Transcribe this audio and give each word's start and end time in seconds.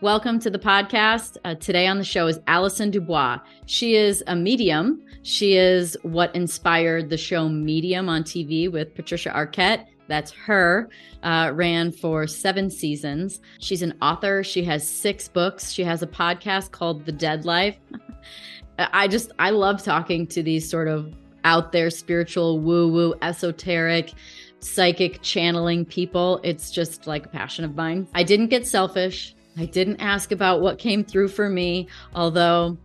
Welcome 0.00 0.38
to 0.40 0.50
the 0.50 0.60
podcast. 0.60 1.38
Uh, 1.44 1.56
today 1.56 1.88
on 1.88 1.98
the 1.98 2.04
show 2.04 2.28
is 2.28 2.38
Allison 2.46 2.92
Dubois. 2.92 3.40
She 3.66 3.96
is 3.96 4.22
a 4.28 4.36
medium. 4.36 5.02
She 5.24 5.56
is 5.56 5.96
what 6.02 6.32
inspired 6.36 7.10
the 7.10 7.16
show 7.16 7.48
Medium 7.48 8.08
on 8.08 8.22
TV 8.22 8.70
with 8.70 8.94
Patricia 8.94 9.30
Arquette. 9.30 9.86
That's 10.06 10.30
her. 10.30 10.88
Uh, 11.24 11.50
ran 11.52 11.90
for 11.90 12.28
seven 12.28 12.70
seasons. 12.70 13.40
She's 13.58 13.82
an 13.82 13.92
author. 14.00 14.44
She 14.44 14.62
has 14.62 14.88
six 14.88 15.26
books. 15.26 15.72
She 15.72 15.82
has 15.82 16.00
a 16.00 16.06
podcast 16.06 16.70
called 16.70 17.04
The 17.04 17.10
Dead 17.10 17.44
Life. 17.44 17.76
I 18.78 19.08
just, 19.08 19.32
I 19.40 19.50
love 19.50 19.82
talking 19.82 20.28
to 20.28 20.44
these 20.44 20.70
sort 20.70 20.86
of 20.86 21.12
out 21.42 21.72
there 21.72 21.90
spiritual, 21.90 22.60
woo 22.60 22.86
woo, 22.86 23.14
esoteric, 23.20 24.12
psychic 24.60 25.22
channeling 25.22 25.84
people. 25.84 26.38
It's 26.44 26.70
just 26.70 27.08
like 27.08 27.26
a 27.26 27.28
passion 27.30 27.64
of 27.64 27.74
mine. 27.74 28.06
I 28.14 28.22
didn't 28.22 28.46
get 28.46 28.64
selfish. 28.64 29.34
I 29.58 29.64
didn't 29.64 30.00
ask 30.00 30.30
about 30.30 30.60
what 30.60 30.78
came 30.78 31.04
through 31.04 31.28
for 31.28 31.48
me, 31.48 31.88
although 32.14 32.78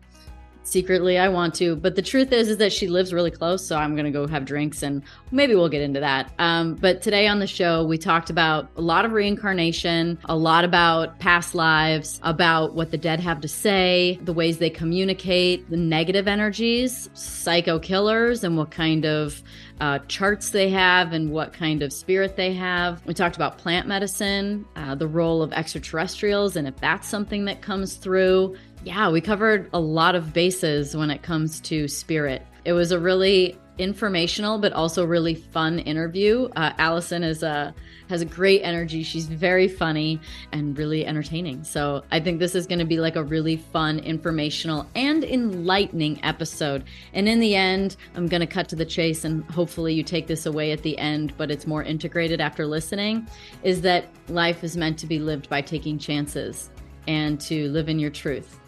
secretly 0.63 1.17
I 1.17 1.29
want 1.29 1.55
to. 1.55 1.75
But 1.75 1.95
the 1.95 2.01
truth 2.01 2.31
is, 2.31 2.49
is 2.49 2.57
that 2.57 2.71
she 2.71 2.87
lives 2.87 3.13
really 3.13 3.31
close, 3.31 3.65
so 3.65 3.77
I'm 3.77 3.95
gonna 3.95 4.11
go 4.11 4.27
have 4.27 4.45
drinks, 4.45 4.83
and 4.83 5.03
maybe 5.31 5.55
we'll 5.55 5.69
get 5.69 5.81
into 5.81 5.99
that. 5.99 6.31
Um, 6.39 6.75
but 6.75 7.01
today 7.01 7.27
on 7.27 7.39
the 7.39 7.47
show, 7.47 7.85
we 7.85 7.97
talked 7.97 8.29
about 8.29 8.69
a 8.75 8.81
lot 8.81 9.05
of 9.05 9.11
reincarnation, 9.11 10.17
a 10.25 10.35
lot 10.35 10.65
about 10.65 11.19
past 11.19 11.55
lives, 11.55 12.19
about 12.23 12.73
what 12.73 12.91
the 12.91 12.97
dead 12.97 13.19
have 13.19 13.41
to 13.41 13.47
say, 13.47 14.19
the 14.23 14.33
ways 14.33 14.57
they 14.57 14.69
communicate, 14.69 15.69
the 15.69 15.77
negative 15.77 16.27
energies, 16.27 17.09
psycho 17.13 17.79
killers, 17.79 18.43
and 18.43 18.57
what 18.57 18.71
kind 18.71 19.05
of 19.05 19.41
uh, 19.79 19.99
charts 20.07 20.51
they 20.51 20.69
have 20.69 21.13
and 21.13 21.31
what 21.31 21.51
kind 21.51 21.81
of 21.81 21.91
spirit 21.91 22.35
they 22.35 22.53
have. 22.53 23.05
We 23.05 23.13
talked 23.13 23.35
about 23.35 23.57
plant 23.57 23.87
medicine, 23.87 24.65
uh, 24.75 24.95
the 24.95 25.07
role 25.07 25.41
of 25.41 25.51
extraterrestrials, 25.51 26.55
and 26.55 26.67
if 26.67 26.77
that's 26.77 27.07
something 27.07 27.45
that 27.45 27.61
comes 27.61 27.95
through. 27.95 28.55
Yeah, 28.85 29.09
we 29.09 29.21
covered 29.21 29.69
a 29.71 29.79
lot 29.79 30.13
of 30.13 30.33
bases 30.33 30.95
when 30.95 31.09
it 31.09 31.23
comes 31.23 31.61
to 31.61 31.87
spirit. 31.87 32.45
It 32.65 32.73
was 32.73 32.91
a 32.91 32.99
really 32.99 33.57
informational 33.77 34.59
but 34.59 34.73
also 34.73 35.05
really 35.05 35.35
fun 35.35 35.79
interview. 35.79 36.49
Uh, 36.55 36.73
Allison 36.77 37.23
is 37.23 37.43
a 37.43 37.73
has 38.09 38.21
a 38.21 38.25
great 38.25 38.61
energy. 38.61 39.01
She's 39.01 39.25
very 39.25 39.69
funny 39.69 40.19
and 40.51 40.77
really 40.77 41.05
entertaining. 41.05 41.63
So 41.63 42.03
I 42.11 42.19
think 42.19 42.39
this 42.39 42.53
is 42.55 42.67
going 42.67 42.79
to 42.79 42.85
be 42.85 42.99
like 42.99 43.15
a 43.15 43.23
really 43.23 43.55
fun, 43.55 43.99
informational, 43.99 44.85
and 44.95 45.23
enlightening 45.23 46.19
episode. 46.23 46.83
And 47.13 47.29
in 47.29 47.39
the 47.39 47.55
end, 47.55 47.95
I'm 48.15 48.27
going 48.27 48.41
to 48.41 48.47
cut 48.47 48.67
to 48.69 48.75
the 48.75 48.85
chase 48.85 49.23
and 49.23 49.45
hopefully 49.45 49.93
you 49.93 50.03
take 50.03 50.27
this 50.27 50.45
away 50.45 50.73
at 50.73 50.83
the 50.83 50.97
end, 50.97 51.33
but 51.37 51.49
it's 51.49 51.65
more 51.65 51.83
integrated 51.83 52.41
after 52.41 52.67
listening. 52.67 53.25
Is 53.63 53.81
that 53.81 54.05
life 54.27 54.61
is 54.61 54.75
meant 54.75 54.99
to 54.99 55.07
be 55.07 55.19
lived 55.19 55.49
by 55.49 55.61
taking 55.61 55.97
chances 55.97 56.69
and 57.07 57.39
to 57.41 57.69
live 57.69 57.87
in 57.87 57.97
your 57.97 58.11
truth. 58.11 58.59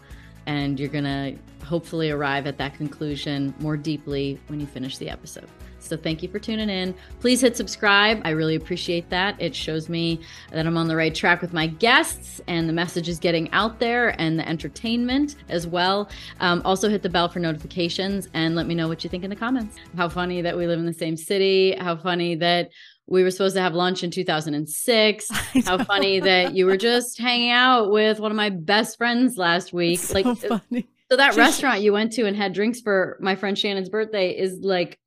And 0.46 0.78
you're 0.78 0.88
going 0.88 1.04
to 1.04 1.36
hopefully 1.64 2.10
arrive 2.10 2.46
at 2.46 2.58
that 2.58 2.74
conclusion 2.74 3.54
more 3.58 3.76
deeply 3.76 4.40
when 4.46 4.60
you 4.60 4.66
finish 4.66 4.98
the 4.98 5.10
episode. 5.10 5.48
So 5.86 5.96
thank 5.96 6.22
you 6.22 6.28
for 6.28 6.38
tuning 6.38 6.68
in. 6.68 6.94
Please 7.20 7.40
hit 7.40 7.56
subscribe. 7.56 8.20
I 8.24 8.30
really 8.30 8.56
appreciate 8.56 9.08
that. 9.10 9.40
It 9.40 9.54
shows 9.54 9.88
me 9.88 10.20
that 10.50 10.66
I'm 10.66 10.76
on 10.76 10.88
the 10.88 10.96
right 10.96 11.14
track 11.14 11.40
with 11.40 11.52
my 11.52 11.66
guests 11.66 12.40
and 12.48 12.68
the 12.68 12.72
message 12.72 13.08
is 13.08 13.18
getting 13.18 13.50
out 13.52 13.78
there 13.78 14.20
and 14.20 14.38
the 14.38 14.48
entertainment 14.48 15.36
as 15.48 15.66
well. 15.66 16.10
Um, 16.40 16.62
also, 16.64 16.88
hit 16.88 17.02
the 17.02 17.08
bell 17.08 17.28
for 17.28 17.38
notifications 17.38 18.28
and 18.34 18.56
let 18.56 18.66
me 18.66 18.74
know 18.74 18.88
what 18.88 19.04
you 19.04 19.10
think 19.10 19.22
in 19.24 19.30
the 19.30 19.36
comments. 19.36 19.76
How 19.96 20.08
funny 20.08 20.42
that 20.42 20.56
we 20.56 20.66
live 20.66 20.78
in 20.78 20.86
the 20.86 20.92
same 20.92 21.16
city. 21.16 21.76
How 21.78 21.96
funny 21.96 22.34
that 22.36 22.70
we 23.06 23.22
were 23.22 23.30
supposed 23.30 23.54
to 23.54 23.62
have 23.62 23.74
lunch 23.74 24.02
in 24.02 24.10
2006. 24.10 25.28
How 25.64 25.78
funny 25.84 26.20
that 26.20 26.54
you 26.54 26.66
were 26.66 26.76
just 26.76 27.18
hanging 27.20 27.50
out 27.50 27.90
with 27.90 28.18
one 28.18 28.30
of 28.30 28.36
my 28.36 28.50
best 28.50 28.98
friends 28.98 29.36
last 29.36 29.72
week. 29.72 30.00
So 30.00 30.14
like 30.14 30.38
funny. 30.38 30.88
so 31.10 31.16
that 31.16 31.36
restaurant 31.36 31.82
you 31.82 31.92
went 31.92 32.12
to 32.12 32.26
and 32.26 32.36
had 32.36 32.52
drinks 32.52 32.80
for 32.80 33.16
my 33.20 33.36
friend 33.36 33.56
Shannon's 33.58 33.88
birthday 33.88 34.30
is 34.30 34.58
like 34.60 34.98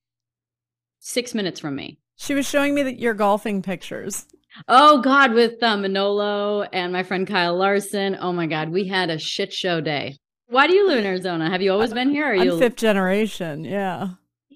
6 1.00 1.34
minutes 1.34 1.60
from 1.60 1.76
me. 1.76 2.00
She 2.16 2.34
was 2.34 2.48
showing 2.48 2.74
me 2.74 2.84
that 2.84 3.00
your 3.00 3.14
golfing 3.14 3.62
pictures. 3.62 4.26
Oh 4.68 5.02
God, 5.02 5.34
with 5.34 5.62
uh, 5.62 5.78
Manolo 5.78 6.64
and 6.64 6.92
my 6.92 7.04
friend 7.04 7.28
Kyle 7.28 7.56
Larson. 7.56 8.18
Oh 8.20 8.34
my 8.34 8.48
God, 8.48 8.70
we 8.70 8.88
had 8.88 9.10
a 9.10 9.18
shit 9.18 9.54
show 9.54 9.80
day. 9.80 10.18
Why 10.48 10.68
do 10.68 10.74
you 10.74 10.88
live 10.88 10.98
in 10.98 11.06
Arizona? 11.06 11.50
Have 11.50 11.62
you 11.62 11.72
always 11.72 11.94
been 11.94 12.10
here? 12.10 12.26
Or 12.28 12.32
are 12.32 12.36
I'm 12.36 12.44
you? 12.44 12.60
fifth 12.60 12.76
generation. 12.76 13.64
Yeah. 13.64 14.10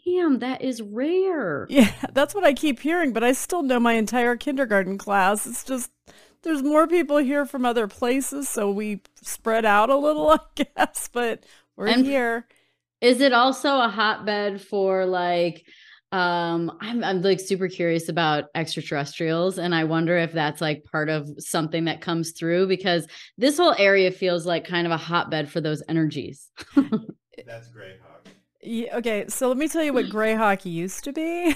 Damn, 0.06 0.40
that 0.40 0.62
is 0.62 0.82
rare. 0.82 1.66
Yeah, 1.70 1.92
that's 2.12 2.36
what 2.36 2.44
I 2.44 2.54
keep 2.54 2.80
hearing, 2.80 3.14
but 3.14 3.24
I 3.24 3.32
still 3.32 3.64
know 3.64 3.80
my 3.80 3.94
entire 3.94 4.36
kindergarten 4.36 4.98
class. 4.98 5.46
It's 5.48 5.64
just 5.64 5.92
there's 6.42 6.62
more 6.62 6.88
people 6.88 7.18
here 7.18 7.46
from 7.46 7.66
other 7.66 7.88
places, 7.88 8.50
so 8.50 8.70
we 8.70 9.02
spread 9.22 9.64
out 9.66 9.90
a 9.90 9.96
little, 9.98 10.30
I 10.58 10.64
guess, 10.76 11.10
but 11.12 11.46
we're 11.78 11.88
And- 11.88 12.06
here. 12.06 12.48
Is 13.02 13.20
it 13.20 13.34
also 13.34 13.80
a 13.80 13.90
hotbed 13.90 14.62
for 14.62 15.06
like? 15.06 15.66
Um, 16.14 16.78
I'm 16.80 17.04
I'm 17.04 17.22
like 17.24 17.40
super 17.40 17.68
curious 17.68 18.08
about 18.08 18.46
extraterrestrials, 18.54 19.58
and 19.58 19.74
I 19.74 19.84
wonder 19.86 20.16
if 20.16 20.32
that's 20.32 20.62
like 20.62 20.84
part 20.86 21.10
of 21.10 21.28
something 21.40 21.86
that 21.86 22.02
comes 22.02 22.32
through 22.34 22.68
because 22.68 23.08
this 23.38 23.58
whole 23.58 23.74
area 23.80 24.12
feels 24.12 24.46
like 24.46 24.64
kind 24.68 24.86
of 24.86 24.92
a 24.94 24.98
hotbed 24.98 25.50
for 25.50 25.60
those 25.60 25.82
energies. 25.90 26.52
That's 26.76 27.68
Greyhawk. 27.70 28.13
Yeah, 28.64 28.98
okay, 28.98 29.26
so 29.28 29.48
let 29.48 29.58
me 29.58 29.68
tell 29.68 29.84
you 29.84 29.94
what 29.94 30.06
Greyhawk 30.10 30.66
used 30.66 31.04
to 31.06 31.14
be. 31.14 31.56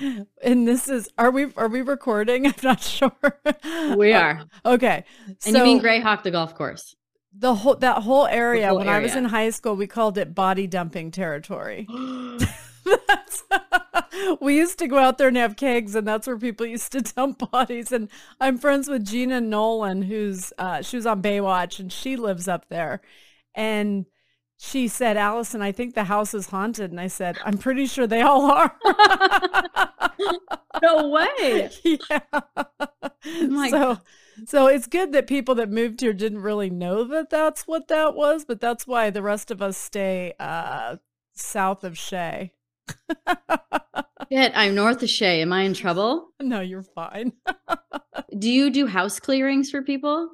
and 0.42 0.66
this 0.66 0.88
is 0.88 1.08
are 1.18 1.30
we 1.30 1.52
are 1.56 1.68
we 1.68 1.82
recording? 1.82 2.46
I'm 2.48 2.54
not 2.62 2.80
sure. 2.80 3.12
We 3.96 4.12
are, 4.12 4.42
Okay. 4.64 5.04
and 5.46 5.56
you 5.56 5.62
mean 5.62 5.80
so- 5.80 5.86
Greyhawk 5.86 6.22
the 6.22 6.30
golf 6.30 6.54
course? 6.54 6.94
the 7.36 7.52
whole 7.52 7.74
that 7.74 8.02
whole 8.04 8.26
area 8.26 8.68
whole 8.68 8.78
when 8.78 8.88
I 8.88 9.00
was 9.00 9.16
in 9.16 9.24
high 9.24 9.50
school, 9.50 9.74
we 9.74 9.88
called 9.88 10.18
it 10.18 10.34
body 10.34 10.66
dumping 10.66 11.10
territory. 11.10 11.86
We 14.40 14.56
used 14.56 14.78
to 14.78 14.86
go 14.86 14.98
out 14.98 15.18
there 15.18 15.28
and 15.28 15.36
have 15.36 15.56
kegs, 15.56 15.94
and 15.94 16.06
that's 16.06 16.26
where 16.26 16.38
people 16.38 16.64
used 16.66 16.92
to 16.92 17.00
dump 17.00 17.50
bodies. 17.50 17.92
And 17.92 18.08
I'm 18.40 18.58
friends 18.58 18.88
with 18.88 19.04
Gena 19.04 19.40
Nolin, 19.40 20.04
who's 20.04 20.52
uh, 20.56 20.82
she 20.82 20.96
was 20.96 21.06
on 21.06 21.20
Baywatch, 21.20 21.78
and 21.80 21.92
she 21.92 22.16
lives 22.16 22.46
up 22.48 22.68
there. 22.68 23.00
And 23.54 24.06
she 24.58 24.88
said, 24.88 25.16
"Allison, 25.16 25.62
I 25.62 25.72
think 25.72 25.94
the 25.94 26.04
house 26.04 26.34
is 26.34 26.48
haunted." 26.48 26.90
And 26.90 27.00
I 27.00 27.08
said, 27.08 27.38
"I'm 27.44 27.58
pretty 27.58 27.86
sure 27.86 28.06
they 28.06 28.22
all 28.22 28.50
are." 28.50 28.76
no 30.82 31.08
way. 31.08 31.70
yeah. 31.84 32.20
my 33.48 33.70
so, 33.70 33.98
so 34.46 34.66
it's 34.66 34.86
good 34.86 35.12
that 35.12 35.26
people 35.26 35.54
that 35.56 35.70
moved 35.70 36.00
here 36.00 36.12
didn't 36.12 36.42
really 36.42 36.70
know 36.70 37.04
that 37.04 37.30
that's 37.30 37.66
what 37.66 37.88
that 37.88 38.14
was, 38.14 38.44
but 38.44 38.60
that's 38.60 38.86
why 38.86 39.10
the 39.10 39.22
rest 39.22 39.50
of 39.50 39.60
us 39.62 39.76
stay 39.76 40.34
uh, 40.38 40.96
south 41.34 41.84
of 41.84 41.98
Shea. 41.98 42.52
Shit, 44.32 44.52
I'm 44.54 44.74
north 44.74 45.02
of 45.02 45.10
Shea. 45.10 45.42
Am 45.42 45.52
I 45.52 45.62
in 45.62 45.74
trouble? 45.74 46.28
no, 46.40 46.60
you're 46.60 46.82
fine. 46.82 47.32
Do 48.38 48.50
you 48.50 48.70
do 48.70 48.86
house 48.86 49.20
clearings 49.20 49.70
for 49.70 49.82
people? 49.82 50.30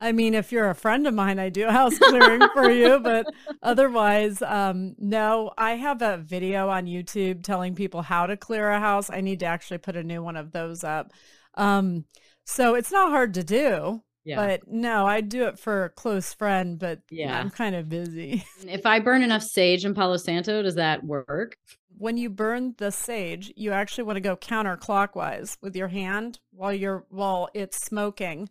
I 0.00 0.12
mean, 0.12 0.34
if 0.34 0.50
you're 0.50 0.70
a 0.70 0.74
friend 0.74 1.06
of 1.06 1.14
mine, 1.14 1.38
I 1.38 1.48
do 1.50 1.66
house 1.70 1.98
clearing 1.98 2.40
for 2.54 2.70
you, 2.70 3.00
but 3.00 3.26
otherwise, 3.62 4.40
um, 4.42 4.94
no. 4.98 5.52
I 5.58 5.72
have 5.72 6.00
a 6.02 6.16
video 6.18 6.68
on 6.68 6.86
YouTube 6.86 7.42
telling 7.42 7.74
people 7.74 8.02
how 8.02 8.26
to 8.26 8.36
clear 8.36 8.70
a 8.70 8.80
house. 8.80 9.10
I 9.10 9.20
need 9.20 9.40
to 9.40 9.46
actually 9.46 9.78
put 9.78 9.96
a 9.96 10.02
new 10.02 10.22
one 10.22 10.36
of 10.36 10.52
those 10.52 10.84
up. 10.84 11.12
Um, 11.54 12.04
so 12.46 12.74
it's 12.74 12.90
not 12.92 13.10
hard 13.10 13.34
to 13.34 13.44
do, 13.44 14.02
Yeah. 14.24 14.36
but 14.36 14.62
no, 14.66 15.06
I 15.06 15.20
do 15.20 15.44
it 15.46 15.58
for 15.58 15.84
a 15.84 15.90
close 15.90 16.32
friend, 16.32 16.78
but 16.78 17.00
yeah. 17.10 17.38
I'm 17.38 17.50
kind 17.50 17.74
of 17.74 17.88
busy. 17.88 18.44
if 18.66 18.86
I 18.86 19.00
burn 19.00 19.22
enough 19.22 19.42
sage 19.42 19.84
in 19.84 19.94
Palo 19.94 20.16
Santo, 20.16 20.62
does 20.62 20.76
that 20.76 21.04
work? 21.04 21.56
when 21.98 22.16
you 22.16 22.30
burn 22.30 22.74
the 22.78 22.90
sage, 22.90 23.52
you 23.56 23.72
actually 23.72 24.04
want 24.04 24.16
to 24.16 24.20
go 24.22 24.34
counterclockwise 24.34 25.58
with 25.60 25.76
your 25.76 25.88
hand 25.88 26.38
while 26.50 26.72
you're 26.72 27.04
while 27.10 27.50
it's 27.52 27.84
smoking. 27.84 28.48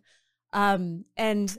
Um, 0.52 1.04
and 1.16 1.56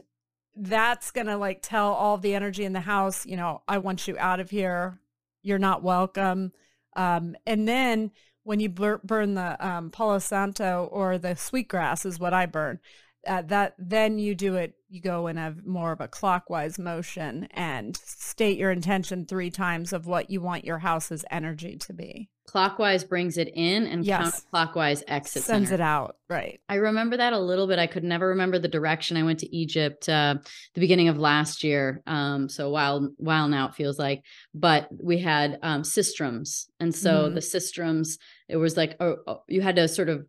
that's 0.56 1.12
gonna 1.12 1.38
like 1.38 1.62
tell 1.62 1.94
all 1.94 2.18
the 2.18 2.36
energy 2.36 2.66
in 2.66 2.74
the 2.74 2.82
house, 2.82 3.26
you 3.26 3.38
know, 3.38 3.62
I 3.68 3.78
want 3.78 4.08
you 4.08 4.18
out 4.18 4.40
of 4.40 4.50
here. 4.50 5.00
You're 5.44 5.60
not 5.60 5.84
welcome. 5.84 6.52
Um, 6.96 7.36
and 7.48 7.68
then 7.68 8.12
when 8.44 8.60
you 8.60 8.70
bur- 8.70 9.02
burn 9.04 9.36
the 9.36 9.66
um, 9.66 9.92
Palo 9.92 10.20
Santo 10.20 10.90
or 10.92 11.18
the 11.18 11.36
sweetgrass 11.36 12.06
is 12.06 12.20
what 12.20 12.34
I 12.34 12.46
burn. 12.46 12.80
Uh, 13.28 13.44
that 13.44 13.76
then 13.78 14.18
you 14.18 14.34
do 14.34 14.56
it. 14.56 14.74
You 14.90 15.00
go 15.00 15.28
in 15.28 15.38
a 15.38 15.56
more 15.64 15.92
of 15.92 16.02
a 16.02 16.08
clockwise 16.08 16.80
motion 16.80 17.48
and 17.52 17.96
state 17.96 18.58
your 18.58 18.72
intention 18.72 19.26
three 19.26 19.52
times 19.52 19.94
of 19.94 20.08
what 20.08 20.32
you 20.32 20.42
want 20.42 20.66
your 20.66 20.80
house's 20.80 21.24
energy 21.30 21.78
to 21.78 21.94
be. 21.94 22.30
Clockwise 22.52 23.06
brings 23.06 23.38
it 23.38 23.50
in 23.54 23.88
and 23.88 24.06
Yes. 24.06 24.44
counterclockwise 24.54 25.04
exits. 25.08 25.46
Sends 25.46 25.70
energy. 25.70 25.76
it 25.76 25.86
out, 25.86 26.18
right? 26.30 26.60
I 26.68 26.76
remember 26.76 27.16
that 27.16 27.32
a 27.32 27.40
little 27.40 27.66
bit. 27.66 27.80
I 27.80 27.88
could 27.88 28.04
never 28.04 28.28
remember 28.28 28.60
the 28.60 28.68
direction. 28.68 29.16
I 29.16 29.24
went 29.24 29.40
to 29.40 29.56
Egypt 29.56 30.10
uh, 30.10 30.36
the 30.74 30.82
beginning 30.82 31.08
of 31.08 31.18
last 31.18 31.64
year, 31.64 32.02
um, 32.08 32.50
so 32.50 32.68
a 32.68 32.70
while 32.70 33.10
while 33.18 33.48
now 33.48 33.70
it 33.70 33.76
feels 33.76 33.98
like. 33.98 34.24
But 34.54 34.90
we 35.02 35.18
had 35.18 35.60
um, 35.64 35.84
sistrums, 35.84 36.66
and 36.82 36.94
so 36.94 37.30
Mhm. 37.30 37.36
the 37.36 37.40
sistrums 37.42 38.18
it 38.50 38.58
was 38.58 38.76
like 38.76 38.98
oh, 39.00 39.16
oh, 39.28 39.44
you 39.48 39.62
had 39.62 39.78
to 39.78 39.88
sort 39.88 40.10
of 40.10 40.26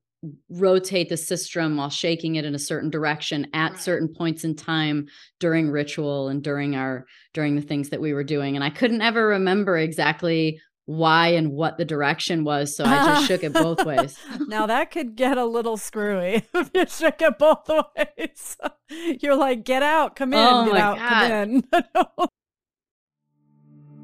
rotate 0.48 1.08
the 1.08 1.16
sistrum 1.16 1.74
while 1.76 1.90
shaking 1.90 2.36
it 2.36 2.44
in 2.44 2.54
a 2.54 2.58
certain 2.58 2.88
direction 2.90 3.48
at 3.52 3.72
right. 3.72 3.80
certain 3.80 4.06
points 4.06 4.44
in 4.44 4.54
time 4.54 5.08
during 5.40 5.68
ritual 5.68 6.28
and 6.28 6.44
during 6.44 6.76
our 6.76 7.04
during 7.34 7.56
the 7.56 7.60
things 7.62 7.88
that 7.88 8.00
we 8.00 8.12
were 8.12 8.22
doing 8.22 8.54
and 8.54 8.62
i 8.64 8.70
couldn't 8.70 9.00
ever 9.02 9.26
remember 9.26 9.76
exactly 9.76 10.60
why 10.86 11.28
and 11.28 11.52
what 11.52 11.78
the 11.78 11.84
direction 11.84 12.44
was 12.44 12.76
so 12.76 12.84
i 12.84 12.96
just 12.96 13.26
shook 13.26 13.44
it 13.44 13.52
both 13.52 13.84
ways 13.86 14.18
now 14.48 14.66
that 14.66 14.90
could 14.90 15.14
get 15.14 15.38
a 15.38 15.44
little 15.44 15.76
screwy 15.76 16.44
if 16.54 16.70
you 16.74 16.86
shook 16.86 17.22
it 17.22 17.38
both 17.38 17.68
ways 17.96 18.56
you're 19.20 19.36
like 19.36 19.64
get 19.64 19.82
out 19.82 20.16
come 20.16 20.32
in 20.32 20.38
oh 20.38 20.66
get 20.66 20.76
out 20.76 20.98
God. 20.98 21.08
come 21.08 21.32
in 21.32 22.28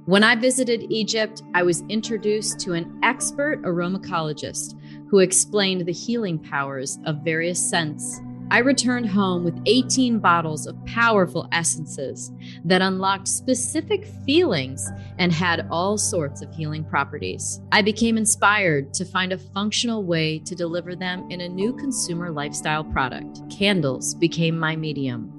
when 0.06 0.22
i 0.22 0.36
visited 0.36 0.84
egypt 0.90 1.42
i 1.54 1.62
was 1.62 1.82
introduced 1.88 2.60
to 2.60 2.74
an 2.74 2.98
expert 3.02 3.60
aromacologist 3.62 4.74
who 5.08 5.18
explained 5.20 5.86
the 5.86 5.92
healing 5.92 6.38
powers 6.38 6.98
of 7.06 7.24
various 7.24 7.58
scents. 7.58 8.20
I 8.50 8.58
returned 8.58 9.10
home 9.10 9.44
with 9.44 9.60
18 9.66 10.20
bottles 10.20 10.66
of 10.66 10.82
powerful 10.86 11.46
essences 11.52 12.32
that 12.64 12.80
unlocked 12.80 13.28
specific 13.28 14.06
feelings 14.24 14.90
and 15.18 15.30
had 15.30 15.68
all 15.70 15.98
sorts 15.98 16.40
of 16.40 16.54
healing 16.54 16.82
properties. 16.82 17.60
I 17.72 17.82
became 17.82 18.16
inspired 18.16 18.94
to 18.94 19.04
find 19.04 19.32
a 19.32 19.38
functional 19.38 20.02
way 20.02 20.38
to 20.40 20.54
deliver 20.54 20.96
them 20.96 21.30
in 21.30 21.42
a 21.42 21.48
new 21.48 21.74
consumer 21.74 22.30
lifestyle 22.30 22.84
product. 22.84 23.42
Candles 23.50 24.14
became 24.14 24.58
my 24.58 24.76
medium. 24.76 25.30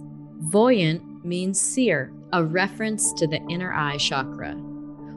Voyant 0.41 1.25
means 1.25 1.59
seer, 1.59 2.13
a 2.33 2.43
reference 2.43 3.11
to 3.13 3.25
the 3.25 3.41
inner 3.49 3.73
eye 3.73 3.97
chakra 3.97 4.55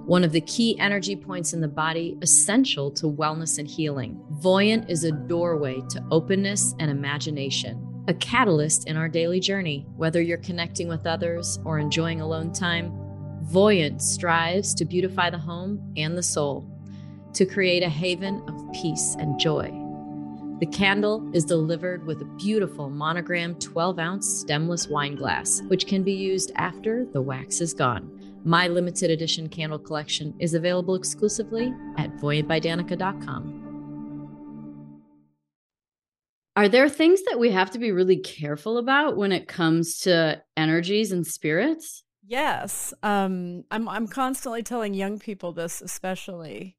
one 0.07 0.25
of 0.25 0.33
the 0.33 0.41
key 0.41 0.79
energy 0.81 1.15
points 1.15 1.53
in 1.53 1.61
the 1.61 1.69
body 1.69 2.19
essential 2.23 2.91
to 2.91 3.07
wellness 3.07 3.59
and 3.59 3.69
healing. 3.69 4.21
Voyant 4.31 4.91
is 4.91 5.05
a 5.05 5.13
doorway 5.13 5.81
to 5.91 6.05
openness 6.11 6.75
and 6.81 6.91
imagination, 6.91 8.05
a 8.09 8.15
catalyst 8.15 8.89
in 8.89 8.97
our 8.97 9.09
daily 9.09 9.39
journey. 9.39 9.87
Whether 9.97 10.21
you're 10.21 10.39
connecting 10.39 10.89
with 10.89 11.07
others 11.07 11.61
or 11.65 11.79
enjoying 11.79 12.21
alone 12.21 12.53
time, 12.53 12.93
Voyant 13.45 14.01
strives 14.01 14.75
to 14.75 14.85
beautify 14.85 15.31
the 15.31 15.39
home 15.39 15.93
and 15.97 16.17
the 16.17 16.23
soul, 16.23 16.69
to 17.35 17.47
create 17.47 17.83
a 17.83 17.89
haven 17.89 18.43
of 18.49 18.73
peace 18.73 19.15
and 19.19 19.39
joy. 19.39 19.71
The 20.61 20.67
candle 20.67 21.29
is 21.35 21.45
delivered 21.45 22.07
with 22.07 22.23
a 22.23 22.37
beautiful 22.37 22.89
monogram 22.89 23.57
12 23.57 23.99
ounce 23.99 24.29
stemless 24.29 24.89
wine 24.89 25.17
glass, 25.17 25.61
which 25.69 25.87
can 25.87 26.03
be 26.03 26.13
used 26.13 26.53
after 26.55 27.05
the 27.05 27.21
wax 27.21 27.61
is 27.61 27.75
gone. 27.75 28.22
My 28.45 28.67
limited 28.67 29.11
edition 29.11 29.49
candle 29.49 29.79
collection 29.79 30.35
is 30.41 30.55
available 30.55 30.97
exclusively 30.97 31.73
at 31.97 32.11
voyantbydanica.com. 32.17 33.63
Are 36.55 36.69
there 36.69 36.89
things 36.89 37.23
that 37.29 37.39
we 37.39 37.51
have 37.53 37.71
to 37.71 37.79
be 37.79 37.93
really 37.93 38.19
careful 38.19 38.79
about 38.79 39.17
when 39.17 39.33
it 39.33 39.49
comes 39.49 40.01
to 40.01 40.43
energies 40.57 41.13
and 41.13 41.27
spirits? 41.27 42.03
Yes. 42.27 42.93
Um, 43.03 43.65
I'm 43.71 43.89
I'm 43.89 44.07
constantly 44.07 44.63
telling 44.63 44.93
young 44.93 45.19
people 45.19 45.53
this, 45.53 45.81
especially 45.81 46.77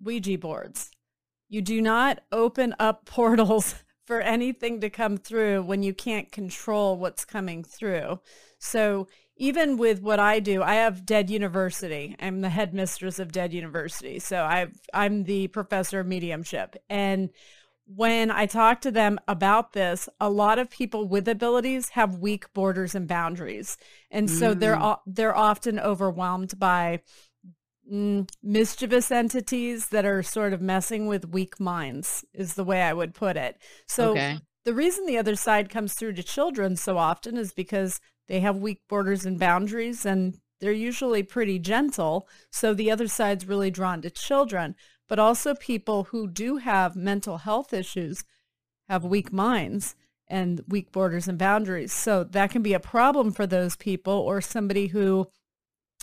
Ouija 0.00 0.38
boards. 0.38 0.90
You 1.48 1.60
do 1.62 1.80
not 1.82 2.20
open 2.30 2.74
up 2.78 3.04
portals 3.06 3.74
for 4.06 4.20
anything 4.20 4.80
to 4.80 4.90
come 4.90 5.16
through 5.16 5.62
when 5.62 5.82
you 5.82 5.94
can't 5.94 6.30
control 6.32 6.96
what's 6.96 7.24
coming 7.24 7.62
through. 7.64 8.20
So 8.58 9.08
even 9.40 9.78
with 9.78 10.02
what 10.02 10.20
I 10.20 10.38
do, 10.38 10.62
I 10.62 10.74
have 10.74 11.06
Dead 11.06 11.30
University. 11.30 12.14
I'm 12.20 12.42
the 12.42 12.50
headmistress 12.50 13.18
of 13.18 13.32
Dead 13.32 13.54
University. 13.54 14.18
So 14.18 14.42
i 14.42 14.68
I'm 14.92 15.24
the 15.24 15.48
professor 15.48 16.00
of 16.00 16.06
mediumship. 16.06 16.76
And 16.90 17.30
when 17.86 18.30
I 18.30 18.44
talk 18.44 18.82
to 18.82 18.90
them 18.90 19.18
about 19.26 19.72
this, 19.72 20.10
a 20.20 20.28
lot 20.28 20.58
of 20.58 20.68
people 20.68 21.08
with 21.08 21.26
abilities 21.26 21.88
have 21.90 22.18
weak 22.18 22.52
borders 22.52 22.94
and 22.94 23.08
boundaries. 23.08 23.78
And 24.10 24.28
so 24.28 24.54
mm. 24.54 24.60
they're 24.60 24.96
they're 25.06 25.36
often 25.36 25.80
overwhelmed 25.80 26.58
by 26.58 27.00
mm, 27.90 28.28
mischievous 28.42 29.10
entities 29.10 29.86
that 29.86 30.04
are 30.04 30.22
sort 30.22 30.52
of 30.52 30.60
messing 30.60 31.06
with 31.06 31.30
weak 31.30 31.58
minds 31.58 32.26
is 32.34 32.54
the 32.54 32.64
way 32.64 32.82
I 32.82 32.92
would 32.92 33.14
put 33.14 33.38
it. 33.38 33.56
So 33.86 34.10
okay. 34.10 34.38
the 34.66 34.74
reason 34.74 35.06
the 35.06 35.18
other 35.18 35.34
side 35.34 35.70
comes 35.70 35.94
through 35.94 36.12
to 36.12 36.22
children 36.22 36.76
so 36.76 36.98
often 36.98 37.38
is 37.38 37.54
because 37.54 38.00
they 38.30 38.38
have 38.38 38.58
weak 38.58 38.80
borders 38.88 39.26
and 39.26 39.40
boundaries, 39.40 40.06
and 40.06 40.38
they're 40.60 40.70
usually 40.70 41.24
pretty 41.24 41.58
gentle. 41.58 42.28
So 42.52 42.72
the 42.72 42.88
other 42.88 43.08
side's 43.08 43.48
really 43.48 43.72
drawn 43.72 44.02
to 44.02 44.10
children, 44.10 44.76
but 45.08 45.18
also 45.18 45.52
people 45.56 46.04
who 46.04 46.28
do 46.28 46.58
have 46.58 46.94
mental 46.94 47.38
health 47.38 47.72
issues 47.72 48.22
have 48.88 49.04
weak 49.04 49.32
minds 49.32 49.96
and 50.28 50.60
weak 50.68 50.92
borders 50.92 51.26
and 51.26 51.38
boundaries. 51.38 51.92
So 51.92 52.22
that 52.22 52.52
can 52.52 52.62
be 52.62 52.72
a 52.72 52.78
problem 52.78 53.32
for 53.32 53.48
those 53.48 53.74
people 53.74 54.12
or 54.14 54.40
somebody 54.40 54.86
who 54.86 55.26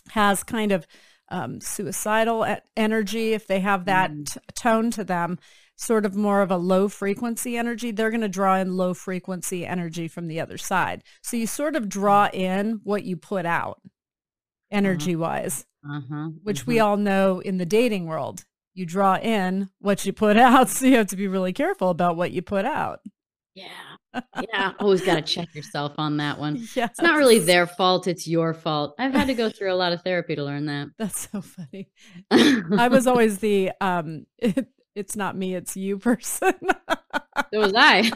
has 0.09 0.43
kind 0.43 0.73
of 0.73 0.85
um, 1.29 1.61
suicidal 1.61 2.45
energy 2.75 3.31
if 3.31 3.47
they 3.47 3.61
have 3.61 3.85
that 3.85 4.11
mm. 4.11 4.33
t- 4.33 4.39
tone 4.53 4.91
to 4.91 5.05
them 5.05 5.39
sort 5.77 6.05
of 6.05 6.15
more 6.15 6.41
of 6.41 6.51
a 6.51 6.57
low 6.57 6.89
frequency 6.89 7.55
energy, 7.55 7.91
they're 7.91 8.09
going 8.09 8.21
to 8.21 8.27
draw 8.27 8.57
in 8.57 8.75
low 8.75 8.93
frequency 8.93 9.65
energy 9.65 10.07
from 10.07 10.27
the 10.27 10.39
other 10.39 10.57
side. 10.57 11.03
So 11.21 11.37
you 11.37 11.47
sort 11.47 11.75
of 11.75 11.87
draw 11.87 12.29
in 12.33 12.81
what 12.83 13.03
you 13.03 13.15
put 13.15 13.45
out 13.45 13.79
energy 14.71 15.15
wise, 15.15 15.65
uh-huh. 15.89 16.29
which 16.43 16.61
uh-huh. 16.61 16.67
we 16.67 16.79
all 16.79 16.97
know 16.97 17.39
in 17.39 17.57
the 17.57 17.65
dating 17.65 18.05
world. 18.05 18.43
You 18.73 18.85
draw 18.85 19.17
in 19.17 19.69
what 19.79 20.05
you 20.05 20.13
put 20.13 20.37
out. 20.37 20.69
So 20.69 20.85
you 20.85 20.97
have 20.97 21.07
to 21.07 21.15
be 21.15 21.27
really 21.27 21.53
careful 21.53 21.89
about 21.89 22.17
what 22.17 22.31
you 22.31 22.41
put 22.41 22.65
out. 22.65 22.99
Yeah. 23.55 23.67
Yeah. 24.51 24.73
Always 24.79 25.03
got 25.03 25.15
to 25.15 25.21
check 25.21 25.53
yourself 25.53 25.93
on 25.99 26.17
that 26.17 26.39
one. 26.39 26.67
It's 26.75 27.01
not 27.01 27.17
really 27.17 27.37
their 27.37 27.67
fault. 27.67 28.07
It's 28.07 28.27
your 28.27 28.55
fault. 28.55 28.95
I've 28.97 29.13
had 29.13 29.27
to 29.27 29.35
go 29.35 29.47
through 29.47 29.71
a 29.71 29.75
lot 29.75 29.93
of 29.93 30.01
therapy 30.01 30.35
to 30.35 30.43
learn 30.43 30.65
that. 30.65 30.87
That's 30.97 31.29
so 31.31 31.41
funny. 31.41 31.89
I 32.31 32.87
was 32.87 33.05
always 33.05 33.37
the, 33.37 33.73
um, 33.79 34.25
it's 34.97 35.15
not 35.15 35.37
me, 35.37 35.55
it's 35.55 35.77
you 35.77 35.97
person. 35.99 36.53
it 37.51 37.57
was 37.57 37.73
I. 37.75 38.11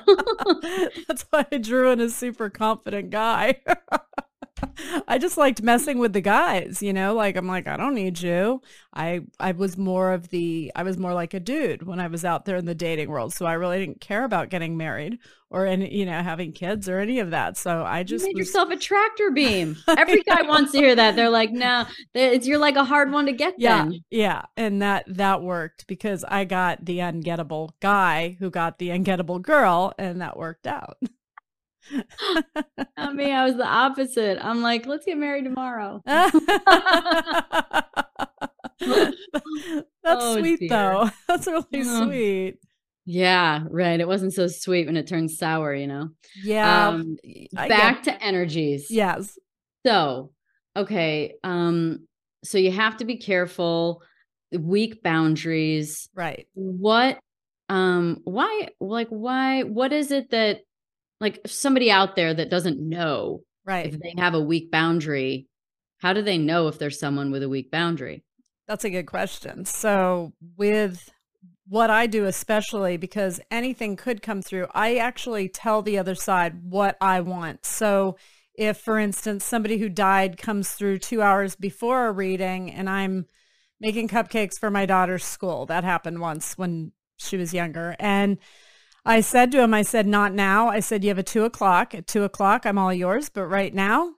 That's 1.08 1.26
why 1.30 1.46
I 1.52 1.58
drew 1.58 1.92
in 1.92 2.02
a 2.02 2.10
super 2.10 2.50
confident 2.50 3.12
guy. 3.12 3.62
I 5.08 5.18
just 5.18 5.38
liked 5.38 5.62
messing 5.62 6.00
with 6.00 6.14
the 6.14 6.22
guys, 6.22 6.82
you 6.82 6.94
know, 6.94 7.14
like 7.14 7.36
I'm 7.36 7.48
like, 7.48 7.68
I 7.68 7.78
don't 7.78 7.96
need 7.96 8.22
you. 8.22 8.62
I 8.94 9.22
I 9.40 9.52
was 9.52 9.78
more 9.78 10.12
of 10.12 10.30
the 10.30 10.72
I 10.76 10.84
was 10.84 10.98
more 10.98 11.14
like 11.14 11.34
a 11.34 11.40
dude 11.40 11.84
when 11.84 12.00
I 12.00 12.08
was 12.08 12.26
out 12.26 12.46
there 12.46 12.58
in 12.58 12.66
the 12.66 12.76
dating 12.76 13.10
world. 13.10 13.34
So 13.34 13.46
I 13.46 13.54
really 13.54 13.80
didn't 13.80 14.02
care 14.02 14.24
about 14.24 14.50
getting 14.50 14.78
married 14.78 15.20
or 15.50 15.66
any, 15.66 15.94
you 15.94 16.06
know, 16.06 16.22
having 16.24 16.54
kids 16.54 16.88
or 16.88 17.00
any 17.00 17.20
of 17.20 17.32
that. 17.32 17.58
So 17.58 17.84
I 17.84 18.04
just 18.04 18.24
you 18.26 18.30
made 18.30 18.40
was... 18.40 18.48
yourself 18.48 18.72
a 18.72 18.78
tractor 18.78 19.32
beam. 19.32 19.78
Every 19.88 20.22
guy 20.24 20.42
wants 20.44 20.72
to 20.72 20.78
hear 20.78 20.96
that. 20.96 21.16
They're 21.16 21.30
like, 21.30 21.52
no, 21.52 21.86
it's 22.14 22.48
you're 22.48 22.58
like 22.58 22.76
a 22.76 22.86
hard 22.86 23.12
one 23.12 23.26
to 23.26 23.34
get. 23.34 23.56
Yeah, 23.58 23.84
then. 23.84 24.00
yeah, 24.10 24.44
and 24.58 24.82
that 24.82 25.06
that 25.08 25.42
worked 25.42 25.88
because 25.88 26.24
I 26.24 26.46
got 26.46 26.86
the 26.86 27.00
ungettable 27.00 27.72
guy 27.82 28.38
who 28.40 28.50
got 28.50 28.80
the 28.80 28.90
ungettable 28.90 29.42
girl, 29.42 29.94
and 29.98 30.22
that 30.22 30.38
worked 30.38 30.68
out. 30.68 30.98
I 32.98 33.14
mean, 33.14 33.32
I 33.32 33.46
was 33.46 33.56
the 33.56 33.66
opposite. 33.66 34.38
I'm 34.42 34.62
like, 34.62 34.86
let's 34.86 35.06
get 35.06 35.18
married 35.18 35.46
tomorrow. 35.46 36.02
That's 36.06 36.36
oh, 40.06 40.40
sweet, 40.40 40.60
dear. 40.60 40.70
though. 40.70 41.10
That's 41.28 41.48
really 41.48 41.66
mm. 41.74 42.06
sweet. 42.06 42.58
Yeah, 43.06 43.64
right. 43.70 44.00
It 44.00 44.08
wasn't 44.08 44.34
so 44.34 44.48
sweet 44.48 44.86
when 44.86 44.98
it 44.98 45.08
turned 45.08 45.32
sour, 45.32 45.74
you 45.74 45.88
know? 45.88 46.10
Yeah. 46.44 46.90
Um, 46.90 47.18
back 47.54 48.04
to 48.04 48.24
energies. 48.24 48.88
Yes. 48.90 49.38
So, 49.86 50.32
okay. 50.78 51.34
Um, 51.44 52.08
so 52.44 52.58
you 52.58 52.72
have 52.72 52.98
to 52.98 53.06
be 53.06 53.18
careful, 53.18 54.02
weak 54.52 55.04
boundaries. 55.04 56.10
Right. 56.16 56.48
What 56.54 57.20
um 57.70 58.20
why 58.26 58.68
like 58.82 59.08
why 59.08 59.64
what 59.64 59.94
is 59.94 60.12
it 60.12 60.30
that 60.32 60.60
like 61.22 61.40
somebody 61.46 61.90
out 61.90 62.18
there 62.18 62.34
that 62.34 62.50
doesn't 62.50 62.80
know 62.80 63.44
right. 63.66 63.86
if 63.86 64.00
they 64.00 64.14
have 64.18 64.34
a 64.34 64.42
weak 64.42 64.70
boundary 64.70 65.48
how 66.02 66.14
do 66.14 66.22
they 66.24 66.40
know 66.40 66.68
if 66.68 66.80
there's 66.80 67.00
someone 67.00 67.30
with 67.30 67.44
a 67.44 67.50
weak 67.50 67.70
boundary? 67.70 68.24
That's 68.68 68.84
a 68.84 68.90
good 68.90 69.06
question. 69.06 69.66
So 69.66 70.34
with 70.58 71.10
what 71.68 71.90
i 71.90 72.06
do 72.06 72.26
especially 72.26 72.98
because 72.98 73.40
anything 73.50 73.96
could 73.96 74.22
come 74.22 74.42
through 74.42 74.68
i 74.74 74.98
actually 74.98 75.48
tell 75.48 75.82
the 75.82 75.98
other 75.98 76.16
side 76.16 76.64
what 76.64 76.98
i 77.00 77.22
want. 77.22 77.66
So 77.66 78.18
if 78.56 78.78
for 78.78 79.00
instance 79.00 79.46
somebody 79.46 79.78
who 79.78 79.88
died 79.88 80.38
comes 80.38 80.72
through 80.72 80.98
two 80.98 81.22
hours 81.22 81.56
before 81.56 82.08
a 82.08 82.12
reading 82.12 82.72
and 82.72 82.90
i'm 82.90 83.26
making 83.80 84.10
cupcakes 84.10 84.60
for 84.60 84.70
my 84.70 84.86
daughter's 84.86 85.24
school 85.24 85.66
that 85.68 85.86
happened 85.86 86.20
once 86.20 86.58
when 86.58 86.92
she 87.18 87.38
was 87.38 87.54
younger 87.54 87.96
and 88.00 88.38
I 89.04 89.22
said 89.22 89.52
to 89.54 89.62
him, 89.62 89.74
I 89.74 89.82
said, 89.82 90.06
not 90.06 90.34
now. 90.34 90.68
I 90.68 90.80
said, 90.80 91.04
you 91.04 91.10
have 91.10 91.18
a 91.18 91.24
two 91.24 91.44
o'clock. 91.44 91.96
At 91.96 92.08
two 92.08 92.24
o'clock, 92.24 92.66
I'm 92.66 92.78
all 92.78 92.94
yours. 92.94 93.30
But 93.30 93.46
right 93.46 93.74
now, 93.74 94.14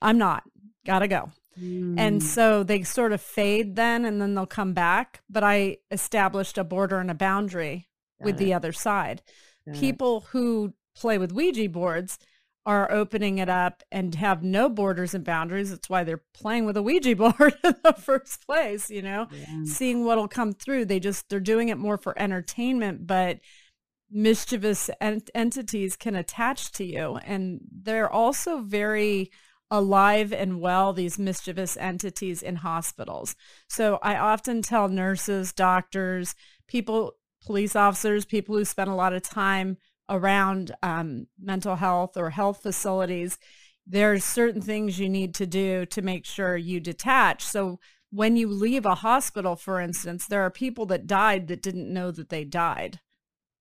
I'm 0.00 0.18
not. 0.18 0.42
Gotta 0.84 1.06
go. 1.06 1.30
Mm. 1.60 1.94
And 1.98 2.22
so 2.22 2.62
they 2.62 2.82
sort 2.82 3.12
of 3.12 3.20
fade 3.20 3.76
then 3.76 4.04
and 4.04 4.20
then 4.20 4.34
they'll 4.34 4.46
come 4.46 4.72
back. 4.72 5.22
But 5.30 5.44
I 5.44 5.78
established 5.90 6.58
a 6.58 6.64
border 6.64 6.98
and 6.98 7.10
a 7.10 7.14
boundary 7.14 7.88
Got 8.18 8.26
with 8.26 8.34
it. 8.36 8.38
the 8.38 8.54
other 8.54 8.72
side. 8.72 9.22
Got 9.66 9.76
People 9.76 10.18
it. 10.18 10.24
who 10.30 10.74
play 10.96 11.18
with 11.18 11.32
Ouija 11.32 11.68
boards 11.68 12.18
are 12.64 12.90
opening 12.92 13.38
it 13.38 13.48
up 13.48 13.82
and 13.90 14.14
have 14.14 14.42
no 14.42 14.68
borders 14.68 15.14
and 15.14 15.24
boundaries. 15.24 15.70
That's 15.70 15.90
why 15.90 16.04
they're 16.04 16.22
playing 16.32 16.64
with 16.64 16.76
a 16.76 16.82
Ouija 16.82 17.16
board 17.16 17.54
in 17.64 17.74
the 17.82 17.92
first 17.92 18.46
place, 18.46 18.88
you 18.90 19.02
know, 19.02 19.28
yeah. 19.32 19.64
seeing 19.64 20.04
what'll 20.04 20.28
come 20.28 20.52
through. 20.52 20.84
They 20.84 21.00
just, 21.00 21.28
they're 21.28 21.40
doing 21.40 21.68
it 21.68 21.78
more 21.78 21.98
for 21.98 22.18
entertainment, 22.18 23.06
but 23.06 23.40
mischievous 24.12 24.90
ent- 25.00 25.30
entities 25.34 25.96
can 25.96 26.14
attach 26.14 26.70
to 26.72 26.84
you. 26.84 27.16
And 27.24 27.60
they're 27.70 28.10
also 28.10 28.60
very 28.60 29.30
alive 29.70 30.34
and 30.34 30.60
well, 30.60 30.92
these 30.92 31.18
mischievous 31.18 31.78
entities 31.78 32.42
in 32.42 32.56
hospitals. 32.56 33.34
So 33.68 33.98
I 34.02 34.16
often 34.16 34.60
tell 34.60 34.88
nurses, 34.88 35.52
doctors, 35.52 36.34
people, 36.68 37.14
police 37.44 37.74
officers, 37.74 38.26
people 38.26 38.54
who 38.54 38.66
spend 38.66 38.90
a 38.90 38.94
lot 38.94 39.14
of 39.14 39.22
time 39.22 39.78
around 40.10 40.72
um, 40.82 41.26
mental 41.40 41.76
health 41.76 42.18
or 42.18 42.28
health 42.30 42.62
facilities, 42.62 43.38
there's 43.86 44.24
certain 44.24 44.60
things 44.60 44.98
you 44.98 45.08
need 45.08 45.34
to 45.36 45.46
do 45.46 45.86
to 45.86 46.02
make 46.02 46.26
sure 46.26 46.56
you 46.56 46.78
detach. 46.78 47.42
So 47.42 47.80
when 48.10 48.36
you 48.36 48.48
leave 48.48 48.84
a 48.84 48.96
hospital, 48.96 49.56
for 49.56 49.80
instance, 49.80 50.26
there 50.26 50.42
are 50.42 50.50
people 50.50 50.84
that 50.86 51.06
died 51.06 51.48
that 51.48 51.62
didn't 51.62 51.92
know 51.92 52.10
that 52.10 52.28
they 52.28 52.44
died. 52.44 53.00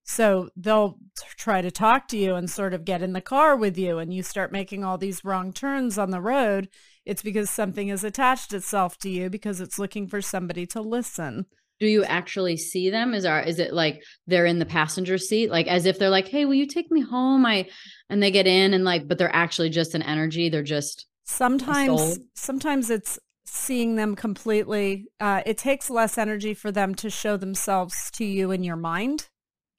So 0.04 0.50
they'll 0.56 0.98
try 1.38 1.62
to 1.62 1.72
talk 1.72 2.08
to 2.10 2.18
you 2.18 2.36
and 2.36 2.50
sort 2.50 2.74
of 2.74 2.86
get 2.86 3.02
in 3.02 3.14
the 3.14 3.22
car 3.22 3.56
with 3.56 3.78
you 3.78 3.98
and 4.00 4.14
you 4.14 4.24
start 4.24 4.52
making 4.52 4.84
all 4.84 4.98
these 4.98 5.24
wrong 5.24 5.54
turns 5.54 5.98
on 5.98 6.12
the 6.12 6.22
road. 6.22 6.70
It's 7.06 7.24
because 7.24 7.50
something 7.50 7.88
has 7.90 8.04
attached 8.04 8.54
itself 8.54 8.98
to 9.00 9.10
you 9.10 9.30
because 9.30 9.62
it's 9.62 9.80
looking 9.80 10.08
for 10.08 10.22
somebody 10.22 10.66
to 10.68 10.82
listen. 10.82 11.46
Do 11.80 11.88
you 11.88 12.04
actually 12.04 12.58
see 12.58 12.92
them? 12.92 13.14
Is 13.16 13.26
our 13.26 13.42
is 13.42 13.58
it 13.58 13.74
like 13.74 14.04
they're 14.28 14.46
in 14.46 14.60
the 14.60 14.66
passenger 14.66 15.18
seat? 15.18 15.50
Like 15.50 15.68
as 15.68 15.86
if 15.86 15.98
they're 15.98 16.10
like 16.10 16.28
hey 16.28 16.46
will 16.46 16.54
you 16.54 16.68
take 16.68 16.92
me 16.92 17.02
home? 17.02 17.46
I 17.46 17.68
and 18.10 18.22
they 18.22 18.32
get 18.32 18.48
in 18.48 18.74
and 18.74 18.84
like 18.84 19.08
but 19.08 19.18
they're 19.18 19.36
actually 19.36 19.70
just 19.70 19.96
an 19.96 20.04
energy 20.04 20.50
they're 20.50 20.62
just 20.62 21.08
sometimes 21.24 22.20
sometimes 22.36 22.90
it's 22.90 23.18
seeing 23.46 23.96
them 23.96 24.16
completely 24.16 25.08
uh, 25.20 25.42
it 25.46 25.58
takes 25.58 25.90
less 25.90 26.18
energy 26.18 26.54
for 26.54 26.72
them 26.72 26.94
to 26.96 27.10
show 27.10 27.36
themselves 27.36 28.12
to 28.12 28.24
you 28.24 28.52
in 28.52 28.64
your 28.64 28.76
mind 28.76 29.28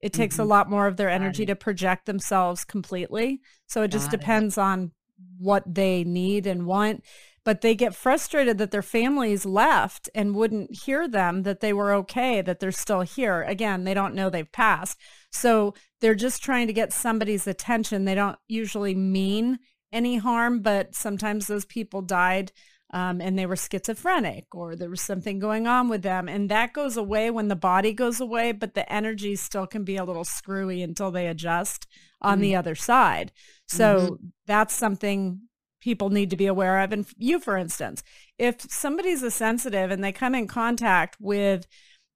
it 0.02 0.12
takes 0.12 0.34
mm-hmm. 0.34 0.42
a 0.42 0.46
lot 0.46 0.68
more 0.68 0.86
of 0.86 0.96
their 0.96 1.08
energy 1.08 1.46
to 1.46 1.56
project 1.56 2.06
themselves 2.06 2.64
completely 2.64 3.40
so 3.66 3.82
it 3.82 3.88
just 3.88 4.10
Got 4.10 4.20
depends 4.20 4.58
it. 4.58 4.60
on 4.60 4.92
what 5.38 5.62
they 5.74 6.04
need 6.04 6.46
and 6.46 6.66
want 6.66 7.02
but 7.44 7.60
they 7.60 7.74
get 7.74 7.94
frustrated 7.94 8.58
that 8.58 8.70
their 8.70 8.82
families 8.82 9.44
left 9.44 10.08
and 10.14 10.34
wouldn't 10.34 10.84
hear 10.84 11.08
them 11.08 11.42
that 11.42 11.60
they 11.60 11.72
were 11.72 11.92
okay, 11.92 12.40
that 12.40 12.60
they're 12.60 12.70
still 12.70 13.00
here. 13.00 13.42
Again, 13.42 13.84
they 13.84 13.94
don't 13.94 14.14
know 14.14 14.30
they've 14.30 14.50
passed. 14.52 14.98
So 15.30 15.74
they're 16.00 16.14
just 16.14 16.42
trying 16.42 16.68
to 16.68 16.72
get 16.72 16.92
somebody's 16.92 17.46
attention. 17.46 18.04
They 18.04 18.14
don't 18.14 18.38
usually 18.46 18.94
mean 18.94 19.58
any 19.92 20.18
harm, 20.18 20.60
but 20.60 20.94
sometimes 20.94 21.46
those 21.46 21.64
people 21.64 22.00
died 22.00 22.52
um, 22.92 23.20
and 23.20 23.38
they 23.38 23.46
were 23.46 23.56
schizophrenic 23.56 24.54
or 24.54 24.76
there 24.76 24.90
was 24.90 25.00
something 25.00 25.38
going 25.38 25.66
on 25.66 25.88
with 25.88 26.02
them. 26.02 26.28
And 26.28 26.50
that 26.50 26.74
goes 26.74 26.96
away 26.96 27.30
when 27.30 27.48
the 27.48 27.56
body 27.56 27.92
goes 27.92 28.20
away, 28.20 28.52
but 28.52 28.74
the 28.74 28.90
energy 28.92 29.34
still 29.36 29.66
can 29.66 29.82
be 29.82 29.96
a 29.96 30.04
little 30.04 30.24
screwy 30.24 30.82
until 30.82 31.10
they 31.10 31.26
adjust 31.26 31.86
on 32.20 32.34
mm-hmm. 32.34 32.42
the 32.42 32.56
other 32.56 32.74
side. 32.74 33.32
So 33.66 33.96
mm-hmm. 33.96 34.14
that's 34.46 34.74
something 34.74 35.40
people 35.80 36.10
need 36.10 36.30
to 36.30 36.36
be 36.36 36.46
aware 36.46 36.80
of. 36.80 36.92
And 36.92 37.06
you, 37.16 37.40
for 37.40 37.56
instance, 37.56 38.02
if 38.38 38.60
somebody's 38.60 39.22
a 39.22 39.30
sensitive 39.30 39.90
and 39.90 40.04
they 40.04 40.12
come 40.12 40.34
in 40.34 40.46
contact 40.46 41.16
with 41.18 41.66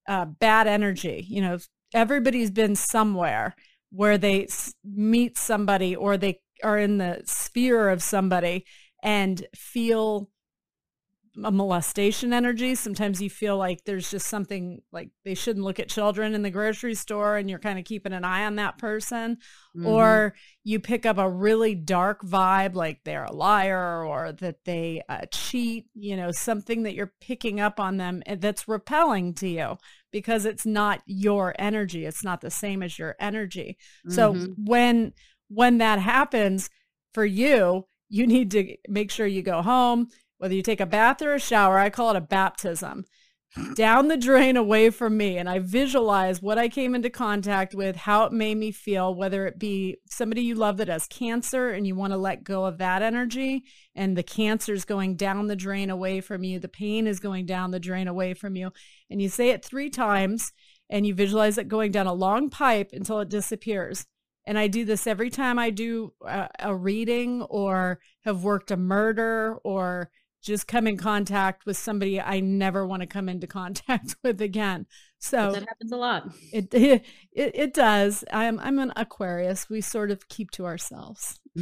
uh, 0.07 0.27
bad 0.27 0.67
energy, 0.67 1.25
you 1.29 1.41
know, 1.41 1.59
everybody's 1.95 2.51
been 2.51 2.77
somewhere 2.77 3.57
where 3.91 4.19
they 4.19 4.47
meet 4.85 5.39
somebody 5.39 5.97
or 5.97 6.17
they 6.17 6.41
are 6.63 6.79
in 6.79 6.99
the 6.99 7.23
sphere 7.25 7.89
of 7.89 8.03
somebody 8.03 8.67
and 9.03 9.47
feel 9.55 10.29
a 11.45 11.51
molestation 11.51 12.33
energy. 12.33 12.75
Sometimes 12.75 13.21
you 13.21 13.29
feel 13.29 13.59
like 13.59 13.85
there's 13.85 14.11
just 14.11 14.27
something 14.27 14.81
like 14.93 15.11
they 15.25 15.35
shouldn't 15.35 15.65
look 15.65 15.79
at 15.79 15.89
children 15.89 16.35
in 16.35 16.43
the 16.43 16.51
grocery 16.51 16.95
store 16.95 17.37
and 17.37 17.51
you're 17.51 17.59
kind 17.59 17.79
of 17.79 17.85
keeping 17.85 18.13
an 18.13 18.25
eye 18.25 18.45
on 18.45 18.57
that 18.57 18.79
person. 18.79 19.37
Mm-hmm. 19.77 19.87
Or 19.87 20.35
you 20.65 20.81
pick 20.81 21.05
up 21.05 21.19
a 21.19 21.29
really 21.29 21.75
dark 21.75 22.23
vibe 22.23 22.75
like 22.75 23.01
they're 23.05 23.25
a 23.25 23.33
liar 23.33 24.05
or 24.05 24.33
that 24.33 24.65
they 24.65 25.03
uh, 25.09 25.27
cheat, 25.31 25.87
you 25.95 26.17
know, 26.17 26.31
something 26.31 26.85
that 26.85 26.95
you're 26.95 27.13
picking 27.21 27.61
up 27.61 27.79
on 27.79 27.99
them 27.99 28.23
eh, 28.27 28.37
that's 28.39 28.67
repelling 28.69 29.35
to 29.35 29.49
you 29.49 29.77
because 30.13 30.47
it's 30.47 30.65
not 30.65 31.03
your 31.07 31.55
energy. 31.59 32.07
It's 32.07 32.25
not 32.25 32.41
the 32.41 32.51
same 32.51 32.83
as 32.83 32.99
your 32.99 33.15
energy. 33.21 33.77
Mm-hmm. 34.07 34.15
So 34.15 34.55
when 34.57 35.13
when 35.49 35.79
that 35.79 35.99
happens 35.99 36.71
for 37.13 37.25
you, 37.25 37.87
you 38.09 38.27
need 38.27 38.51
to 38.53 38.77
make 38.89 39.11
sure 39.11 39.27
you 39.27 39.43
go 39.43 39.63
home 39.63 40.09
whether 40.39 40.55
you 40.55 40.63
take 40.63 40.81
a 40.81 40.87
bath 40.87 41.23
or 41.23 41.35
a 41.35 41.41
shower, 41.41 41.79
I 41.79 41.91
call 41.91 42.11
it 42.11 42.17
a 42.17 42.21
baptism, 42.21 43.05
down 43.75 44.09
the 44.09 44.17
drain 44.17 44.57
away 44.57 44.91
from 44.91 45.17
me. 45.17 45.39
And 45.39 45.49
I 45.49 45.61
visualize 45.61 46.43
what 46.43 46.59
I 46.59 46.69
came 46.69 46.95
into 46.95 47.09
contact 47.09 47.75
with, 47.75 47.97
how 47.97 48.25
it 48.25 48.33
made 48.33 48.57
me 48.57 48.71
feel, 48.71 49.15
whether 49.15 49.47
it 49.47 49.59
be 49.59 49.97
somebody 50.09 50.43
you 50.43 50.55
love 50.55 50.77
that 50.77 50.89
has 50.89 51.07
cancer 51.07 51.71
and 51.71 51.87
you 51.87 51.95
want 51.95 52.13
to 52.13 52.19
let 52.19 52.45
go 52.45 52.67
of 52.67 52.79
that 52.79 53.03
energy 53.03 53.65
and 53.95 54.17
the 54.17 54.23
cancer 54.23 54.75
is 54.75 54.85
going 54.85 55.17
down 55.17 55.47
the 55.47 55.57
drain 55.57 55.89
away 55.89 56.21
from 56.21 56.45
you. 56.45 56.59
The 56.59 56.69
pain 56.69 57.07
is 57.07 57.19
going 57.19 57.47
down 57.47 57.71
the 57.71 57.81
drain 57.81 58.09
away 58.09 58.35
from 58.35 58.57
you. 58.57 58.73
And 59.09 59.23
you 59.23 59.29
say 59.29 59.51
it 59.51 59.65
three 59.65 59.89
times 59.89 60.53
and 60.91 61.07
you 61.07 61.15
visualize 61.15 61.59
it 61.59 61.69
going 61.69 61.93
down 61.93 62.07
a 62.07 62.13
long 62.13 62.51
pipe 62.51 62.91
until 62.93 63.21
it 63.21 63.29
disappears. 63.29 64.07
And 64.47 64.59
I 64.59 64.69
do 64.69 64.85
this 64.85 65.07
every 65.07 65.31
time 65.31 65.59
I 65.59 65.71
do 65.71 66.13
a, 66.25 66.49
a 66.61 66.75
reading 66.75 67.43
or 67.43 67.99
have 68.25 68.45
worked 68.45 68.71
a 68.71 68.77
murder 68.77 69.57
or 69.65 70.11
just 70.47 70.69
come 70.69 70.87
in 70.87 70.97
contact 70.97 71.67
with 71.67 71.77
somebody 71.77 72.21
I 72.21 72.41
never 72.41 72.87
want 72.87 73.01
to 73.01 73.07
come 73.07 73.29
into 73.29 73.47
contact 73.49 74.17
with 74.23 74.41
again. 74.41 74.87
So 75.19 75.53
that 75.53 75.67
happens 75.69 75.93
a 75.93 75.97
lot. 75.97 76.31
It, 76.53 76.73
it 76.75 77.05
it 77.33 77.75
does. 77.75 78.25
I'm 78.33 78.59
I'm 78.61 78.79
an 78.79 78.93
Aquarius. 78.97 79.69
We 79.69 79.81
sort 79.81 80.11
of 80.11 80.29
keep 80.29 80.51
to 80.53 80.65
ourselves. 80.65 81.41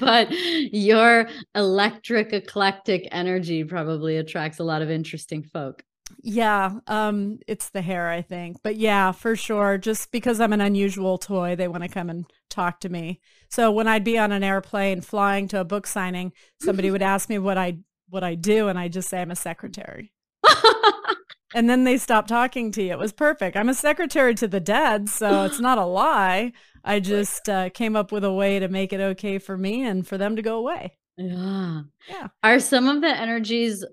but 0.00 0.28
your 0.72 1.28
electric 1.54 2.32
eclectic 2.32 3.08
energy 3.10 3.64
probably 3.64 4.16
attracts 4.16 4.60
a 4.60 4.64
lot 4.64 4.82
of 4.82 4.90
interesting 4.90 5.42
folk. 5.42 5.82
Yeah, 6.22 6.78
um, 6.86 7.40
it's 7.46 7.70
the 7.70 7.82
hair, 7.82 8.08
I 8.08 8.22
think. 8.22 8.58
But 8.62 8.76
yeah, 8.76 9.12
for 9.12 9.36
sure. 9.36 9.78
Just 9.78 10.10
because 10.12 10.40
I'm 10.40 10.52
an 10.52 10.60
unusual 10.60 11.18
toy, 11.18 11.56
they 11.56 11.68
want 11.68 11.82
to 11.82 11.88
come 11.88 12.08
and 12.08 12.24
talk 12.48 12.80
to 12.80 12.88
me. 12.88 13.20
So 13.48 13.70
when 13.70 13.88
I'd 13.88 14.04
be 14.04 14.18
on 14.18 14.32
an 14.32 14.44
airplane 14.44 15.00
flying 15.00 15.48
to 15.48 15.60
a 15.60 15.64
book 15.64 15.86
signing, 15.86 16.32
somebody 16.60 16.90
would 16.90 17.02
ask 17.02 17.28
me 17.28 17.38
what 17.38 17.58
I 17.58 17.78
what 18.10 18.24
I 18.24 18.34
do, 18.34 18.68
and 18.68 18.78
I 18.78 18.88
just 18.88 19.08
say 19.08 19.20
I'm 19.20 19.30
a 19.30 19.36
secretary. 19.36 20.12
and 21.54 21.68
then 21.68 21.84
they 21.84 21.98
stop 21.98 22.26
talking 22.26 22.72
to 22.72 22.82
you. 22.82 22.92
It 22.92 22.98
was 22.98 23.12
perfect. 23.12 23.56
I'm 23.56 23.68
a 23.68 23.74
secretary 23.74 24.34
to 24.36 24.48
the 24.48 24.60
dead, 24.60 25.10
so 25.10 25.44
it's 25.44 25.60
not 25.60 25.78
a 25.78 25.84
lie. 25.84 26.52
I 26.84 27.00
just 27.14 27.48
uh, 27.48 27.68
came 27.70 27.96
up 27.96 28.10
with 28.10 28.24
a 28.24 28.32
way 28.32 28.58
to 28.58 28.68
make 28.68 28.92
it 28.92 29.00
okay 29.00 29.38
for 29.38 29.58
me 29.58 29.84
and 29.84 30.06
for 30.06 30.16
them 30.16 30.36
to 30.36 30.42
go 30.42 30.56
away. 30.56 30.96
Yeah. 31.18 31.82
Yeah. 32.08 32.28
Are 32.42 32.60
some 32.60 32.88
of 32.88 33.02
the 33.02 33.08
energies 33.08 33.84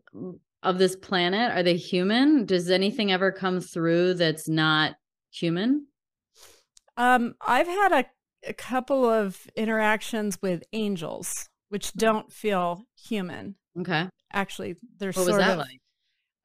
of 0.66 0.80
this 0.80 0.96
planet 0.96 1.52
are 1.52 1.64
they 1.64 1.78
human 1.78 2.46
does 2.46 2.70
anything 2.70 3.12
ever 3.12 3.32
come 3.32 3.62
through 3.62 4.16
that's 4.16 4.50
not 4.50 4.96
human 5.32 5.86
um 6.98 7.36
i've 7.40 7.68
had 7.68 7.92
a, 7.92 8.06
a 8.48 8.54
couple 8.54 9.10
of 9.10 9.48
interactions 9.56 10.42
with 10.42 10.64
angels 10.74 11.50
which 11.70 11.94
don't 11.94 12.32
feel 12.32 12.84
human 12.96 13.56
okay 13.80 14.10
actually 14.32 14.76
they're 14.98 15.12
what 15.12 15.26
sort 15.26 15.42
of 15.42 15.58
like? 15.58 15.82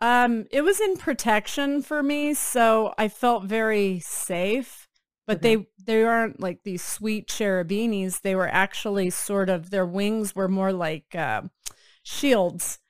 um 0.00 0.46
it 0.50 0.62
was 0.62 0.80
in 0.80 0.96
protection 0.96 1.82
for 1.82 2.02
me 2.02 2.34
so 2.34 2.94
i 2.98 3.08
felt 3.08 3.44
very 3.44 4.00
safe 4.00 4.88
but 5.26 5.38
okay. 5.38 5.56
they 5.56 5.66
they 5.86 6.02
aren't 6.02 6.40
like 6.40 6.62
these 6.64 6.82
sweet 6.82 7.28
cherubinis 7.28 8.22
they 8.22 8.34
were 8.34 8.48
actually 8.48 9.10
sort 9.10 9.48
of 9.48 9.70
their 9.70 9.86
wings 9.86 10.34
were 10.34 10.48
more 10.48 10.72
like 10.72 11.14
uh, 11.14 11.42
shields 12.02 12.80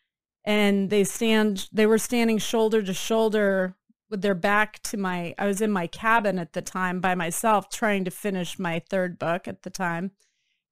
and 0.45 0.89
they 0.89 1.05
stand 1.05 1.69
they 1.73 1.87
were 1.87 1.99
standing 1.99 2.39
shoulder 2.39 2.83
to 2.83 2.95
shoulder 2.95 3.77
with 4.11 4.23
their 4.23 4.35
back 4.35 4.83
to 4.83 4.97
my 4.97 5.35
I 5.39 5.47
was 5.47 5.61
in 5.61 5.71
my 5.71 5.87
cabin 5.87 6.39
at 6.39 6.53
the 6.53 6.63
time 6.63 7.01
by 7.01 7.15
myself 7.15 7.71
trying 7.71 8.05
to 8.05 8.11
finish 8.11 8.59
my 8.59 8.83
third 8.91 9.19
book 9.19 9.47
at 9.49 9.63
the 9.63 9.71
time. 9.71 10.11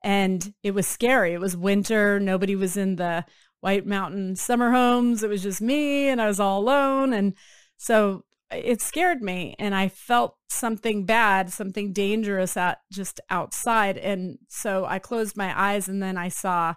And 0.03 0.55
it 0.63 0.73
was 0.73 0.87
scary. 0.87 1.33
It 1.33 1.41
was 1.41 1.57
winter. 1.57 2.21
Nobody 2.21 2.55
was 2.57 2.77
in 2.77 2.97
the 2.97 3.25
white 3.61 3.87
mountain 3.87 4.37
summer 4.37 4.71
homes. 4.71 5.23
It 5.23 5.31
was 5.31 5.43
just 5.43 5.61
me 5.61 6.09
and 6.09 6.21
I 6.21 6.27
was 6.27 6.41
all 6.41 6.61
alone. 6.61 7.13
And 7.13 7.35
so 7.77 8.25
it 8.51 8.81
scared 8.81 9.23
me. 9.23 9.55
And 9.59 9.75
I 9.75 9.89
felt 9.89 10.37
something 10.49 11.05
bad 11.05 11.53
something 11.53 11.93
dangerous 11.93 12.57
at 12.57 12.79
just 12.93 13.21
outside. 13.31 13.99
And 13.99 14.39
so 14.49 14.85
I 14.85 14.99
closed 14.99 15.37
my 15.37 15.59
eyes 15.59 15.89
and 15.89 16.03
then 16.03 16.17
I 16.17 16.29
saw 16.29 16.75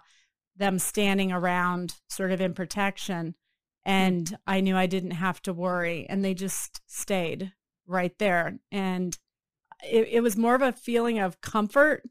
them 0.56 0.78
standing 0.78 1.32
around 1.32 1.94
sort 2.08 2.30
of 2.30 2.40
in 2.40 2.54
protection. 2.54 3.34
And 3.84 4.36
I 4.46 4.60
knew 4.60 4.76
I 4.76 4.86
didn't 4.86 5.12
have 5.12 5.42
to 5.42 5.52
worry. 5.52 6.06
And 6.08 6.24
they 6.24 6.34
just 6.34 6.80
stayed 6.86 7.52
right 7.86 8.16
there. 8.18 8.58
And 8.70 9.18
it, 9.84 10.08
it 10.10 10.20
was 10.22 10.36
more 10.36 10.54
of 10.54 10.62
a 10.62 10.72
feeling 10.72 11.18
of 11.18 11.40
comfort, 11.40 12.02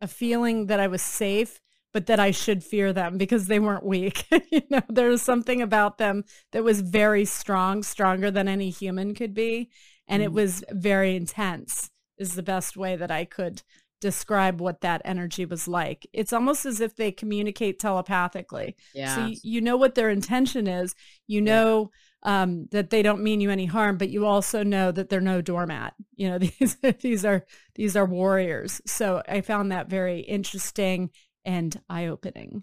a 0.00 0.06
feeling 0.06 0.66
that 0.66 0.80
I 0.80 0.86
was 0.86 1.02
safe, 1.02 1.60
but 1.92 2.06
that 2.06 2.20
I 2.20 2.30
should 2.30 2.62
fear 2.62 2.92
them 2.92 3.16
because 3.16 3.46
they 3.46 3.58
weren't 3.58 3.86
weak. 3.86 4.26
you 4.50 4.62
know, 4.68 4.82
there 4.88 5.08
was 5.08 5.22
something 5.22 5.62
about 5.62 5.98
them 5.98 6.24
that 6.52 6.64
was 6.64 6.80
very 6.80 7.24
strong, 7.24 7.82
stronger 7.82 8.30
than 8.30 8.48
any 8.48 8.70
human 8.70 9.14
could 9.14 9.32
be. 9.32 9.70
And 10.06 10.20
mm. 10.20 10.26
it 10.26 10.32
was 10.32 10.64
very 10.70 11.16
intense 11.16 11.90
is 12.18 12.34
the 12.34 12.42
best 12.42 12.76
way 12.76 12.96
that 12.96 13.10
I 13.10 13.24
could 13.24 13.62
describe 14.00 14.60
what 14.60 14.82
that 14.82 15.02
energy 15.04 15.46
was 15.46 15.66
like. 15.66 16.06
It's 16.12 16.32
almost 16.32 16.66
as 16.66 16.80
if 16.80 16.96
they 16.96 17.10
communicate 17.10 17.78
telepathically. 17.78 18.76
Yeah. 18.94 19.14
So 19.14 19.26
you, 19.26 19.36
you 19.42 19.60
know 19.60 19.76
what 19.76 19.94
their 19.94 20.10
intention 20.10 20.66
is. 20.66 20.94
You 21.26 21.40
know 21.40 21.90
yeah. 22.24 22.42
um, 22.42 22.68
that 22.70 22.90
they 22.90 23.02
don't 23.02 23.22
mean 23.22 23.40
you 23.40 23.50
any 23.50 23.66
harm, 23.66 23.96
but 23.96 24.10
you 24.10 24.26
also 24.26 24.62
know 24.62 24.92
that 24.92 25.08
they're 25.08 25.20
no 25.20 25.40
doormat. 25.40 25.94
You 26.16 26.30
know 26.30 26.38
these 26.58 26.76
these 27.00 27.24
are 27.24 27.46
these 27.74 27.96
are 27.96 28.06
warriors. 28.06 28.80
So 28.86 29.22
I 29.28 29.40
found 29.40 29.72
that 29.72 29.88
very 29.88 30.20
interesting 30.20 31.10
and 31.44 31.80
eye 31.88 32.06
opening. 32.06 32.62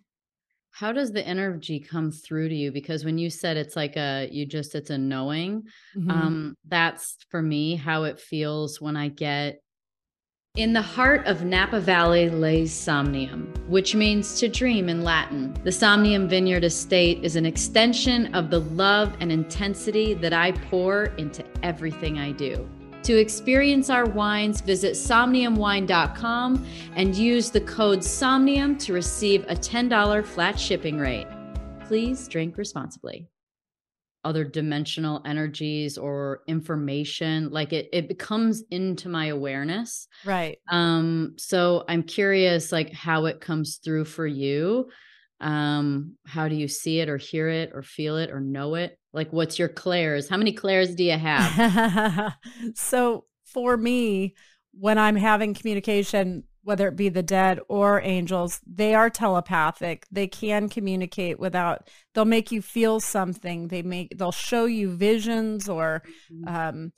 How 0.73 0.93
does 0.93 1.11
the 1.11 1.27
energy 1.27 1.79
come 1.79 2.11
through 2.11 2.49
to 2.49 2.55
you? 2.55 2.71
Because 2.71 3.03
when 3.03 3.17
you 3.17 3.29
said 3.29 3.57
it's 3.57 3.75
like 3.75 3.97
a 3.97 4.29
you 4.31 4.45
just 4.45 4.73
it's 4.73 4.89
a 4.89 4.97
knowing, 4.97 5.63
mm-hmm. 5.97 6.11
um, 6.11 6.57
that's 6.67 7.17
for 7.29 7.41
me 7.41 7.75
how 7.75 8.03
it 8.03 8.19
feels 8.19 8.79
when 8.79 8.95
I 8.95 9.09
get 9.09 9.61
in 10.57 10.73
the 10.73 10.81
heart 10.81 11.25
of 11.27 11.45
Napa 11.45 11.79
Valley 11.79 12.29
lays 12.29 12.73
Somnium, 12.73 13.53
which 13.69 13.95
means 13.95 14.37
to 14.37 14.49
dream 14.49 14.89
in 14.89 15.01
Latin. 15.01 15.55
The 15.63 15.71
Somnium 15.71 16.27
Vineyard 16.27 16.65
Estate 16.65 17.23
is 17.23 17.37
an 17.37 17.45
extension 17.45 18.35
of 18.35 18.49
the 18.49 18.59
love 18.59 19.15
and 19.21 19.31
intensity 19.31 20.13
that 20.15 20.33
I 20.33 20.51
pour 20.51 21.05
into 21.17 21.45
everything 21.63 22.19
I 22.19 22.33
do. 22.33 22.69
To 23.03 23.17
experience 23.17 23.89
our 23.89 24.05
wines, 24.05 24.59
visit 24.59 24.93
somniumwine.com 24.93 26.67
and 26.97 27.15
use 27.15 27.49
the 27.49 27.61
code 27.61 28.03
SOMNIUM 28.03 28.77
to 28.79 28.93
receive 28.93 29.45
a 29.45 29.55
$10 29.55 30.25
flat 30.25 30.59
shipping 30.59 30.97
rate. 30.99 31.27
Please 31.87 32.27
drink 32.27 32.57
responsibly 32.57 33.30
other 34.23 34.43
dimensional 34.43 35.21
energies 35.25 35.97
or 35.97 36.41
information 36.47 37.49
like 37.49 37.73
it 37.73 37.89
it 37.91 38.07
becomes 38.07 38.63
into 38.69 39.09
my 39.09 39.27
awareness. 39.27 40.07
Right. 40.25 40.59
Um 40.69 41.33
so 41.37 41.83
i'm 41.87 42.03
curious 42.03 42.71
like 42.71 42.93
how 42.93 43.25
it 43.25 43.41
comes 43.41 43.77
through 43.77 44.05
for 44.05 44.27
you. 44.27 44.89
Um 45.39 46.15
how 46.25 46.47
do 46.47 46.55
you 46.55 46.67
see 46.67 46.99
it 46.99 47.09
or 47.09 47.17
hear 47.17 47.49
it 47.49 47.71
or 47.73 47.81
feel 47.81 48.17
it 48.17 48.29
or 48.29 48.39
know 48.39 48.75
it? 48.75 48.97
Like 49.11 49.33
what's 49.33 49.57
your 49.57 49.69
clairs? 49.69 50.29
How 50.29 50.37
many 50.37 50.53
clairs 50.53 50.95
do 50.95 51.03
you 51.03 51.17
have? 51.17 52.35
So 52.75 53.25
for 53.45 53.75
me 53.75 54.33
when 54.79 54.97
i'm 54.97 55.15
having 55.15 55.53
communication 55.53 56.43
whether 56.63 56.87
it 56.87 56.95
be 56.95 57.09
the 57.09 57.23
dead 57.23 57.59
or 57.67 58.01
angels, 58.01 58.61
they 58.65 58.93
are 58.93 59.09
telepathic. 59.09 60.05
They 60.11 60.27
can 60.27 60.69
communicate 60.69 61.39
without, 61.39 61.89
they'll 62.13 62.25
make 62.25 62.51
you 62.51 62.61
feel 62.61 62.99
something. 62.99 63.67
They 63.67 63.81
make, 63.81 64.17
they'll 64.17 64.31
show 64.31 64.65
you 64.65 64.91
visions 64.91 65.67
or 65.67 66.03
mm-hmm. 66.31 66.55
um, 66.55 66.91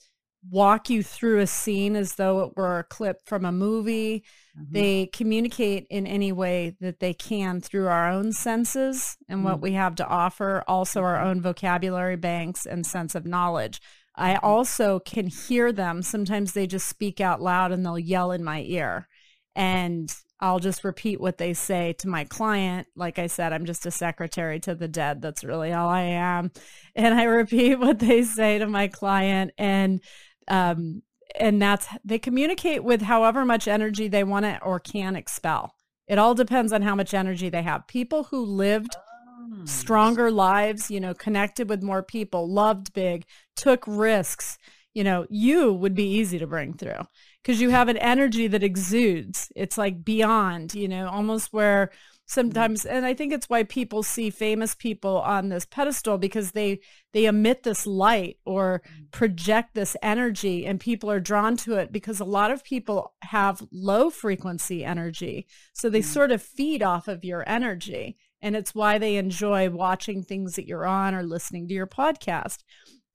walk 0.50 0.90
you 0.90 1.02
through 1.02 1.40
a 1.40 1.48
scene 1.48 1.96
as 1.96 2.16
though 2.16 2.42
it 2.42 2.58
were 2.58 2.80
a 2.80 2.84
clip 2.84 3.22
from 3.26 3.46
a 3.46 3.52
movie. 3.52 4.26
Mm-hmm. 4.60 4.74
They 4.74 5.06
communicate 5.08 5.88
in 5.90 6.06
any 6.06 6.32
way 6.32 6.76
that 6.82 7.00
they 7.00 7.14
can 7.14 7.62
through 7.62 7.88
our 7.88 8.10
own 8.10 8.34
senses 8.34 9.18
and 9.30 9.40
mm-hmm. 9.40 9.48
what 9.48 9.62
we 9.62 9.74
have 9.74 9.96
to 9.96 10.08
offer, 10.08 10.64
also 10.68 11.02
our 11.02 11.16
mm-hmm. 11.16 11.28
own 11.28 11.42
vocabulary 11.42 12.18
banks 12.18 12.66
and 12.66 12.86
sense 12.86 13.16
of 13.16 13.26
knowledge. 13.26 13.82
I 14.16 14.34
mm-hmm. 14.34 14.46
also 14.46 15.00
can 15.00 15.28
hear 15.28 15.72
them. 15.72 16.02
Sometimes 16.02 16.52
they 16.52 16.68
just 16.68 16.88
speak 16.88 17.22
out 17.22 17.42
loud 17.42 17.72
and 17.72 17.86
they'll 17.86 17.98
yell 17.98 18.34
in 18.34 18.44
my 18.44 18.62
ear 18.62 19.08
and 19.56 20.14
I'll 20.40 20.60
just 20.60 20.84
repeat 20.84 21.22
what 21.22 21.38
they 21.38 21.54
say 21.54 21.94
to 22.00 22.10
my 22.10 22.26
client. 22.26 22.88
Like 22.98 23.18
I 23.18 23.28
said, 23.28 23.54
I'm 23.54 23.66
just 23.66 23.86
a 23.86 23.92
secretary 23.92 24.60
to 24.62 24.76
the 24.76 24.90
dead. 24.90 25.22
That's 25.22 25.44
really 25.46 25.72
all 25.72 25.88
I 25.88 26.02
am. 26.02 26.52
And 26.96 27.14
I 27.14 27.24
repeat 27.24 27.76
what 27.80 28.00
they 28.00 28.24
say 28.24 28.60
to 28.60 28.68
my 28.68 28.88
client 28.88 29.52
and 29.58 30.02
um 30.50 31.02
and 31.40 31.62
that's 31.62 31.88
they 32.04 32.20
communicate 32.20 32.84
with 32.84 33.02
however 33.02 33.46
much 33.46 33.68
energy 33.68 34.08
they 34.08 34.26
want 34.26 34.46
to 34.46 34.62
or 34.62 34.80
can 34.80 35.16
expel. 35.16 35.76
It 36.08 36.20
all 36.20 36.36
depends 36.36 36.74
on 36.74 36.82
how 36.82 36.96
much 36.96 37.14
energy 37.14 37.50
they 37.50 37.62
have. 37.62 37.88
People 37.88 38.26
who 38.26 38.44
lived 38.44 38.96
oh. 38.96 39.66
stronger 39.66 40.30
lives, 40.30 40.92
you 40.92 41.00
know, 41.00 41.14
connected 41.14 41.70
with 41.70 41.82
more 41.82 42.04
people, 42.04 42.52
loved 42.52 42.94
big, 42.94 43.26
took 43.56 43.86
risks, 43.88 44.58
you 44.94 45.04
know, 45.04 45.26
you 45.30 45.72
would 45.74 45.96
be 45.96 46.18
easy 46.18 46.38
to 46.40 46.48
bring 46.48 46.74
through 46.74 47.08
because 47.44 47.60
you 47.60 47.70
have 47.70 47.90
an 47.90 47.98
energy 47.98 48.48
that 48.48 48.64
exudes. 48.64 49.52
It's 49.56 49.78
like 49.78 50.04
beyond, 50.04 50.74
you 50.74 50.88
know, 50.88 51.10
almost 51.10 51.52
where 51.52 51.92
sometimes 52.26 52.86
and 52.86 53.06
I 53.06 53.14
think 53.14 53.34
it's 53.34 53.50
why 53.50 53.64
people 53.64 54.02
see 54.02 54.30
famous 54.30 54.76
people 54.76 55.20
on 55.20 55.50
this 55.50 55.66
pedestal 55.66 56.18
because 56.18 56.52
they 56.52 56.80
they 57.12 57.26
emit 57.26 57.64
this 57.64 57.86
light 57.86 58.38
or 58.46 58.82
project 59.12 59.74
this 59.74 59.98
energy 60.02 60.66
and 60.66 60.80
people 60.80 61.12
are 61.12 61.20
drawn 61.20 61.58
to 61.58 61.76
it 61.76 61.92
because 61.92 62.22
a 62.22 62.26
lot 62.26 62.50
of 62.50 62.64
people 62.64 63.14
have 63.24 63.62
low 63.72 64.10
frequency 64.10 64.86
energy. 64.86 65.48
So 65.74 65.90
they 65.90 66.00
mm. 66.00 66.06
sort 66.06 66.32
of 66.32 66.42
feed 66.42 66.82
off 66.82 67.10
of 67.10 67.26
your 67.26 67.44
energy 67.48 68.18
and 68.42 68.56
it's 68.56 68.74
why 68.74 68.98
they 68.98 69.18
enjoy 69.18 69.70
watching 69.70 70.24
things 70.24 70.56
that 70.56 70.68
you're 70.68 70.86
on 70.86 71.14
or 71.14 71.24
listening 71.24 71.68
to 71.68 71.74
your 71.74 71.88
podcast. 71.88 72.60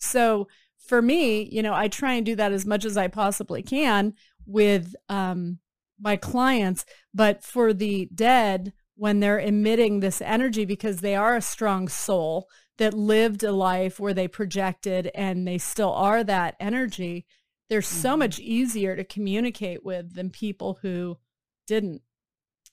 So 0.00 0.48
for 0.88 1.02
me, 1.02 1.42
you 1.52 1.62
know, 1.62 1.74
I 1.74 1.88
try 1.88 2.14
and 2.14 2.24
do 2.24 2.34
that 2.36 2.52
as 2.52 2.64
much 2.66 2.84
as 2.84 2.96
I 2.96 3.08
possibly 3.08 3.62
can 3.62 4.14
with 4.46 4.94
um, 5.08 5.58
my 6.00 6.16
clients. 6.16 6.86
But 7.12 7.44
for 7.44 7.74
the 7.74 8.08
dead, 8.14 8.72
when 8.96 9.20
they're 9.20 9.38
emitting 9.38 10.00
this 10.00 10.20
energy 10.20 10.64
because 10.64 10.98
they 10.98 11.14
are 11.14 11.36
a 11.36 11.42
strong 11.42 11.88
soul 11.88 12.48
that 12.78 12.94
lived 12.94 13.44
a 13.44 13.52
life 13.52 14.00
where 14.00 14.14
they 14.14 14.26
projected 14.26 15.10
and 15.14 15.46
they 15.46 15.58
still 15.58 15.92
are 15.92 16.24
that 16.24 16.56
energy, 16.58 17.26
they're 17.68 17.80
mm-hmm. 17.80 18.00
so 18.02 18.16
much 18.16 18.38
easier 18.38 18.96
to 18.96 19.04
communicate 19.04 19.84
with 19.84 20.14
than 20.14 20.30
people 20.30 20.78
who 20.82 21.18
didn't. 21.66 22.02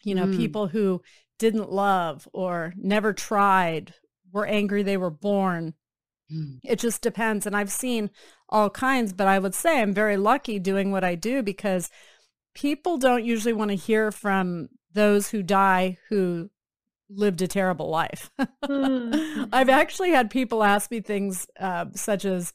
You 0.04 0.16
know, 0.16 0.28
mm. 0.28 0.38
people 0.38 0.68
who 0.68 1.02
didn't 1.40 1.72
love 1.72 2.28
or 2.32 2.74
never 2.78 3.12
tried, 3.12 3.94
were 4.32 4.46
angry 4.46 4.84
they 4.84 4.98
were 4.98 5.10
born. 5.10 5.74
It 6.64 6.80
just 6.80 7.02
depends. 7.02 7.46
And 7.46 7.56
I've 7.56 7.72
seen 7.72 8.10
all 8.50 8.70
kinds, 8.70 9.14
but 9.14 9.28
I 9.28 9.40
would 9.40 9.54
say 9.54 9.82
I'm 9.82 9.94
very 9.94 10.18
lucky 10.18 10.60
doing 10.60 10.92
what 10.92 11.04
I 11.04 11.16
do 11.16 11.44
because 11.44 11.90
people 12.54 12.98
don't 12.98 13.26
usually 13.26 13.54
want 13.54 13.70
to 13.70 13.76
hear 13.76 14.12
from 14.12 14.70
those 14.94 15.30
who 15.30 15.44
die 15.44 15.98
who 16.10 16.50
lived 17.10 17.42
a 17.42 17.48
terrible 17.48 17.90
life. 17.90 18.32
Mm. 18.64 19.50
I've 19.54 19.70
actually 19.70 20.12
had 20.12 20.32
people 20.32 20.64
ask 20.64 20.90
me 20.90 21.02
things 21.02 21.48
uh, 21.60 21.86
such 21.94 22.26
as, 22.26 22.54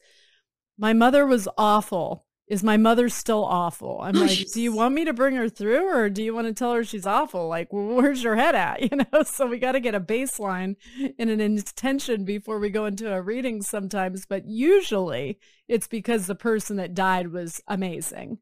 my 0.77 0.93
mother 0.93 1.27
was 1.27 1.47
awful 1.59 2.25
is 2.51 2.63
my 2.63 2.75
mother 2.75 3.07
still 3.07 3.45
awful? 3.45 4.01
I'm 4.03 4.13
like, 4.13 4.51
do 4.51 4.61
you 4.61 4.73
want 4.73 4.93
me 4.93 5.05
to 5.05 5.13
bring 5.13 5.35
her 5.37 5.47
through 5.47 5.87
or 5.87 6.09
do 6.09 6.21
you 6.21 6.35
want 6.35 6.47
to 6.47 6.53
tell 6.53 6.73
her 6.73 6.83
she's 6.83 7.05
awful? 7.05 7.47
Like, 7.47 7.69
where's 7.71 8.21
your 8.21 8.35
head 8.35 8.55
at? 8.55 8.81
You 8.91 8.97
know, 8.97 9.23
so 9.23 9.47
we 9.47 9.57
got 9.57 9.71
to 9.73 9.79
get 9.79 9.95
a 9.95 10.01
baseline 10.01 10.75
and 11.17 11.29
an 11.29 11.39
intention 11.39 12.25
before 12.25 12.59
we 12.59 12.69
go 12.69 12.85
into 12.85 13.13
a 13.13 13.21
reading 13.21 13.61
sometimes. 13.61 14.25
But 14.25 14.45
usually 14.45 15.39
it's 15.69 15.87
because 15.87 16.27
the 16.27 16.35
person 16.35 16.75
that 16.75 16.93
died 16.93 17.31
was 17.31 17.61
amazing 17.69 18.39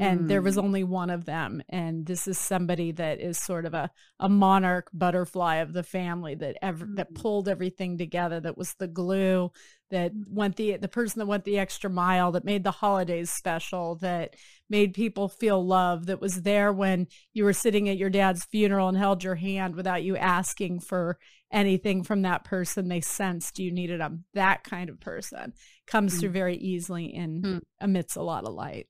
and 0.00 0.28
there 0.28 0.42
was 0.42 0.56
mm. 0.56 0.64
only 0.64 0.84
one 0.84 1.08
of 1.08 1.24
them 1.24 1.62
and 1.68 2.04
this 2.04 2.28
is 2.28 2.36
somebody 2.36 2.92
that 2.92 3.20
is 3.20 3.38
sort 3.38 3.64
of 3.64 3.72
a, 3.72 3.90
a 4.20 4.28
monarch 4.28 4.90
butterfly 4.92 5.56
of 5.56 5.72
the 5.72 5.82
family 5.82 6.34
that 6.34 6.56
ever 6.60 6.84
mm. 6.84 6.96
that 6.96 7.14
pulled 7.14 7.48
everything 7.48 7.96
together 7.96 8.38
that 8.38 8.58
was 8.58 8.74
the 8.74 8.86
glue 8.86 9.50
that 9.90 10.12
went 10.28 10.56
the 10.56 10.76
the 10.76 10.88
person 10.88 11.18
that 11.18 11.26
went 11.26 11.44
the 11.44 11.58
extra 11.58 11.88
mile 11.88 12.32
that 12.32 12.44
made 12.44 12.64
the 12.64 12.70
holidays 12.70 13.30
special 13.30 13.96
that 13.96 14.34
made 14.68 14.92
people 14.94 15.28
feel 15.28 15.64
love 15.64 16.06
that 16.06 16.20
was 16.20 16.42
there 16.42 16.72
when 16.72 17.06
you 17.32 17.44
were 17.44 17.52
sitting 17.52 17.88
at 17.88 17.96
your 17.96 18.10
dad's 18.10 18.44
funeral 18.44 18.88
and 18.88 18.98
held 18.98 19.24
your 19.24 19.34
hand 19.34 19.74
without 19.74 20.02
you 20.02 20.16
asking 20.16 20.80
for 20.80 21.18
anything 21.52 22.02
from 22.02 22.22
that 22.22 22.44
person 22.44 22.88
they 22.88 23.00
sensed 23.00 23.58
you 23.58 23.72
needed 23.72 24.00
them 24.00 24.24
that 24.34 24.62
kind 24.64 24.90
of 24.90 25.00
person 25.00 25.52
comes 25.86 26.14
mm. 26.14 26.20
through 26.20 26.30
very 26.30 26.56
easily 26.56 27.14
and 27.14 27.44
mm. 27.44 27.60
emits 27.80 28.16
a 28.16 28.22
lot 28.22 28.44
of 28.44 28.52
light 28.52 28.86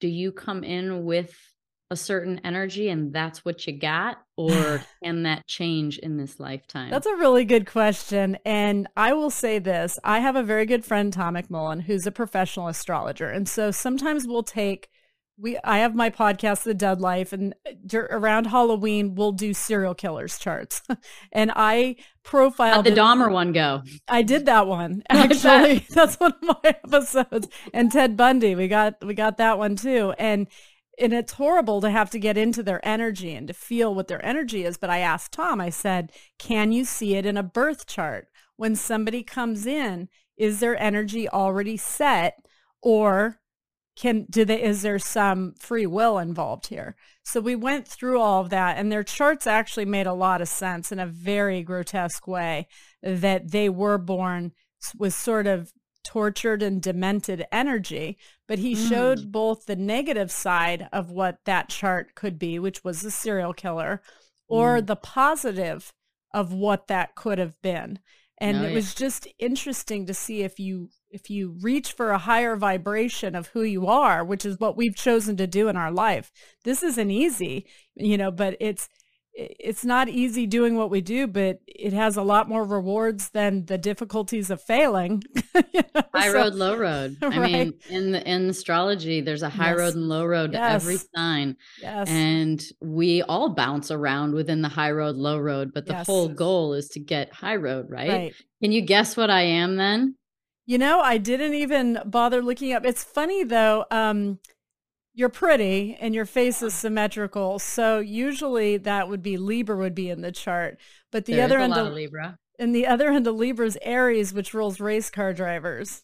do 0.00 0.08
you 0.08 0.32
come 0.32 0.64
in 0.64 1.04
with 1.04 1.36
a 1.90 1.96
certain 1.96 2.38
energy 2.44 2.88
and 2.90 3.14
that's 3.14 3.44
what 3.44 3.66
you 3.66 3.78
got 3.78 4.18
or 4.36 4.82
can 5.02 5.22
that 5.22 5.46
change 5.46 5.98
in 5.98 6.18
this 6.18 6.38
lifetime 6.38 6.90
that's 6.90 7.06
a 7.06 7.16
really 7.16 7.44
good 7.44 7.66
question 7.66 8.36
and 8.44 8.86
i 8.96 9.12
will 9.12 9.30
say 9.30 9.58
this 9.58 9.98
i 10.04 10.18
have 10.18 10.36
a 10.36 10.42
very 10.42 10.66
good 10.66 10.84
friend 10.84 11.12
tom 11.12 11.34
mcmullen 11.34 11.82
who's 11.82 12.06
a 12.06 12.12
professional 12.12 12.68
astrologer 12.68 13.28
and 13.28 13.48
so 13.48 13.70
sometimes 13.70 14.26
we'll 14.26 14.42
take 14.42 14.88
we 15.38 15.56
I 15.62 15.78
have 15.78 15.94
my 15.94 16.10
podcast, 16.10 16.64
The 16.64 16.74
Dead 16.74 17.00
Life, 17.00 17.32
and 17.32 17.54
uh, 17.66 17.72
dur- 17.86 18.08
around 18.10 18.46
Halloween 18.46 19.14
we'll 19.14 19.32
do 19.32 19.54
serial 19.54 19.94
killers 19.94 20.38
charts, 20.38 20.82
and 21.32 21.52
I 21.54 21.96
profiled 22.24 22.74
How'd 22.74 22.96
the 22.96 23.00
Dahmer 23.00 23.32
one 23.32 23.52
go? 23.52 23.82
I 24.08 24.22
did 24.22 24.46
that 24.46 24.66
one 24.66 25.02
actually. 25.08 25.86
That's 25.90 26.16
one 26.16 26.32
of 26.32 26.42
my 26.62 26.74
episodes. 26.84 27.48
And 27.72 27.90
Ted 27.90 28.16
Bundy, 28.16 28.54
we 28.54 28.68
got 28.68 28.94
we 29.04 29.14
got 29.14 29.36
that 29.38 29.58
one 29.58 29.76
too. 29.76 30.12
And 30.18 30.48
and 31.00 31.12
it's 31.12 31.34
horrible 31.34 31.80
to 31.80 31.90
have 31.90 32.10
to 32.10 32.18
get 32.18 32.36
into 32.36 32.62
their 32.62 32.86
energy 32.86 33.34
and 33.34 33.46
to 33.48 33.54
feel 33.54 33.94
what 33.94 34.08
their 34.08 34.24
energy 34.24 34.64
is. 34.64 34.76
But 34.76 34.90
I 34.90 34.98
asked 34.98 35.32
Tom, 35.32 35.60
I 35.60 35.70
said, 35.70 36.12
can 36.38 36.72
you 36.72 36.84
see 36.84 37.14
it 37.14 37.26
in 37.26 37.36
a 37.36 37.42
birth 37.42 37.86
chart? 37.86 38.28
When 38.56 38.74
somebody 38.74 39.22
comes 39.22 39.66
in, 39.66 40.08
is 40.38 40.60
their 40.60 40.80
energy 40.80 41.28
already 41.28 41.76
set 41.76 42.38
or 42.80 43.40
can 43.96 44.26
do 44.30 44.44
they 44.44 44.62
is 44.62 44.82
there 44.82 44.98
some 44.98 45.52
free 45.58 45.86
will 45.86 46.18
involved 46.18 46.68
here 46.68 46.94
so 47.24 47.40
we 47.40 47.56
went 47.56 47.86
through 47.86 48.20
all 48.20 48.40
of 48.40 48.50
that 48.50 48.78
and 48.78 48.92
their 48.92 49.02
charts 49.02 49.46
actually 49.46 49.84
made 49.84 50.06
a 50.06 50.12
lot 50.12 50.40
of 50.40 50.48
sense 50.48 50.92
in 50.92 51.00
a 51.00 51.06
very 51.06 51.62
grotesque 51.62 52.26
way 52.28 52.68
that 53.02 53.50
they 53.50 53.68
were 53.68 53.98
born 53.98 54.52
s- 54.80 54.94
with 54.96 55.12
sort 55.12 55.48
of 55.48 55.72
tortured 56.08 56.62
and 56.62 56.80
demented 56.80 57.46
energy 57.52 58.16
but 58.46 58.58
he 58.58 58.74
showed 58.74 59.18
mm. 59.18 59.30
both 59.30 59.66
the 59.66 59.76
negative 59.76 60.30
side 60.30 60.88
of 60.90 61.10
what 61.10 61.38
that 61.44 61.68
chart 61.68 62.14
could 62.14 62.38
be 62.38 62.58
which 62.58 62.82
was 62.82 63.04
a 63.04 63.10
serial 63.10 63.52
killer 63.52 64.00
or 64.48 64.78
mm. 64.78 64.86
the 64.86 64.96
positive 64.96 65.92
of 66.32 66.52
what 66.52 66.88
that 66.88 67.14
could 67.14 67.38
have 67.38 67.60
been. 67.62 67.98
And 68.40 68.58
Oh, 68.58 68.62
it 68.62 68.68
yeah. 68.68 68.74
was 68.74 68.94
just 68.94 69.26
interesting 69.38 70.06
to 70.06 70.14
see 70.14 70.42
if 70.42 70.58
you 70.58 70.90
if 71.10 71.30
you 71.30 71.56
reach 71.62 71.92
for 71.92 72.10
a 72.10 72.18
higher 72.18 72.54
vibration 72.54 73.34
of 73.34 73.48
who 73.48 73.62
you 73.62 73.86
are 73.86 74.22
which 74.22 74.44
is 74.44 74.60
what 74.60 74.76
we've 74.76 74.94
chosen 74.94 75.36
to 75.38 75.46
do 75.46 75.68
in 75.68 75.76
our 75.76 75.90
life. 75.90 76.30
This 76.64 76.82
isn't 76.82 77.10
easy 77.10 77.66
you 77.94 78.16
know 78.16 78.30
but 78.30 78.56
it's 78.60 78.88
it's 79.40 79.84
not 79.84 80.08
easy 80.08 80.46
doing 80.46 80.74
what 80.74 80.90
we 80.90 81.00
do 81.00 81.26
but 81.28 81.60
it 81.66 81.92
has 81.92 82.16
a 82.16 82.22
lot 82.22 82.48
more 82.48 82.64
rewards 82.64 83.28
than 83.30 83.64
the 83.66 83.78
difficulties 83.78 84.50
of 84.50 84.60
failing 84.60 85.22
You 85.72 85.82
know, 85.94 86.02
High 86.14 86.28
so- 86.28 86.34
road, 86.34 86.54
low 86.54 86.76
road. 86.76 87.16
I 87.22 87.26
Right. 87.26 87.40
mean, 87.52 87.74
in 87.88 88.12
the 88.12 88.28
in 88.28 88.48
astrology, 88.50 89.20
there's 89.20 89.42
a 89.42 89.48
high 89.48 89.70
Yes. 89.70 89.78
road 89.78 89.94
and 89.94 90.08
low 90.08 90.24
road 90.24 90.52
to 90.52 90.60
every 90.60 90.96
sign. 91.14 91.56
yes 91.80 92.08
And 92.08 92.60
we 92.80 93.22
all 93.22 93.50
bounce 93.54 93.90
around 93.90 94.34
within 94.34 94.62
the 94.62 94.68
high 94.68 94.90
road, 94.90 95.16
low 95.16 95.38
road, 95.38 95.72
but 95.74 95.86
the 95.86 95.92
Yes. 95.92 96.06
whole 96.06 96.28
goal 96.28 96.74
is 96.74 96.88
to 96.90 97.00
get 97.00 97.32
high 97.32 97.56
road, 97.56 97.86
right? 97.90 98.08
right 98.08 98.34
Can 98.62 98.72
you 98.72 98.80
guess 98.80 99.16
what 99.16 99.30
I 99.30 99.42
am 99.42 99.76
then? 99.76 100.16
You 100.66 100.78
know, 100.78 101.00
I 101.00 101.18
didn't 101.18 101.54
even 101.54 101.98
bother 102.04 102.42
looking 102.42 102.72
up. 102.72 102.84
It's 102.84 103.04
funny 103.04 103.44
though. 103.44 103.84
Um, 103.90 104.38
you're 105.14 105.28
pretty 105.28 105.96
and 106.00 106.14
your 106.14 106.24
face 106.26 106.62
is 106.62 106.74
symmetrical. 106.74 107.58
So 107.58 107.98
usually 107.98 108.76
that 108.78 109.08
would 109.08 109.22
be 109.22 109.36
Libra 109.36 109.76
would 109.76 109.94
be 109.94 110.10
in 110.10 110.20
the 110.20 110.32
chart. 110.32 110.78
But 111.10 111.24
the 111.26 111.34
There 111.34 111.44
other 111.44 111.58
end 111.58 111.76
of, 111.76 111.88
of 111.88 111.92
Libra. 111.94 112.38
and 112.58 112.74
the 112.74 112.86
other 112.86 113.08
end 113.10 113.26
of 113.26 113.34
Libra 113.34 113.66
is 113.66 113.78
Aries, 113.82 114.32
which 114.32 114.54
rules 114.54 114.80
race 114.80 115.10
car 115.10 115.32
drivers. 115.32 116.02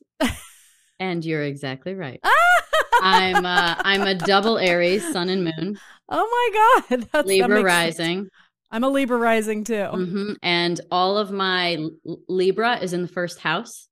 And 1.00 1.24
you're 1.24 1.42
exactly 1.42 1.94
right. 1.94 2.20
I'm 3.02 3.44
uh, 3.44 3.74
I'm 3.84 4.02
a 4.02 4.14
double 4.14 4.58
Aries, 4.58 5.10
Sun 5.12 5.28
and 5.28 5.44
Moon, 5.44 5.78
oh 6.08 6.80
my 6.88 6.88
God. 6.88 7.08
That's, 7.12 7.26
that 7.26 7.26
Libra 7.26 7.48
makes 7.48 7.74
sense. 7.74 7.98
rising, 7.98 8.28
I'm 8.70 8.84
a 8.84 8.88
Libra 8.88 9.18
rising 9.18 9.64
too. 9.64 9.86
hmm 9.86 10.32
and 10.42 10.80
all 10.90 11.18
of 11.18 11.30
my 11.32 11.84
Libra 12.28 12.78
is 12.78 12.92
in 12.92 13.02
the 13.02 13.08
first 13.08 13.40
house. 13.40 13.88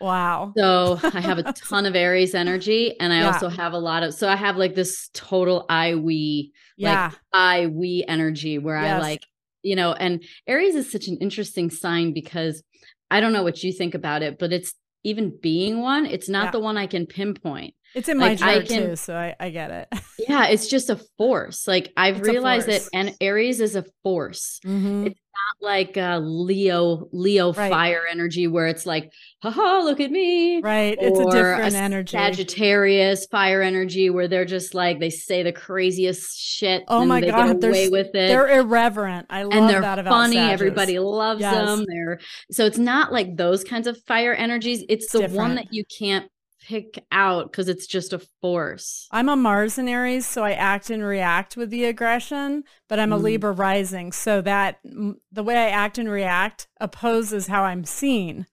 Wow. 0.00 0.52
So 0.56 0.98
I 1.02 1.20
have 1.20 1.38
a 1.38 1.52
ton 1.52 1.86
of 1.86 1.94
Aries 1.94 2.34
energy, 2.34 2.98
and 2.98 3.12
I 3.12 3.20
Yeah. 3.20 3.26
also 3.26 3.48
have 3.48 3.72
a 3.72 3.78
lot 3.78 4.02
of. 4.02 4.14
So 4.14 4.28
I 4.28 4.36
have 4.36 4.56
like 4.56 4.74
this 4.74 5.10
total 5.14 5.66
I 5.68 5.94
we 5.94 6.52
Yeah. 6.76 7.10
I 7.32 7.66
we 7.66 8.04
energy 8.08 8.58
where 8.58 8.76
I 8.76 8.98
like, 8.98 9.26
you 9.62 9.76
know, 9.76 9.92
and 9.92 10.24
Aries 10.46 10.74
is 10.74 10.90
such 10.90 11.06
an 11.08 11.18
interesting 11.18 11.70
sign 11.70 12.12
because 12.12 12.62
I 13.10 13.20
don't 13.20 13.32
know 13.32 13.42
what 13.42 13.62
you 13.62 13.72
think 13.72 13.94
about 13.94 14.22
it, 14.22 14.38
but 14.38 14.52
it's 14.52 14.72
even 15.04 15.32
being 15.42 15.80
one, 15.80 16.06
it's 16.06 16.28
not 16.28 16.46
Yeah. 16.46 16.50
the 16.52 16.60
one 16.60 16.76
I 16.76 16.86
can 16.86 17.06
pinpoint. 17.06 17.74
It's 17.94 18.08
in 18.08 18.18
my 18.18 18.28
like, 18.30 18.42
I 18.42 18.54
chart 18.56 18.68
can- 18.68 18.86
too. 18.90 18.96
So 18.96 19.14
I, 19.16 19.34
I 19.40 19.50
get 19.50 19.70
it. 19.70 19.88
Yeah, 20.28 20.48
it's 20.48 20.68
just 20.68 20.90
a 20.90 21.00
force. 21.16 21.66
Like 21.66 21.92
I've 21.96 22.18
It's 22.18 22.28
realized 22.28 22.68
that 22.68 22.86
and 22.92 23.16
Aries 23.22 23.58
is 23.60 23.74
a 23.74 23.84
force. 24.04 24.60
Mhm. 24.64 25.06
It's 25.06 25.18
not 25.18 25.66
like 25.66 25.96
uh 25.96 26.18
Leo, 26.22 27.08
Leo 27.10 27.52
Right. 27.54 27.70
fire 27.70 28.02
energy 28.08 28.46
where 28.46 28.66
it's 28.66 28.84
like, 28.84 29.10
haha, 29.42 29.78
look 29.80 29.98
at 29.98 30.10
me. 30.10 30.60
Right. 30.60 30.96
It's 31.00 31.18
a 31.18 31.24
different 31.24 31.74
a 31.74 31.78
energy. 31.78 32.16
Sagittarius 32.18 33.26
fire 33.30 33.62
energy 33.62 34.10
where 34.10 34.28
they're 34.28 34.44
just 34.44 34.74
like 34.74 35.00
they 35.00 35.08
say 35.10 35.42
the 35.42 35.52
craziest 35.52 36.38
shit. 36.38 36.84
Oh 36.88 37.00
and 37.00 37.08
my 37.08 37.22
they 37.22 37.30
God, 37.30 37.46
get 37.46 37.60
they're 37.62 37.70
away 37.70 37.88
with 37.88 38.08
it. 38.08 38.12
They're 38.12 38.48
irreverent. 38.60 39.26
I 39.30 39.44
love 39.44 39.54
and 39.54 39.68
they're 39.70 39.80
that 39.80 39.98
about 39.98 40.10
funny. 40.12 40.36
Sages. 40.36 40.52
Everybody 40.52 40.98
loves 40.98 41.40
Yes. 41.40 41.54
them. 41.66 41.86
They're 41.88 42.20
so 42.52 42.66
it's 42.66 42.78
not 42.78 43.10
like 43.10 43.36
those 43.36 43.64
kinds 43.64 43.86
of 43.86 43.98
fire 44.06 44.34
energies. 44.34 44.84
It's, 44.90 45.06
It's 45.06 45.12
the 45.12 45.28
one 45.36 45.54
that 45.54 45.72
you 45.72 45.84
can't 45.98 46.30
pick 46.70 47.04
out 47.10 47.50
because 47.50 47.68
it's 47.68 47.86
just 47.86 48.12
a 48.12 48.20
force. 48.40 49.08
I'm 49.10 49.28
a 49.28 49.34
Mars 49.34 49.76
in 49.76 49.88
Aries, 49.88 50.24
so 50.24 50.44
I 50.44 50.52
act 50.52 50.88
and 50.88 51.02
react 51.02 51.56
with 51.56 51.70
the 51.70 51.84
aggression, 51.84 52.62
but 52.88 53.00
I'm 53.00 53.12
a 53.12 53.18
Mm. 53.18 53.22
Libra 53.22 53.50
rising. 53.50 54.12
So 54.12 54.40
that 54.42 54.78
the 54.84 55.42
way 55.42 55.56
I 55.56 55.70
act 55.70 55.98
and 55.98 56.08
react 56.08 56.68
opposes 56.80 57.48
how 57.48 57.64
I'm 57.64 57.84
seen. 57.84 58.46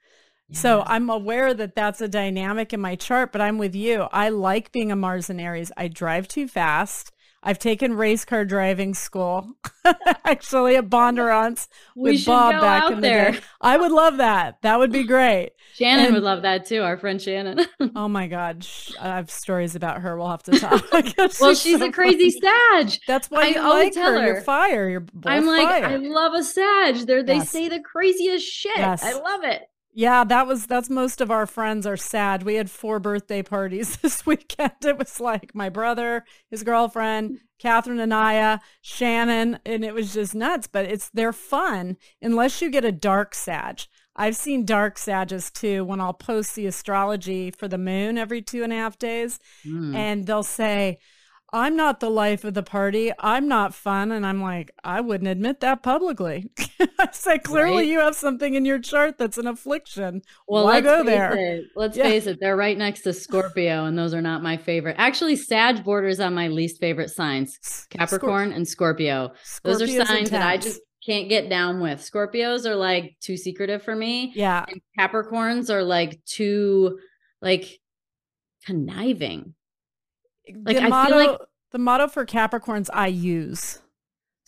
So 0.54 0.84
I'm 0.88 1.10
aware 1.10 1.54
that 1.54 1.76
that's 1.76 2.00
a 2.00 2.08
dynamic 2.08 2.72
in 2.72 2.80
my 2.80 2.96
chart, 2.96 3.34
but 3.34 3.42
I'm 3.42 3.58
with 3.58 3.76
you. 3.76 4.08
I 4.14 4.30
like 4.30 4.72
being 4.72 4.94
a 4.94 4.96
Mars 4.96 5.30
in 5.30 5.42
Aries. 5.42 5.74
I 5.76 5.90
drive 5.90 6.28
too 6.30 6.48
fast. 6.48 7.12
I've 7.48 7.60
taken 7.60 7.94
race 7.94 8.26
car 8.26 8.44
driving 8.44 8.94
school, 8.94 9.54
actually 10.26 10.76
at 10.76 10.90
Bondurant's 10.90 11.70
with 11.96 12.26
Bob 12.26 12.60
back 12.60 12.90
in 12.92 12.96
the 12.96 13.02
there. 13.02 13.32
day. 13.32 13.40
I 13.62 13.78
would 13.78 13.94
love 13.94 14.18
that. 14.18 14.62
That 14.64 14.80
would 14.80 14.92
be 14.92 15.06
great. 15.06 15.52
Shannon 15.76 16.08
And- 16.08 16.14
would 16.16 16.24
love 16.24 16.42
that 16.42 16.66
too. 16.66 16.82
Our 16.84 16.98
friend 16.98 17.22
Shannon. 17.22 17.66
Oh 17.96 18.10
my 18.10 18.28
God. 18.28 18.68
I 19.00 19.16
have 19.16 19.32
stories 19.32 19.76
about 19.76 20.02
her. 20.02 20.18
We'll 20.18 20.28
have 20.30 20.44
to 20.44 20.60
talk. 20.60 20.84
well, 21.40 21.56
she's 21.56 21.80
so 21.80 21.86
a 21.88 21.92
crazy 21.92 22.38
funny. 22.42 22.90
Sag. 22.92 23.00
That's 23.08 23.30
why 23.32 23.44
I 23.44 23.48
you 23.48 23.62
always 23.62 23.84
like 23.86 23.94
tell 23.94 24.12
her. 24.20 24.26
You're 24.28 24.42
fire. 24.42 24.90
You're 24.90 25.06
I'm 25.26 25.46
like, 25.48 25.68
fire. 25.68 25.86
I 25.86 25.96
love 25.96 26.34
a 26.34 26.44
Sag. 26.44 26.96
They're, 27.08 27.24
they 27.24 27.36
Yes. 27.38 27.50
say 27.50 27.70
the 27.70 27.80
craziest 27.80 28.46
shit. 28.46 28.78
Yes. 28.78 29.04
I 29.04 29.14
love 29.14 29.44
it. 29.46 29.62
Yeah, 29.98 30.24
that 30.26 30.46
was 30.46 30.68
that's 30.68 30.92
most 30.92 31.22
of 31.22 31.32
our 31.32 31.48
friends 31.48 31.88
are 31.88 31.98
sad. 31.98 32.44
We 32.44 32.54
had 32.54 32.70
four 32.70 33.00
birthday 33.00 33.42
parties 33.42 33.98
this 34.04 34.28
weekend. 34.28 34.74
It 34.86 34.96
was 34.96 35.20
like 35.20 35.56
my 35.56 35.70
brother, 35.70 36.24
his 36.52 36.62
girlfriend, 36.62 37.40
Catherine 37.58 38.00
Anaya, 38.00 38.60
Shannon, 38.80 39.58
and 39.66 39.84
it 39.84 39.96
was 39.96 40.14
just 40.14 40.36
nuts. 40.36 40.68
But 40.68 40.86
it's 40.86 41.10
they're 41.10 41.34
fun 41.34 41.98
unless 42.22 42.62
you 42.62 42.70
get 42.70 42.86
a 42.86 42.92
dark 42.92 43.34
Sag. 43.34 43.82
I've 44.16 44.36
seen 44.36 44.66
dark 44.66 45.00
Sages 45.00 45.50
too 45.50 45.84
when 45.84 46.00
I'll 46.00 46.14
post 46.14 46.54
the 46.54 46.68
astrology 46.68 47.50
for 47.50 47.68
the 47.68 47.80
moon 47.80 48.20
every 48.20 48.44
two 48.44 48.62
and 48.64 48.72
a 48.72 48.76
half 48.76 49.00
days. 49.00 49.40
Mm. 49.66 49.96
and 49.96 50.28
they'll 50.28 50.44
say, 50.44 51.00
I'm 51.54 51.78
not 51.78 52.02
the 52.02 52.10
life 52.10 52.44
of 52.44 52.54
the 52.56 52.64
party. 52.64 53.12
I'm 53.20 53.48
not 53.48 53.74
fun. 53.74 54.12
And 54.12 54.26
I'm 54.26 54.42
like, 54.42 54.72
I 54.84 55.00
wouldn't 55.00 55.30
admit 55.30 55.62
that 55.62 55.82
publicly. 55.82 56.50
I 57.00 57.08
say, 57.14 57.40
clearly 57.40 57.78
Right. 57.78 57.88
you 57.88 58.00
have 58.00 58.16
something 58.16 58.54
in 58.54 58.66
your 58.66 58.80
chart 58.80 59.18
that's 59.18 59.38
an 59.38 59.48
affliction. 59.48 60.22
Well, 60.48 60.66
Why 60.66 60.74
let's 60.82 60.86
go 60.86 61.04
there? 61.06 61.36
It. 61.38 61.66
Let's 61.76 61.96
Yeah. 61.98 62.04
face 62.04 62.28
it, 62.28 62.40
they're 62.42 62.58
right 62.58 62.78
next 62.78 63.02
to 63.04 63.14
Scorpio, 63.14 63.86
and 63.86 63.98
those 63.98 64.14
are 64.14 64.22
not 64.22 64.44
my 64.44 64.58
favorite. 64.58 64.96
Actually, 65.00 65.38
Sag 65.38 65.84
borders 65.86 66.20
on 66.20 66.34
my 66.34 66.50
least 66.50 66.80
favorite 66.82 67.10
signs 67.12 67.58
Capricorn 67.92 68.52
and 68.52 68.68
Scorpio. 68.68 69.32
Those 69.64 69.82
are 69.82 69.88
Scorpio's 69.88 70.08
signs 70.10 70.30
that 70.32 70.46
I 70.46 70.58
just 70.58 70.82
can't 71.06 71.30
get 71.30 71.50
down 71.50 71.80
with. 71.80 72.00
Scorpios 72.02 72.66
are 72.66 72.76
like 72.76 73.16
too 73.22 73.38
secretive 73.38 73.82
for 73.84 73.96
me, 73.96 74.34
Yeah. 74.36 74.66
and 74.68 74.82
Capricorns 75.00 75.70
are 75.70 75.84
like 75.84 76.20
too 76.26 77.00
like 77.42 77.80
conniving. 78.66 79.54
Like, 80.54 80.78
the 80.78 80.78
I 80.78 80.82
feel 80.82 80.90
motto, 80.90 81.16
like- 81.16 81.40
the 81.72 81.80
motto 81.80 82.08
for 82.08 82.26
Capricorns 82.26 82.90
I 82.94 83.08
use. 83.08 83.80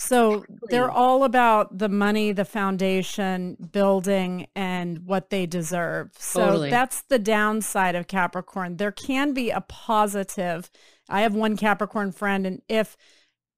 So 0.01 0.45
they're 0.69 0.89
all 0.89 1.25
about 1.25 1.77
the 1.77 1.89
money, 1.89 2.31
the 2.31 2.45
foundation, 2.45 3.57
building, 3.73 4.47
and 4.55 5.05
what 5.05 5.29
they 5.29 5.45
deserve. 5.45 6.11
So 6.17 6.45
Totally. 6.45 6.69
that's 6.69 7.01
the 7.01 7.19
downside 7.19 7.95
of 7.95 8.07
Capricorn. 8.07 8.77
There 8.77 8.93
can 8.93 9.33
be 9.33 9.49
a 9.49 9.59
positive. 9.59 10.71
I 11.09 11.21
have 11.21 11.35
one 11.35 11.57
Capricorn 11.57 12.13
friend, 12.13 12.47
and 12.47 12.61
if 12.69 12.95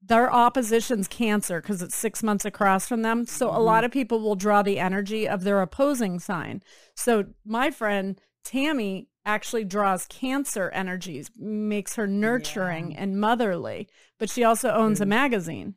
their 0.01 0.33
opposition's 0.33 1.07
Cancer, 1.07 1.61
because 1.61 1.83
it's 1.83 1.95
six 1.95 2.23
months 2.23 2.43
across 2.43 2.87
from 2.87 3.03
them, 3.03 3.27
so 3.27 3.51
a 3.51 3.57
Mhm. 3.59 3.65
lot 3.65 3.83
of 3.83 3.91
people 3.91 4.19
will 4.19 4.33
draw 4.33 4.63
the 4.63 4.79
energy 4.79 5.29
of 5.29 5.43
their 5.43 5.61
opposing 5.61 6.19
sign. 6.19 6.63
So 6.95 7.25
my 7.45 7.69
friend 7.69 8.19
Tammy 8.43 9.09
actually 9.25 9.63
draws 9.65 10.05
Cancer 10.07 10.69
energies, 10.71 11.29
makes 11.37 11.95
her 11.95 12.07
nurturing 12.07 12.95
and 12.95 13.19
motherly, 13.19 13.87
but 14.19 14.29
she 14.29 14.43
also 14.43 14.71
owns 14.71 14.99
a 15.01 15.05
Mm. 15.05 15.09
magazine, 15.09 15.75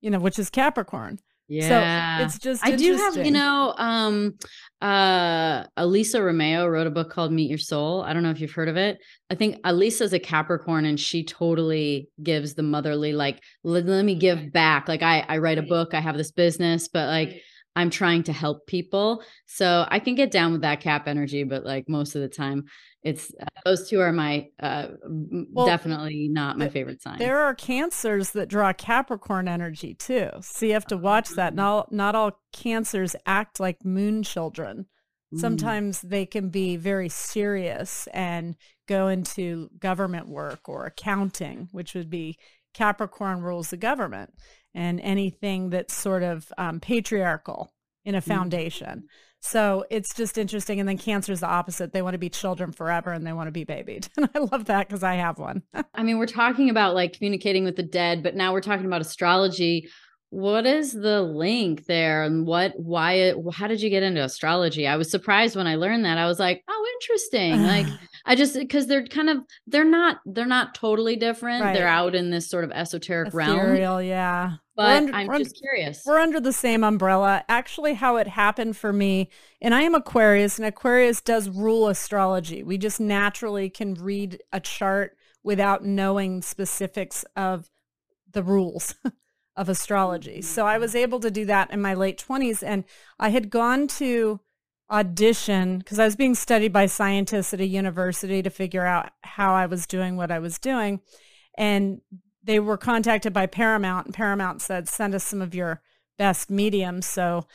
you 0.00 0.10
know, 0.10 0.18
which 0.20 0.38
is 0.38 0.50
Capricorn. 0.50 1.18
Yeah. 1.46 2.18
So 2.18 2.24
it's 2.24 2.38
just 2.38 2.64
I 2.64 2.74
do 2.74 2.96
have, 2.96 3.16
you 3.16 3.30
know, 3.30 3.74
um 3.76 4.34
uh 4.80 5.64
Elisa 5.76 6.22
Romeo 6.22 6.66
wrote 6.66 6.86
a 6.86 6.90
book 6.90 7.10
called 7.10 7.32
Meet 7.32 7.50
Your 7.50 7.58
Soul. 7.58 8.00
I 8.02 8.12
don't 8.14 8.22
know 8.22 8.30
if 8.30 8.40
you've 8.40 8.52
heard 8.52 8.68
of 8.68 8.76
it. 8.76 8.98
I 9.28 9.34
think 9.34 9.56
Elisa's 9.64 10.12
a 10.14 10.18
Capricorn 10.18 10.86
and 10.86 10.98
she 10.98 11.22
totally 11.24 12.08
gives 12.22 12.54
the 12.54 12.62
motherly 12.62 13.12
like 13.12 13.42
let, 13.62 13.84
let 13.84 14.04
me 14.04 14.14
give 14.14 14.52
back. 14.52 14.88
Like 14.88 15.02
I 15.02 15.20
I 15.28 15.38
write 15.38 15.58
a 15.58 15.62
book, 15.62 15.92
I 15.92 16.00
have 16.00 16.16
this 16.16 16.32
business, 16.32 16.88
but 16.88 17.08
like 17.08 17.42
I'm 17.76 17.90
trying 17.90 18.22
to 18.24 18.32
help 18.32 18.66
people. 18.66 19.22
So 19.46 19.86
I 19.88 19.98
can 19.98 20.14
get 20.14 20.30
down 20.30 20.52
with 20.52 20.62
that 20.62 20.80
cap 20.80 21.08
energy, 21.08 21.44
but 21.44 21.64
like 21.64 21.88
most 21.88 22.14
of 22.14 22.22
the 22.22 22.28
time 22.28 22.64
it's 23.02 23.30
uh, 23.40 23.46
those 23.64 23.88
two 23.88 24.00
are 24.00 24.12
my 24.12 24.48
uh 24.60 24.88
Well, 25.04 25.66
definitely 25.66 26.28
not 26.28 26.58
my 26.58 26.68
favorite 26.68 27.02
signs. 27.02 27.18
There 27.18 27.38
are 27.38 27.54
cancers 27.54 28.30
that 28.30 28.48
draw 28.48 28.72
Capricorn 28.72 29.46
energy 29.46 29.94
too. 29.94 30.30
So 30.40 30.66
you 30.66 30.72
have 30.72 30.86
to 30.86 30.96
watch 30.96 31.28
that. 31.30 31.52
Ah. 31.52 31.56
Not 31.56 31.68
all, 31.68 31.88
not 31.90 32.14
all 32.14 32.40
cancers 32.52 33.14
act 33.26 33.60
like 33.60 33.84
moon 33.84 34.22
children. 34.22 34.86
Mm. 35.34 35.40
Sometimes 35.40 36.00
they 36.00 36.24
can 36.24 36.48
be 36.48 36.76
very 36.76 37.10
serious 37.10 38.08
and 38.14 38.56
go 38.88 39.08
into 39.08 39.68
government 39.78 40.28
work 40.28 40.68
or 40.68 40.86
accounting, 40.86 41.68
which 41.72 41.94
would 41.94 42.10
be 42.10 42.38
Capricorn 42.74 43.40
rules 43.40 43.70
the 43.70 43.76
government 43.76 44.34
and 44.74 45.00
anything 45.00 45.70
that's 45.70 45.94
sort 45.94 46.22
of 46.22 46.52
um, 46.58 46.80
patriarchal 46.80 47.72
in 48.04 48.14
a 48.14 48.20
Mm. 48.20 48.24
foundation. 48.24 49.04
So 49.40 49.84
it's 49.90 50.14
just 50.14 50.38
interesting. 50.38 50.80
And 50.80 50.88
then 50.88 50.96
cancer 50.96 51.30
is 51.30 51.40
the 51.40 51.46
opposite. 51.48 51.92
They 51.92 52.00
want 52.00 52.14
to 52.14 52.18
be 52.18 52.30
children 52.30 52.72
forever 52.72 53.12
and 53.12 53.26
they 53.26 53.32
want 53.34 53.46
to 53.48 53.52
be 53.52 53.64
babied. 53.64 54.08
And 54.16 54.28
I 54.34 54.38
love 54.38 54.64
that 54.66 54.88
because 54.88 55.02
I 55.02 55.14
have 55.16 55.38
one. 55.38 55.62
I 55.94 56.02
mean, 56.02 56.18
we're 56.18 56.26
talking 56.26 56.70
about 56.70 56.94
like 56.94 57.12
communicating 57.12 57.62
with 57.64 57.76
the 57.76 57.82
dead, 57.82 58.22
but 58.22 58.34
now 58.34 58.52
we're 58.54 58.62
talking 58.62 58.86
about 58.86 59.02
astrology. 59.02 59.88
What 60.34 60.66
is 60.66 60.92
the 60.92 61.22
link 61.22 61.86
there 61.86 62.24
and 62.24 62.44
what, 62.44 62.72
why, 62.76 63.34
how 63.52 63.68
did 63.68 63.80
you 63.80 63.88
get 63.88 64.02
into 64.02 64.24
astrology? 64.24 64.84
I 64.84 64.96
was 64.96 65.08
surprised 65.08 65.54
when 65.54 65.68
I 65.68 65.76
learned 65.76 66.04
that. 66.04 66.18
I 66.18 66.26
was 66.26 66.40
like, 66.40 66.64
oh, 66.66 66.86
interesting. 67.00 67.62
Like, 67.62 67.86
I 68.26 68.34
just, 68.34 68.54
because 68.54 68.88
they're 68.88 69.06
kind 69.06 69.30
of, 69.30 69.38
they're 69.68 69.84
not, 69.84 70.18
they're 70.26 70.44
not 70.44 70.74
totally 70.74 71.14
different. 71.14 71.62
They're 71.72 71.86
out 71.86 72.16
in 72.16 72.30
this 72.30 72.50
sort 72.50 72.64
of 72.64 72.72
esoteric 72.72 73.32
realm, 73.32 73.76
yeah. 74.00 74.54
But 74.74 74.96
under- 74.96 75.14
I'm 75.14 75.38
just 75.38 75.56
curious. 75.56 76.02
We're 76.04 76.18
under 76.18 76.40
the 76.40 76.52
same 76.52 76.82
umbrella. 76.82 77.44
Actually, 77.48 77.94
how 77.94 78.16
it 78.16 78.26
happened 78.26 78.76
for 78.76 78.92
me, 78.92 79.30
and 79.62 79.72
I 79.72 79.82
am 79.82 79.94
Aquarius, 79.94 80.58
and 80.58 80.66
Aquarius 80.66 81.20
does 81.20 81.48
rule 81.48 81.86
astrology. 81.86 82.64
We 82.64 82.76
just 82.76 82.98
naturally 82.98 83.70
can 83.70 83.94
read 83.94 84.42
a 84.52 84.58
chart 84.58 85.16
without 85.44 85.84
knowing 85.84 86.42
specifics 86.42 87.24
of 87.36 87.70
the 88.32 88.42
rules 88.42 88.96
of 89.56 89.68
astrology. 89.68 90.38
Mm-hmm. 90.38 90.42
So 90.42 90.66
I 90.66 90.78
was 90.78 90.94
able 90.94 91.20
to 91.20 91.30
do 91.30 91.44
that 91.46 91.70
in 91.70 91.80
my 91.80 91.94
late 91.94 92.24
20s, 92.26 92.62
and 92.62 92.84
I 93.18 93.28
had 93.28 93.50
gone 93.50 93.86
to 93.88 94.40
audition 94.90 95.78
because 95.78 95.98
I 95.98 96.04
was 96.04 96.16
being 96.16 96.34
studied 96.34 96.72
by 96.72 96.86
scientists 96.86 97.54
at 97.54 97.60
a 97.60 97.66
university 97.66 98.42
to 98.42 98.50
figure 98.50 98.84
out 98.84 99.10
how 99.22 99.54
I 99.54 99.66
was 99.66 99.86
doing 99.86 100.16
what 100.16 100.30
I 100.30 100.38
was 100.38 100.58
doing. 100.58 101.00
And 101.56 102.00
they 102.42 102.60
were 102.60 102.76
contacted 102.76 103.32
by 103.32 103.46
Paramount, 103.46 104.06
and 104.06 104.14
Paramount 104.14 104.60
said, 104.60 104.88
send 104.88 105.14
us 105.14 105.24
some 105.24 105.40
of 105.40 105.54
your 105.54 105.80
best 106.18 106.50
mediums. 106.50 107.06
So 107.06 107.46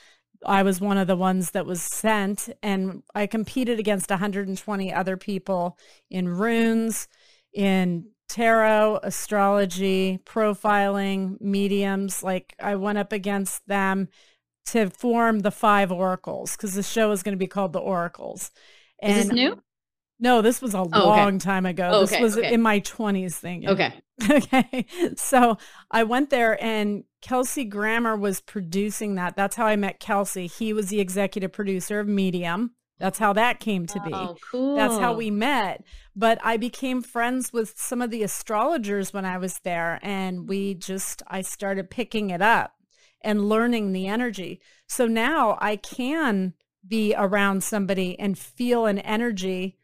I 0.45 0.63
was 0.63 0.81
one 0.81 0.97
of 0.97 1.07
the 1.07 1.15
ones 1.15 1.51
that 1.51 1.65
was 1.65 1.81
sent, 1.81 2.49
and 2.63 3.03
I 3.13 3.27
competed 3.27 3.77
against 3.77 4.09
120 4.09 4.93
other 4.93 5.17
people 5.17 5.77
in 6.09 6.27
runes, 6.29 7.07
in 7.53 8.07
tarot, 8.29 8.99
astrology, 9.03 10.19
profiling, 10.25 11.41
mediums. 11.41 12.23
Like 12.23 12.55
I 12.59 12.75
went 12.75 12.97
up 12.97 13.11
against 13.11 13.67
them 13.67 14.07
to 14.67 14.89
form 14.91 15.39
the 15.39 15.51
five 15.51 15.91
oracles 15.91 16.55
because 16.55 16.75
the 16.75 16.83
show 16.83 17.11
is 17.11 17.23
going 17.23 17.33
to 17.33 17.39
be 17.39 17.47
called 17.47 17.73
the 17.73 17.79
Oracles. 17.79 18.51
is 19.01 19.27
this 19.27 19.33
new? 19.33 19.61
No, 20.21 20.41
this 20.41 20.61
was 20.61 20.73
a 20.73 20.79
oh, 20.79 20.81
okay. 20.81 20.99
long 20.99 21.39
time 21.39 21.65
ago. 21.65 21.89
Oh, 21.93 22.05
this 22.05 22.19
was 22.19 22.37
okay. 22.37 22.53
in 22.53 22.61
my 22.61 22.81
20s 22.81 23.33
thing. 23.33 23.67
Okay. 23.67 23.93
Okay. 24.29 24.85
So 25.15 25.57
I 25.89 26.03
went 26.03 26.29
there 26.29 26.61
and 26.61 27.05
Kelsey 27.21 27.63
Grammer 27.63 28.17
was 28.17 28.41
producing 28.41 29.15
that. 29.15 29.37
That's 29.37 29.55
how 29.55 29.65
I 29.65 29.77
met 29.77 30.01
Kelsey. 30.01 30.45
He 30.45 30.73
was 30.73 30.89
the 30.89 30.99
executive 30.99 31.53
producer 31.53 32.01
of 32.01 32.07
Medium. 32.09 32.71
That's 32.99 33.17
how 33.17 33.33
that 33.33 33.59
came 33.59 33.85
to 33.87 33.99
be. 34.01 34.11
Oh, 34.13 34.35
cool. 34.51 34.75
That's 34.75 34.97
how 34.97 35.13
we 35.13 35.31
met. 35.31 35.83
But 36.15 36.37
I 36.43 36.57
became 36.57 37.01
friends 37.01 37.53
with 37.53 37.79
some 37.79 38.01
of 38.01 38.11
the 38.11 38.23
astrologers 38.23 39.13
when 39.13 39.25
I 39.25 39.37
was 39.37 39.59
there. 39.59 39.99
And 40.03 40.49
we 40.49 40.73
just, 40.73 41.23
I 41.27 41.41
started 41.41 41.89
picking 41.89 42.29
it 42.29 42.41
up 42.41 42.73
and 43.21 43.47
learning 43.47 43.93
the 43.93 44.07
energy. 44.07 44.61
So 44.87 45.07
now 45.07 45.57
I 45.61 45.77
can 45.77 46.53
be 46.85 47.13
around 47.17 47.63
somebody 47.63 48.19
and 48.19 48.37
feel 48.37 48.85
an 48.85 48.99
energy 48.99 49.77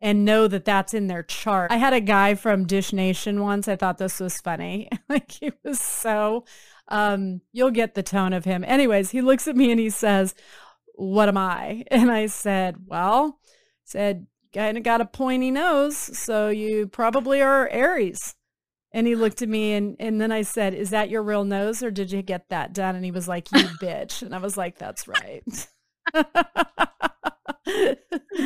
and 0.00 0.24
know 0.24 0.48
that 0.48 0.64
that's 0.64 0.94
in 0.94 1.08
their 1.08 1.22
chart. 1.22 1.70
I 1.70 1.76
had 1.76 1.92
a 1.92 2.00
guy 2.00 2.34
from 2.34 2.66
Dish 2.66 2.92
Nation 2.92 3.42
once. 3.42 3.68
I 3.68 3.76
thought 3.76 3.98
this 3.98 4.20
was 4.20 4.40
funny. 4.40 4.88
like 5.08 5.30
he 5.30 5.52
was 5.64 5.80
so 5.80 6.44
um 6.88 7.40
you'll 7.52 7.70
get 7.70 7.94
the 7.94 8.02
tone 8.02 8.32
of 8.32 8.44
him. 8.44 8.64
Anyways, 8.64 9.10
he 9.10 9.20
looks 9.20 9.46
at 9.46 9.56
me 9.56 9.70
and 9.70 9.78
he 9.78 9.90
says, 9.90 10.34
"What 11.00 11.28
am 11.28 11.36
I?" 11.36 11.84
And 11.90 12.10
I 12.10 12.26
said, 12.26 12.86
"Well, 12.86 13.38
said 13.84 14.26
kind 14.52 14.76
of 14.76 14.82
got 14.82 15.00
a 15.00 15.06
pointy 15.06 15.50
nose, 15.50 15.96
so 15.96 16.48
you 16.48 16.86
probably 16.88 17.40
are 17.42 17.68
Aries." 17.68 18.34
And 18.92 19.06
he 19.06 19.14
looked 19.14 19.42
at 19.42 19.48
me 19.48 19.74
and 19.74 19.96
and 20.00 20.20
then 20.20 20.32
I 20.32 20.42
said, 20.42 20.74
"Is 20.74 20.90
that 20.90 21.10
your 21.10 21.22
real 21.22 21.44
nose 21.44 21.82
or 21.82 21.90
did 21.90 22.12
you 22.12 22.22
get 22.22 22.48
that 22.50 22.72
done?" 22.74 22.96
And 22.96 23.04
he 23.04 23.10
was 23.12 23.28
like, 23.28 23.50
"You 23.52 23.60
bitch." 23.82 24.22
And 24.22 24.34
I 24.34 24.38
was 24.38 24.56
like, 24.56 24.78
"That's 24.78 25.06
right." 25.08 25.68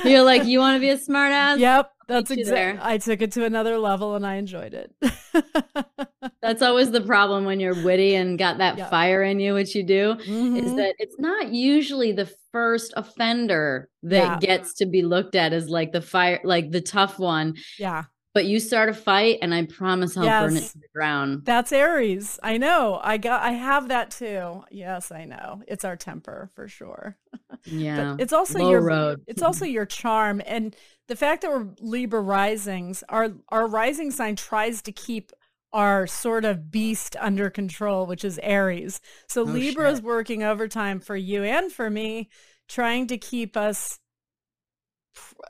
You're 0.05 0.22
like, 0.22 0.44
you 0.44 0.59
want 0.59 0.77
to 0.77 0.81
be 0.81 0.90
a 0.90 0.98
smart 0.98 1.33
ass? 1.33 1.59
Yep, 1.59 1.90
that's 2.09 2.31
exactly. 2.31 2.81
I 2.83 2.98
took 2.98 3.22
it 3.22 3.33
to 3.33 3.44
another 3.44 3.79
level 3.79 4.14
and 4.16 4.27
I 4.27 4.35
enjoyed 4.35 4.74
it. 4.74 4.92
That's 6.42 6.61
always 6.62 6.90
the 6.90 7.00
problem 7.00 7.44
when 7.46 7.59
you're 7.61 7.83
witty 7.83 8.14
and 8.16 8.38
got 8.38 8.59
that 8.59 8.77
Yeah. 8.77 8.90
fire 8.90 9.22
in 9.22 9.40
you, 9.40 9.55
which 9.55 9.74
you 9.74 9.83
do, 9.83 10.12
is 10.20 10.27
Mhm. 10.27 10.77
that 10.77 10.94
it's 10.98 11.16
not 11.18 11.53
usually 11.53 12.12
the 12.12 12.31
first 12.53 12.92
offender 12.96 13.88
that 14.03 14.16
Yeah. 14.22 14.38
gets 14.40 14.74
to 14.74 14.87
be 14.87 15.03
looked 15.03 15.35
at 15.35 15.53
as 15.55 15.68
like 15.70 15.92
the 15.92 16.03
fire, 16.03 16.40
like 16.44 16.70
the 16.70 16.83
tough 16.83 17.18
one. 17.18 17.55
yeah, 17.79 18.05
But 18.35 18.47
you 18.47 18.59
start 18.59 18.88
a 18.88 18.94
fight, 18.94 19.38
and 19.42 19.55
I 19.55 19.64
promise 19.64 20.16
I'll 20.16 20.25
burn 20.25 20.57
it 20.57 20.64
to 20.64 20.79
the 20.79 20.88
ground. 20.92 21.42
that's 21.44 21.70
Aries. 21.73 22.38
I 22.42 22.57
know. 22.59 22.99
I 23.03 23.16
got. 23.16 23.42
I 23.42 23.53
have 23.53 23.88
that 23.88 24.11
too. 24.11 24.64
Yes, 24.73 25.12
I 25.12 25.25
know. 25.25 25.62
It's 25.68 25.85
our 25.85 25.97
temper 25.97 26.51
for 26.55 26.68
sure. 26.68 27.16
Yeah, 27.66 28.14
But 28.16 28.23
it's 28.23 28.33
also 28.35 28.59
low 28.59 28.70
your 28.73 28.83
road. 28.83 29.23
it's 29.27 29.40
also 29.40 29.64
your 29.64 29.87
charm 29.87 30.42
and 30.44 30.77
the 31.09 31.16
fact 31.16 31.40
that 31.42 31.51
we're 31.51 31.68
Libra 31.81 32.20
risings, 32.20 33.03
our 33.09 33.31
our 33.49 33.66
rising 33.66 34.11
sign 34.11 34.37
tries 34.37 34.83
to 34.83 34.92
keep 34.92 35.33
our 35.73 36.07
sort 36.07 36.44
of 36.44 36.70
beast 36.70 37.16
under 37.20 37.49
control, 37.49 38.05
which 38.07 38.23
is 38.25 38.38
Aries. 38.42 39.01
So 39.29 39.42
Oh, 39.42 39.44
Libra 39.44 39.90
is 39.92 40.03
working 40.03 40.42
overtime 40.42 41.01
for 41.01 41.16
you 41.16 41.42
and 41.42 41.73
for 41.73 41.88
me, 41.88 42.29
trying 42.68 43.07
to 43.07 43.16
keep 43.16 43.57
us 43.57 43.99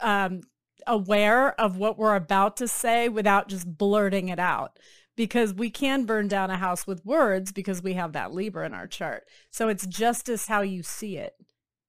um, 0.00 0.42
aware 0.86 1.58
of 1.60 1.76
what 1.76 1.98
we're 1.98 2.16
about 2.16 2.56
to 2.58 2.68
say 2.68 3.08
without 3.08 3.48
just 3.48 3.66
blurting 3.78 4.28
it 4.28 4.38
out. 4.38 4.78
Because 5.16 5.54
we 5.54 5.70
can 5.70 6.06
burn 6.06 6.26
down 6.26 6.50
a 6.50 6.56
house 6.56 6.86
with 6.88 7.06
words 7.06 7.52
because 7.52 7.80
we 7.80 7.92
have 7.92 8.14
that 8.14 8.32
Libra 8.32 8.66
in 8.66 8.74
our 8.74 8.88
chart. 8.88 9.24
So 9.50 9.68
it's 9.68 9.86
justice 9.86 10.48
how 10.48 10.62
you 10.62 10.82
see 10.82 11.16
it. 11.18 11.34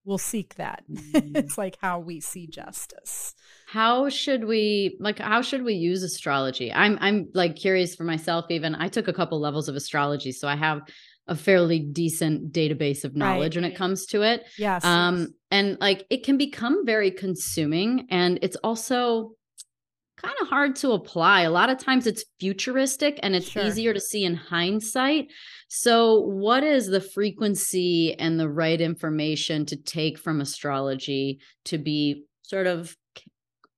We'll 0.04 0.20
seek 0.20 0.56
that. 0.56 0.84
Mm. 1.16 1.36
it's 1.38 1.58
like 1.58 1.78
how 1.82 2.00
we 2.00 2.20
see 2.20 2.46
justice. 2.46 3.34
how 3.68 4.10
should 4.10 4.44
we 4.44 4.96
like 5.00 5.18
how 5.20 5.42
should 5.42 5.64
we 5.64 5.74
use 5.74 6.04
astrology 6.04 6.72
i'm 6.74 6.98
i'm 7.02 7.30
like 7.34 7.56
curious 7.56 7.96
for 7.96 8.04
myself 8.04 8.46
even 8.50 8.76
i 8.76 8.88
took 8.90 9.08
a 9.08 9.14
couple 9.14 9.40
levels 9.40 9.68
of 9.70 9.76
astrology 9.76 10.32
so 10.32 10.48
i 10.48 10.56
have 10.56 10.82
a 11.28 11.36
fairly 11.36 11.80
decent 11.80 12.52
database 12.52 13.04
of 13.04 13.16
knowledge 13.16 13.56
when 13.56 13.66
it 13.66 13.76
comes 13.76 14.06
to 14.08 14.22
it 14.22 14.44
Yes. 14.58 14.84
um 14.86 15.28
and 15.52 15.78
like 15.80 16.06
it 16.10 16.24
can 16.24 16.38
become 16.38 16.86
very 16.86 17.12
consuming 17.12 18.08
and 18.12 18.40
it's 18.42 18.56
also 18.58 19.32
kind 20.18 20.36
of 20.42 20.48
hard 20.48 20.76
to 20.78 20.92
apply 20.92 21.42
a 21.42 21.50
lot 21.52 21.70
of 21.70 21.78
times 21.78 22.08
it's 22.08 22.24
futuristic 22.40 23.20
and 23.24 23.36
it's 23.36 23.50
Sure. 23.50 23.66
easier 23.66 23.94
to 23.94 24.00
see 24.00 24.24
in 24.24 24.36
hindsight 24.36 25.28
so 25.68 26.20
what 26.22 26.64
is 26.64 26.88
the 26.88 27.02
frequency 27.02 28.14
and 28.20 28.40
the 28.40 28.50
right 28.50 28.80
information 28.80 29.66
to 29.66 29.76
take 29.76 30.18
from 30.18 30.40
astrology 30.42 31.40
to 31.66 31.78
be 31.78 32.24
sort 32.44 32.68
of 32.68 32.96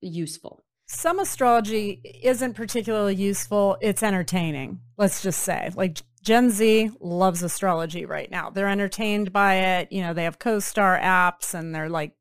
useful 0.02 0.64
Some 0.88 1.20
astrology 1.20 2.00
isn't 2.24 2.54
particularly 2.54 3.16
useful. 3.16 3.78
It's 3.82 4.04
entertaining. 4.04 4.80
Let's 4.98 5.22
just 5.22 5.42
say, 5.42 5.70
like 5.76 6.02
Gen 6.22 6.50
Z 6.50 6.92
loves 7.00 7.44
astrology 7.44 8.06
right 8.06 8.30
now. 8.30 8.50
They're 8.50 8.68
entertained 8.68 9.32
by 9.32 9.56
it. 9.56 9.92
You 9.92 10.02
know, 10.02 10.14
they 10.14 10.24
have 10.24 10.40
co-star 10.40 11.00
apps 11.00 11.54
and 11.54 11.74
they're 11.74 11.90
like 11.90 12.14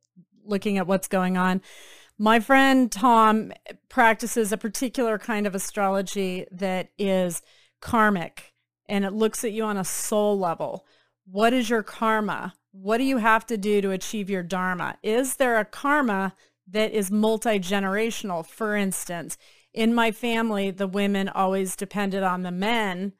looking 0.45 0.79
at 0.79 0.87
what's 0.87 1.09
going 1.09 1.37
on. 1.37 1.61
My 2.19 2.41
friend 2.41 2.91
Tom 2.91 3.53
practices 3.89 4.53
a 4.53 4.57
particular 4.57 5.19
kind 5.19 5.47
of 5.47 5.55
astrology 5.55 6.47
that 6.51 6.91
is 6.99 7.43
karmic 7.81 8.55
and 8.89 9.05
it 9.05 9.13
looks 9.13 9.45
at 9.45 9.53
you 9.53 9.65
on 9.65 9.77
a 9.77 9.85
soul 9.85 10.39
level. 10.39 10.87
what 11.31 11.53
is 11.53 11.69
your 11.69 11.83
karma? 11.83 12.55
What 12.73 12.99
do 12.99 13.05
you 13.05 13.19
have 13.19 13.47
to 13.47 13.57
do 13.57 13.81
to 13.81 13.91
achieve 13.91 14.31
your 14.31 14.43
dharma? 14.43 14.97
Is 15.03 15.37
there 15.37 15.59
a 15.59 15.65
karma 15.65 16.35
that 16.69 16.93
is 16.93 17.11
multi-generational? 17.11 18.47
For 18.47 18.77
instance, 18.77 19.37
in 19.75 19.95
my 19.95 20.13
family, 20.13 20.71
the 20.71 20.87
women 20.87 21.29
always 21.29 21.77
depended 21.77 22.23
on 22.23 22.43
the 22.43 22.51
men 22.51 23.13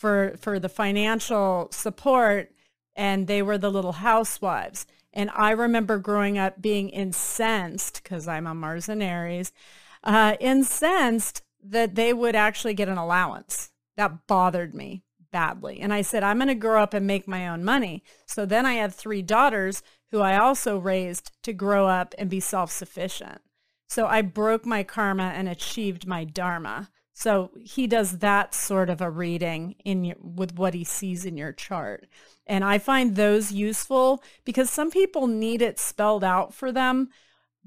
for 0.00 0.34
for 0.40 0.58
the 0.58 0.68
financial 0.70 1.68
support 1.70 2.50
and 2.96 3.26
they 3.26 3.42
were 3.42 3.58
the 3.58 3.70
little 3.70 3.92
housewives. 3.92 4.86
And 5.12 5.30
I 5.34 5.50
remember 5.50 5.98
growing 5.98 6.38
up 6.38 6.62
being 6.62 6.88
incensed 6.88 8.02
because 8.02 8.26
I'm 8.26 8.46
a 8.46 8.54
Mars 8.54 8.88
and 8.88 9.02
Aries, 9.02 9.52
uh, 10.02 10.36
incensed 10.40 11.42
that 11.62 11.96
they 11.96 12.12
would 12.12 12.34
actually 12.34 12.74
get 12.74 12.88
an 12.88 12.96
allowance. 12.96 13.72
That 13.96 14.26
bothered 14.26 14.74
me 14.74 15.02
badly. 15.30 15.80
And 15.80 15.92
I 15.92 16.02
said, 16.02 16.22
I'm 16.22 16.38
going 16.38 16.48
to 16.48 16.54
grow 16.54 16.82
up 16.82 16.94
and 16.94 17.06
make 17.06 17.28
my 17.28 17.48
own 17.48 17.62
money. 17.62 18.02
So 18.26 18.46
then 18.46 18.64
I 18.64 18.74
had 18.74 18.94
three 18.94 19.22
daughters 19.22 19.82
who 20.10 20.20
I 20.20 20.38
also 20.38 20.78
raised 20.78 21.32
to 21.42 21.52
grow 21.52 21.86
up 21.86 22.14
and 22.18 22.30
be 22.30 22.40
self-sufficient. 22.40 23.42
So 23.88 24.06
I 24.06 24.22
broke 24.22 24.64
my 24.64 24.82
karma 24.82 25.32
and 25.34 25.48
achieved 25.48 26.06
my 26.06 26.24
dharma. 26.24 26.90
So 27.12 27.50
he 27.60 27.86
does 27.86 28.18
that 28.18 28.54
sort 28.54 28.88
of 28.88 29.00
a 29.00 29.10
reading 29.10 29.74
in 29.84 30.04
your, 30.04 30.16
with 30.20 30.56
what 30.56 30.74
he 30.74 30.84
sees 30.84 31.24
in 31.24 31.36
your 31.36 31.52
chart. 31.52 32.06
And 32.46 32.64
I 32.64 32.78
find 32.78 33.14
those 33.14 33.52
useful 33.52 34.22
because 34.44 34.70
some 34.70 34.90
people 34.90 35.26
need 35.26 35.60
it 35.60 35.78
spelled 35.78 36.24
out 36.24 36.54
for 36.54 36.72
them. 36.72 37.10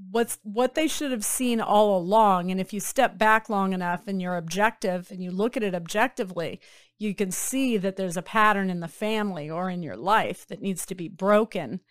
What's 0.09 0.39
what 0.41 0.73
they 0.73 0.87
should 0.87 1.11
have 1.11 1.23
seen 1.23 1.61
all 1.61 1.95
along 1.95 2.49
and 2.49 2.59
if 2.59 2.73
you 2.73 2.79
step 2.79 3.19
back 3.19 3.47
long 3.47 3.73
enough 3.73 4.07
and 4.07 4.19
you're 4.19 4.37
objective 4.37 5.11
and 5.11 5.23
you 5.23 5.29
look 5.29 5.55
at 5.55 5.61
it 5.61 5.75
objectively 5.75 6.59
you 7.03 7.13
can 7.13 7.31
see 7.31 7.77
that 7.77 7.95
there's 7.95 8.17
a 8.17 8.21
pattern 8.21 8.69
in 8.69 8.79
the 8.79 8.87
family 8.87 9.49
or 9.49 9.69
in 9.69 9.83
your 9.83 9.97
life 9.97 10.47
that 10.47 10.61
needs 10.61 10.85
to 10.85 10.95
be 10.95 11.09
broken. 11.09 11.81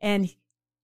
And 0.00 0.34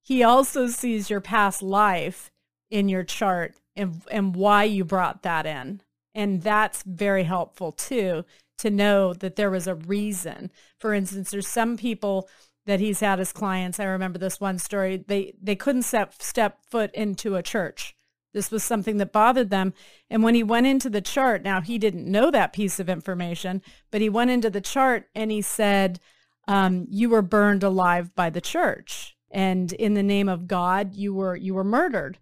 he 0.02 0.22
also 0.22 0.68
sees 0.68 1.10
your 1.10 1.20
past 1.20 1.62
life 1.62 2.30
in 2.70 2.88
your 2.88 3.02
chart 3.02 3.54
and 3.74 4.02
and 4.10 4.36
why 4.36 4.64
you 4.64 4.84
brought 4.84 5.22
that 5.22 5.46
in 5.46 5.80
and 6.18 6.42
that's 6.42 6.82
very 6.82 7.22
helpful 7.22 7.70
too 7.70 8.24
to 8.58 8.70
know 8.70 9.14
that 9.14 9.36
there 9.36 9.50
was 9.50 9.68
a 9.68 9.76
reason. 9.76 10.50
For 10.80 10.92
instance, 10.92 11.30
there's 11.30 11.46
some 11.46 11.76
people 11.76 12.28
that 12.66 12.80
he's 12.80 12.98
had 12.98 13.20
as 13.20 13.32
clients. 13.32 13.78
I 13.78 13.84
remember 13.84 14.18
this 14.18 14.40
one 14.40 14.58
story. 14.58 15.04
They 15.06 15.34
they 15.40 15.54
couldn't 15.54 15.82
step 15.82 16.20
step 16.20 16.58
foot 16.68 16.90
into 16.92 17.36
a 17.36 17.42
church. 17.42 17.94
This 18.34 18.50
was 18.50 18.64
something 18.64 18.96
that 18.96 19.12
bothered 19.12 19.50
them. 19.50 19.72
And 20.10 20.24
when 20.24 20.34
he 20.34 20.42
went 20.42 20.66
into 20.66 20.90
the 20.90 21.00
chart, 21.00 21.42
now 21.44 21.60
he 21.60 21.78
didn't 21.78 22.10
know 22.10 22.32
that 22.32 22.52
piece 22.52 22.80
of 22.80 22.88
information, 22.88 23.62
but 23.92 24.00
he 24.00 24.08
went 24.08 24.32
into 24.32 24.50
the 24.50 24.60
chart 24.60 25.08
and 25.14 25.30
he 25.30 25.40
said, 25.40 26.00
um, 26.48 26.88
"You 26.90 27.10
were 27.10 27.22
burned 27.22 27.62
alive 27.62 28.12
by 28.16 28.28
the 28.28 28.40
church, 28.40 29.16
and 29.30 29.72
in 29.72 29.94
the 29.94 30.02
name 30.02 30.28
of 30.28 30.48
God, 30.48 30.94
you 30.94 31.14
were 31.14 31.36
you 31.36 31.54
were 31.54 31.64
murdered." 31.64 32.18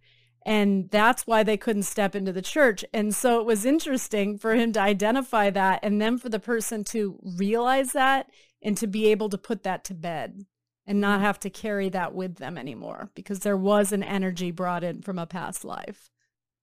And 0.47 0.89
that's 0.91 1.27
why 1.27 1.43
they 1.43 1.57
couldn't 1.57 1.83
step 1.83 2.15
into 2.15 2.33
the 2.33 2.41
church. 2.41 2.85
And 2.95 3.13
so 3.13 3.41
it 3.41 3.47
was 3.47 3.67
interesting 3.67 4.39
for 4.39 4.55
him 4.55 4.73
to 4.75 4.81
identify 4.81 5.51
that 5.51 5.81
and 5.83 6.01
then 6.01 6.19
for 6.19 6.29
the 6.29 6.39
person 6.39 6.85
to 6.85 7.19
realize 7.37 7.93
that 7.93 8.31
and 8.63 8.77
to 8.77 8.87
be 8.87 9.09
able 9.09 9.29
to 9.31 9.39
put 9.39 9.65
that 9.65 9.83
to 9.87 9.95
bed 9.95 10.47
and 10.87 11.01
not 11.01 11.21
have 11.21 11.41
to 11.41 11.51
carry 11.51 11.89
that 11.89 12.15
with 12.15 12.37
them 12.37 12.57
anymore 12.57 13.11
because 13.17 13.41
there 13.41 13.57
was 13.57 13.91
an 13.91 14.05
energy 14.05 14.53
brought 14.53 14.85
in 14.85 15.03
from 15.03 15.19
a 15.19 15.27
past 15.27 15.65
life. 15.65 16.11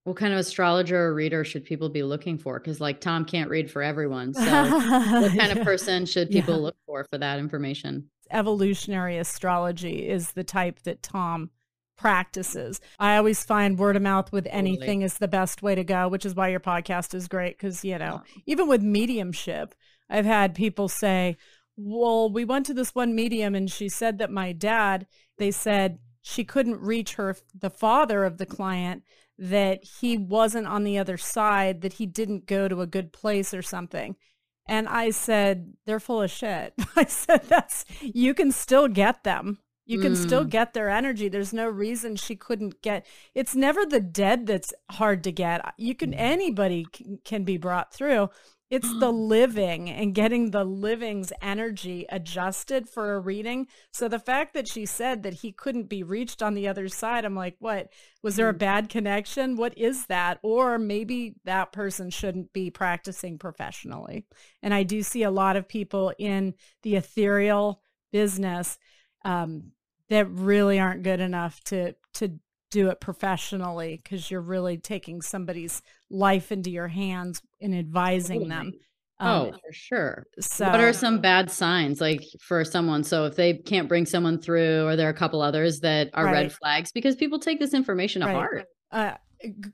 What 0.05 0.15
kind 0.15 0.31
of 0.31 0.39
astrologer 0.39 1.07
or 1.07 1.13
reader 1.13 1.43
should 1.43 1.65
people 1.65 1.89
be 1.89 2.03
looking 2.03 2.37
for? 2.37 2.59
Because 2.59 2.79
like 2.79 3.01
Tom 3.01 3.25
can't 3.25 3.49
read 3.49 3.69
for 3.69 3.83
everyone. 3.83 4.33
So 4.37 4.41
what 5.21 5.37
kind 5.37 5.57
of 5.57 5.65
person 5.65 6.05
should 6.05 6.29
people 6.29 6.55
yeah. 6.55 6.61
look 6.61 6.75
for 6.85 7.05
for 7.11 7.17
that 7.17 7.37
information? 7.37 8.09
Evolutionary 8.31 9.17
astrology 9.17 10.07
is 10.07 10.31
the 10.31 10.43
type 10.45 10.79
that 10.83 11.03
Tom 11.03 11.49
practices. 12.03 12.81
I 12.99 13.15
always 13.15 13.45
find 13.45 13.79
word 13.79 13.95
of 13.95 14.01
mouth 14.01 14.29
with 14.33 14.45
anything 14.51 14.99
totally. 14.99 15.05
is 15.05 15.19
the 15.19 15.27
best 15.29 15.63
way 15.63 15.73
to 15.73 15.85
go, 15.85 16.09
which 16.09 16.25
is 16.25 16.35
why 16.35 16.49
your 16.49 16.59
podcast 16.59 17.13
is 17.15 17.29
great. 17.29 17.57
Cause, 17.57 17.85
you 17.85 17.97
know, 17.97 18.23
even 18.45 18.67
with 18.67 18.81
mediumship, 18.81 19.73
I've 20.09 20.25
had 20.25 20.53
people 20.53 20.89
say, 20.89 21.37
well, 21.77 22.29
we 22.29 22.43
went 22.43 22.65
to 22.65 22.73
this 22.73 22.93
one 22.93 23.15
medium 23.15 23.55
and 23.55 23.71
she 23.71 23.87
said 23.87 24.17
that 24.17 24.29
my 24.29 24.51
dad, 24.51 25.07
they 25.37 25.49
said 25.49 25.99
she 26.21 26.43
couldn't 26.43 26.81
reach 26.81 27.13
her, 27.13 27.37
the 27.57 27.69
father 27.69 28.25
of 28.25 28.37
the 28.37 28.45
client, 28.45 29.03
that 29.37 29.81
he 30.01 30.17
wasn't 30.17 30.67
on 30.67 30.83
the 30.83 30.97
other 30.97 31.15
side, 31.15 31.79
that 31.83 31.93
he 31.93 32.05
didn't 32.05 32.47
go 32.47 32.67
to 32.67 32.81
a 32.81 32.85
good 32.85 33.13
place 33.13 33.53
or 33.53 33.61
something. 33.61 34.17
And 34.67 34.89
I 34.89 35.11
said, 35.11 35.71
they're 35.85 36.01
full 36.01 36.21
of 36.21 36.31
shit. 36.31 36.73
I 36.97 37.05
said, 37.05 37.43
that's, 37.43 37.85
you 38.01 38.33
can 38.33 38.51
still 38.51 38.89
get 38.89 39.23
them. 39.23 39.59
You 39.85 39.99
can 39.99 40.13
mm. 40.13 40.17
still 40.17 40.45
get 40.45 40.73
their 40.73 40.89
energy. 40.89 41.27
There's 41.27 41.53
no 41.53 41.67
reason 41.67 42.15
she 42.15 42.35
couldn't 42.35 42.81
get. 42.81 43.05
It's 43.35 43.55
never 43.55 43.85
the 43.85 43.99
dead 43.99 44.45
that's 44.47 44.73
hard 44.91 45.23
to 45.25 45.31
get. 45.31 45.61
You 45.77 45.93
can 45.93 46.11
mm. 46.11 46.17
anybody 46.17 46.85
can, 46.91 47.19
can 47.25 47.43
be 47.43 47.57
brought 47.57 47.93
through. 47.93 48.29
It's 48.69 48.97
the 48.99 49.11
living 49.11 49.89
and 49.89 50.15
getting 50.15 50.51
the 50.51 50.63
living's 50.63 51.33
energy 51.41 52.05
adjusted 52.09 52.87
for 52.87 53.13
a 53.13 53.19
reading. 53.19 53.67
So 53.91 54.07
the 54.07 54.19
fact 54.19 54.53
that 54.53 54.69
she 54.69 54.85
said 54.85 55.23
that 55.23 55.33
he 55.33 55.51
couldn't 55.51 55.89
be 55.89 56.01
reached 56.01 56.41
on 56.41 56.53
the 56.53 56.69
other 56.69 56.87
side, 56.87 57.25
I'm 57.25 57.35
like, 57.35 57.57
what? 57.59 57.89
Was 58.21 58.37
there 58.37 58.49
a 58.49 58.53
mm. 58.53 58.59
bad 58.59 58.87
connection? 58.87 59.57
What 59.57 59.77
is 59.77 60.05
that? 60.05 60.39
Or 60.43 60.79
maybe 60.79 61.35
that 61.43 61.73
person 61.73 62.09
shouldn't 62.09 62.53
be 62.53 62.69
practicing 62.71 63.37
professionally. 63.37 64.25
And 64.61 64.73
I 64.73 64.83
do 64.83 65.03
see 65.03 65.23
a 65.23 65.31
lot 65.31 65.57
of 65.57 65.67
people 65.67 66.13
in 66.17 66.53
the 66.83 66.95
ethereal 66.95 67.81
business 68.13 68.77
um, 69.23 69.71
that 70.09 70.29
really 70.29 70.79
aren't 70.79 71.03
good 71.03 71.19
enough 71.19 71.63
to 71.65 71.95
to 72.15 72.39
do 72.73 72.89
it 72.89 72.99
professionally 72.99 74.01
because 74.03 74.31
you're 74.31 74.41
really 74.41 74.77
taking 74.77 75.21
somebody's 75.21 75.81
life 76.09 76.51
into 76.51 76.71
your 76.71 76.87
hands 76.87 77.41
and 77.61 77.75
advising 77.75 78.47
them. 78.47 78.73
Um, 79.19 79.29
oh, 79.29 79.51
for 79.51 79.71
sure. 79.71 80.25
So, 80.39 80.65
what 80.65 80.79
are 80.79 80.91
some 80.91 81.21
bad 81.21 81.51
signs 81.51 82.01
like 82.01 82.23
for 82.41 82.65
someone? 82.65 83.03
So, 83.03 83.25
if 83.25 83.35
they 83.35 83.53
can't 83.53 83.87
bring 83.87 84.05
someone 84.05 84.41
through, 84.41 84.87
or 84.87 84.95
there 84.95 85.07
are 85.07 85.11
a 85.11 85.15
couple 85.15 85.41
others 85.41 85.81
that 85.81 86.09
are 86.13 86.25
right. 86.25 86.33
red 86.33 86.53
flags 86.53 86.91
because 86.91 87.15
people 87.15 87.39
take 87.39 87.59
this 87.59 87.73
information 87.73 88.21
to 88.21 88.27
right. 88.27 88.35
heart. 88.35 88.65
Uh, 88.91 89.13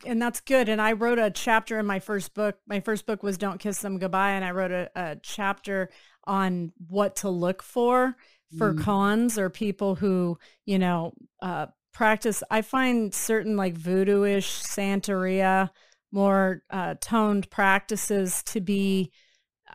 and 0.06 0.22
that's 0.22 0.42
good. 0.42 0.68
And 0.68 0.82
I 0.82 0.94
wrote 0.94 1.20
a 1.20 1.32
chapter 1.32 1.80
in 1.80 1.86
my 1.86 2.00
first 2.00 2.34
book. 2.34 2.58
My 2.68 2.80
first 2.80 3.06
book 3.06 3.24
was 3.24 3.38
Don't 3.38 3.60
Kiss 3.60 3.80
Them 3.80 3.98
Goodbye. 3.98 4.32
And 4.32 4.44
I 4.44 4.52
wrote 4.52 4.72
a, 4.72 4.90
a 4.96 5.16
chapter 5.22 5.90
on 6.26 6.74
what 6.88 7.18
to 7.18 7.30
look 7.30 7.64
for 7.64 8.16
for 8.58 8.74
mm. 8.74 8.82
cons 8.82 9.38
or 9.38 9.50
people 9.50 9.96
who, 9.96 10.38
you 10.66 10.80
know, 10.80 11.14
uh, 11.42 11.68
practice. 11.94 12.44
I 12.50 12.62
find 12.62 13.14
certain 13.14 13.56
like 13.56 13.76
voodooish 13.76 14.64
Santeria, 14.64 15.70
more 16.12 16.64
uh, 16.70 16.96
toned 17.00 17.50
practices 17.50 18.42
to 18.44 18.62
be 18.62 19.12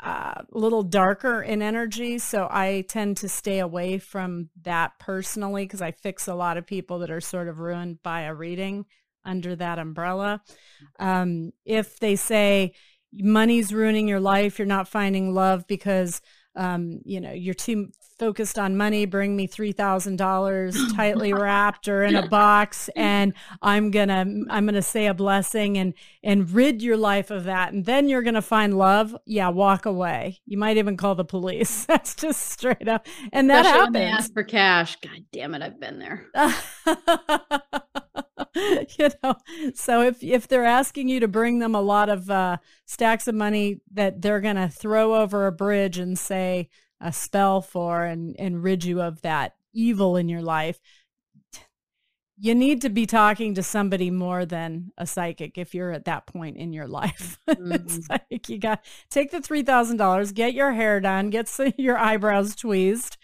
uh, 0.02 0.42
a 0.52 0.58
little 0.58 0.82
darker 0.82 1.42
in 1.42 1.62
energy. 1.62 2.18
So 2.18 2.48
I 2.50 2.84
tend 2.88 3.18
to 3.18 3.28
stay 3.28 3.60
away 3.60 3.98
from 3.98 4.50
that 4.62 4.98
personally 4.98 5.64
because 5.64 5.82
I 5.82 5.92
fix 5.92 6.26
a 6.26 6.34
lot 6.34 6.56
of 6.56 6.66
people 6.66 6.98
that 7.00 7.10
are 7.10 7.20
sort 7.20 7.48
of 7.48 7.60
ruined 7.60 8.02
by 8.02 8.22
a 8.22 8.34
reading 8.34 8.86
under 9.24 9.54
that 9.56 9.78
umbrella. 9.78 10.42
Um, 10.98 11.52
if 11.64 11.98
they 12.00 12.16
say 12.16 12.74
money's 13.12 13.72
ruining 13.72 14.08
your 14.08 14.20
life, 14.20 14.58
you're 14.58 14.66
not 14.66 14.88
finding 14.88 15.32
love 15.32 15.66
because 15.66 16.20
um, 16.56 17.00
you 17.04 17.20
know, 17.20 17.32
you're 17.32 17.54
too 17.54 17.88
focused 18.18 18.58
on 18.58 18.76
money, 18.76 19.06
bring 19.06 19.36
me 19.36 19.48
$3,000 19.48 20.74
tightly 20.96 21.32
wrapped 21.32 21.88
or 21.88 22.04
in 22.04 22.14
a 22.14 22.28
box 22.28 22.88
and 22.96 23.34
I'm 23.62 23.90
going 23.90 24.08
to 24.08 24.44
I'm 24.50 24.66
going 24.66 24.74
to 24.74 24.82
say 24.82 25.06
a 25.06 25.14
blessing 25.14 25.78
and 25.78 25.94
and 26.22 26.50
rid 26.50 26.82
your 26.82 26.96
life 26.96 27.30
of 27.30 27.44
that 27.44 27.72
and 27.72 27.84
then 27.84 28.08
you're 28.08 28.22
going 28.22 28.34
to 28.34 28.42
find 28.42 28.78
love. 28.78 29.16
Yeah, 29.26 29.48
walk 29.48 29.86
away. 29.86 30.40
You 30.46 30.58
might 30.58 30.76
even 30.76 30.96
call 30.96 31.14
the 31.14 31.24
police. 31.24 31.84
That's 31.86 32.14
just 32.14 32.52
straight 32.52 32.88
up. 32.88 33.06
And 33.32 33.50
that 33.50 33.66
Especially 33.66 33.78
happens. 33.78 33.94
When 33.94 34.02
they 34.02 34.08
ask 34.08 34.32
for 34.32 34.44
cash. 34.44 34.96
God 34.96 35.24
damn 35.32 35.54
it, 35.54 35.62
I've 35.62 35.80
been 35.80 35.98
there. 35.98 36.26
you 38.98 39.08
know 39.22 39.34
so 39.74 40.02
if 40.02 40.22
if 40.22 40.46
they're 40.46 40.64
asking 40.64 41.08
you 41.08 41.20
to 41.20 41.28
bring 41.28 41.58
them 41.58 41.74
a 41.74 41.80
lot 41.80 42.08
of 42.08 42.30
uh, 42.30 42.56
stacks 42.86 43.26
of 43.26 43.34
money 43.34 43.80
that 43.92 44.22
they're 44.22 44.40
going 44.40 44.56
to 44.56 44.68
throw 44.68 45.14
over 45.14 45.46
a 45.46 45.52
bridge 45.52 45.98
and 45.98 46.18
say 46.18 46.68
a 47.04 47.12
spell 47.12 47.60
for 47.60 48.04
and 48.04 48.34
and 48.38 48.62
rid 48.62 48.84
you 48.84 49.00
of 49.00 49.22
that 49.22 49.54
evil 49.72 50.16
in 50.16 50.28
your 50.28 50.42
life 50.42 50.80
you 52.36 52.54
need 52.54 52.82
to 52.82 52.88
be 52.88 53.06
talking 53.06 53.54
to 53.54 53.62
somebody 53.62 54.10
more 54.10 54.44
than 54.44 54.90
a 54.98 55.06
psychic 55.06 55.56
if 55.56 55.74
you're 55.74 55.92
at 55.92 56.06
that 56.06 56.26
point 56.26 56.56
in 56.56 56.72
your 56.72 56.88
life. 57.00 57.38
Mm-hmm. 57.48 57.72
it's 57.72 58.08
like 58.08 58.48
you 58.48 58.58
got 58.58 58.84
take 59.10 59.30
the 59.30 59.40
three 59.40 59.62
thousand 59.62 59.98
dollars, 59.98 60.32
get 60.32 60.54
your 60.54 60.72
hair 60.72 61.00
done, 61.00 61.30
get 61.30 61.48
some, 61.48 61.72
your 61.78 61.98
eyebrows 61.98 62.54
tweezed, 62.54 63.16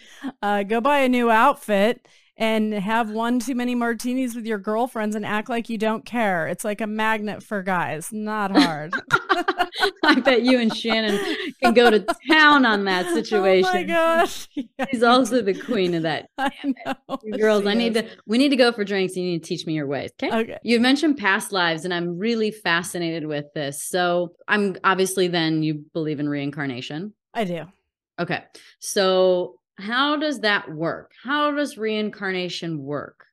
uh, 0.42 0.62
go 0.62 0.80
buy 0.80 0.98
a 0.98 1.08
new 1.08 1.30
outfit, 1.30 2.06
and 2.36 2.72
have 2.72 3.10
one 3.10 3.40
too 3.40 3.54
many 3.54 3.74
martinis 3.74 4.34
with 4.34 4.46
your 4.46 4.58
girlfriends 4.58 5.16
and 5.16 5.26
act 5.26 5.48
like 5.48 5.68
you 5.68 5.78
don't 5.78 6.04
care. 6.04 6.46
It's 6.46 6.64
like 6.64 6.80
a 6.80 6.86
magnet 6.86 7.42
for 7.42 7.62
guys. 7.62 8.12
Not 8.12 8.56
hard. 8.56 8.94
I 10.04 10.20
bet 10.20 10.42
you 10.42 10.58
and 10.58 10.74
Shannon 10.74 11.18
can 11.62 11.74
go 11.74 11.90
to 11.90 12.04
town 12.28 12.66
on 12.66 12.84
that 12.84 13.06
situation. 13.12 13.60
Oh 13.70 13.74
my 13.74 13.82
gosh. 13.84 14.48
Yeah. 14.54 14.86
She's 14.90 15.02
also 15.02 15.42
the 15.42 15.54
queen 15.54 15.94
of 15.94 16.02
that. 16.02 16.28
I. 16.38 16.50
Girls, 17.38 17.66
I 17.66 17.74
need 17.74 17.96
is. 17.96 18.02
to 18.02 18.08
we 18.26 18.38
need 18.38 18.48
to 18.48 18.56
go 18.56 18.72
for 18.72 18.84
drinks. 18.84 19.16
You 19.16 19.22
need 19.22 19.42
to 19.42 19.48
teach 19.48 19.66
me 19.66 19.74
your 19.74 19.86
ways. 19.86 20.10
Okay. 20.22 20.34
Okay. 20.34 20.58
You 20.62 20.80
mentioned 20.80 21.18
past 21.18 21.52
lives, 21.52 21.84
and 21.84 21.94
I'm 21.94 22.18
really 22.18 22.50
fascinated 22.50 23.26
with 23.26 23.46
this. 23.54 23.84
So 23.84 24.32
I'm 24.48 24.76
obviously 24.82 25.28
then 25.28 25.62
you 25.62 25.84
believe 25.92 26.20
in 26.20 26.28
reincarnation. 26.28 27.14
I 27.34 27.44
do. 27.44 27.64
Okay. 28.18 28.44
So 28.80 29.60
how 29.78 30.16
does 30.16 30.40
that 30.40 30.72
work? 30.72 31.12
How 31.22 31.50
does 31.52 31.78
reincarnation 31.78 32.82
work? 32.82 33.26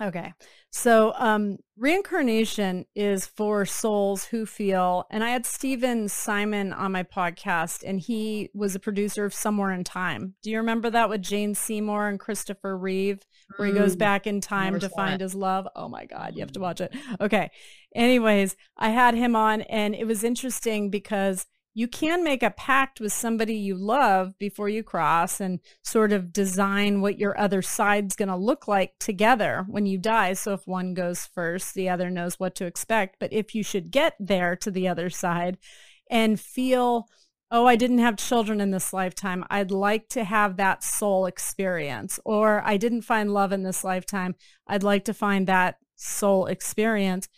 Okay. 0.00 0.32
So, 0.76 1.12
um, 1.18 1.58
reincarnation 1.76 2.86
is 2.96 3.26
for 3.26 3.64
souls 3.64 4.24
who 4.24 4.44
feel, 4.44 5.06
and 5.08 5.22
I 5.22 5.30
had 5.30 5.46
Stephen 5.46 6.08
Simon 6.08 6.72
on 6.72 6.90
my 6.90 7.04
podcast, 7.04 7.84
and 7.86 8.00
he 8.00 8.50
was 8.54 8.74
a 8.74 8.80
producer 8.80 9.24
of 9.24 9.32
Somewhere 9.32 9.70
in 9.70 9.84
Time. 9.84 10.34
Do 10.42 10.50
you 10.50 10.56
remember 10.56 10.90
that 10.90 11.08
with 11.08 11.22
Jane 11.22 11.54
Seymour 11.54 12.08
and 12.08 12.18
Christopher 12.18 12.76
Reeve, 12.76 13.20
where 13.56 13.68
he 13.68 13.72
goes 13.72 13.94
mm, 13.94 14.00
back 14.00 14.26
in 14.26 14.40
time 14.40 14.80
to 14.80 14.88
find 14.88 15.14
it. 15.14 15.20
his 15.20 15.36
love? 15.36 15.68
Oh 15.76 15.88
my 15.88 16.06
God, 16.06 16.32
you 16.34 16.40
have 16.40 16.52
to 16.54 16.60
watch 16.60 16.80
it. 16.80 16.92
Okay. 17.20 17.52
Anyways, 17.94 18.56
I 18.76 18.88
had 18.90 19.14
him 19.14 19.36
on, 19.36 19.60
and 19.62 19.94
it 19.94 20.08
was 20.08 20.24
interesting 20.24 20.90
because 20.90 21.46
you 21.76 21.88
can 21.88 22.22
make 22.22 22.44
a 22.44 22.50
pact 22.50 23.00
with 23.00 23.12
somebody 23.12 23.56
you 23.56 23.74
love 23.74 24.38
before 24.38 24.68
you 24.68 24.84
cross 24.84 25.40
and 25.40 25.58
sort 25.82 26.12
of 26.12 26.32
design 26.32 27.00
what 27.00 27.18
your 27.18 27.38
other 27.38 27.62
side's 27.62 28.14
going 28.14 28.28
to 28.28 28.36
look 28.36 28.68
like 28.68 28.92
together 29.00 29.64
when 29.68 29.84
you 29.84 29.98
die. 29.98 30.32
So 30.34 30.54
if 30.54 30.68
one 30.68 30.94
goes 30.94 31.26
first, 31.26 31.74
the 31.74 31.88
other 31.88 32.10
knows 32.10 32.38
what 32.38 32.54
to 32.56 32.64
expect. 32.64 33.16
But 33.18 33.32
if 33.32 33.56
you 33.56 33.64
should 33.64 33.90
get 33.90 34.14
there 34.20 34.54
to 34.56 34.70
the 34.70 34.86
other 34.86 35.10
side 35.10 35.58
and 36.08 36.38
feel, 36.38 37.08
oh, 37.50 37.66
I 37.66 37.74
didn't 37.74 37.98
have 37.98 38.16
children 38.16 38.60
in 38.60 38.70
this 38.70 38.92
lifetime, 38.92 39.44
I'd 39.50 39.72
like 39.72 40.08
to 40.10 40.22
have 40.22 40.56
that 40.58 40.84
soul 40.84 41.26
experience. 41.26 42.20
Or 42.24 42.62
I 42.64 42.76
didn't 42.76 43.02
find 43.02 43.34
love 43.34 43.50
in 43.50 43.64
this 43.64 43.82
lifetime, 43.82 44.36
I'd 44.68 44.84
like 44.84 45.06
to 45.06 45.14
find 45.14 45.48
that 45.48 45.78
soul 45.96 46.46
experience. 46.46 47.28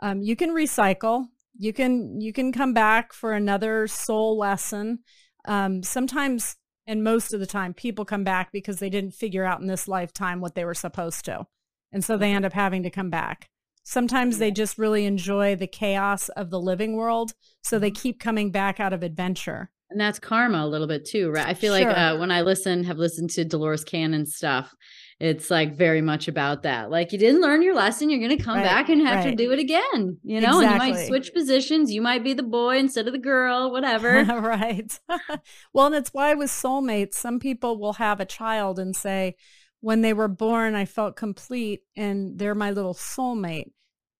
Um, 0.00 0.20
you 0.20 0.36
can 0.36 0.50
recycle 0.50 1.28
you 1.58 1.72
can 1.72 2.20
you 2.20 2.32
can 2.32 2.52
come 2.52 2.72
back 2.72 3.12
for 3.12 3.32
another 3.32 3.86
soul 3.86 4.38
lesson. 4.38 5.00
Um, 5.46 5.82
sometimes 5.82 6.56
and 6.86 7.02
most 7.02 7.32
of 7.32 7.40
the 7.40 7.46
time 7.46 7.74
people 7.74 8.04
come 8.04 8.24
back 8.24 8.52
because 8.52 8.78
they 8.78 8.90
didn't 8.90 9.14
figure 9.14 9.44
out 9.44 9.60
in 9.60 9.66
this 9.66 9.88
lifetime 9.88 10.40
what 10.40 10.54
they 10.54 10.64
were 10.64 10.74
supposed 10.74 11.24
to. 11.24 11.46
And 11.92 12.04
so 12.04 12.16
they 12.16 12.32
end 12.32 12.44
up 12.44 12.52
having 12.52 12.82
to 12.84 12.90
come 12.90 13.10
back. 13.10 13.48
Sometimes 13.82 14.38
they 14.38 14.50
just 14.50 14.78
really 14.78 15.04
enjoy 15.04 15.56
the 15.56 15.66
chaos 15.66 16.28
of 16.30 16.50
the 16.50 16.60
living 16.60 16.96
world 16.96 17.32
so 17.62 17.78
they 17.78 17.90
mm-hmm. 17.90 18.02
keep 18.02 18.20
coming 18.20 18.50
back 18.50 18.80
out 18.80 18.92
of 18.92 19.02
adventure. 19.02 19.70
And 19.90 20.00
that's 20.00 20.18
karma 20.18 20.64
a 20.64 20.66
little 20.66 20.88
bit 20.88 21.04
too 21.04 21.30
right? 21.30 21.46
I 21.46 21.54
feel 21.54 21.76
sure. 21.76 21.86
like 21.86 21.96
uh, 21.96 22.16
when 22.16 22.32
i 22.32 22.42
listen 22.42 22.82
have 22.82 22.98
listened 22.98 23.30
to 23.30 23.44
dolores 23.44 23.84
cannon 23.84 24.26
stuff 24.26 24.74
it's 25.18 25.50
like 25.50 25.76
very 25.76 26.02
much 26.02 26.28
about 26.28 26.64
that. 26.64 26.90
Like 26.90 27.10
you 27.12 27.18
didn't 27.18 27.40
learn 27.40 27.62
your 27.62 27.74
lesson, 27.74 28.10
you're 28.10 28.20
going 28.20 28.36
to 28.36 28.42
come 28.42 28.56
right, 28.56 28.64
back 28.64 28.90
and 28.90 29.00
have 29.06 29.24
right. 29.24 29.30
to 29.30 29.34
do 29.36 29.50
it 29.50 29.58
again, 29.58 30.18
you 30.22 30.40
know, 30.40 30.60
exactly. 30.60 30.66
and 30.66 30.72
you 30.72 31.00
might 31.00 31.06
switch 31.06 31.32
positions. 31.32 31.90
You 31.90 32.02
might 32.02 32.22
be 32.22 32.34
the 32.34 32.42
boy 32.42 32.76
instead 32.76 33.06
of 33.06 33.14
the 33.14 33.18
girl, 33.18 33.70
whatever. 33.70 34.24
right. 34.24 34.98
well, 35.72 35.86
and 35.86 35.94
it's 35.94 36.10
why 36.12 36.34
with 36.34 36.50
soulmates, 36.50 37.14
some 37.14 37.40
people 37.40 37.78
will 37.78 37.94
have 37.94 38.20
a 38.20 38.26
child 38.26 38.78
and 38.78 38.94
say, 38.94 39.36
when 39.80 40.02
they 40.02 40.12
were 40.12 40.28
born, 40.28 40.74
I 40.74 40.84
felt 40.84 41.16
complete 41.16 41.80
and 41.96 42.38
they're 42.38 42.54
my 42.54 42.70
little 42.70 42.94
soulmate. 42.94 43.70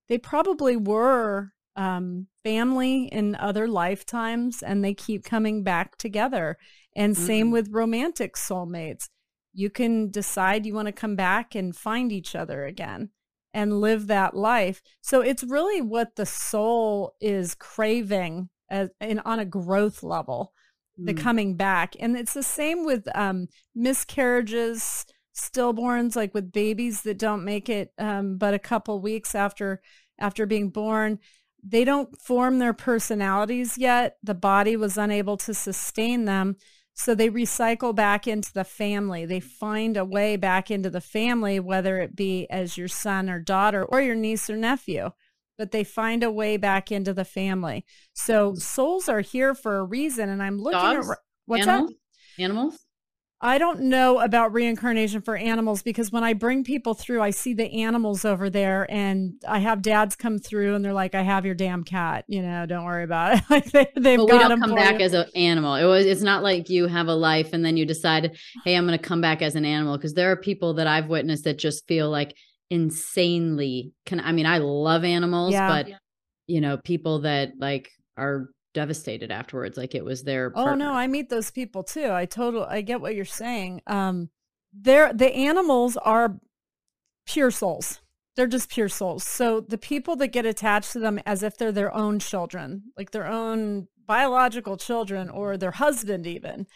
They 0.08 0.16
probably 0.16 0.76
were 0.76 1.52
um, 1.74 2.28
family 2.42 3.04
in 3.06 3.34
other 3.34 3.68
lifetimes 3.68 4.62
and 4.62 4.82
they 4.82 4.94
keep 4.94 5.24
coming 5.24 5.62
back 5.62 5.98
together. 5.98 6.56
And 6.94 7.14
mm-hmm. 7.14 7.26
same 7.26 7.50
with 7.50 7.68
romantic 7.70 8.36
soulmates 8.36 9.08
you 9.56 9.70
can 9.70 10.10
decide 10.10 10.66
you 10.66 10.74
want 10.74 10.86
to 10.86 10.92
come 10.92 11.16
back 11.16 11.54
and 11.54 11.74
find 11.74 12.12
each 12.12 12.34
other 12.36 12.66
again 12.66 13.08
and 13.54 13.80
live 13.80 14.06
that 14.06 14.36
life. 14.36 14.82
So 15.00 15.22
it's 15.22 15.42
really 15.42 15.80
what 15.80 16.16
the 16.16 16.26
soul 16.26 17.14
is 17.22 17.54
craving 17.54 18.50
as 18.68 18.90
in 19.00 19.18
on 19.20 19.38
a 19.38 19.46
growth 19.46 20.02
level, 20.02 20.52
mm. 21.00 21.06
the 21.06 21.14
coming 21.14 21.56
back. 21.56 21.94
And 21.98 22.18
it's 22.18 22.34
the 22.34 22.42
same 22.42 22.84
with 22.84 23.08
um, 23.14 23.48
miscarriages, 23.74 25.06
stillborns, 25.34 26.16
like 26.16 26.34
with 26.34 26.52
babies 26.52 27.00
that 27.02 27.18
don't 27.18 27.42
make 27.42 27.70
it 27.70 27.92
um, 27.96 28.36
but 28.36 28.52
a 28.52 28.58
couple 28.58 29.00
weeks 29.00 29.34
after 29.34 29.80
after 30.18 30.44
being 30.44 30.68
born. 30.68 31.18
They 31.66 31.84
don't 31.84 32.20
form 32.20 32.58
their 32.58 32.74
personalities 32.74 33.78
yet. 33.78 34.18
The 34.22 34.34
body 34.34 34.76
was 34.76 34.98
unable 34.98 35.38
to 35.38 35.54
sustain 35.54 36.26
them. 36.26 36.56
So 36.98 37.14
they 37.14 37.28
recycle 37.28 37.94
back 37.94 38.26
into 38.26 38.52
the 38.52 38.64
family. 38.64 39.26
They 39.26 39.38
find 39.38 39.98
a 39.98 40.04
way 40.04 40.36
back 40.36 40.70
into 40.70 40.88
the 40.88 41.02
family, 41.02 41.60
whether 41.60 41.98
it 41.98 42.16
be 42.16 42.46
as 42.48 42.78
your 42.78 42.88
son 42.88 43.28
or 43.28 43.38
daughter 43.38 43.84
or 43.84 44.00
your 44.00 44.14
niece 44.14 44.48
or 44.48 44.56
nephew, 44.56 45.10
but 45.58 45.72
they 45.72 45.84
find 45.84 46.22
a 46.22 46.30
way 46.30 46.56
back 46.56 46.90
into 46.90 47.12
the 47.12 47.24
family. 47.24 47.84
So 48.14 48.54
souls 48.54 49.10
are 49.10 49.20
here 49.20 49.54
for 49.54 49.76
a 49.76 49.84
reason. 49.84 50.30
And 50.30 50.42
I'm 50.42 50.58
looking 50.58 50.80
Dogs? 50.80 51.10
at 51.10 51.18
what's 51.44 51.66
Animals? 51.66 51.90
that? 52.38 52.42
Animals? 52.42 52.85
I 53.40 53.58
don't 53.58 53.80
know 53.82 54.20
about 54.20 54.54
reincarnation 54.54 55.20
for 55.20 55.36
animals 55.36 55.82
because 55.82 56.10
when 56.10 56.24
I 56.24 56.32
bring 56.32 56.64
people 56.64 56.94
through, 56.94 57.20
I 57.20 57.30
see 57.30 57.52
the 57.52 57.82
animals 57.82 58.24
over 58.24 58.48
there 58.48 58.86
and 58.90 59.34
I 59.46 59.58
have 59.58 59.82
dads 59.82 60.16
come 60.16 60.38
through 60.38 60.74
and 60.74 60.82
they're 60.82 60.94
like, 60.94 61.14
I 61.14 61.20
have 61.20 61.44
your 61.44 61.54
damn 61.54 61.84
cat, 61.84 62.24
you 62.28 62.40
know, 62.40 62.64
don't 62.64 62.86
worry 62.86 63.04
about 63.04 63.36
it. 63.36 63.44
like 63.50 63.70
they, 63.72 63.88
they've 63.94 64.18
but 64.18 64.32
we 64.32 64.38
don't 64.38 64.58
come 64.58 64.74
back 64.74 65.00
you. 65.00 65.04
as 65.04 65.12
an 65.12 65.26
animal. 65.34 65.74
It 65.74 65.84
was, 65.84 66.06
it's 66.06 66.22
not 66.22 66.42
like 66.42 66.70
you 66.70 66.86
have 66.86 67.08
a 67.08 67.14
life 67.14 67.52
and 67.52 67.62
then 67.62 67.76
you 67.76 67.84
decide, 67.84 68.38
Hey, 68.64 68.74
I'm 68.74 68.86
going 68.86 68.98
to 68.98 69.04
come 69.04 69.20
back 69.20 69.42
as 69.42 69.54
an 69.54 69.66
animal. 69.66 69.98
Cause 69.98 70.14
there 70.14 70.32
are 70.32 70.36
people 70.36 70.74
that 70.74 70.86
I've 70.86 71.08
witnessed 71.08 71.44
that 71.44 71.58
just 71.58 71.86
feel 71.86 72.08
like 72.08 72.34
insanely 72.70 73.92
can, 74.06 74.18
I 74.20 74.32
mean, 74.32 74.46
I 74.46 74.58
love 74.58 75.04
animals, 75.04 75.52
yeah. 75.52 75.68
but 75.68 75.88
you 76.46 76.62
know, 76.62 76.78
people 76.78 77.20
that 77.20 77.52
like 77.58 77.90
are 78.16 78.48
devastated 78.76 79.30
afterwards 79.30 79.78
like 79.78 79.94
it 79.94 80.04
was 80.04 80.22
their 80.22 80.52
oh 80.54 80.74
no 80.74 80.92
i 80.92 81.06
meet 81.06 81.30
those 81.30 81.50
people 81.50 81.82
too 81.82 82.10
i 82.12 82.26
total 82.26 82.62
i 82.64 82.82
get 82.82 83.00
what 83.00 83.14
you're 83.14 83.24
saying 83.24 83.80
um 83.86 84.28
they're 84.74 85.14
the 85.14 85.32
animals 85.32 85.96
are 85.96 86.38
pure 87.24 87.50
souls 87.50 88.02
they're 88.36 88.46
just 88.46 88.68
pure 88.68 88.90
souls 88.90 89.24
so 89.24 89.60
the 89.60 89.78
people 89.78 90.14
that 90.14 90.28
get 90.28 90.44
attached 90.44 90.92
to 90.92 90.98
them 90.98 91.18
as 91.24 91.42
if 91.42 91.56
they're 91.56 91.72
their 91.72 91.94
own 91.94 92.18
children 92.18 92.82
like 92.98 93.12
their 93.12 93.26
own 93.26 93.88
biological 94.06 94.76
children 94.76 95.30
or 95.30 95.56
their 95.56 95.70
husband 95.70 96.26
even 96.26 96.66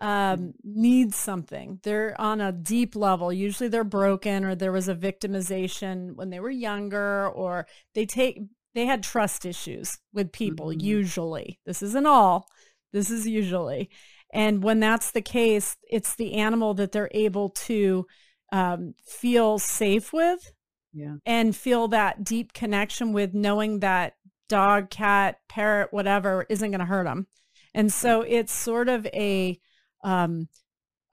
um, 0.00 0.54
needs 0.64 1.14
something. 1.16 1.78
They're 1.84 2.20
on 2.20 2.40
a 2.40 2.50
deep 2.50 2.96
level. 2.96 3.32
Usually 3.32 3.68
they're 3.68 3.84
broken 3.84 4.44
or 4.44 4.56
there 4.56 4.72
was 4.72 4.88
a 4.88 4.94
victimization 4.94 6.16
when 6.16 6.30
they 6.30 6.40
were 6.40 6.50
younger 6.50 7.28
or 7.28 7.68
they 7.94 8.04
take 8.04 8.40
they 8.74 8.86
had 8.86 9.02
trust 9.02 9.46
issues 9.46 9.98
with 10.12 10.32
people 10.32 10.68
mm-hmm. 10.68 10.80
usually. 10.80 11.60
This 11.64 11.82
isn't 11.82 12.06
all. 12.06 12.48
This 12.92 13.10
is 13.10 13.26
usually. 13.26 13.90
And 14.32 14.62
when 14.62 14.80
that's 14.80 15.12
the 15.12 15.22
case 15.22 15.76
it's 15.88 16.16
the 16.16 16.34
animal 16.34 16.74
that 16.74 16.92
they're 16.92 17.10
able 17.12 17.50
to 17.50 18.06
um, 18.52 18.94
feel 19.04 19.58
safe 19.58 20.12
with 20.12 20.52
yeah. 20.92 21.14
and 21.24 21.54
feel 21.56 21.88
that 21.88 22.24
deep 22.24 22.52
connection 22.52 23.12
with 23.12 23.34
knowing 23.34 23.80
that 23.80 24.14
dog 24.48 24.90
cat 24.90 25.38
parrot 25.48 25.92
whatever 25.92 26.46
isn't 26.48 26.70
going 26.70 26.80
to 26.80 26.84
hurt 26.84 27.04
them 27.04 27.26
and 27.74 27.92
so 27.92 28.20
it's 28.20 28.52
sort 28.52 28.88
of 28.88 29.06
a 29.06 29.58
um, 30.04 30.48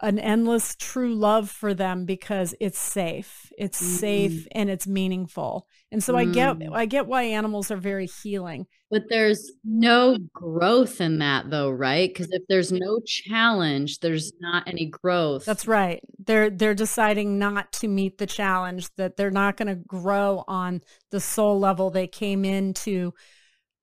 an 0.02 0.18
endless 0.18 0.76
true 0.76 1.14
love 1.14 1.50
for 1.50 1.74
them 1.74 2.06
because 2.06 2.56
it's 2.60 2.80
safe. 2.80 3.52
It's 3.58 3.82
mm-hmm. 3.82 3.96
safe 3.96 4.48
and 4.52 4.70
it's 4.70 4.88
meaningful. 4.88 5.68
And 5.92 6.04
so 6.04 6.14
mm. 6.14 6.18
I 6.18 6.26
get 6.26 6.58
mm. 6.58 6.74
I 6.74 6.86
get 6.86 7.06
why 7.06 7.24
animals 7.24 7.70
are 7.70 7.78
very 7.78 8.08
healing. 8.08 8.66
But 8.90 9.04
there's 9.10 9.52
no 9.64 10.18
growth 10.34 11.00
in 11.00 11.20
that 11.20 11.50
though, 11.50 11.70
right? 11.70 12.10
Because 12.10 12.32
if 12.32 12.42
there's 12.50 12.72
no 12.72 13.00
challenge, 13.06 14.00
there's 14.00 14.34
not 14.40 14.68
any 14.68 14.88
growth. 14.88 15.46
That's 15.46 15.68
right. 15.68 16.02
They're 16.26 16.50
they're 16.50 16.74
deciding 16.74 17.38
not 17.38 17.72
to 17.74 17.88
meet 17.88 18.18
the 18.18 18.28
challenge 18.28 18.90
that 18.96 19.18
they're 19.18 19.30
not 19.32 19.56
going 19.56 19.68
to 19.68 19.76
grow 19.76 20.44
on 20.48 20.82
the 21.12 21.20
soul 21.20 21.60
level 21.60 21.90
they 21.92 22.08
came 22.08 22.44
in 22.44 22.74
to 22.74 23.14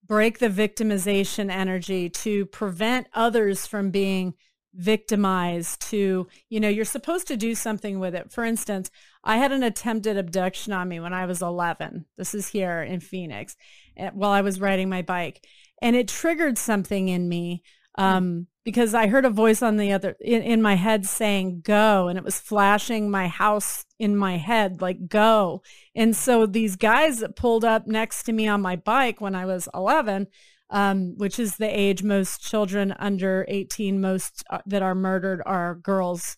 break 0.04 0.38
the 0.38 0.48
victimization 0.48 1.50
energy 1.50 2.08
to 2.08 2.46
prevent 2.46 3.06
others 3.12 3.66
from 3.66 3.90
being 3.90 4.34
victimized 4.74 5.80
to, 5.90 6.28
you 6.48 6.60
know, 6.60 6.68
you're 6.68 6.84
supposed 6.84 7.26
to 7.28 7.36
do 7.36 7.54
something 7.54 7.98
with 7.98 8.14
it. 8.14 8.30
For 8.32 8.44
instance, 8.44 8.90
I 9.24 9.36
had 9.38 9.52
an 9.52 9.62
attempted 9.62 10.16
abduction 10.16 10.72
on 10.72 10.88
me 10.88 11.00
when 11.00 11.12
I 11.12 11.26
was 11.26 11.42
11. 11.42 12.06
This 12.16 12.34
is 12.34 12.48
here 12.48 12.82
in 12.82 13.00
Phoenix 13.00 13.56
eh, 13.96 14.10
while 14.12 14.30
I 14.30 14.42
was 14.42 14.60
riding 14.60 14.88
my 14.88 15.02
bike. 15.02 15.44
And 15.80 15.96
it 15.96 16.08
triggered 16.08 16.58
something 16.58 17.08
in 17.08 17.28
me 17.28 17.62
hmm. 17.96 18.04
um, 18.04 18.46
because 18.64 18.94
I 18.94 19.06
heard 19.06 19.24
a 19.24 19.30
voice 19.30 19.62
on 19.62 19.78
the 19.78 19.92
other 19.92 20.16
in, 20.20 20.42
in 20.42 20.60
my 20.60 20.74
head 20.74 21.06
saying 21.06 21.62
go 21.62 22.08
and 22.08 22.18
it 22.18 22.24
was 22.24 22.38
flashing 22.38 23.10
my 23.10 23.26
house 23.26 23.84
in 23.98 24.16
my 24.16 24.36
head 24.36 24.82
like 24.82 25.08
go. 25.08 25.62
And 25.94 26.14
so 26.14 26.46
these 26.46 26.76
guys 26.76 27.20
that 27.20 27.36
pulled 27.36 27.64
up 27.64 27.86
next 27.86 28.24
to 28.24 28.32
me 28.32 28.46
on 28.46 28.60
my 28.60 28.76
bike 28.76 29.20
when 29.20 29.34
I 29.34 29.46
was 29.46 29.68
11 29.74 30.26
um, 30.70 31.16
which 31.16 31.38
is 31.38 31.56
the 31.56 31.68
age 31.68 32.02
most 32.02 32.42
children 32.42 32.94
under 32.98 33.44
18 33.48 34.00
most 34.00 34.44
uh, 34.50 34.58
that 34.66 34.82
are 34.82 34.94
murdered 34.94 35.42
are 35.46 35.74
girls 35.74 36.36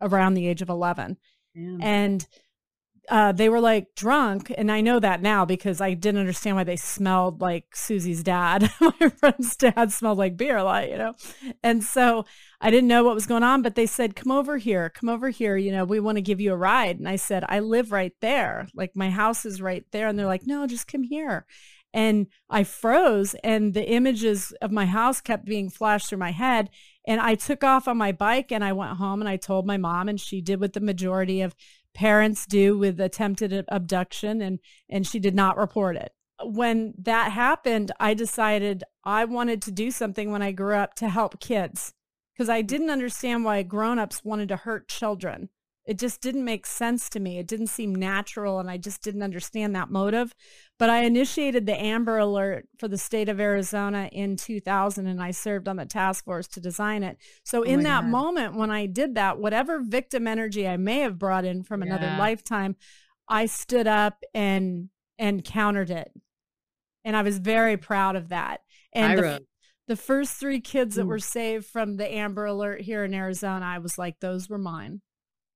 around 0.00 0.34
the 0.34 0.46
age 0.46 0.62
of 0.62 0.68
11. 0.68 1.16
Yeah. 1.54 1.76
And 1.80 2.26
uh, 3.10 3.32
they 3.32 3.48
were 3.48 3.60
like 3.60 3.94
drunk. 3.94 4.52
And 4.56 4.72
I 4.72 4.80
know 4.80 4.98
that 4.98 5.20
now 5.20 5.44
because 5.44 5.80
I 5.80 5.94
didn't 5.94 6.20
understand 6.20 6.56
why 6.56 6.64
they 6.64 6.76
smelled 6.76 7.40
like 7.40 7.66
Susie's 7.74 8.22
dad. 8.22 8.70
My 8.80 9.08
friend's 9.08 9.56
dad 9.56 9.92
smelled 9.92 10.18
like 10.18 10.36
beer 10.36 10.56
a 10.56 10.64
lot, 10.64 10.88
you 10.88 10.96
know? 10.96 11.14
And 11.62 11.84
so 11.84 12.24
I 12.60 12.70
didn't 12.70 12.88
know 12.88 13.04
what 13.04 13.14
was 13.14 13.26
going 13.26 13.42
on, 13.42 13.62
but 13.62 13.74
they 13.74 13.86
said, 13.86 14.16
come 14.16 14.32
over 14.32 14.56
here, 14.56 14.90
come 14.90 15.08
over 15.08 15.30
here. 15.30 15.56
You 15.56 15.72
know, 15.72 15.84
we 15.84 16.00
want 16.00 16.16
to 16.16 16.22
give 16.22 16.40
you 16.40 16.52
a 16.52 16.56
ride. 16.56 16.98
And 16.98 17.08
I 17.08 17.16
said, 17.16 17.44
I 17.48 17.60
live 17.60 17.92
right 17.92 18.14
there. 18.20 18.68
Like 18.74 18.92
my 18.94 19.10
house 19.10 19.44
is 19.44 19.60
right 19.60 19.84
there. 19.92 20.08
And 20.08 20.18
they're 20.18 20.26
like, 20.26 20.46
no, 20.46 20.66
just 20.66 20.88
come 20.88 21.02
here. 21.02 21.46
And 21.94 22.26
I 22.50 22.64
froze 22.64 23.34
and 23.44 23.72
the 23.72 23.88
images 23.88 24.52
of 24.60 24.72
my 24.72 24.84
house 24.84 25.20
kept 25.20 25.46
being 25.46 25.70
flashed 25.70 26.08
through 26.08 26.18
my 26.18 26.32
head. 26.32 26.68
And 27.06 27.20
I 27.20 27.36
took 27.36 27.62
off 27.62 27.86
on 27.86 27.96
my 27.96 28.10
bike 28.10 28.50
and 28.50 28.64
I 28.64 28.72
went 28.72 28.96
home 28.96 29.22
and 29.22 29.28
I 29.28 29.36
told 29.36 29.64
my 29.64 29.76
mom 29.76 30.08
and 30.08 30.20
she 30.20 30.40
did 30.40 30.60
what 30.60 30.72
the 30.72 30.80
majority 30.80 31.40
of 31.40 31.54
parents 31.94 32.46
do 32.46 32.76
with 32.76 33.00
attempted 33.00 33.64
abduction 33.68 34.42
and 34.42 34.58
and 34.90 35.06
she 35.06 35.20
did 35.20 35.36
not 35.36 35.56
report 35.56 35.96
it. 35.96 36.12
When 36.42 36.94
that 36.98 37.30
happened, 37.30 37.92
I 38.00 38.12
decided 38.14 38.82
I 39.04 39.24
wanted 39.24 39.62
to 39.62 39.70
do 39.70 39.92
something 39.92 40.32
when 40.32 40.42
I 40.42 40.50
grew 40.50 40.74
up 40.74 40.94
to 40.96 41.08
help 41.08 41.38
kids 41.38 41.94
because 42.34 42.48
I 42.48 42.62
didn't 42.62 42.90
understand 42.90 43.44
why 43.44 43.62
grown-ups 43.62 44.24
wanted 44.24 44.48
to 44.48 44.56
hurt 44.56 44.88
children. 44.88 45.48
It 45.86 45.98
just 45.98 46.20
didn't 46.20 46.44
make 46.44 46.66
sense 46.66 47.08
to 47.10 47.20
me. 47.20 47.38
It 47.38 47.46
didn't 47.46 47.66
seem 47.68 47.94
natural 47.94 48.58
and 48.58 48.70
I 48.70 48.78
just 48.78 49.02
didn't 49.02 49.22
understand 49.22 49.76
that 49.76 49.90
motive. 49.90 50.34
But 50.78 50.90
I 50.90 51.04
initiated 51.04 51.66
the 51.66 51.80
Amber 51.80 52.18
Alert 52.18 52.66
for 52.78 52.88
the 52.88 52.98
state 52.98 53.28
of 53.28 53.38
Arizona 53.38 54.08
in 54.12 54.36
2000 54.36 55.06
and 55.06 55.22
I 55.22 55.30
served 55.30 55.68
on 55.68 55.76
the 55.76 55.86
task 55.86 56.24
force 56.24 56.48
to 56.48 56.60
design 56.60 57.04
it. 57.04 57.16
So 57.44 57.60
oh 57.60 57.62
in 57.62 57.84
that 57.84 58.02
God. 58.02 58.10
moment 58.10 58.54
when 58.56 58.70
I 58.70 58.86
did 58.86 59.14
that, 59.14 59.38
whatever 59.38 59.80
victim 59.80 60.26
energy 60.26 60.66
I 60.66 60.76
may 60.76 61.00
have 61.00 61.18
brought 61.18 61.44
in 61.44 61.62
from 61.62 61.82
yeah. 61.82 61.94
another 61.94 62.16
lifetime, 62.18 62.74
I 63.28 63.46
stood 63.46 63.86
up 63.86 64.22
and 64.34 64.88
and 65.16 65.44
countered 65.44 65.90
it. 65.90 66.10
And 67.04 67.16
I 67.16 67.22
was 67.22 67.38
very 67.38 67.76
proud 67.76 68.16
of 68.16 68.30
that. 68.30 68.62
And 68.92 69.18
the, 69.18 69.46
the, 69.86 69.96
first 69.96 70.32
three 70.32 70.60
kids 70.60 70.96
that 70.96 71.06
were 71.06 71.18
saved 71.18 71.66
from 71.66 71.96
the 71.96 72.12
Amber 72.12 72.46
Alert 72.46 72.80
here 72.80 73.04
in 73.04 73.14
Arizona, 73.14 73.64
I 73.64 73.78
was 73.78 73.98
like, 73.98 74.18
those 74.20 74.48
were 74.48 74.58
mine 74.58 75.02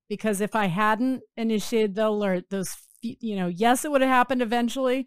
because 0.08 0.40
if 0.40 0.54
I 0.56 0.66
hadn't 0.66 1.22
initiated 1.36 1.94
the 1.94 2.08
alert, 2.08 2.50
those, 2.50 2.76
you 3.02 3.36
know, 3.36 3.48
yes, 3.48 3.84
it 3.84 3.90
would 3.90 4.00
have 4.00 4.10
happened 4.10 4.42
eventually, 4.42 5.06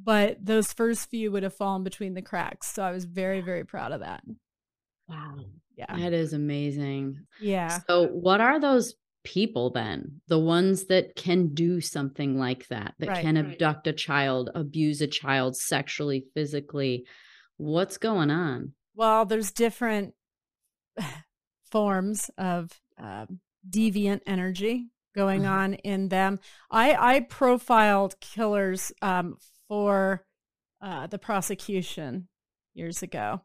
but 0.00 0.44
those 0.44 0.72
first 0.72 1.08
few 1.10 1.32
would 1.32 1.42
have 1.42 1.54
fallen 1.54 1.84
between 1.84 2.14
the 2.14 2.22
cracks. 2.22 2.68
So 2.68 2.82
I 2.82 2.90
was 2.90 3.04
very, 3.04 3.40
very 3.40 3.64
proud 3.64 3.92
of 3.92 4.00
that. 4.00 4.22
Wow. 5.08 5.38
Yeah. 5.76 5.96
That 5.96 6.12
is 6.12 6.32
amazing. 6.32 7.26
Yeah. 7.40 7.80
So 7.88 8.06
what 8.06 8.40
are 8.40 8.60
those 8.60 8.94
people 9.24 9.70
then? 9.70 10.20
The 10.28 10.38
ones 10.38 10.86
that 10.86 11.16
can 11.16 11.54
do 11.54 11.80
something 11.80 12.38
like 12.38 12.68
that, 12.68 12.94
that 12.98 13.08
right, 13.08 13.22
can 13.22 13.36
abduct 13.36 13.86
right. 13.86 13.94
a 13.94 13.96
child, 13.96 14.50
abuse 14.54 15.00
a 15.00 15.06
child 15.06 15.56
sexually, 15.56 16.26
physically. 16.34 17.04
What's 17.56 17.98
going 17.98 18.30
on? 18.30 18.74
Well, 18.94 19.24
there's 19.24 19.52
different 19.52 20.14
forms 21.70 22.30
of 22.36 22.80
um, 22.98 23.40
deviant 23.68 24.20
energy 24.26 24.88
going 25.14 25.42
mm-hmm. 25.42 25.52
on 25.52 25.74
in 25.74 26.08
them. 26.08 26.38
I, 26.70 27.16
I 27.16 27.20
profiled 27.20 28.20
killers 28.20 28.92
um, 29.02 29.36
for 29.68 30.24
uh, 30.80 31.06
the 31.06 31.18
prosecution 31.18 32.28
years 32.74 33.02
ago. 33.02 33.42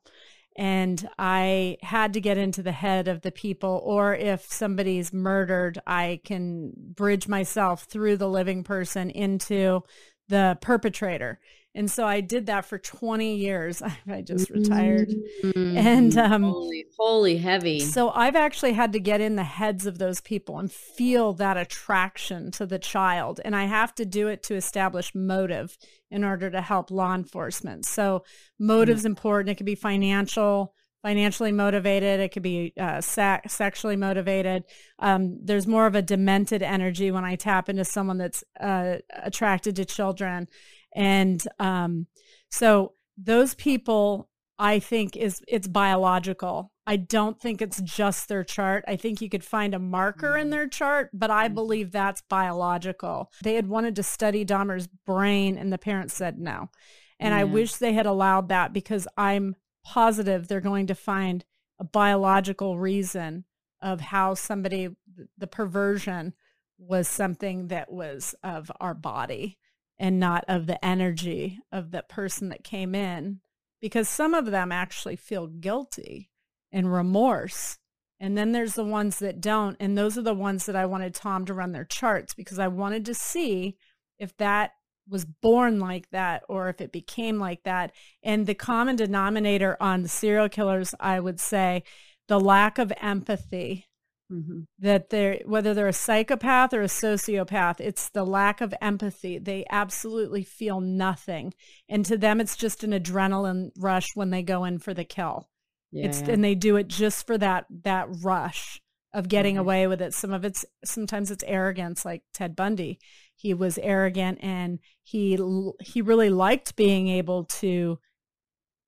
And 0.57 1.05
I 1.19 1.77
had 1.81 2.13
to 2.13 2.21
get 2.21 2.37
into 2.37 2.63
the 2.63 2.71
head 2.71 3.09
of 3.09 3.21
the 3.21 3.31
people, 3.31 3.81
or 3.83 4.15
if 4.15 4.45
somebody's 4.45 5.11
murdered, 5.11 5.79
I 5.85 6.21
can 6.23 6.71
bridge 6.77 7.27
myself 7.27 7.83
through 7.83 8.17
the 8.17 8.29
living 8.29 8.63
person 8.63 9.09
into 9.09 9.83
the 10.27 10.57
perpetrator. 10.61 11.39
And 11.75 11.91
so 11.91 12.05
I 12.05 12.21
did 12.21 12.45
that 12.45 12.65
for 12.65 12.77
20 12.77 13.35
years. 13.35 13.81
I 14.09 14.21
just 14.21 14.49
retired. 14.49 15.13
Mm-hmm. 15.43 15.77
And 15.77 16.17
um, 16.17 16.43
holy, 16.43 16.85
holy 16.97 17.37
heavy. 17.37 17.81
So 17.81 18.11
I've 18.11 18.37
actually 18.37 18.73
had 18.73 18.93
to 18.93 18.99
get 18.99 19.19
in 19.19 19.35
the 19.35 19.43
heads 19.43 19.85
of 19.85 19.97
those 19.97 20.21
people 20.21 20.57
and 20.57 20.71
feel 20.71 21.33
that 21.33 21.57
attraction 21.57 22.49
to 22.51 22.65
the 22.65 22.79
child. 22.79 23.41
And 23.43 23.55
I 23.55 23.65
have 23.65 23.93
to 23.95 24.05
do 24.05 24.29
it 24.29 24.41
to 24.43 24.55
establish 24.55 25.13
motive 25.13 25.77
in 26.09 26.23
order 26.23 26.49
to 26.49 26.61
help 26.61 26.91
law 26.91 27.13
enforcement. 27.13 27.85
So 27.85 28.23
motive's 28.57 29.01
mm-hmm. 29.01 29.07
important. 29.07 29.49
It 29.49 29.55
could 29.55 29.65
be 29.65 29.75
financial, 29.75 30.73
financially 31.05 31.51
motivated. 31.51 32.19
It 32.19 32.29
could 32.29 32.41
be 32.41 32.73
uh, 32.79 32.99
se- 32.99 33.41
sexually 33.47 33.95
motivated. 33.95 34.63
Um, 34.97 35.37
there's 35.39 35.67
more 35.67 35.85
of 35.85 35.93
a 35.93 36.01
demented 36.01 36.63
energy 36.63 37.11
when 37.11 37.23
I 37.23 37.35
tap 37.35 37.69
into 37.69 37.85
someone 37.85 38.17
that's 38.17 38.43
uh, 38.59 38.95
attracted 39.11 39.75
to 39.75 39.85
children. 39.85 40.47
And 40.95 41.43
um, 41.59 42.07
so 42.49 42.93
those 43.19 43.53
people, 43.53 44.29
I 44.57 44.79
think 44.79 45.15
is 45.15 45.43
it's 45.47 45.67
biological. 45.67 46.71
I 46.87 46.95
don't 46.95 47.39
think 47.39 47.61
it's 47.61 47.81
just 47.81 48.27
their 48.27 48.43
chart. 48.43 48.83
I 48.87 48.95
think 48.95 49.21
you 49.21 49.29
could 49.29 49.43
find 49.43 49.75
a 49.75 49.79
marker 49.79 50.35
in 50.35 50.45
mm-hmm. 50.45 50.51
their 50.51 50.67
chart, 50.67 51.11
but 51.13 51.29
I 51.29 51.45
mm-hmm. 51.45 51.53
believe 51.53 51.91
that's 51.91 52.23
biological. 52.27 53.31
They 53.43 53.53
had 53.53 53.67
wanted 53.67 53.95
to 53.97 54.03
study 54.03 54.43
Dahmer's 54.43 54.87
brain 54.87 55.55
and 55.55 55.71
the 55.71 55.77
parents 55.77 56.15
said 56.15 56.39
no. 56.39 56.71
And 57.19 57.31
yeah. 57.31 57.41
I 57.41 57.43
wish 57.43 57.75
they 57.75 57.93
had 57.93 58.07
allowed 58.07 58.49
that 58.49 58.73
because 58.73 59.07
I'm 59.15 59.55
positive 59.85 60.47
they're 60.47 60.59
going 60.59 60.87
to 60.87 60.95
find 60.95 61.45
a 61.79 61.83
biological 61.83 62.77
reason 62.77 63.45
of 63.81 64.01
how 64.01 64.33
somebody 64.33 64.89
the 65.37 65.47
perversion 65.47 66.33
was 66.77 67.07
something 67.07 67.67
that 67.67 67.91
was 67.91 68.35
of 68.43 68.71
our 68.81 68.93
body 68.93 69.57
and 69.97 70.19
not 70.19 70.43
of 70.47 70.65
the 70.65 70.83
energy 70.83 71.59
of 71.71 71.91
the 71.91 72.03
person 72.09 72.49
that 72.49 72.63
came 72.63 72.93
in 72.93 73.39
because 73.79 74.09
some 74.09 74.33
of 74.33 74.47
them 74.47 74.71
actually 74.71 75.15
feel 75.15 75.47
guilty 75.47 76.29
and 76.71 76.91
remorse. 76.91 77.77
And 78.19 78.37
then 78.37 78.51
there's 78.51 78.73
the 78.73 78.83
ones 78.83 79.19
that 79.19 79.39
don't 79.39 79.77
and 79.79 79.97
those 79.97 80.17
are 80.17 80.23
the 80.23 80.33
ones 80.33 80.65
that 80.65 80.75
i 80.75 80.85
wanted 80.85 81.13
tom 81.13 81.45
to 81.45 81.53
run 81.53 81.73
their 81.73 81.85
charts 81.85 82.33
because 82.33 82.57
i 82.57 82.67
wanted 82.67 83.05
to 83.05 83.13
see 83.13 83.77
if 84.17 84.35
that 84.37 84.71
was 85.07 85.25
born 85.25 85.79
like 85.79 86.09
that 86.11 86.43
or 86.49 86.69
if 86.69 86.81
it 86.81 86.91
became 86.91 87.39
like 87.39 87.63
that 87.63 87.91
and 88.23 88.47
the 88.47 88.55
common 88.55 88.95
denominator 88.95 89.77
on 89.79 90.01
the 90.01 90.09
serial 90.09 90.49
killers 90.49 90.95
i 90.99 91.19
would 91.19 91.39
say 91.39 91.83
the 92.27 92.39
lack 92.39 92.77
of 92.77 92.91
empathy 93.01 93.85
Mm-hmm. 94.31 94.61
That 94.79 95.11
they're 95.11 95.39
whether 95.45 95.73
they're 95.73 95.87
a 95.87 95.93
psychopath 95.93 96.73
or 96.73 96.81
a 96.81 96.87
sociopath, 96.87 97.79
it's 97.79 98.09
the 98.09 98.25
lack 98.25 98.59
of 98.59 98.73
empathy. 98.81 99.37
They 99.37 99.65
absolutely 99.69 100.43
feel 100.43 100.81
nothing, 100.81 101.53
and 101.87 102.03
to 102.05 102.17
them, 102.17 102.41
it's 102.41 102.57
just 102.57 102.83
an 102.83 102.91
adrenaline 102.91 103.69
rush 103.77 104.15
when 104.15 104.31
they 104.31 104.41
go 104.41 104.63
in 104.63 104.79
for 104.79 104.95
the 104.95 105.03
kill. 105.03 105.47
Yeah, 105.91 106.07
it's 106.07 106.21
yeah. 106.21 106.31
and 106.31 106.43
they 106.43 106.55
do 106.55 106.75
it 106.75 106.87
just 106.87 107.27
for 107.27 107.37
that 107.37 107.67
that 107.83 108.07
rush 108.23 108.81
of 109.13 109.29
getting 109.29 109.55
mm-hmm. 109.55 109.61
away 109.61 109.87
with 109.87 110.01
it. 110.01 110.15
Some 110.15 110.33
of 110.33 110.43
it's 110.43 110.65
sometimes 110.83 111.29
it's 111.29 111.43
arrogance, 111.45 112.03
like 112.03 112.23
Ted 112.33 112.55
Bundy. 112.55 112.97
He 113.35 113.53
was 113.53 113.77
arrogant 113.79 114.39
and 114.41 114.79
he 115.03 115.37
he 115.81 116.01
really 116.01 116.29
liked 116.29 116.75
being 116.75 117.07
able 117.09 117.45
to 117.45 117.99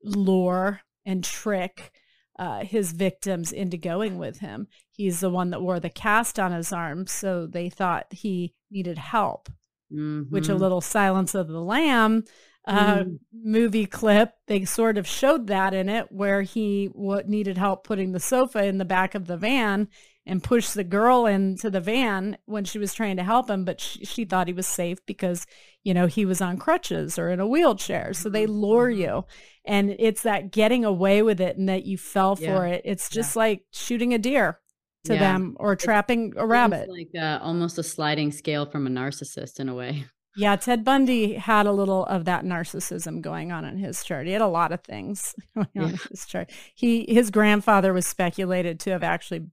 lure 0.03 0.81
and 1.05 1.23
trick 1.23 1.91
uh, 2.39 2.63
his 2.63 2.91
victims 2.91 3.51
into 3.51 3.77
going 3.77 4.17
with 4.17 4.39
him. 4.39 4.67
He's 4.91 5.19
the 5.19 5.29
one 5.29 5.49
that 5.51 5.61
wore 5.61 5.79
the 5.79 5.89
cast 5.89 6.39
on 6.39 6.51
his 6.51 6.71
arm, 6.71 7.07
so 7.07 7.47
they 7.47 7.69
thought 7.69 8.05
he 8.11 8.53
needed 8.69 8.97
help. 8.97 9.49
Mm-hmm. 9.91 10.23
Which 10.33 10.49
a 10.49 10.51
mm-hmm. 10.51 10.61
little 10.61 10.81
Silence 10.81 11.33
of 11.33 11.47
the 11.47 11.61
Lamb 11.61 12.25
uh, 12.67 12.97
mm-hmm. 12.97 13.15
movie 13.31 13.85
clip, 13.85 14.33
they 14.47 14.65
sort 14.65 14.97
of 14.97 15.07
showed 15.07 15.47
that 15.47 15.73
in 15.73 15.87
it, 15.87 16.11
where 16.11 16.41
he 16.41 16.89
w- 16.89 17.23
needed 17.25 17.57
help 17.57 17.85
putting 17.85 18.11
the 18.11 18.19
sofa 18.19 18.65
in 18.65 18.77
the 18.77 18.85
back 18.85 19.15
of 19.15 19.27
the 19.27 19.37
van 19.37 19.87
and 20.27 20.43
pushed 20.43 20.75
the 20.75 20.83
girl 20.83 21.25
into 21.25 21.69
the 21.69 21.81
van 21.81 22.37
when 22.45 22.65
she 22.65 22.77
was 22.77 22.93
trying 22.93 23.17
to 23.17 23.23
help 23.23 23.49
him, 23.49 23.65
but 23.65 23.81
she, 23.81 24.05
she 24.05 24.25
thought 24.25 24.47
he 24.47 24.53
was 24.53 24.67
safe 24.67 25.03
because 25.05 25.47
you 25.83 25.93
know 25.93 26.05
he 26.05 26.25
was 26.25 26.41
on 26.41 26.57
crutches 26.57 27.17
or 27.17 27.29
in 27.29 27.39
a 27.39 27.47
wheelchair. 27.47 28.13
So 28.13 28.29
they 28.29 28.43
mm-hmm. 28.43 28.53
lure 28.53 28.89
mm-hmm. 28.89 29.01
you 29.01 29.25
and 29.67 29.95
it's 29.99 30.23
that 30.23 30.51
getting 30.51 30.85
away 30.85 31.21
with 31.21 31.41
it 31.41 31.57
and 31.57 31.69
that 31.69 31.85
you 31.85 31.97
fell 31.97 32.37
yeah. 32.39 32.55
for 32.55 32.65
it 32.65 32.81
it's 32.85 33.09
just 33.09 33.35
yeah. 33.35 33.39
like 33.39 33.65
shooting 33.71 34.13
a 34.13 34.17
deer 34.17 34.59
to 35.03 35.13
yeah. 35.13 35.19
them 35.19 35.55
or 35.59 35.75
trapping 35.75 36.33
a 36.37 36.47
rabbit 36.47 36.89
like 36.89 37.11
uh, 37.15 37.39
almost 37.41 37.77
a 37.77 37.83
sliding 37.83 38.31
scale 38.31 38.65
from 38.65 38.87
a 38.87 38.89
narcissist 38.89 39.59
in 39.59 39.69
a 39.69 39.75
way 39.75 40.05
Yeah, 40.39 40.55
Ted 40.55 40.83
Bundy 40.83 41.33
had 41.33 41.65
a 41.65 41.71
little 41.71 42.05
of 42.05 42.25
that 42.25 42.45
narcissism 42.45 43.21
going 43.21 43.51
on 43.51 43.65
in 43.65 43.79
his 43.79 44.03
chart. 44.03 44.27
He 44.27 44.33
had 44.33 44.41
a 44.43 44.47
lot 44.47 44.71
of 44.71 44.81
things 44.81 45.33
going 45.55 45.67
on 45.75 45.81
yeah. 45.81 45.89
in 45.89 45.99
his 46.11 46.27
chart. 46.27 46.51
He 46.75 47.11
his 47.11 47.31
grandfather 47.31 47.91
was 47.91 48.05
speculated 48.05 48.79
to 48.81 48.91
have 48.91 49.01
actually 49.01 49.47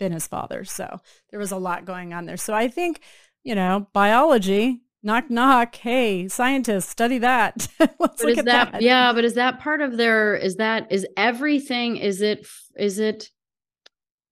been 0.00 0.10
his 0.10 0.26
father, 0.26 0.64
so 0.64 1.00
there 1.30 1.38
was 1.38 1.52
a 1.52 1.56
lot 1.56 1.84
going 1.84 2.12
on 2.12 2.26
there. 2.26 2.36
So 2.36 2.52
I 2.52 2.66
think, 2.66 3.00
you 3.44 3.54
know, 3.54 3.86
biology 3.92 4.80
knock 5.02 5.30
knock 5.30 5.74
hey 5.76 6.28
scientists 6.28 6.90
study 6.90 7.16
that 7.16 7.68
let's 7.80 7.96
but 7.98 8.24
look 8.24 8.38
at 8.38 8.44
that, 8.44 8.72
that, 8.72 8.82
yeah 8.82 9.12
but 9.14 9.24
is 9.24 9.34
that 9.34 9.58
part 9.58 9.80
of 9.80 9.96
their 9.96 10.34
is 10.34 10.56
that 10.56 10.90
is 10.92 11.06
everything 11.16 11.96
is 11.96 12.20
it 12.20 12.46
is 12.76 12.98
it 12.98 13.30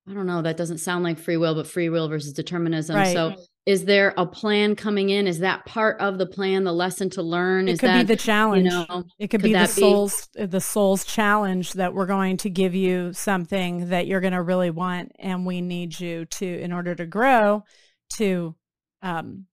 i 0.07 0.13
don't 0.13 0.27
know 0.27 0.43
that 0.43 0.59
doesn't 0.59 0.77
sound 0.77 1.03
like 1.03 1.19
free 1.19 1.39
will 1.39 1.55
but 1.55 1.67
free 1.67 1.89
will 1.89 2.07
versus 2.07 2.35
determinism 2.35 2.97
right. 2.97 3.15
so 3.15 3.35
is 3.69 3.85
there 3.85 4.15
a 4.17 4.25
plan 4.25 4.75
coming 4.75 5.11
in 5.11 5.27
is 5.27 5.41
that 5.41 5.65
part 5.67 6.01
of 6.01 6.19
the 6.19 6.27
plan 6.27 6.65
the 6.65 6.73
lesson 6.73 7.11
to 7.11 7.23
learn 7.23 7.69
it 7.69 7.73
is 7.73 7.81
could 7.81 7.91
that, 7.91 8.07
be 8.07 8.15
the 8.15 8.17
challenge 8.17 8.65
you 8.65 8.71
know, 8.71 9.05
it 9.19 9.29
could, 9.29 9.41
could 9.41 9.43
be 9.43 9.53
the 9.53 9.67
soul's 9.67 10.29
be? 10.35 10.47
the 10.47 10.61
soul's 10.61 11.05
challenge 11.05 11.75
that 11.75 11.93
we're 11.93 12.07
going 12.07 12.37
to 12.37 12.51
give 12.51 12.75
you 12.75 13.13
something 13.13 13.91
that 13.91 14.07
you're 14.07 14.21
going 14.21 14.33
to 14.33 14.43
really 14.43 14.71
want 14.71 15.13
and 15.19 15.45
we 15.47 15.61
need 15.61 15.99
you 15.99 16.25
to 16.25 16.47
in 16.47 16.73
order 16.73 16.95
to 16.95 17.07
grow 17.07 17.63
to 18.11 18.55
um 19.03 19.45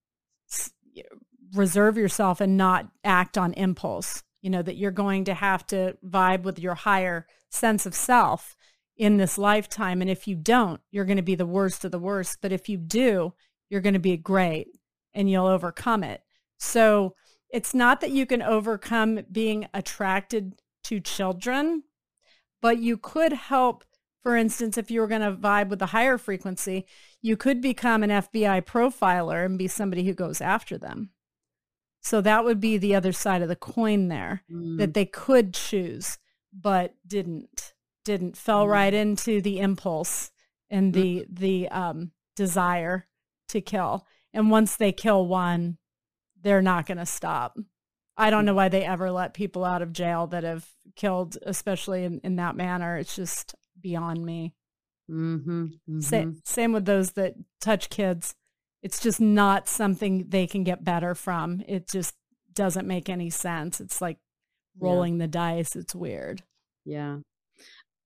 reserve 1.55 1.97
yourself 1.97 2.41
and 2.41 2.57
not 2.57 2.87
act 3.03 3.37
on 3.37 3.53
impulse. 3.53 4.23
You 4.41 4.49
know, 4.51 4.61
that 4.61 4.77
you're 4.77 4.91
going 4.91 5.25
to 5.25 5.33
have 5.33 5.65
to 5.67 5.97
vibe 6.05 6.43
with 6.43 6.59
your 6.59 6.75
higher 6.75 7.25
sense 7.49 7.85
of 7.85 7.95
self 7.95 8.55
in 8.95 9.17
this 9.17 9.37
lifetime. 9.37 10.01
And 10.01 10.09
if 10.09 10.27
you 10.27 10.35
don't, 10.35 10.79
you're 10.91 11.05
going 11.05 11.17
to 11.17 11.23
be 11.23 11.35
the 11.35 11.47
worst 11.47 11.83
of 11.83 11.91
the 11.91 11.99
worst. 11.99 12.37
But 12.41 12.51
if 12.51 12.69
you 12.69 12.77
do, 12.77 13.33
you're 13.69 13.81
going 13.81 13.93
to 13.93 13.99
be 13.99 14.17
great 14.17 14.67
and 15.13 15.29
you'll 15.29 15.47
overcome 15.47 16.03
it. 16.03 16.21
So 16.59 17.15
it's 17.49 17.73
not 17.73 18.01
that 18.01 18.11
you 18.11 18.25
can 18.25 18.41
overcome 18.41 19.21
being 19.31 19.67
attracted 19.73 20.55
to 20.85 20.99
children, 20.99 21.83
but 22.61 22.79
you 22.79 22.97
could 22.97 23.33
help. 23.33 23.83
For 24.23 24.35
instance, 24.35 24.77
if 24.77 24.89
you 24.89 25.01
were 25.01 25.07
going 25.07 25.21
to 25.21 25.31
vibe 25.31 25.69
with 25.69 25.81
a 25.81 25.87
higher 25.87 26.17
frequency, 26.17 26.85
you 27.21 27.37
could 27.37 27.61
become 27.61 28.03
an 28.03 28.09
FBI 28.09 28.63
profiler 28.63 29.45
and 29.45 29.57
be 29.57 29.67
somebody 29.67 30.03
who 30.03 30.13
goes 30.13 30.41
after 30.41 30.77
them. 30.77 31.11
So 32.01 32.21
that 32.21 32.43
would 32.43 32.59
be 32.59 32.77
the 32.77 32.93
other 32.95 33.11
side 33.11 33.41
of 33.41 33.49
the 33.49 33.55
coin 33.55 34.09
there 34.09 34.43
mm. 34.51 34.77
that 34.77 34.93
they 34.93 35.05
could 35.05 35.53
choose, 35.53 36.17
but 36.53 36.93
didn't, 37.05 37.73
didn't, 38.03 38.37
fell 38.37 38.65
mm. 38.65 38.69
right 38.69 38.93
into 38.93 39.41
the 39.41 39.59
impulse 39.59 40.31
and 40.69 40.93
the, 40.93 41.21
mm. 41.21 41.39
the 41.39 41.69
um, 41.69 42.11
desire 42.35 43.07
to 43.49 43.61
kill. 43.61 44.05
And 44.33 44.51
once 44.51 44.75
they 44.75 44.91
kill 44.91 45.25
one, 45.25 45.77
they're 46.41 46.61
not 46.61 46.85
going 46.85 46.97
to 46.97 47.05
stop. 47.05 47.57
I 48.17 48.29
don't 48.29 48.45
know 48.45 48.53
why 48.53 48.69
they 48.69 48.83
ever 48.83 49.11
let 49.11 49.33
people 49.33 49.65
out 49.65 49.81
of 49.81 49.91
jail 49.91 50.27
that 50.27 50.43
have 50.43 50.65
killed, 50.95 51.37
especially 51.41 52.03
in, 52.03 52.19
in 52.23 52.37
that 52.37 52.55
manner. 52.55 52.97
It's 52.97 53.15
just 53.15 53.55
beyond 53.79 54.25
me. 54.25 54.53
Mm-hmm, 55.11 55.63
mm-hmm. 55.63 55.99
Sa- 55.99 56.31
same 56.43 56.71
with 56.71 56.85
those 56.85 57.11
that 57.13 57.35
touch 57.59 57.89
kids 57.89 58.35
it's 58.85 58.99
just 58.99 59.19
not 59.19 59.67
something 59.67 60.29
they 60.29 60.45
can 60.45 60.63
get 60.63 60.83
better 60.83 61.15
from. 61.15 61.63
It 61.67 61.89
just 61.89 62.13
doesn't 62.53 62.85
make 62.85 63.09
any 63.09 63.31
sense. 63.31 63.81
It's 63.81 63.99
like 63.99 64.19
rolling 64.79 65.15
yeah. 65.15 65.23
the 65.23 65.27
dice. 65.27 65.75
It's 65.75 65.95
weird. 65.95 66.43
Yeah. 66.85 67.17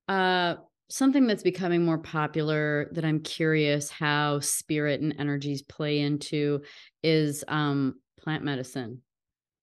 Uh, 0.07 0.55
something 0.89 1.27
that's 1.27 1.43
becoming 1.43 1.85
more 1.85 1.97
popular 1.97 2.89
that 2.93 3.05
I'm 3.05 3.21
curious 3.21 3.89
how 3.89 4.39
spirit 4.39 5.01
and 5.01 5.15
energies 5.19 5.61
play 5.61 5.99
into 5.99 6.61
is 7.03 7.43
um, 7.47 7.95
plant 8.19 8.43
medicine 8.43 9.01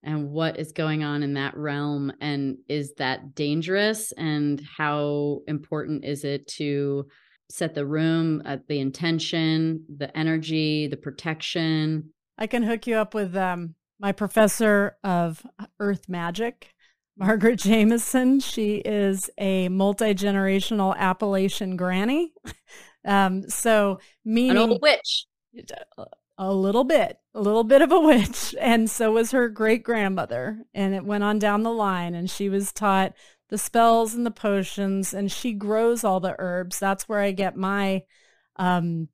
and 0.03 0.31
what 0.31 0.59
is 0.59 0.72
going 0.72 1.03
on 1.03 1.22
in 1.22 1.35
that 1.35 1.57
realm. 1.57 2.12
And 2.20 2.59
is 2.68 2.95
that 2.99 3.35
dangerous? 3.35 4.12
And 4.12 4.62
how 4.77 5.41
important 5.49 6.05
is 6.05 6.24
it 6.24 6.47
to 6.59 7.07
set 7.51 7.74
the 7.74 7.87
room, 7.87 8.43
uh, 8.45 8.59
the 8.68 8.81
intention, 8.81 9.85
the 9.95 10.16
energy, 10.16 10.87
the 10.89 10.97
protection. 10.97 12.11
I 12.39 12.47
can 12.47 12.62
hook 12.62 12.87
you 12.87 12.97
up 12.97 13.14
with 13.14 13.37
um, 13.37 13.74
my 13.99 14.12
professor 14.12 14.97
of 15.05 15.47
earth 15.79 16.09
magic, 16.09 16.74
Margaret 17.16 17.58
Jameson. 17.58 18.40
She 18.40 18.76
is 18.76 19.30
a 19.38 19.68
multi 19.68 20.14
generational 20.14 20.96
Appalachian 20.96 21.76
granny. 21.76 22.32
um, 23.04 23.48
so, 23.48 24.00
meaning 24.24 24.50
an 24.50 24.70
old 24.70 24.82
witch. 24.82 25.26
A 26.38 26.52
little 26.52 26.84
bit, 26.84 27.18
a 27.34 27.40
little 27.40 27.64
bit 27.64 27.80
of 27.80 27.90
a 27.90 28.00
witch. 28.00 28.54
And 28.60 28.90
so 28.90 29.12
was 29.12 29.30
her 29.30 29.48
great 29.48 29.82
grandmother. 29.82 30.64
And 30.74 30.94
it 30.94 31.04
went 31.04 31.24
on 31.24 31.38
down 31.38 31.62
the 31.62 31.72
line. 31.72 32.14
And 32.14 32.30
she 32.30 32.50
was 32.50 32.72
taught 32.72 33.14
the 33.48 33.58
spells 33.58 34.14
and 34.14 34.26
the 34.26 34.30
potions 34.30 35.14
and 35.14 35.30
she 35.30 35.52
grows 35.52 36.04
all 36.04 36.20
the 36.20 36.34
herbs. 36.38 36.78
That's 36.78 37.08
where 37.08 37.20
I 37.20 37.30
get 37.32 37.56
my 37.56 38.02
um, 38.56 39.08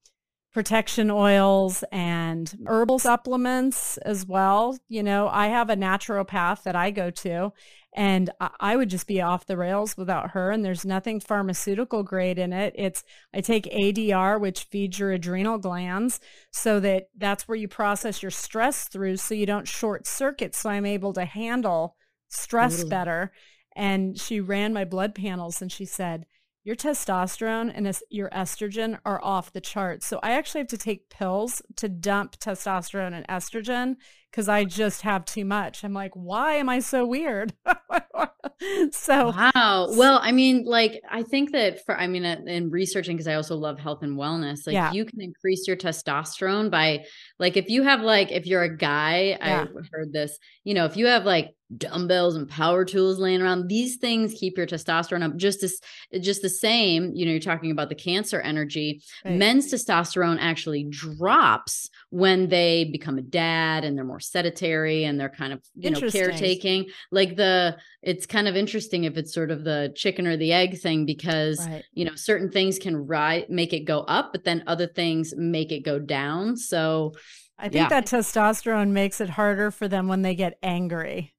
protection 0.52 1.10
oils 1.10 1.82
and 1.90 2.58
herbal 2.66 2.98
supplements 2.98 3.96
as 3.98 4.26
well. 4.26 4.78
You 4.88 5.02
know, 5.02 5.28
I 5.28 5.48
have 5.48 5.70
a 5.70 5.76
naturopath 5.76 6.62
that 6.64 6.76
I 6.76 6.90
go 6.90 7.10
to 7.10 7.52
and 7.94 8.30
I 8.38 8.76
would 8.76 8.88
just 8.88 9.06
be 9.06 9.20
off 9.20 9.46
the 9.46 9.56
rails 9.56 9.96
without 9.96 10.30
her. 10.30 10.50
And 10.50 10.64
there's 10.64 10.84
nothing 10.84 11.20
pharmaceutical 11.20 12.02
grade 12.02 12.38
in 12.38 12.52
it. 12.52 12.74
It's, 12.76 13.04
I 13.34 13.40
take 13.40 13.64
ADR, 13.64 14.40
which 14.40 14.64
feeds 14.64 14.98
your 14.98 15.12
adrenal 15.12 15.58
glands 15.58 16.20
so 16.50 16.80
that 16.80 17.08
that's 17.16 17.46
where 17.46 17.56
you 17.56 17.68
process 17.68 18.22
your 18.22 18.30
stress 18.30 18.88
through 18.88 19.18
so 19.18 19.34
you 19.34 19.46
don't 19.46 19.68
short 19.68 20.06
circuit. 20.06 20.54
So 20.54 20.70
I'm 20.70 20.86
able 20.86 21.12
to 21.14 21.24
handle 21.24 21.96
stress 22.28 22.82
better 22.84 23.32
and 23.74 24.18
she 24.18 24.40
ran 24.40 24.72
my 24.72 24.84
blood 24.84 25.14
panels 25.14 25.62
and 25.62 25.70
she 25.70 25.84
said, 25.84 26.26
your 26.64 26.76
testosterone 26.76 27.72
and 27.74 27.92
your 28.08 28.30
estrogen 28.30 28.98
are 29.04 29.22
off 29.22 29.52
the 29.52 29.60
charts. 29.60 30.06
So 30.06 30.20
I 30.22 30.32
actually 30.32 30.60
have 30.60 30.68
to 30.68 30.78
take 30.78 31.10
pills 31.10 31.60
to 31.76 31.88
dump 31.88 32.38
testosterone 32.38 33.14
and 33.14 33.26
estrogen 33.26 33.96
because 34.30 34.48
I 34.48 34.64
just 34.64 35.02
have 35.02 35.24
too 35.24 35.44
much. 35.44 35.84
I'm 35.84 35.92
like, 35.92 36.12
why 36.14 36.54
am 36.54 36.68
I 36.68 36.78
so 36.78 37.04
weird? 37.04 37.52
so 38.92 39.30
wow. 39.30 39.88
Well, 39.90 40.20
I 40.22 40.30
mean, 40.30 40.64
like 40.64 41.02
I 41.10 41.22
think 41.22 41.50
that 41.52 41.84
for 41.84 41.98
I 41.98 42.06
mean, 42.06 42.24
uh, 42.24 42.40
in 42.46 42.70
researching 42.70 43.16
because 43.16 43.28
I 43.28 43.34
also 43.34 43.56
love 43.56 43.78
health 43.78 44.02
and 44.02 44.16
wellness. 44.16 44.66
Like 44.66 44.74
yeah. 44.74 44.92
you 44.92 45.04
can 45.04 45.20
increase 45.20 45.66
your 45.66 45.76
testosterone 45.76 46.70
by 46.70 47.04
like 47.38 47.56
if 47.56 47.68
you 47.68 47.82
have 47.82 48.00
like 48.00 48.30
if 48.30 48.46
you're 48.46 48.62
a 48.62 48.76
guy, 48.76 49.36
yeah. 49.38 49.64
I 49.64 49.80
heard 49.92 50.12
this. 50.12 50.38
You 50.64 50.74
know, 50.74 50.84
if 50.84 50.96
you 50.96 51.06
have 51.06 51.24
like 51.24 51.50
dumbbells 51.76 52.36
and 52.36 52.48
power 52.48 52.84
tools 52.84 53.18
laying 53.18 53.40
around 53.40 53.68
these 53.68 53.96
things 53.96 54.34
keep 54.34 54.56
your 54.56 54.66
testosterone 54.66 55.22
up 55.22 55.36
just 55.36 55.62
as 55.62 55.80
just 56.20 56.42
the 56.42 56.48
same 56.48 57.12
you 57.14 57.24
know 57.24 57.30
you're 57.30 57.40
talking 57.40 57.70
about 57.70 57.88
the 57.88 57.94
cancer 57.94 58.40
energy 58.40 59.02
right. 59.24 59.36
men's 59.36 59.72
testosterone 59.72 60.38
actually 60.40 60.84
drops 60.84 61.88
when 62.10 62.48
they 62.48 62.84
become 62.84 63.18
a 63.18 63.22
dad 63.22 63.84
and 63.84 63.96
they're 63.96 64.04
more 64.04 64.20
sedentary 64.20 65.04
and 65.04 65.18
they're 65.18 65.28
kind 65.28 65.52
of 65.52 65.62
you 65.74 65.90
know 65.90 66.00
caretaking 66.10 66.86
like 67.10 67.36
the 67.36 67.76
it's 68.02 68.26
kind 68.26 68.48
of 68.48 68.56
interesting 68.56 69.04
if 69.04 69.16
it's 69.16 69.32
sort 69.32 69.50
of 69.50 69.64
the 69.64 69.92
chicken 69.96 70.26
or 70.26 70.36
the 70.36 70.52
egg 70.52 70.78
thing 70.78 71.06
because 71.06 71.66
right. 71.66 71.84
you 71.92 72.04
know 72.04 72.14
certain 72.14 72.50
things 72.50 72.78
can 72.78 72.96
rise 73.06 73.44
make 73.48 73.72
it 73.72 73.80
go 73.80 74.00
up 74.00 74.32
but 74.32 74.44
then 74.44 74.62
other 74.66 74.86
things 74.86 75.32
make 75.36 75.72
it 75.72 75.84
go 75.84 75.98
down 75.98 76.56
so 76.56 77.12
I 77.58 77.68
think 77.68 77.74
yeah. 77.74 77.88
that 77.88 78.06
testosterone 78.06 78.90
makes 78.90 79.20
it 79.20 79.30
harder 79.30 79.70
for 79.70 79.86
them 79.86 80.08
when 80.08 80.22
they 80.22 80.34
get 80.34 80.58
angry. 80.64 81.32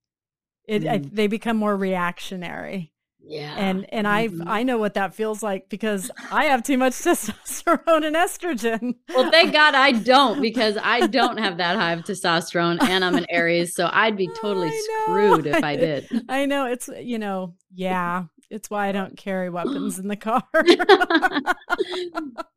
It 0.68 0.84
mm. 0.84 0.91
I, 0.91 0.97
they 0.97 1.28
become 1.28 1.57
more 1.57 1.76
reactionary. 1.76 2.93
Yeah. 3.26 3.55
And 3.57 3.86
and 3.89 4.05
mm-hmm. 4.05 4.47
I 4.47 4.59
I 4.59 4.64
know 4.64 4.78
what 4.78 4.95
that 4.95 5.16
feels 5.16 5.41
like 5.41 5.70
because 5.70 6.11
I 6.32 6.45
have 6.45 6.61
too 6.64 6.78
much 6.78 6.93
testosterone 6.93 8.05
and 8.05 8.16
estrogen. 8.16 8.95
Well, 9.09 9.32
thank 9.32 9.53
God 9.53 9.76
I 9.76 9.93
don't 9.93 10.41
because 10.41 10.78
I 10.82 11.07
don't 11.07 11.38
have 11.38 11.57
that 11.57 11.78
high 11.78 11.93
of 11.93 12.01
testosterone 12.01 12.82
and 12.84 13.05
I'm 13.05 13.16
an 13.16 13.26
Aries, 13.30 13.76
so 13.76 13.89
I'd 13.91 14.18
be 14.18 14.30
totally 14.41 14.72
screwed 15.03 15.47
if 15.47 15.64
I 15.64 15.76
did. 15.78 16.07
I 16.28 16.45
know 16.45 16.66
it's 16.66 16.89
you 16.99 17.18
know, 17.18 17.55
yeah. 17.74 18.26
It's 18.54 18.70
why 18.70 18.88
I 18.88 18.91
don't 18.91 19.18
carry 19.18 19.49
weapons 19.49 19.97
in 19.97 20.08
the 20.08 20.16
car. 20.18 20.43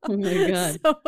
oh 0.02 0.16
my 0.16 0.48
god. 0.48 0.80
So, 0.82 1.00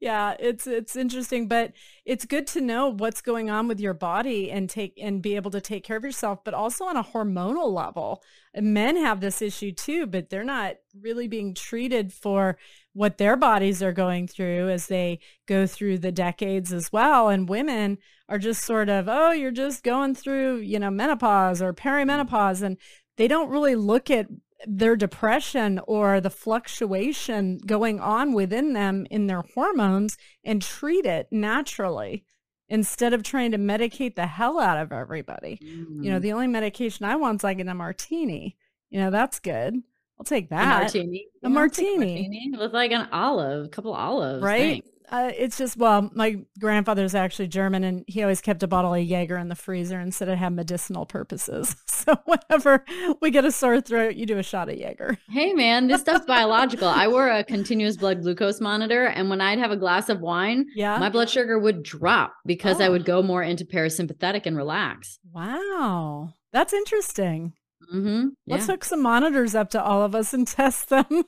yeah, 0.00 0.34
it's 0.38 0.66
it's 0.66 0.96
interesting, 0.96 1.46
but 1.48 1.72
it's 2.04 2.24
good 2.24 2.46
to 2.48 2.60
know 2.60 2.88
what's 2.88 3.20
going 3.20 3.48
on 3.48 3.68
with 3.68 3.80
your 3.80 3.94
body 3.94 4.50
and 4.50 4.68
take 4.68 4.98
and 5.00 5.22
be 5.22 5.36
able 5.36 5.52
to 5.52 5.60
take 5.60 5.84
care 5.84 5.96
of 5.96 6.04
yourself, 6.04 6.44
but 6.44 6.54
also 6.54 6.84
on 6.84 6.96
a 6.96 7.04
hormonal 7.04 7.72
level. 7.72 8.22
Men 8.56 8.96
have 8.96 9.20
this 9.20 9.40
issue 9.40 9.72
too, 9.72 10.06
but 10.06 10.30
they're 10.30 10.44
not 10.44 10.76
really 11.00 11.28
being 11.28 11.54
treated 11.54 12.12
for 12.12 12.58
what 12.92 13.18
their 13.18 13.36
bodies 13.36 13.82
are 13.82 13.92
going 13.92 14.28
through 14.28 14.68
as 14.68 14.86
they 14.86 15.18
go 15.46 15.66
through 15.66 15.98
the 15.98 16.12
decades 16.12 16.72
as 16.72 16.92
well. 16.92 17.28
And 17.28 17.48
women 17.48 17.98
are 18.28 18.38
just 18.38 18.62
sort 18.62 18.88
of, 18.88 19.08
oh, 19.08 19.32
you're 19.32 19.50
just 19.50 19.82
going 19.82 20.14
through, 20.14 20.58
you 20.58 20.78
know, 20.78 20.90
menopause 20.90 21.60
or 21.60 21.74
mm. 21.74 21.78
perimenopause. 21.78 22.62
And 22.62 22.78
they 23.16 23.28
don't 23.28 23.50
really 23.50 23.76
look 23.76 24.10
at 24.10 24.28
their 24.66 24.96
depression 24.96 25.80
or 25.86 26.20
the 26.20 26.30
fluctuation 26.30 27.58
going 27.66 28.00
on 28.00 28.32
within 28.32 28.72
them 28.72 29.06
in 29.10 29.26
their 29.26 29.42
hormones 29.54 30.16
and 30.44 30.62
treat 30.62 31.04
it 31.04 31.28
naturally. 31.30 32.24
instead 32.66 33.12
of 33.12 33.22
trying 33.22 33.50
to 33.52 33.58
medicate 33.58 34.14
the 34.16 34.26
hell 34.26 34.58
out 34.58 34.78
of 34.78 34.90
everybody. 34.90 35.60
Mm. 35.62 36.02
You 36.02 36.10
know, 36.10 36.18
mm. 36.18 36.22
the 36.22 36.32
only 36.32 36.46
medication 36.46 37.04
I 37.04 37.14
want 37.16 37.40
is 37.40 37.44
like 37.44 37.58
in 37.58 37.68
a 37.68 37.74
martini. 37.74 38.56
You 38.88 39.00
know, 39.00 39.10
that's 39.10 39.38
good. 39.38 39.82
I'll 40.18 40.24
take 40.24 40.48
that. 40.50 40.64
A 40.64 40.80
martini. 40.80 41.26
A 41.42 41.50
martini. 41.50 41.96
martini. 41.98 42.52
with 42.58 42.72
like 42.72 42.92
an 42.92 43.08
olive, 43.12 43.66
a 43.66 43.68
couple 43.68 43.92
olives. 43.92 44.42
Right. 44.42 44.82
Thanks. 44.82 44.88
Uh, 45.10 45.30
it's 45.36 45.58
just 45.58 45.76
well, 45.76 46.10
my 46.14 46.38
grandfather's 46.58 47.14
actually 47.14 47.48
German, 47.48 47.84
and 47.84 48.04
he 48.06 48.22
always 48.22 48.40
kept 48.40 48.62
a 48.62 48.66
bottle 48.66 48.94
of 48.94 49.02
Jaeger 49.02 49.36
in 49.36 49.48
the 49.48 49.54
freezer 49.54 49.98
and 49.98 50.14
said 50.14 50.28
it 50.28 50.38
had 50.38 50.52
medicinal 50.52 51.06
purposes. 51.06 51.76
So 52.04 52.18
whenever 52.26 52.84
we 53.22 53.30
get 53.30 53.46
a 53.46 53.50
sore 53.50 53.80
throat, 53.80 54.14
you 54.14 54.26
do 54.26 54.36
a 54.36 54.42
shot 54.42 54.68
of 54.68 54.76
Jaeger. 54.76 55.16
Hey 55.30 55.54
man, 55.54 55.86
this 55.86 56.02
stuff's 56.02 56.26
biological. 56.26 56.86
I 56.86 57.08
wore 57.08 57.30
a 57.30 57.42
continuous 57.42 57.96
blood 57.96 58.20
glucose 58.20 58.60
monitor, 58.60 59.06
and 59.06 59.30
when 59.30 59.40
I'd 59.40 59.58
have 59.58 59.70
a 59.70 59.76
glass 59.76 60.10
of 60.10 60.20
wine, 60.20 60.66
yeah, 60.74 60.98
my 60.98 61.08
blood 61.08 61.30
sugar 61.30 61.58
would 61.58 61.82
drop 61.82 62.34
because 62.44 62.78
oh. 62.78 62.84
I 62.84 62.88
would 62.90 63.02
oh. 63.02 63.04
go 63.04 63.22
more 63.22 63.42
into 63.42 63.64
parasympathetic 63.64 64.44
and 64.44 64.54
relax. 64.54 65.18
Wow, 65.32 66.34
that's 66.52 66.74
interesting. 66.74 67.54
Mm-hmm. 67.92 68.28
Yeah. 68.46 68.54
Let's 68.54 68.66
hook 68.66 68.84
some 68.84 69.02
monitors 69.02 69.54
up 69.54 69.70
to 69.70 69.82
all 69.82 70.02
of 70.02 70.14
us 70.14 70.32
and 70.34 70.46
test 70.48 70.88
them 70.88 71.24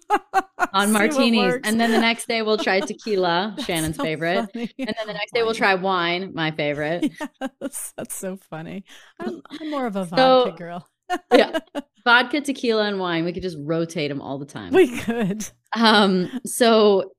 on 0.72 0.92
martinis. 0.92 1.60
And 1.64 1.80
then 1.80 1.90
the 1.90 2.00
next 2.00 2.28
day 2.28 2.42
we'll 2.42 2.58
try 2.58 2.80
tequila, 2.86 3.56
Shannon's 3.64 3.96
so 3.96 4.02
favorite. 4.02 4.50
Funny. 4.52 4.70
And 4.78 4.88
then 4.88 5.06
the 5.06 5.12
next 5.14 5.32
day 5.32 5.42
we'll 5.42 5.54
try 5.54 5.74
wine, 5.74 6.32
my 6.34 6.50
favorite. 6.50 7.12
Yes, 7.60 7.92
that's 7.96 8.14
so 8.14 8.36
funny. 8.36 8.84
I'm, 9.20 9.42
I'm 9.60 9.70
more 9.70 9.86
of 9.86 9.96
a 9.96 10.04
vodka 10.04 10.50
so, 10.50 10.52
girl. 10.56 10.88
yeah. 11.32 11.58
Vodka, 12.04 12.40
tequila, 12.40 12.84
and 12.84 13.00
wine. 13.00 13.24
We 13.24 13.32
could 13.32 13.42
just 13.42 13.58
rotate 13.60 14.10
them 14.10 14.20
all 14.20 14.38
the 14.38 14.46
time. 14.46 14.72
We 14.72 14.96
could. 15.00 15.44
Um, 15.74 16.40
so 16.44 17.15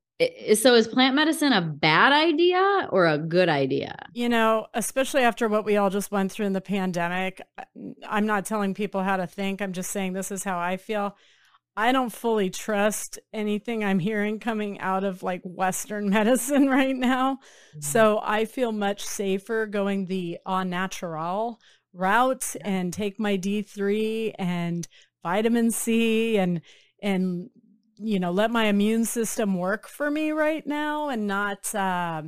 so 0.55 0.73
is 0.73 0.87
plant 0.87 1.15
medicine 1.15 1.53
a 1.53 1.61
bad 1.61 2.11
idea 2.11 2.87
or 2.91 3.05
a 3.05 3.17
good 3.17 3.49
idea? 3.49 3.95
You 4.13 4.29
know, 4.29 4.67
especially 4.73 5.21
after 5.21 5.47
what 5.47 5.65
we 5.65 5.77
all 5.77 5.89
just 5.89 6.11
went 6.11 6.31
through 6.31 6.47
in 6.47 6.53
the 6.53 6.61
pandemic, 6.61 7.41
I'm 8.07 8.25
not 8.25 8.45
telling 8.45 8.73
people 8.73 9.03
how 9.03 9.17
to 9.17 9.27
think. 9.27 9.61
I'm 9.61 9.73
just 9.73 9.91
saying 9.91 10.13
this 10.13 10.31
is 10.31 10.43
how 10.43 10.57
I 10.57 10.77
feel. 10.77 11.15
I 11.75 11.91
don't 11.91 12.11
fully 12.11 12.49
trust 12.49 13.19
anything 13.31 13.83
I'm 13.83 13.99
hearing 13.99 14.39
coming 14.39 14.79
out 14.79 15.03
of 15.03 15.21
like 15.21 15.41
Western 15.43 16.09
medicine 16.09 16.67
right 16.67 16.95
now. 16.95 17.35
Mm-hmm. 17.35 17.81
So 17.81 18.19
I 18.23 18.45
feel 18.45 18.71
much 18.71 19.05
safer 19.05 19.67
going 19.67 20.07
the 20.07 20.39
au 20.47 20.63
natural 20.63 21.59
route 21.93 22.55
and 22.61 22.91
take 22.91 23.19
my 23.19 23.37
D3 23.37 24.33
and 24.39 24.87
vitamin 25.21 25.69
C 25.69 26.37
and 26.37 26.61
and 27.03 27.49
you 27.97 28.19
know 28.19 28.31
let 28.31 28.51
my 28.51 28.65
immune 28.65 29.05
system 29.05 29.57
work 29.57 29.87
for 29.87 30.09
me 30.09 30.31
right 30.31 30.65
now 30.65 31.09
and 31.09 31.27
not 31.27 31.73
uh, 31.73 32.23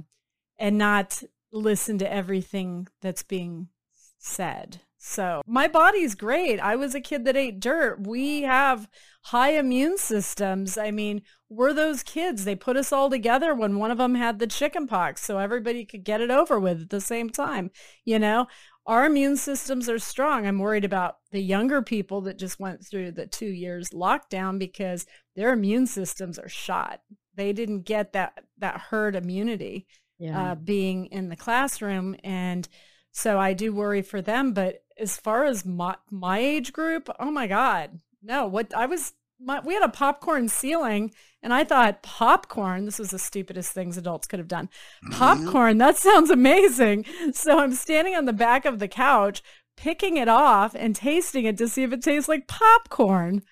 and 0.58 0.78
not 0.78 1.24
listen 1.52 1.98
to 2.00 2.12
everything 2.12 2.88
that's 3.02 3.24
being 3.24 3.70
said. 4.18 4.82
So 5.02 5.42
my 5.48 5.68
body's 5.70 6.14
great. 6.14 6.60
I 6.60 6.76
was 6.76 6.94
a 6.94 7.00
kid 7.00 7.24
that 7.26 7.38
ate 7.38 7.62
dirt. 7.62 8.06
We 8.06 8.42
have 8.42 8.90
high 9.24 9.52
immune 9.52 9.98
systems. 9.98 10.78
I 10.78 10.92
mean 10.92 11.22
we're 11.50 11.74
those 11.74 12.04
kids. 12.04 12.46
They 12.46 12.56
put 12.56 12.78
us 12.78 12.92
all 12.92 13.10
together 13.10 13.56
when 13.56 13.78
one 13.78 13.92
of 13.92 13.98
them 13.98 14.16
had 14.16 14.40
the 14.40 14.48
chicken 14.48 14.88
pox 14.88 15.24
so 15.24 15.38
everybody 15.40 15.86
could 15.86 16.04
get 16.04 16.22
it 16.22 16.30
over 16.30 16.60
with 16.60 16.82
at 16.82 16.90
the 16.90 17.02
same 17.02 17.30
time 17.30 17.72
you 18.06 18.20
know 18.20 18.48
our 18.90 19.06
immune 19.06 19.38
systems 19.38 19.88
are 19.88 20.00
strong. 20.00 20.48
I'm 20.48 20.58
worried 20.58 20.84
about 20.84 21.18
the 21.32 21.40
younger 21.40 21.84
people 21.84 22.22
that 22.22 22.40
just 22.40 22.60
went 22.60 22.84
through 22.84 23.12
the 23.12 23.28
two 23.28 23.46
years 23.46 23.92
lockdown 23.92 24.58
because 24.58 25.06
their 25.36 25.54
immune 25.54 25.86
systems 25.86 26.40
are 26.40 26.50
shot. 26.50 27.02
They 27.36 27.54
didn't 27.54 27.82
get 27.82 28.14
that 28.14 28.46
that 28.58 28.82
herd 28.90 29.16
immunity 29.16 29.86
yeah. 30.18 30.54
uh, 30.54 30.56
being 30.56 31.06
in 31.06 31.30
the 31.30 31.36
classroom, 31.36 32.16
and 32.24 32.68
so 33.12 33.40
I 33.40 33.54
do 33.54 33.72
worry 33.76 34.02
for 34.02 34.24
them. 34.24 34.54
But 34.54 34.82
as 34.98 35.18
far 35.18 35.46
as 35.46 35.64
my 35.64 35.96
my 36.10 36.40
age 36.40 36.74
group, 36.74 37.12
oh 37.20 37.30
my 37.30 37.46
god, 37.46 38.00
no! 38.24 38.48
What 38.48 38.74
I 38.74 38.88
was 38.88 39.14
my, 39.40 39.60
we 39.60 39.74
had 39.74 39.84
a 39.84 39.90
popcorn 39.90 40.50
ceiling 40.50 41.12
and 41.42 41.54
I 41.54 41.64
thought 41.64 42.04
popcorn, 42.04 42.86
this 42.86 43.00
was 43.00 43.12
the 43.12 43.20
stupidest 43.20 43.72
things 43.72 43.98
adults 43.98 44.28
could 44.28 44.40
have 44.40 44.48
done. 44.48 44.68
Mm-hmm. 45.06 45.14
Popcorn, 45.14 45.78
that 45.78 45.98
sounds 45.98 46.30
amazing. 46.30 47.06
So 47.34 47.60
I'm 47.60 47.74
standing 47.74 48.16
on 48.16 48.26
the 48.26 48.34
back 48.34 48.66
of 48.66 48.80
the 48.80 48.88
couch, 48.88 49.42
picking 49.78 50.18
it 50.18 50.28
off 50.28 50.76
and 50.76 50.96
tasting 50.96 51.46
it 51.46 51.58
to 51.58 51.68
see 51.68 51.84
if 51.84 51.94
it 51.94 52.04
tastes 52.04 52.28
like 52.28 52.48
popcorn. 52.48 53.44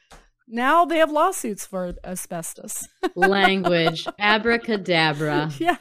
Now 0.50 0.86
they 0.86 0.98
have 0.98 1.12
lawsuits 1.12 1.66
for 1.66 1.94
asbestos. 2.04 2.88
Language, 3.16 4.08
abracadabra. 4.20 5.52
Yeah. 5.60 5.78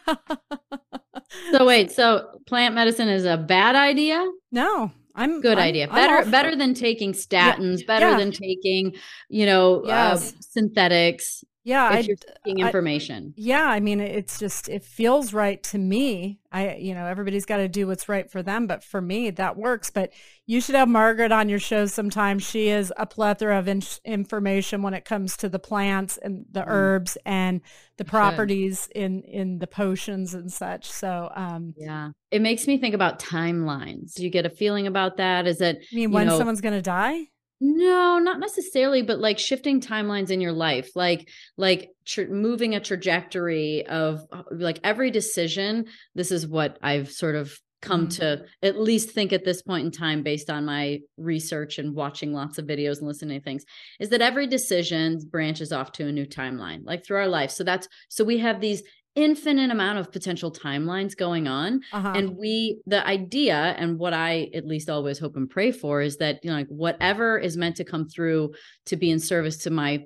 so 1.51 1.65
wait, 1.65 1.93
so 1.93 2.41
plant 2.47 2.75
medicine 2.75 3.09
is 3.09 3.25
a 3.25 3.37
bad 3.37 3.77
idea? 3.77 4.25
No, 4.51 4.93
I'm 5.17 5.41
good 5.41 5.59
I'm, 5.59 5.65
idea. 5.65 5.89
Better 5.89 6.31
better 6.31 6.55
than 6.55 6.75
taking 6.75 7.13
statins, 7.13 7.81
yeah, 7.81 7.87
better 7.87 8.11
yeah. 8.11 8.19
than 8.19 8.31
taking, 8.31 8.95
you 9.29 9.47
know, 9.47 9.81
uh, 9.81 9.87
yes. 9.87 10.33
uh, 10.33 10.37
synthetics. 10.41 11.43
Yeah, 11.67 11.89
if 11.89 11.97
I, 11.97 11.99
you're 11.99 12.17
taking 12.45 12.65
information. 12.65 13.35
I, 13.37 13.41
yeah, 13.41 13.65
I 13.65 13.81
mean, 13.81 13.99
it's 13.99 14.39
just 14.39 14.69
it 14.69 14.85
feels 14.85 15.33
right 15.33 15.61
to 15.65 15.79
me. 15.79 16.39
I, 16.53 16.77
you 16.77 16.95
know, 16.95 17.07
everybody's 17.07 17.45
got 17.45 17.57
to 17.57 17.67
do 17.67 17.89
what's 17.89 18.09
right 18.09 18.31
for 18.31 18.41
them, 18.41 18.69
but 18.69 18.85
for 18.85 19.01
me, 19.01 19.31
that 19.31 19.57
works. 19.57 19.91
But 19.91 20.13
you 20.47 20.61
should 20.61 20.77
have 20.77 20.89
Margaret 20.89 21.33
on 21.33 21.49
your 21.49 21.59
show 21.59 21.87
sometime. 21.87 22.39
She 22.39 22.69
is 22.69 22.93
a 22.97 23.05
plethora 23.05 23.59
of 23.59 23.67
in- 23.67 23.83
information 24.05 24.81
when 24.83 24.95
it 24.95 25.05
comes 25.05 25.37
to 25.39 25.49
the 25.49 25.59
plants 25.59 26.19
and 26.19 26.47
the 26.53 26.61
mm. 26.61 26.69
herbs 26.69 27.19
and 27.27 27.61
the 27.97 28.05
properties 28.05 28.89
in 28.95 29.23
in 29.23 29.59
the 29.59 29.67
potions 29.67 30.35
and 30.35 30.53
such. 30.53 30.89
So, 30.89 31.33
um, 31.35 31.75
yeah, 31.77 32.11
it 32.31 32.43
makes 32.43 32.69
me 32.69 32.79
think 32.79 32.95
about 32.95 33.19
timelines. 33.19 34.15
Do 34.15 34.23
you 34.23 34.31
get 34.31 34.47
a 34.47 34.51
feeling 34.51 34.87
about 34.87 35.17
that? 35.17 35.49
Is 35.49 35.61
it? 35.61 35.79
I 35.93 35.97
mean, 35.97 36.13
when 36.13 36.29
know, 36.29 36.39
someone's 36.39 36.61
going 36.61 36.75
to 36.75 36.83
die? 36.83 37.31
No, 37.61 38.19
not 38.19 38.39
necessarily, 38.39 39.03
but 39.03 39.19
like 39.19 39.39
shifting 39.39 39.81
timelines 39.81 40.31
in 40.31 40.41
your 40.43 40.53
life, 40.53 40.91
like 40.95 41.29
like 41.57 41.91
tra- 42.05 42.29
moving 42.29 42.75
a 42.75 42.81
trajectory 42.81 43.87
of 43.87 44.21
uh, 44.31 44.43
like 44.51 44.79
every 44.85 45.11
decision. 45.11 45.87
This 46.15 46.31
is 46.31 46.47
what 46.47 46.79
I've 46.83 47.11
sort 47.11 47.35
of 47.35 47.59
come 47.83 48.09
mm-hmm. 48.09 48.21
to 48.21 48.45
at 48.63 48.81
least 48.81 49.11
think 49.11 49.33
at 49.33 49.45
this 49.45 49.63
point 49.63 49.85
in 49.85 49.91
time 49.91 50.23
based 50.23 50.51
on 50.51 50.65
my 50.65 51.01
research 51.17 51.79
and 51.79 51.95
watching 51.95 52.33
lots 52.33 52.59
of 52.59 52.67
videos 52.67 52.99
and 52.99 53.07
listening 53.07 53.39
to 53.39 53.45
things 53.45 53.65
is 54.01 54.09
that 54.09 54.23
every 54.23 54.47
decision 54.47 55.19
branches 55.31 55.73
off 55.73 55.93
to 55.93 56.07
a 56.07 56.13
new 56.13 56.25
timeline 56.25 56.81
like 56.85 57.05
through 57.05 57.19
our 57.19 57.29
life 57.29 57.51
so 57.51 57.63
that's 57.63 57.87
so 58.09 58.25
we 58.25 58.39
have 58.39 58.63
these 58.63 58.83
infinite 59.17 59.71
amount 59.71 59.99
of 59.99 60.13
potential 60.13 60.53
timelines 60.53 61.17
going 61.17 61.49
on. 61.49 61.81
Uh-huh. 61.93 62.13
and 62.15 62.37
we 62.37 62.79
the 62.87 63.05
idea 63.07 63.75
and 63.79 63.99
what 63.99 64.13
i 64.13 64.51
at 64.55 64.67
least 64.67 64.89
always 64.89 65.19
hope 65.19 65.37
and 65.37 65.51
pray 65.51 65.73
for 65.73 66.01
is 66.01 66.19
that 66.19 66.39
you 66.43 66.51
know 66.51 66.57
like 66.57 66.69
whatever 66.69 67.39
is 67.39 67.57
meant 67.57 67.77
to 67.77 67.85
come 67.85 68.07
through 68.07 68.53
to 68.85 68.97
be 68.97 69.11
in 69.11 69.19
service 69.19 69.57
to 69.57 69.71
my 69.71 70.05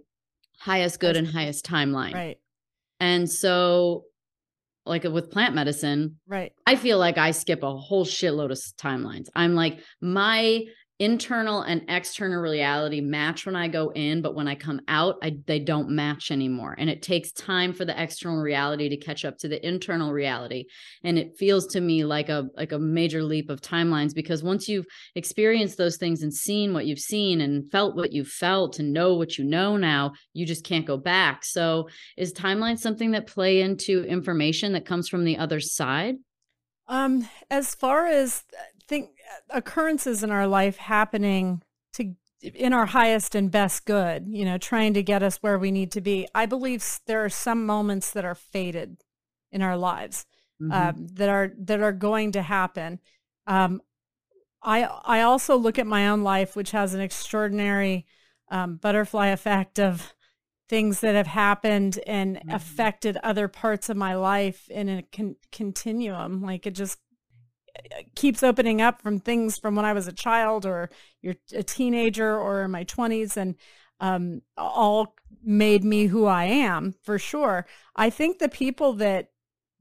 highest 0.61 1.01
good 1.01 1.17
and 1.17 1.27
highest 1.27 1.65
timeline. 1.65 2.15
Right. 2.15 2.39
And 3.01 3.29
so 3.29 4.05
like 4.87 5.05
with 5.05 5.31
plant 5.31 5.55
medicine 5.55 6.19
right. 6.27 6.53
I 6.67 6.75
feel 6.77 6.99
like 6.99 7.19
i 7.19 7.33
skip 7.33 7.63
a 7.63 7.77
whole 7.77 8.05
shitload 8.05 8.51
of 8.51 8.59
timelines. 8.77 9.29
I'm 9.35 9.55
like 9.55 9.81
my 10.01 10.65
internal 11.01 11.63
and 11.63 11.83
external 11.89 12.43
reality 12.43 13.01
match 13.01 13.47
when 13.47 13.57
I 13.57 13.69
go 13.69 13.89
in, 13.89 14.21
but 14.21 14.35
when 14.35 14.47
I 14.47 14.55
come 14.55 14.83
out, 14.87 15.17
I, 15.23 15.39
they 15.47 15.59
don't 15.59 15.89
match 15.89 16.31
anymore. 16.31 16.75
And 16.77 16.91
it 16.91 17.01
takes 17.01 17.33
time 17.33 17.73
for 17.73 17.87
the 17.87 18.01
external 18.01 18.39
reality 18.39 18.91
to 18.91 18.99
catch 18.99 19.25
up 19.25 19.39
to 19.39 19.49
the 19.49 19.67
internal 19.67 20.13
reality. 20.13 20.67
And 21.03 21.19
it 21.19 21.39
feels 21.39 21.67
to 21.69 21.81
me 21.81 22.05
like 22.05 22.29
a 22.29 22.49
like 22.55 22.73
a 22.73 22.79
major 22.79 23.23
leap 23.23 23.49
of 23.49 23.63
timelines 23.63 24.15
because 24.15 24.43
once 24.43 24.69
you've 24.69 24.87
experienced 25.15 25.79
those 25.79 25.97
things 25.97 26.23
and 26.23 26.33
seen 26.33 26.75
what 26.75 26.85
you've 26.85 26.99
seen 26.99 27.41
and 27.41 27.71
felt 27.73 27.97
what 27.97 28.13
you've 28.13 28.29
felt 28.29 28.79
and 28.79 28.93
know 28.93 29.15
what 29.15 29.39
you 29.39 29.45
know 29.45 29.79
now, 29.79 30.13
you 30.35 30.45
just 30.45 30.65
can't 30.65 30.87
go 30.87 30.99
back. 30.99 31.47
So 31.47 31.89
is 32.19 32.35
timeline 32.35 32.79
something 32.79 33.13
that 33.13 33.27
play 33.27 33.63
into 33.63 34.05
information 34.05 34.75
that 34.75 34.85
comes 34.85 35.09
from 35.09 35.25
the 35.25 35.39
other 35.39 35.61
side? 35.61 36.17
Um, 36.89 37.29
as 37.51 37.75
far 37.75 38.07
as 38.07 38.43
think 38.89 39.11
occurrences 39.51 40.23
in 40.23 40.31
our 40.31 40.47
life 40.47 40.77
happening 40.77 41.63
to 41.95 42.15
in 42.43 42.73
our 42.73 42.87
highest 42.87 43.35
and 43.35 43.51
best 43.51 43.85
good, 43.85 44.27
you 44.27 44.45
know, 44.45 44.57
trying 44.57 44.95
to 44.95 45.03
get 45.03 45.23
us 45.23 45.39
where 45.39 45.59
we 45.59 45.71
need 45.71 45.93
to 45.93 46.01
be. 46.01 46.27
I 46.35 46.47
believe 46.47 47.01
there 47.07 47.23
are 47.25 47.29
some 47.29 47.67
moments 47.67 48.13
that 48.13 48.25
are 48.25 48.35
fated 48.35 49.03
in 49.53 49.61
our 49.63 49.77
lives 49.77 50.27
mm-hmm. 50.61 50.73
um, 50.73 51.07
that 51.15 51.29
are 51.29 51.53
that 51.59 51.81
are 51.81 51.93
going 51.93 52.33
to 52.33 52.43
happen. 52.43 53.01
Um, 53.47 53.83
I 54.63 54.85
I 54.85 55.23
also 55.23 55.57
look 55.57 55.79
at 55.79 55.87
my 55.87 56.09
own 56.09 56.23
life, 56.23 56.57
which 56.57 56.71
has 56.71 56.95
an 56.95 57.01
extraordinary 57.01 58.07
um, 58.51 58.77
butterfly 58.77 59.29
effect 59.29 59.79
of 59.79 60.15
things 60.69 61.01
that 61.01 61.15
have 61.15 61.27
happened 61.27 61.99
and 62.07 62.37
mm-hmm. 62.37 62.51
affected 62.51 63.19
other 63.23 63.49
parts 63.49 63.89
of 63.89 63.97
my 63.97 64.15
life 64.15 64.69
in 64.71 64.89
a 64.89 65.03
con- 65.03 65.37
continuum. 65.51 66.43
Like 66.43 66.67
it 66.67 66.75
just 66.75 66.99
keeps 68.15 68.43
opening 68.43 68.81
up 68.81 69.03
from 69.03 69.19
things 69.19 69.59
from 69.59 69.75
when 69.75 69.85
I 69.85 69.93
was 69.93 70.09
a 70.09 70.13
child 70.13 70.67
or 70.67 70.91
you're 71.23 71.37
a 71.55 71.63
teenager 71.63 72.39
or 72.39 72.63
in 72.63 72.71
my 72.71 72.85
20s 72.85 73.37
and 73.37 73.57
um, 74.01 74.43
all 74.57 75.15
made 75.43 75.85
me 75.85 76.07
who 76.07 76.27
I 76.27 76.45
am 76.45 76.95
for 77.03 77.19
sure. 77.19 77.67
I 77.95 78.11
think 78.11 78.39
the 78.39 78.49
people 78.49 78.95
that 78.95 79.31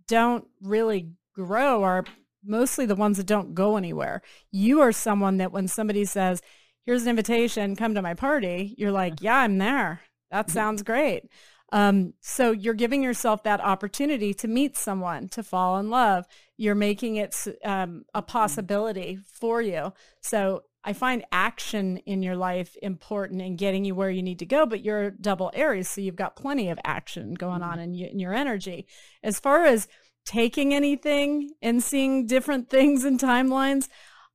don't 0.07 0.47
really 0.61 1.11
grow 1.33 1.83
are 1.83 2.05
mostly 2.43 2.85
the 2.85 2.95
ones 2.95 3.17
that 3.17 3.25
don't 3.25 3.53
go 3.53 3.77
anywhere. 3.77 4.21
You 4.51 4.81
are 4.81 4.91
someone 4.91 5.37
that 5.37 5.51
when 5.51 5.67
somebody 5.67 6.05
says, 6.05 6.41
here's 6.85 7.03
an 7.03 7.09
invitation, 7.09 7.75
come 7.75 7.95
to 7.95 8.01
my 8.01 8.13
party, 8.13 8.75
you're 8.77 8.91
like, 8.91 9.21
yeah, 9.21 9.37
I'm 9.37 9.57
there. 9.57 10.01
That 10.31 10.47
mm-hmm. 10.47 10.53
sounds 10.53 10.83
great. 10.83 11.23
Um, 11.71 12.13
so 12.19 12.51
you're 12.51 12.73
giving 12.73 13.03
yourself 13.03 13.43
that 13.43 13.61
opportunity 13.61 14.33
to 14.35 14.47
meet 14.47 14.75
someone, 14.77 15.29
to 15.29 15.43
fall 15.43 15.77
in 15.77 15.89
love. 15.89 16.25
You're 16.57 16.75
making 16.75 17.17
it 17.17 17.35
um, 17.63 18.05
a 18.13 18.21
possibility 18.21 19.19
for 19.39 19.61
you. 19.61 19.93
So 20.21 20.63
I 20.83 20.93
find 20.93 21.25
action 21.31 21.97
in 21.97 22.23
your 22.23 22.35
life 22.35 22.77
important 22.81 23.41
in 23.41 23.57
getting 23.57 23.83
you 23.83 23.95
where 23.95 24.09
you 24.09 24.23
need 24.23 24.39
to 24.39 24.45
go, 24.45 24.65
but 24.65 24.83
you're 24.83 25.11
double 25.11 25.51
Aries, 25.53 25.89
so 25.89 26.01
you've 26.01 26.15
got 26.15 26.35
plenty 26.35 26.69
of 26.69 26.79
action 26.85 27.33
going 27.33 27.61
on 27.61 27.79
mm-hmm. 27.79 27.93
in, 27.93 28.11
in 28.11 28.19
your 28.19 28.33
energy. 28.33 28.87
As 29.21 29.39
far 29.39 29.65
as 29.65 29.87
taking 30.25 30.73
anything 30.73 31.51
and 31.61 31.83
seeing 31.83 32.27
different 32.27 32.69
things 32.71 33.03
and 33.03 33.19
timelines, 33.19 33.89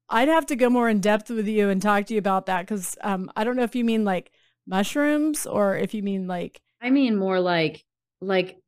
I'd 0.08 0.28
have 0.28 0.46
to 0.46 0.56
go 0.56 0.68
more 0.68 0.88
in 0.88 1.00
depth 1.00 1.30
with 1.30 1.48
you 1.48 1.70
and 1.70 1.80
talk 1.80 2.06
to 2.06 2.14
you 2.14 2.18
about 2.18 2.46
that 2.46 2.62
because 2.62 2.96
um, 3.00 3.30
I 3.36 3.44
don't 3.44 3.56
know 3.56 3.62
if 3.62 3.74
you 3.74 3.84
mean 3.84 4.04
like 4.04 4.30
mushrooms 4.66 5.46
or 5.46 5.76
if 5.76 5.94
you 5.94 6.02
mean 6.02 6.26
like. 6.26 6.60
I 6.84 6.90
mean 6.90 7.16
more 7.16 7.40
like 7.40 7.82
like 8.20 8.58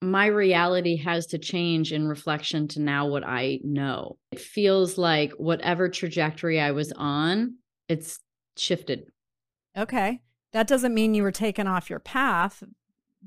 my 0.00 0.26
reality 0.26 0.96
has 0.96 1.26
to 1.28 1.38
change 1.38 1.92
in 1.92 2.06
reflection 2.06 2.68
to 2.68 2.80
now 2.80 3.08
what 3.08 3.24
I 3.24 3.58
know. 3.64 4.16
It 4.30 4.40
feels 4.40 4.96
like 4.96 5.32
whatever 5.32 5.88
trajectory 5.88 6.60
I 6.60 6.70
was 6.70 6.92
on, 6.92 7.56
it's 7.88 8.20
shifted. 8.56 9.06
Okay. 9.76 10.22
That 10.52 10.68
doesn't 10.68 10.94
mean 10.94 11.14
you 11.14 11.22
were 11.22 11.32
taken 11.32 11.66
off 11.66 11.90
your 11.90 11.98
path. 11.98 12.62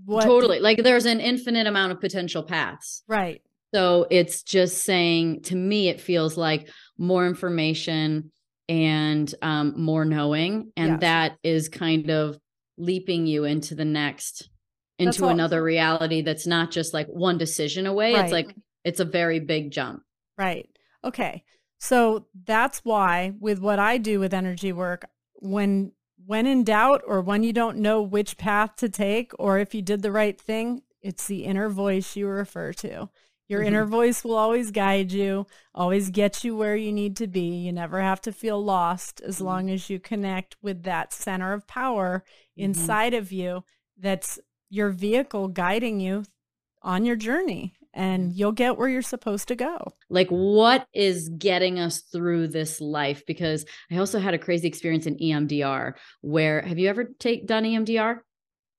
What 0.05 0.23
totally. 0.23 0.59
Like 0.59 0.83
there's 0.83 1.05
an 1.05 1.19
infinite 1.19 1.67
amount 1.67 1.91
of 1.91 1.99
potential 1.99 2.43
paths. 2.43 3.03
Right. 3.07 3.41
So 3.73 4.07
it's 4.09 4.43
just 4.43 4.85
saying 4.85 5.41
to 5.43 5.55
me, 5.55 5.89
it 5.89 5.99
feels 5.99 6.37
like 6.37 6.69
more 6.97 7.27
information 7.27 8.31
and 8.69 9.33
um, 9.41 9.73
more 9.75 10.05
knowing. 10.05 10.71
And 10.77 10.91
yes. 10.91 10.99
that 11.01 11.37
is 11.43 11.67
kind 11.67 12.09
of 12.09 12.37
leaping 12.77 13.25
you 13.25 13.43
into 13.43 13.75
the 13.75 13.85
next 13.85 14.49
into 14.99 15.27
another 15.27 15.61
reality 15.61 16.21
that's 16.21 16.47
not 16.47 16.71
just 16.71 16.93
like 16.93 17.07
one 17.07 17.37
decision 17.37 17.85
away. 17.85 18.13
Right. 18.13 18.23
It's 18.23 18.33
like 18.33 18.55
it's 18.83 18.99
a 18.99 19.05
very 19.05 19.39
big 19.39 19.71
jump. 19.71 20.01
Right. 20.37 20.67
Okay. 21.03 21.43
So 21.79 22.25
that's 22.45 22.79
why 22.79 23.33
with 23.39 23.59
what 23.59 23.79
I 23.79 23.97
do 23.97 24.19
with 24.19 24.33
energy 24.33 24.73
work, 24.73 25.05
when 25.35 25.91
when 26.25 26.47
in 26.47 26.63
doubt 26.63 27.01
or 27.05 27.21
when 27.21 27.43
you 27.43 27.53
don't 27.53 27.77
know 27.77 28.01
which 28.01 28.37
path 28.37 28.75
to 28.77 28.89
take 28.89 29.31
or 29.37 29.59
if 29.59 29.75
you 29.75 29.81
did 29.81 30.01
the 30.01 30.11
right 30.11 30.39
thing, 30.39 30.81
it's 31.01 31.27
the 31.27 31.45
inner 31.45 31.69
voice 31.69 32.15
you 32.15 32.27
refer 32.27 32.73
to. 32.73 33.09
Your 33.47 33.59
mm-hmm. 33.59 33.67
inner 33.67 33.85
voice 33.85 34.23
will 34.23 34.35
always 34.35 34.71
guide 34.71 35.11
you, 35.11 35.47
always 35.73 36.09
get 36.09 36.43
you 36.43 36.55
where 36.55 36.75
you 36.75 36.91
need 36.91 37.15
to 37.17 37.27
be. 37.27 37.57
You 37.57 37.71
never 37.71 38.01
have 38.01 38.21
to 38.21 38.31
feel 38.31 38.63
lost 38.63 39.21
as 39.21 39.35
mm-hmm. 39.35 39.45
long 39.45 39.69
as 39.69 39.89
you 39.89 39.99
connect 39.99 40.57
with 40.61 40.83
that 40.83 41.13
center 41.13 41.53
of 41.53 41.67
power 41.67 42.23
mm-hmm. 42.27 42.65
inside 42.65 43.13
of 43.13 43.31
you 43.31 43.63
that's 43.99 44.39
your 44.69 44.89
vehicle 44.89 45.47
guiding 45.47 45.99
you 45.99 46.23
on 46.81 47.05
your 47.05 47.15
journey 47.15 47.73
and 47.93 48.33
you'll 48.33 48.51
get 48.51 48.77
where 48.77 48.89
you're 48.89 49.01
supposed 49.01 49.47
to 49.47 49.55
go. 49.55 49.93
Like 50.09 50.29
what 50.29 50.85
is 50.93 51.29
getting 51.29 51.79
us 51.79 52.01
through 52.01 52.49
this 52.49 52.79
life 52.79 53.25
because 53.25 53.65
I 53.91 53.97
also 53.97 54.19
had 54.19 54.33
a 54.33 54.39
crazy 54.39 54.67
experience 54.67 55.07
in 55.07 55.17
EMDR 55.17 55.93
where 56.21 56.61
have 56.61 56.77
you 56.77 56.89
ever 56.89 57.05
take 57.19 57.47
done 57.47 57.63
EMDR? 57.63 58.19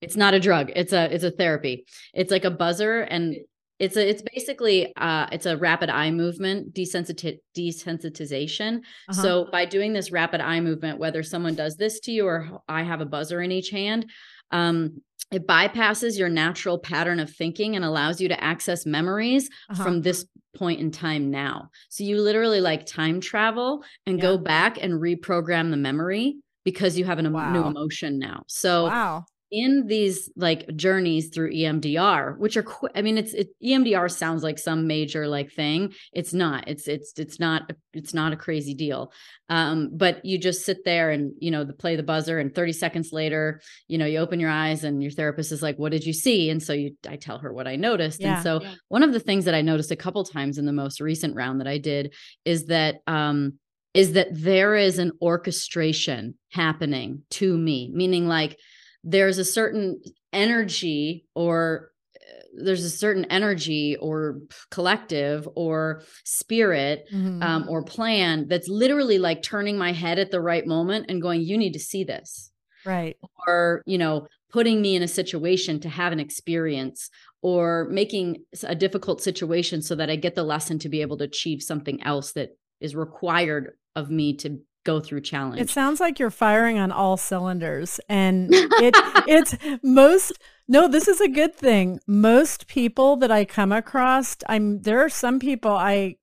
It's 0.00 0.16
not 0.16 0.34
a 0.34 0.40
drug. 0.40 0.70
It's 0.76 0.92
a 0.92 1.12
it's 1.12 1.24
a 1.24 1.32
therapy. 1.32 1.86
It's 2.14 2.30
like 2.30 2.44
a 2.44 2.50
buzzer 2.50 3.00
and 3.00 3.36
it's 3.78 3.96
a 3.96 4.08
it's 4.08 4.22
basically 4.22 4.94
uh 4.96 5.26
it's 5.32 5.46
a 5.46 5.56
rapid 5.56 5.90
eye 5.90 6.10
movement 6.10 6.74
desensiti- 6.74 7.38
desensitization. 7.56 8.78
Uh-huh. 9.08 9.22
So 9.22 9.48
by 9.50 9.64
doing 9.64 9.92
this 9.92 10.10
rapid 10.10 10.40
eye 10.40 10.60
movement 10.60 10.98
whether 10.98 11.22
someone 11.22 11.54
does 11.54 11.76
this 11.76 12.00
to 12.00 12.12
you 12.12 12.26
or 12.26 12.60
I 12.68 12.82
have 12.82 13.00
a 13.00 13.06
buzzer 13.06 13.40
in 13.40 13.52
each 13.52 13.70
hand 13.70 14.10
um 14.50 15.00
it 15.30 15.46
bypasses 15.46 16.18
your 16.18 16.30
natural 16.30 16.78
pattern 16.78 17.20
of 17.20 17.30
thinking 17.30 17.76
and 17.76 17.84
allows 17.84 18.20
you 18.20 18.28
to 18.28 18.42
access 18.42 18.86
memories 18.86 19.50
uh-huh. 19.68 19.82
from 19.82 20.00
this 20.00 20.24
point 20.56 20.80
in 20.80 20.90
time 20.90 21.30
now. 21.30 21.68
So 21.90 22.02
you 22.02 22.18
literally 22.20 22.62
like 22.62 22.86
time 22.86 23.20
travel 23.20 23.84
and 24.06 24.16
yeah. 24.16 24.22
go 24.22 24.38
back 24.38 24.82
and 24.82 24.94
reprogram 24.94 25.70
the 25.70 25.76
memory 25.76 26.38
because 26.64 26.96
you 26.96 27.04
have 27.04 27.18
a 27.18 27.28
wow. 27.28 27.52
new 27.52 27.62
emotion 27.62 28.18
now. 28.18 28.44
So 28.46 28.86
wow 28.86 29.24
in 29.50 29.86
these 29.86 30.30
like 30.36 30.74
journeys 30.76 31.28
through 31.28 31.52
EMDR, 31.52 32.36
which 32.38 32.56
are, 32.56 32.62
qu- 32.62 32.90
I 32.94 33.02
mean, 33.02 33.16
it's 33.16 33.32
it, 33.32 33.48
EMDR 33.62 34.10
sounds 34.10 34.42
like 34.42 34.58
some 34.58 34.86
major 34.86 35.26
like 35.26 35.52
thing. 35.52 35.92
It's 36.12 36.34
not. 36.34 36.68
It's 36.68 36.86
it's 36.86 37.12
it's 37.16 37.40
not. 37.40 37.70
It's 37.92 38.12
not 38.12 38.32
a 38.32 38.36
crazy 38.36 38.74
deal. 38.74 39.12
Um, 39.48 39.90
but 39.92 40.24
you 40.24 40.38
just 40.38 40.64
sit 40.64 40.84
there 40.84 41.10
and 41.10 41.32
you 41.38 41.50
know 41.50 41.64
the 41.64 41.72
play 41.72 41.96
the 41.96 42.02
buzzer, 42.02 42.38
and 42.38 42.54
30 42.54 42.72
seconds 42.72 43.12
later, 43.12 43.60
you 43.86 43.96
know, 43.96 44.06
you 44.06 44.18
open 44.18 44.40
your 44.40 44.50
eyes, 44.50 44.84
and 44.84 45.02
your 45.02 45.12
therapist 45.12 45.52
is 45.52 45.62
like, 45.62 45.78
"What 45.78 45.92
did 45.92 46.04
you 46.04 46.12
see?" 46.12 46.50
And 46.50 46.62
so 46.62 46.72
you, 46.72 46.96
I 47.08 47.16
tell 47.16 47.38
her 47.38 47.52
what 47.52 47.66
I 47.66 47.76
noticed. 47.76 48.20
Yeah, 48.20 48.34
and 48.34 48.42
so 48.42 48.60
yeah. 48.60 48.74
one 48.88 49.02
of 49.02 49.12
the 49.12 49.20
things 49.20 49.46
that 49.46 49.54
I 49.54 49.62
noticed 49.62 49.90
a 49.90 49.96
couple 49.96 50.24
times 50.24 50.58
in 50.58 50.66
the 50.66 50.72
most 50.72 51.00
recent 51.00 51.34
round 51.34 51.60
that 51.60 51.68
I 51.68 51.78
did 51.78 52.14
is 52.44 52.66
that 52.66 52.96
um, 53.06 53.54
is 53.94 54.12
that 54.12 54.28
there 54.30 54.76
is 54.76 54.98
an 54.98 55.12
orchestration 55.22 56.34
happening 56.52 57.22
to 57.30 57.56
me, 57.56 57.90
meaning 57.94 58.28
like 58.28 58.58
there's 59.04 59.38
a 59.38 59.44
certain 59.44 60.00
energy 60.32 61.26
or 61.34 61.90
uh, 62.16 62.62
there's 62.64 62.84
a 62.84 62.90
certain 62.90 63.24
energy 63.26 63.96
or 64.00 64.40
collective 64.70 65.48
or 65.54 66.02
spirit 66.24 67.04
mm-hmm. 67.12 67.42
um, 67.42 67.66
or 67.68 67.82
plan 67.82 68.46
that's 68.48 68.68
literally 68.68 69.18
like 69.18 69.42
turning 69.42 69.78
my 69.78 69.92
head 69.92 70.18
at 70.18 70.30
the 70.30 70.40
right 70.40 70.66
moment 70.66 71.06
and 71.08 71.22
going 71.22 71.40
you 71.40 71.56
need 71.56 71.72
to 71.72 71.78
see 71.78 72.04
this 72.04 72.50
right 72.84 73.16
or 73.46 73.82
you 73.86 73.98
know 73.98 74.26
putting 74.50 74.80
me 74.80 74.96
in 74.96 75.02
a 75.02 75.08
situation 75.08 75.78
to 75.80 75.88
have 75.88 76.12
an 76.12 76.20
experience 76.20 77.10
or 77.42 77.86
making 77.90 78.36
a 78.64 78.74
difficult 78.74 79.22
situation 79.22 79.82
so 79.82 79.94
that 79.94 80.10
i 80.10 80.16
get 80.16 80.34
the 80.34 80.42
lesson 80.42 80.78
to 80.78 80.88
be 80.88 81.00
able 81.00 81.16
to 81.16 81.24
achieve 81.24 81.62
something 81.62 82.02
else 82.02 82.32
that 82.32 82.50
is 82.80 82.94
required 82.94 83.72
of 83.96 84.10
me 84.10 84.36
to 84.36 84.60
go 84.88 85.00
through 85.00 85.20
challenge. 85.20 85.60
It 85.60 85.68
sounds 85.68 86.00
like 86.00 86.18
you're 86.18 86.30
firing 86.30 86.78
on 86.78 86.90
all 86.90 87.18
cylinders 87.18 88.00
and 88.08 88.48
it 88.52 88.94
it's 89.28 89.54
most 89.82 90.32
no, 90.70 90.86
this 90.86 91.08
is 91.08 91.20
a 91.20 91.28
good 91.28 91.54
thing. 91.54 91.98
Most 92.06 92.66
people 92.66 93.16
that 93.16 93.30
I 93.30 93.44
come 93.44 93.72
across, 93.72 94.36
I'm 94.48 94.80
there 94.82 95.00
are 95.00 95.10
some 95.10 95.38
people 95.38 95.72
I 95.72 96.16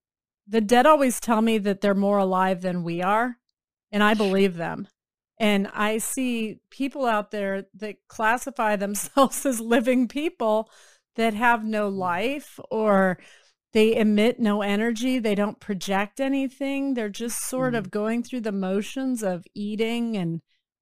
the 0.48 0.62
dead 0.62 0.86
always 0.86 1.20
tell 1.20 1.42
me 1.42 1.58
that 1.60 1.82
they're 1.82 1.96
more 1.96 2.18
alive 2.18 2.62
than 2.62 2.84
we 2.84 3.02
are, 3.02 3.38
and 3.92 4.04
I 4.04 4.14
believe 4.16 4.56
them. 4.56 4.88
And 5.40 5.68
I 5.74 5.98
see 5.98 6.60
people 6.70 7.06
out 7.06 7.32
there 7.32 7.66
that 7.76 8.08
classify 8.08 8.76
themselves 8.86 9.46
as 9.46 9.60
living 9.60 10.08
people 10.08 10.70
that 11.16 11.34
have 11.34 11.64
no 11.64 11.92
mm. 11.92 11.98
life 11.98 12.60
or 12.72 13.20
they 13.76 13.94
emit 13.94 14.40
no 14.40 14.62
energy. 14.62 15.20
They 15.20 15.36
don't 15.36 15.60
project 15.60 16.22
anything. 16.22 16.94
They're 16.94 17.10
just 17.10 17.42
sort 17.42 17.74
mm-hmm. 17.74 17.80
of 17.80 17.92
going 17.92 18.24
through 18.24 18.40
the 18.40 18.54
motions 18.54 19.22
of 19.22 19.44
eating 19.54 20.16
and 20.16 20.40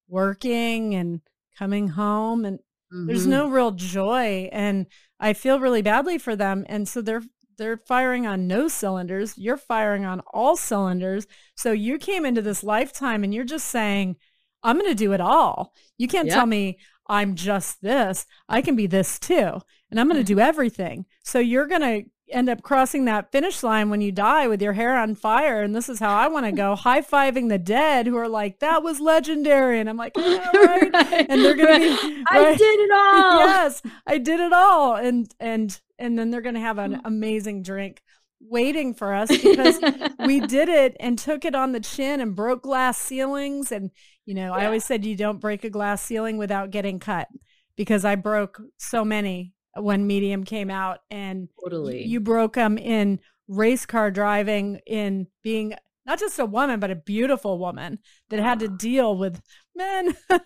working 0.07 0.93
and 0.93 1.21
coming 1.57 1.87
home. 1.87 2.45
And 2.45 2.59
mm-hmm. 2.59 3.07
there's 3.07 3.25
no 3.25 3.49
real 3.49 3.71
joy. 3.71 4.47
And 4.51 4.85
I 5.19 5.33
feel 5.33 5.59
really 5.59 5.81
badly 5.81 6.19
for 6.19 6.35
them. 6.35 6.67
And 6.69 6.87
so 6.87 7.01
they're 7.01 7.23
they're 7.57 7.77
firing 7.77 8.27
on 8.27 8.47
no 8.47 8.67
cylinders. 8.67 9.39
You're 9.39 9.57
firing 9.57 10.05
on 10.05 10.21
all 10.31 10.55
cylinders. 10.55 11.25
So 11.55 11.71
you 11.71 11.97
came 11.97 12.25
into 12.25 12.43
this 12.43 12.63
lifetime 12.63 13.23
and 13.23 13.33
you're 13.33 13.43
just 13.43 13.69
saying, 13.69 14.17
I'm 14.61 14.77
going 14.77 14.91
to 14.91 14.95
do 14.95 15.13
it 15.13 15.21
all. 15.21 15.73
You 15.97 16.07
can't 16.07 16.27
yep. 16.27 16.35
tell 16.35 16.45
me 16.45 16.77
I'm 17.07 17.33
just 17.33 17.81
this. 17.81 18.27
I 18.47 18.61
can 18.61 18.75
be 18.75 18.85
this 18.85 19.17
too. 19.17 19.61
And 19.89 19.99
I'm 19.99 20.07
going 20.07 20.23
to 20.23 20.31
mm-hmm. 20.31 20.39
do 20.39 20.47
everything. 20.47 21.05
So 21.23 21.39
you're 21.39 21.67
going 21.67 21.81
to 21.81 22.09
end 22.29 22.49
up 22.49 22.63
crossing 22.63 23.05
that 23.05 23.31
finish 23.31 23.63
line 23.63 23.89
when 23.89 24.01
you 24.01 24.11
die 24.11 24.47
with 24.47 24.61
your 24.61 24.73
hair 24.73 24.97
on 24.97 25.15
fire. 25.15 25.61
And 25.61 25.75
this 25.75 25.89
is 25.89 25.99
how 25.99 26.15
I 26.15 26.27
want 26.27 26.45
to 26.45 26.51
go 26.51 26.75
high 26.75 27.01
fiving 27.01 27.49
the 27.49 27.57
dead 27.57 28.07
who 28.07 28.17
are 28.17 28.27
like, 28.27 28.59
that 28.59 28.83
was 28.83 28.99
legendary. 28.99 29.79
And 29.79 29.89
I'm 29.89 29.97
like, 29.97 30.13
yeah, 30.15 30.49
right. 30.53 30.93
right. 30.93 31.25
And 31.29 31.43
they're 31.43 31.55
going 31.55 31.81
right. 31.81 31.99
to 31.99 32.07
be. 32.15 32.23
I 32.29 32.55
did 32.55 32.79
it 32.79 32.91
all. 32.91 33.39
yes, 33.39 33.81
I 34.07 34.17
did 34.17 34.39
it 34.39 34.53
all. 34.53 34.95
And, 34.95 35.33
and, 35.39 35.79
and 35.99 36.17
then 36.17 36.31
they're 36.31 36.41
going 36.41 36.55
to 36.55 36.61
have 36.61 36.77
an 36.77 37.01
amazing 37.05 37.63
drink 37.63 38.01
waiting 38.39 38.93
for 38.93 39.13
us 39.13 39.29
because 39.29 39.79
we 40.25 40.41
did 40.41 40.67
it 40.67 40.97
and 40.99 41.17
took 41.17 41.45
it 41.45 41.55
on 41.55 41.71
the 41.71 41.79
chin 41.79 42.19
and 42.19 42.35
broke 42.35 42.63
glass 42.63 42.97
ceilings. 42.97 43.71
And, 43.71 43.91
you 44.25 44.33
know, 44.33 44.55
yeah. 44.55 44.63
I 44.63 44.65
always 44.65 44.85
said 44.85 45.05
you 45.05 45.15
don't 45.15 45.39
break 45.39 45.63
a 45.63 45.69
glass 45.69 46.01
ceiling 46.01 46.37
without 46.37 46.71
getting 46.71 46.99
cut 46.99 47.27
because 47.75 48.05
I 48.05 48.15
broke 48.15 48.61
so 48.77 49.05
many 49.05 49.53
when 49.75 50.05
Medium 50.07 50.43
came 50.43 50.69
out 50.69 50.99
and 51.09 51.49
totally. 51.63 52.03
you 52.03 52.19
broke 52.19 52.53
them 52.53 52.77
in 52.77 53.19
race 53.47 53.85
car 53.85 54.11
driving, 54.11 54.79
in 54.85 55.27
being 55.43 55.73
not 56.05 56.19
just 56.19 56.39
a 56.39 56.45
woman, 56.45 56.79
but 56.79 56.91
a 56.91 56.95
beautiful 56.95 57.57
woman 57.57 57.99
that 58.29 58.39
had 58.39 58.59
to 58.59 58.67
deal 58.67 59.17
with 59.17 59.41
men. 59.75 60.15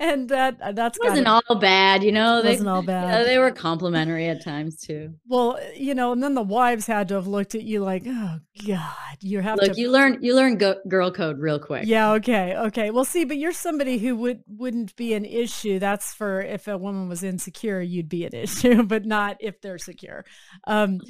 and 0.00 0.28
that 0.28 0.58
that's 0.74 0.98
it 0.98 1.08
wasn't 1.08 1.26
all 1.26 1.58
bad, 1.58 2.02
you 2.02 2.12
know. 2.12 2.38
It 2.38 2.46
wasn't 2.46 2.68
all 2.68 2.82
bad. 2.82 3.08
Yeah, 3.08 3.24
they 3.24 3.38
were 3.38 3.50
complimentary 3.50 4.28
at 4.28 4.42
times 4.42 4.80
too. 4.80 5.14
Well, 5.26 5.58
you 5.74 5.94
know, 5.94 6.12
and 6.12 6.22
then 6.22 6.34
the 6.34 6.42
wives 6.42 6.86
had 6.86 7.08
to 7.08 7.14
have 7.14 7.26
looked 7.26 7.54
at 7.54 7.62
you 7.62 7.82
like, 7.82 8.04
oh 8.06 8.38
God, 8.66 9.16
you 9.20 9.40
have 9.40 9.58
Look, 9.58 9.72
to. 9.72 9.80
you 9.80 9.90
learn 9.90 10.18
you 10.22 10.34
learn 10.34 10.56
go- 10.56 10.80
girl 10.88 11.10
code 11.10 11.38
real 11.38 11.58
quick. 11.58 11.84
Yeah. 11.86 12.12
Okay. 12.12 12.56
Okay. 12.56 12.90
Well, 12.90 13.04
see, 13.04 13.24
but 13.24 13.38
you're 13.38 13.52
somebody 13.52 13.98
who 13.98 14.16
would 14.16 14.42
wouldn't 14.46 14.94
be 14.96 15.14
an 15.14 15.24
issue. 15.24 15.78
That's 15.78 16.14
for 16.14 16.40
if 16.40 16.68
a 16.68 16.78
woman 16.78 17.08
was 17.08 17.22
insecure, 17.22 17.80
you'd 17.80 18.08
be 18.08 18.24
an 18.24 18.34
issue, 18.34 18.82
but 18.84 19.04
not 19.04 19.36
if 19.40 19.60
they're 19.60 19.78
secure. 19.78 20.24
Um, 20.66 21.00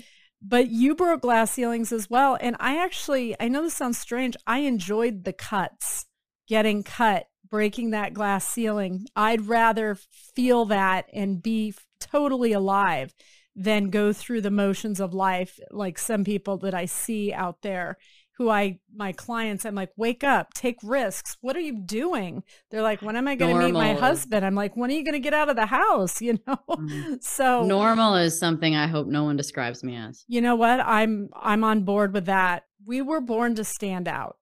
but 0.46 0.68
you 0.68 0.94
broke 0.94 1.22
glass 1.22 1.52
ceilings 1.52 1.90
as 1.90 2.10
well. 2.10 2.36
And 2.40 2.54
I 2.60 2.76
actually, 2.76 3.34
I 3.40 3.48
know 3.48 3.62
this 3.62 3.74
sounds 3.74 3.98
strange. 3.98 4.36
I 4.46 4.58
enjoyed 4.60 5.24
the 5.24 5.32
cuts, 5.32 6.04
getting 6.46 6.82
cut, 6.82 7.26
breaking 7.48 7.90
that 7.90 8.12
glass 8.12 8.46
ceiling. 8.46 9.06
I'd 9.16 9.46
rather 9.46 9.96
feel 10.34 10.66
that 10.66 11.06
and 11.14 11.42
be 11.42 11.74
totally 11.98 12.52
alive 12.52 13.14
than 13.56 13.88
go 13.88 14.12
through 14.12 14.42
the 14.42 14.50
motions 14.50 15.00
of 15.00 15.14
life 15.14 15.58
like 15.70 15.96
some 15.98 16.24
people 16.24 16.58
that 16.58 16.74
I 16.74 16.86
see 16.86 17.32
out 17.32 17.62
there 17.62 17.96
who 18.36 18.50
I 18.50 18.80
my 18.94 19.12
clients 19.12 19.64
I'm 19.64 19.74
like 19.74 19.92
wake 19.96 20.24
up 20.24 20.52
take 20.54 20.78
risks 20.82 21.36
what 21.40 21.56
are 21.56 21.60
you 21.60 21.80
doing? 21.80 22.42
They're 22.70 22.82
like 22.82 23.02
when 23.02 23.16
am 23.16 23.28
I 23.28 23.34
going 23.36 23.56
to 23.56 23.64
meet 23.64 23.72
my 23.72 23.94
husband? 23.94 24.44
I'm 24.44 24.54
like 24.54 24.76
when 24.76 24.90
are 24.90 24.94
you 24.94 25.04
going 25.04 25.14
to 25.14 25.20
get 25.20 25.34
out 25.34 25.48
of 25.48 25.56
the 25.56 25.66
house? 25.66 26.20
You 26.24 26.38
know? 26.46 26.58
Mm. 26.70 27.22
so 27.22 27.64
normal 27.64 28.14
is 28.14 28.38
something 28.38 28.74
I 28.74 28.86
hope 28.86 29.06
no 29.06 29.24
one 29.24 29.36
describes 29.36 29.84
me 29.84 29.94
as. 29.96 30.24
You 30.26 30.40
know 30.40 30.56
what? 30.56 30.80
I'm 30.80 31.28
I'm 31.34 31.64
on 31.64 31.82
board 31.82 32.14
with 32.14 32.26
that. 32.26 32.64
We 32.86 33.02
were 33.02 33.20
born 33.20 33.54
to 33.56 33.64
stand 33.64 34.08
out 34.08 34.36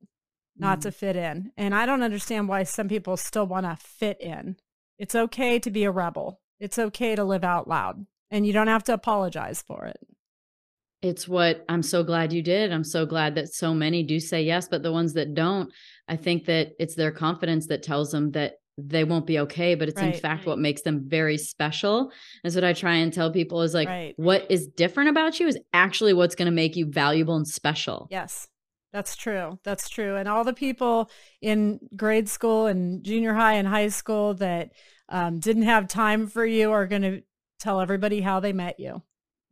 not 0.56 0.78
mm. 0.78 0.82
to 0.82 0.92
fit 0.92 1.16
in 1.16 1.50
and 1.56 1.74
I 1.74 1.86
don't 1.86 2.02
understand 2.02 2.48
why 2.48 2.62
some 2.62 2.88
people 2.88 3.16
still 3.16 3.46
want 3.46 3.66
to 3.66 3.76
fit 3.76 4.20
in. 4.20 4.56
It's 4.98 5.14
okay 5.14 5.58
to 5.58 5.70
be 5.70 5.84
a 5.84 5.90
rebel. 5.90 6.40
It's 6.60 6.78
okay 6.78 7.16
to 7.16 7.24
live 7.24 7.42
out 7.42 7.66
loud 7.66 8.06
and 8.30 8.46
you 8.46 8.52
don't 8.52 8.68
have 8.68 8.84
to 8.84 8.94
apologize 8.94 9.62
for 9.66 9.86
it 9.86 9.98
it's 11.02 11.26
what 11.26 11.64
I'm 11.68 11.82
so 11.82 12.04
glad 12.04 12.32
you 12.32 12.42
did. 12.42 12.72
I'm 12.72 12.84
so 12.84 13.04
glad 13.04 13.34
that 13.34 13.52
so 13.52 13.74
many 13.74 14.04
do 14.04 14.20
say 14.20 14.42
yes, 14.42 14.68
but 14.68 14.84
the 14.84 14.92
ones 14.92 15.14
that 15.14 15.34
don't, 15.34 15.70
I 16.06 16.16
think 16.16 16.46
that 16.46 16.72
it's 16.78 16.94
their 16.94 17.10
confidence 17.10 17.66
that 17.66 17.82
tells 17.82 18.12
them 18.12 18.30
that 18.32 18.54
they 18.78 19.04
won't 19.04 19.26
be 19.26 19.40
okay, 19.40 19.74
but 19.74 19.88
it's 19.88 20.00
right, 20.00 20.14
in 20.14 20.20
fact 20.20 20.40
right. 20.40 20.46
what 20.46 20.58
makes 20.58 20.82
them 20.82 21.02
very 21.06 21.36
special. 21.36 22.12
That's 22.42 22.54
what 22.54 22.64
I 22.64 22.72
try 22.72 22.94
and 22.94 23.12
tell 23.12 23.32
people 23.32 23.62
is 23.62 23.74
like 23.74 23.88
right. 23.88 24.14
what 24.16 24.46
is 24.48 24.68
different 24.68 25.10
about 25.10 25.40
you 25.40 25.48
is 25.48 25.58
actually 25.72 26.14
what's 26.14 26.36
going 26.36 26.46
to 26.46 26.52
make 26.52 26.76
you 26.76 26.86
valuable 26.86 27.36
and 27.36 27.46
special. 27.46 28.06
Yes. 28.10 28.48
That's 28.92 29.16
true. 29.16 29.58
That's 29.64 29.88
true. 29.88 30.16
And 30.16 30.28
all 30.28 30.44
the 30.44 30.52
people 30.52 31.10
in 31.40 31.80
grade 31.96 32.28
school 32.28 32.66
and 32.66 33.02
junior 33.02 33.32
high 33.32 33.54
and 33.54 33.66
high 33.66 33.88
school 33.88 34.34
that 34.34 34.72
um, 35.08 35.40
didn't 35.40 35.62
have 35.62 35.88
time 35.88 36.26
for 36.26 36.44
you 36.44 36.72
are 36.72 36.86
going 36.86 37.02
to 37.02 37.22
tell 37.58 37.80
everybody 37.80 38.20
how 38.20 38.40
they 38.40 38.52
met 38.52 38.78
you 38.78 39.02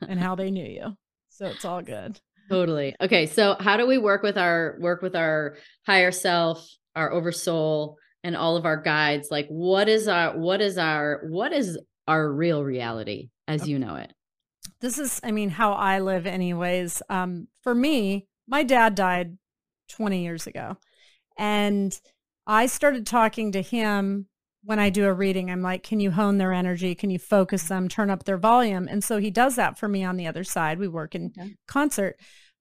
and 0.07 0.21
how 0.21 0.35
they 0.35 0.51
knew 0.51 0.67
you 0.67 0.97
so 1.41 1.47
it's 1.47 1.65
all 1.65 1.83
good. 1.83 2.21
Totally. 2.51 2.95
Okay 3.01 3.27
so 3.27 3.57
how 3.59 3.77
do 3.77 3.87
we 3.87 3.97
work 3.97 4.23
with 4.23 4.37
our 4.37 4.77
work 4.81 5.03
with 5.03 5.17
our 5.17 5.57
higher 5.87 6.11
self 6.13 6.69
our 6.95 7.13
oversoul 7.13 7.97
and 8.23 8.37
all 8.37 8.57
of 8.57 8.67
our 8.67 8.77
guides? 8.77 9.29
Like 9.31 9.47
what 9.49 9.89
is 9.89 10.07
our 10.07 10.37
what 10.37 10.61
is 10.61 10.77
our 10.77 11.23
what 11.29 11.53
is 11.53 11.79
our 12.07 12.31
real 12.31 12.63
reality 12.63 13.31
as 13.49 13.63
okay. 13.63 13.71
you 13.71 13.79
know 13.79 13.97
it? 13.97 14.13
This 14.81 14.99
is 14.99 15.21
i 15.25 15.31
mean 15.31 15.49
how 15.49 15.73
i 15.73 16.01
live 16.01 16.27
anyways. 16.27 17.03
Um 17.09 17.49
for 17.63 17.75
me 17.75 18.27
my 18.47 18.63
dad 18.63 18.95
died 18.95 19.39
20 19.91 20.23
years 20.23 20.47
ago 20.47 20.77
and 21.39 21.99
i 22.47 22.67
started 22.67 23.07
talking 23.07 23.53
to 23.53 23.63
him 23.63 24.27
when 24.63 24.79
I 24.79 24.91
do 24.91 25.07
a 25.07 25.13
reading, 25.13 25.51
I'm 25.51 25.63
like, 25.63 25.83
can 25.83 26.01
you 26.01 26.11
hone 26.11 26.39
their 26.39 26.53
energy? 26.53 26.95
Can 26.95 27.11
you 27.11 27.19
focus 27.19 27.65
them, 27.65 27.89
turn 27.89 28.11
up 28.11 28.25
their 28.25 28.37
volume? 28.37 28.89
And 28.89 29.03
so 29.03 29.19
he 29.19 29.31
does 29.31 29.57
that 29.57 29.79
for 29.79 29.89
me 29.89 30.05
on 30.05 30.17
the 30.17 30.27
other 30.27 30.45
side. 30.45 30.79
We 30.79 30.89
work 30.89 31.15
in 31.15 31.33
yeah. 31.35 31.47
concert. 31.67 32.17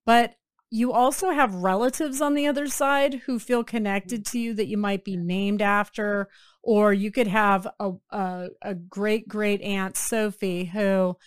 But 0.05 0.35
you 0.71 0.93
also 0.93 1.31
have 1.31 1.53
relatives 1.55 2.21
on 2.21 2.35
the 2.35 2.47
other 2.47 2.67
side 2.67 3.15
who 3.25 3.39
feel 3.39 3.61
hmm. 3.61 3.67
connected 3.67 4.25
to 4.27 4.39
you 4.39 4.53
that 4.53 4.67
you 4.67 4.77
might 4.77 5.03
be 5.03 5.17
named 5.17 5.61
after, 5.61 6.29
or 6.63 6.93
you 6.93 7.11
could 7.11 7.27
have 7.27 7.67
a, 7.79 7.91
a, 8.11 8.47
a 8.61 8.75
great 8.75 9.27
great 9.27 9.61
aunt 9.61 9.97
Sophie 9.97 10.65
who 10.65 11.17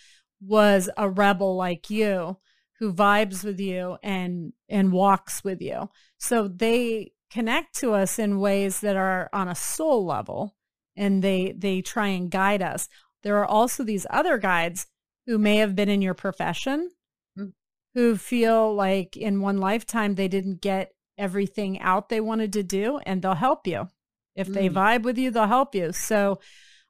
was 0.41 0.89
a 0.97 1.09
rebel 1.09 1.55
like 1.55 1.89
you, 1.89 2.37
who 2.79 2.93
vibes 2.93 3.43
with 3.43 3.59
you 3.59 3.97
and 4.01 4.53
and 4.69 4.91
walks 4.91 5.43
with 5.43 5.61
you. 5.61 5.89
So 6.17 6.47
they 6.47 7.11
connect 7.29 7.75
to 7.79 7.93
us 7.93 8.19
in 8.19 8.39
ways 8.39 8.79
that 8.81 8.95
are 8.95 9.29
on 9.33 9.47
a 9.47 9.55
soul 9.55 10.05
level 10.05 10.55
and 10.95 11.23
they 11.23 11.53
they 11.57 11.81
try 11.81 12.07
and 12.07 12.29
guide 12.31 12.61
us. 12.61 12.89
There 13.23 13.37
are 13.37 13.45
also 13.45 13.83
these 13.83 14.05
other 14.09 14.37
guides 14.37 14.87
who 15.25 15.37
may 15.37 15.57
have 15.57 15.75
been 15.75 15.89
in 15.89 16.01
your 16.01 16.13
profession 16.13 16.89
mm. 17.37 17.53
who 17.93 18.17
feel 18.17 18.73
like 18.73 19.15
in 19.15 19.41
one 19.41 19.57
lifetime 19.57 20.15
they 20.15 20.27
didn't 20.27 20.61
get 20.61 20.91
everything 21.17 21.79
out 21.79 22.09
they 22.09 22.19
wanted 22.19 22.51
to 22.53 22.63
do 22.63 22.99
and 23.05 23.21
they'll 23.21 23.35
help 23.35 23.65
you. 23.67 23.87
If 24.35 24.47
mm. 24.47 24.53
they 24.53 24.69
vibe 24.69 25.03
with 25.03 25.17
you, 25.17 25.31
they'll 25.31 25.47
help 25.47 25.75
you. 25.75 25.93
So 25.93 26.39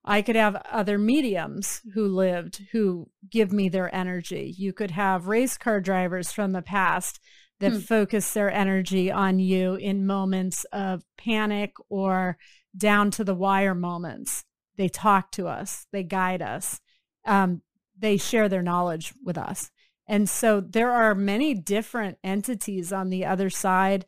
I 0.05 0.21
could 0.21 0.35
have 0.35 0.61
other 0.69 0.97
mediums 0.97 1.81
who 1.93 2.07
lived 2.07 2.61
who 2.71 3.09
give 3.29 3.53
me 3.53 3.69
their 3.69 3.93
energy. 3.93 4.53
You 4.57 4.73
could 4.73 4.91
have 4.91 5.27
race 5.27 5.57
car 5.57 5.79
drivers 5.79 6.31
from 6.31 6.51
the 6.51 6.61
past 6.61 7.19
that 7.59 7.71
hmm. 7.71 7.79
focus 7.79 8.33
their 8.33 8.51
energy 8.51 9.09
on 9.09 9.39
you 9.39 9.75
in 9.75 10.05
moments 10.05 10.65
of 10.73 11.03
panic 11.17 11.71
or 11.87 12.37
down 12.75 13.11
to 13.11 13.23
the 13.23 13.35
wire 13.35 13.75
moments. 13.75 14.45
They 14.75 14.89
talk 14.89 15.31
to 15.33 15.47
us, 15.47 15.85
they 15.91 16.03
guide 16.03 16.41
us, 16.41 16.79
um, 17.25 17.61
they 17.97 18.17
share 18.17 18.49
their 18.49 18.63
knowledge 18.63 19.13
with 19.23 19.37
us. 19.37 19.69
And 20.07 20.27
so 20.27 20.59
there 20.59 20.91
are 20.91 21.15
many 21.15 21.53
different 21.53 22.17
entities 22.23 22.91
on 22.91 23.09
the 23.09 23.25
other 23.25 23.49
side 23.49 24.05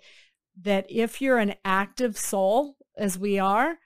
that 0.62 0.86
if 0.90 1.22
you're 1.22 1.38
an 1.38 1.56
active 1.64 2.18
soul, 2.18 2.76
as 2.98 3.20
we 3.20 3.40
are, 3.40 3.78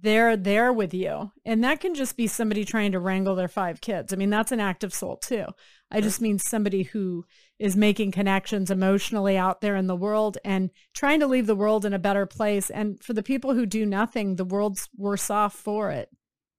they're 0.00 0.36
there 0.36 0.72
with 0.72 0.94
you. 0.94 1.32
And 1.44 1.62
that 1.62 1.80
can 1.80 1.94
just 1.94 2.16
be 2.16 2.26
somebody 2.26 2.64
trying 2.64 2.92
to 2.92 2.98
wrangle 2.98 3.34
their 3.34 3.48
five 3.48 3.80
kids. 3.80 4.12
I 4.12 4.16
mean, 4.16 4.30
that's 4.30 4.52
an 4.52 4.60
active 4.60 4.94
soul 4.94 5.16
too. 5.16 5.46
I 5.90 6.00
just 6.00 6.20
mean 6.20 6.38
somebody 6.38 6.84
who 6.84 7.24
is 7.58 7.76
making 7.76 8.10
connections 8.10 8.70
emotionally 8.70 9.36
out 9.36 9.60
there 9.60 9.76
in 9.76 9.86
the 9.86 9.94
world 9.94 10.38
and 10.44 10.70
trying 10.94 11.20
to 11.20 11.26
leave 11.26 11.46
the 11.46 11.54
world 11.54 11.84
in 11.84 11.92
a 11.92 11.98
better 11.98 12.26
place. 12.26 12.70
And 12.70 13.00
for 13.02 13.12
the 13.12 13.22
people 13.22 13.54
who 13.54 13.66
do 13.66 13.86
nothing, 13.86 14.36
the 14.36 14.44
world's 14.44 14.88
worse 14.96 15.30
off 15.30 15.54
for 15.54 15.90
it. 15.90 16.08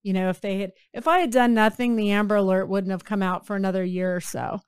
You 0.04 0.14
know, 0.14 0.30
if 0.30 0.40
they 0.40 0.60
had, 0.60 0.72
if 0.94 1.08
I 1.08 1.20
had 1.20 1.32
done 1.32 1.54
nothing, 1.54 1.96
the 1.96 2.12
Amber 2.12 2.36
Alert 2.36 2.70
wouldn't 2.70 2.92
have 2.92 3.04
come 3.04 3.24
out 3.24 3.48
for 3.48 3.56
another 3.56 3.84
year 3.84 4.16
or 4.16 4.22
so. 4.22 4.62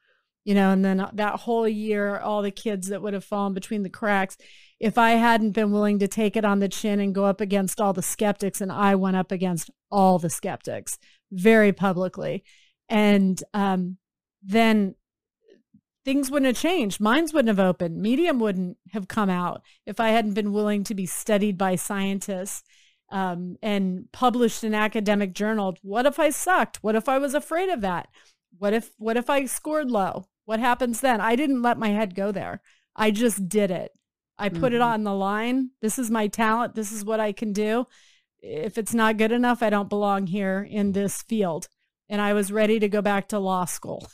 You 0.43 0.55
know, 0.55 0.71
and 0.71 0.83
then 0.83 1.05
that 1.13 1.41
whole 1.41 1.67
year, 1.67 2.17
all 2.17 2.41
the 2.41 2.51
kids 2.51 2.87
that 2.87 3.01
would 3.01 3.13
have 3.13 3.25
fallen 3.25 3.53
between 3.53 3.83
the 3.83 3.89
cracks. 3.89 4.37
If 4.79 4.97
I 4.97 5.11
hadn't 5.11 5.51
been 5.51 5.71
willing 5.71 5.99
to 5.99 6.07
take 6.07 6.35
it 6.35 6.45
on 6.45 6.59
the 6.59 6.69
chin 6.69 6.99
and 6.99 7.15
go 7.15 7.25
up 7.25 7.41
against 7.41 7.81
all 7.81 7.93
the 7.93 8.03
skeptics, 8.03 8.61
and 8.61 8.71
I 8.71 8.95
went 8.95 9.15
up 9.15 9.31
against 9.31 9.71
all 9.89 10.19
the 10.19 10.29
skeptics 10.29 10.97
very 11.31 11.73
publicly, 11.73 12.43
and 12.89 13.41
um, 13.53 13.97
then 14.43 14.95
things 16.05 16.31
wouldn't 16.31 16.47
have 16.47 16.61
changed. 16.61 17.01
Minds 17.01 17.33
wouldn't 17.33 17.49
have 17.49 17.65
opened. 17.65 18.01
Medium 18.01 18.39
wouldn't 18.39 18.77
have 18.93 19.07
come 19.07 19.29
out 19.29 19.61
if 19.85 19.99
I 19.99 20.09
hadn't 20.09 20.35
been 20.35 20.53
willing 20.53 20.83
to 20.85 20.95
be 20.95 21.05
studied 21.05 21.57
by 21.57 21.75
scientists 21.75 22.63
um, 23.09 23.57
and 23.61 24.09
published 24.13 24.63
in 24.63 24.73
academic 24.73 25.33
journals. 25.33 25.75
What 25.81 26.05
if 26.05 26.19
I 26.19 26.29
sucked? 26.29 26.77
What 26.81 26.95
if 26.95 27.09
I 27.09 27.17
was 27.17 27.33
afraid 27.33 27.69
of 27.69 27.81
that? 27.81 28.07
What 28.57 28.73
if 28.73 28.91
what 28.97 29.17
if 29.17 29.29
I 29.29 29.45
scored 29.45 29.91
low? 29.91 30.27
What 30.45 30.59
happens 30.59 31.01
then? 31.01 31.19
I 31.19 31.35
didn't 31.35 31.61
let 31.61 31.77
my 31.77 31.89
head 31.89 32.15
go 32.15 32.31
there. 32.31 32.61
I 32.95 33.11
just 33.11 33.49
did 33.49 33.69
it. 33.69 33.91
I 34.39 34.49
put 34.49 34.59
mm-hmm. 34.59 34.75
it 34.75 34.81
on 34.81 35.03
the 35.03 35.13
line. 35.13 35.71
This 35.81 35.97
is 35.97 36.11
my 36.11 36.27
talent. 36.27 36.75
This 36.75 36.91
is 36.91 37.03
what 37.03 37.19
I 37.19 37.31
can 37.31 37.53
do. 37.53 37.85
If 38.39 38.77
it's 38.77 38.93
not 38.93 39.17
good 39.17 39.31
enough, 39.31 39.63
I 39.63 39.69
don't 39.69 39.89
belong 39.89 40.27
here 40.27 40.67
in 40.69 40.91
this 40.91 41.23
field. 41.23 41.67
And 42.07 42.21
I 42.21 42.33
was 42.33 42.51
ready 42.51 42.79
to 42.79 42.87
go 42.87 43.01
back 43.01 43.29
to 43.29 43.39
law 43.39 43.65
school. 43.65 44.07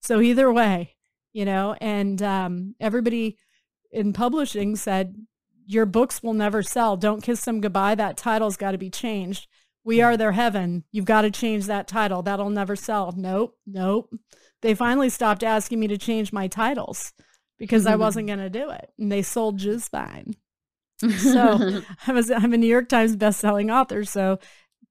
So 0.00 0.20
either 0.20 0.52
way, 0.52 0.94
you 1.32 1.44
know, 1.44 1.76
and 1.80 2.22
um, 2.22 2.74
everybody 2.80 3.38
in 3.90 4.12
publishing 4.12 4.76
said, 4.76 5.14
your 5.66 5.84
books 5.84 6.22
will 6.22 6.32
never 6.32 6.62
sell. 6.62 6.96
Don't 6.96 7.22
kiss 7.22 7.44
them 7.44 7.60
goodbye. 7.60 7.96
That 7.96 8.16
title's 8.16 8.56
got 8.56 8.70
to 8.70 8.78
be 8.78 8.88
changed. 8.88 9.48
We 9.84 10.00
are 10.00 10.16
their 10.16 10.32
heaven. 10.32 10.84
You've 10.92 11.04
got 11.04 11.22
to 11.22 11.30
change 11.30 11.66
that 11.66 11.88
title. 11.88 12.22
That'll 12.22 12.50
never 12.50 12.76
sell. 12.76 13.12
Nope, 13.16 13.56
nope. 13.66 14.14
They 14.62 14.74
finally 14.74 15.10
stopped 15.10 15.42
asking 15.42 15.80
me 15.80 15.88
to 15.88 15.98
change 15.98 16.32
my 16.32 16.46
titles 16.46 17.12
because 17.58 17.86
I 17.86 17.96
wasn't 17.96 18.28
mm-hmm. 18.28 18.38
going 18.38 18.52
to 18.52 18.58
do 18.58 18.70
it. 18.70 18.92
And 18.98 19.10
they 19.10 19.22
sold 19.22 19.58
just 19.58 19.90
fine. 19.90 20.34
So 21.00 21.82
I 22.06 22.12
was 22.12 22.30
I'm 22.30 22.52
a 22.52 22.58
New 22.58 22.66
York 22.66 22.88
Times 22.88 23.16
best-selling 23.16 23.70
author. 23.70 24.04
So 24.04 24.38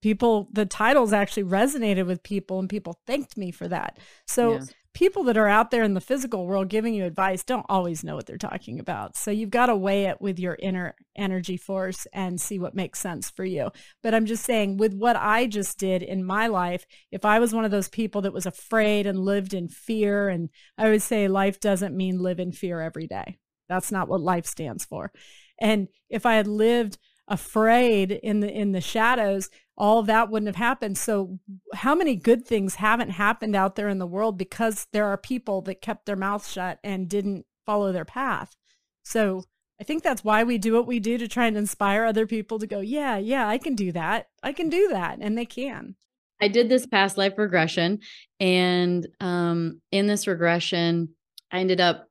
people 0.01 0.49
the 0.51 0.66
titles 0.66 1.13
actually 1.13 1.43
resonated 1.43 2.05
with 2.05 2.22
people 2.22 2.59
and 2.59 2.70
people 2.70 2.99
thanked 3.07 3.38
me 3.38 3.49
for 3.49 3.68
that 3.68 3.97
so 4.28 4.53
yeah. 4.53 4.61
People 4.96 5.26
that 5.26 5.36
are 5.36 5.48
out 5.48 5.72
there 5.72 5.84
in 5.84 5.93
the 5.93 6.02
physical 6.02 6.48
world 6.48 6.70
giving 6.70 6.93
you 6.93 7.04
advice 7.04 7.43
don't 7.43 7.66
always 7.68 8.04
know 8.04 8.16
what 8.16 8.26
they're 8.26 8.38
talking 8.38 8.80
about. 8.80 9.18
So 9.18 9.30
you've 9.30 9.50
got 9.50 9.66
to 9.66 9.76
weigh 9.76 10.06
it 10.06 10.22
with 10.22 10.39
your 10.39 10.58
inner 10.60 10.96
energy 11.18 11.58
force 11.58 12.08
and 12.14 12.39
see 12.39 12.58
what 12.58 12.74
makes 12.74 13.00
sense 13.00 13.30
for 13.30 13.43
you. 13.43 13.72
But 14.02 14.14
i'm 14.14 14.26
just 14.26 14.46
saying 14.46 14.78
with 14.78 14.93
what 14.93 15.18
i 15.18 15.48
just 15.48 15.78
did 15.78 16.02
in 16.02 16.24
my 16.24 16.48
life 16.48 16.86
if 17.12 17.26
i 17.26 17.39
was 17.39 17.54
one 17.54 17.66
of 17.66 17.72
those 17.72 17.89
people 17.89 18.22
that 18.22 18.34
was 18.34 18.46
afraid 18.46 19.06
and 19.06 19.20
lived 19.20 19.54
in 19.54 19.68
fear 19.68 20.30
and 20.30 20.50
i 20.78 20.89
would 20.89 21.02
say 21.02 21.28
life 21.28 21.60
doesn't 21.60 21.96
mean 21.96 22.20
live 22.20 22.39
in 22.39 22.52
fear 22.52 22.80
every 22.80 23.08
day. 23.08 23.38
That's 23.68 23.91
not 23.91 24.08
what 24.08 24.22
life 24.22 24.46
stands 24.46 24.86
for. 24.86 25.12
And 25.60 25.89
if 26.10 26.26
i 26.26 26.36
had 26.36 26.48
lived 26.48 26.98
afraid 27.28 28.12
in 28.12 28.39
the 28.39 28.52
in 28.52 28.72
the 28.72 28.82
shadows 28.82 29.50
all 29.78 30.03
that 30.03 30.30
wouldn't 30.30 30.47
have 30.47 30.55
happened. 30.55 30.97
So 30.97 31.39
how 31.73 31.95
many 31.95 32.15
good 32.15 32.45
things 32.45 32.76
haven't 32.76 33.09
happened 33.11 33.55
out 33.55 33.76
there 33.76 33.89
in 33.89 33.99
the 33.99 34.07
world 34.07 34.38
because 34.38 34.88
there 34.93 35.05
are 35.05 35.17
people 35.17 35.61
that 35.63 35.82
kept 35.82 36.05
their 36.05 36.15
mouth 36.15 36.47
shut 36.47 36.80
and 36.84 37.09
didn't 37.09 37.45
follow 37.65 37.91
their 37.91 38.05
path? 38.05 38.55
So 39.03 39.43
i 39.80 39.84
think 39.84 40.03
that's 40.03 40.23
why 40.23 40.43
we 40.43 40.57
do 40.57 40.73
what 40.73 40.88
we 40.88 40.99
do 40.99 41.17
to 41.17 41.28
try 41.28 41.47
and 41.47 41.57
inspire 41.57 42.05
other 42.05 42.26
people 42.26 42.57
to 42.59 42.65
go 42.67 42.80
yeah 42.80 43.17
yeah 43.17 43.47
i 43.47 43.57
can 43.57 43.76
do 43.76 43.91
that. 43.91 44.28
I 44.41 44.53
can 44.53 44.69
do 44.69 44.89
that. 44.91 45.17
And 45.21 45.38
they 45.38 45.45
can. 45.45 45.95
I 46.41 46.47
did 46.47 46.69
this 46.69 46.86
past 46.86 47.17
life 47.17 47.38
regression 47.38 47.99
and 48.39 49.07
um 49.19 49.82
in 49.91 50.07
this 50.07 50.28
regression 50.28 51.09
i 51.51 51.59
ended 51.59 51.82
up 51.82 52.07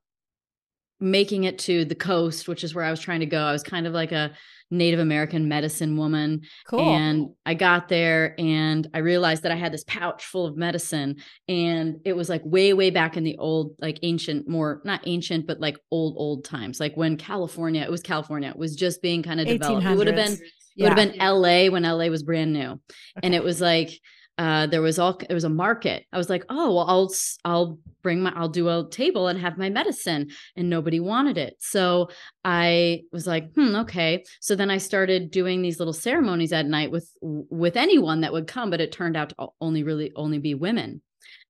making 1.01 1.45
it 1.45 1.59
to 1.61 1.85
the 1.85 1.95
coast 1.95 2.49
which 2.49 2.65
is 2.65 2.75
where 2.75 2.85
i 2.85 2.91
was 2.91 3.01
trying 3.01 3.21
to 3.21 3.27
go. 3.27 3.43
I 3.43 3.53
was 3.53 3.63
kind 3.63 3.87
of 3.87 3.93
like 3.93 4.13
a 4.13 4.33
Native 4.75 5.01
American 5.01 5.49
medicine 5.49 5.97
woman. 5.97 6.43
Cool. 6.67 6.81
And 6.81 7.31
I 7.47 7.55
got 7.55 7.89
there 7.89 8.35
and 8.39 8.89
I 8.93 8.99
realized 8.99 9.45
that 9.45 9.53
I 9.53 9.57
had 9.57 9.73
this 9.73 9.85
pouch 9.87 10.25
full 10.25 10.47
of 10.47 10.57
medicine. 10.57 11.17
And 11.49 12.01
it 12.05 12.15
was 12.15 12.29
like 12.29 12.43
way, 12.45 12.73
way 12.73 12.91
back 12.91 13.17
in 13.17 13.25
the 13.25 13.39
old, 13.39 13.75
like 13.79 13.99
ancient, 14.03 14.49
more 14.49 14.83
not 14.85 15.01
ancient, 15.07 15.47
but 15.47 15.61
like 15.61 15.79
old, 15.91 16.15
old 16.17 16.45
times. 16.45 16.81
Like 16.81 16.97
when 16.97 17.17
California, 17.17 17.83
it 17.83 17.91
was 17.91 18.03
California, 18.03 18.51
it 18.51 18.59
was 18.59 18.77
just 18.77 19.01
being 19.01 19.23
kind 19.23 19.41
of 19.41 19.47
developed. 19.47 19.87
It 19.87 19.97
would 19.97 20.07
have 20.07 20.17
been, 20.17 20.33
it 20.33 20.41
yeah. 20.77 20.89
would 20.89 20.99
have 20.99 21.13
been 21.13 21.19
LA 21.19 21.71
when 21.71 21.85
LA 21.85 22.07
was 22.09 22.23
brand 22.23 22.53
new. 22.53 22.73
Okay. 22.73 22.81
And 23.23 23.35
it 23.35 23.45
was 23.45 23.61
like, 23.61 23.99
uh, 24.37 24.67
there 24.67 24.83
was 24.83 24.99
all 24.99 25.17
there 25.29 25.35
was 25.35 25.45
a 25.45 25.49
market. 25.49 26.05
I 26.13 26.19
was 26.19 26.29
like, 26.29 26.45
oh 26.49 26.75
well, 26.75 26.87
I'll 26.89 27.15
I'll 27.45 27.79
bring 28.03 28.21
my 28.23 28.33
I'll 28.35 28.49
do 28.49 28.69
a 28.69 28.89
table 28.91 29.29
and 29.29 29.39
have 29.39 29.57
my 29.57 29.71
medicine, 29.71 30.31
and 30.57 30.69
nobody 30.69 30.99
wanted 30.99 31.39
it. 31.39 31.57
So 31.61 32.11
I 32.45 33.03
was 33.13 33.27
like, 33.27 33.55
hmm, 33.55 33.77
okay. 33.77 34.25
So 34.41 34.57
then 34.57 34.71
I 34.71 34.79
started 34.79 35.31
doing 35.31 35.63
these 35.63 35.79
little 35.79 35.93
ceremonies 35.93 36.53
at 36.53 36.67
night 36.67 36.91
with 36.91 37.11
with 37.21 37.77
anyone 37.77 38.23
that 38.23 38.33
would 38.33 38.49
come, 38.49 38.71
but 38.71 38.81
it 38.81 38.91
turned 38.91 39.17
out 39.17 39.29
to 39.31 39.49
only 39.61 39.85
really 39.85 40.11
only 40.17 40.39
be 40.39 40.55
women. 40.55 41.01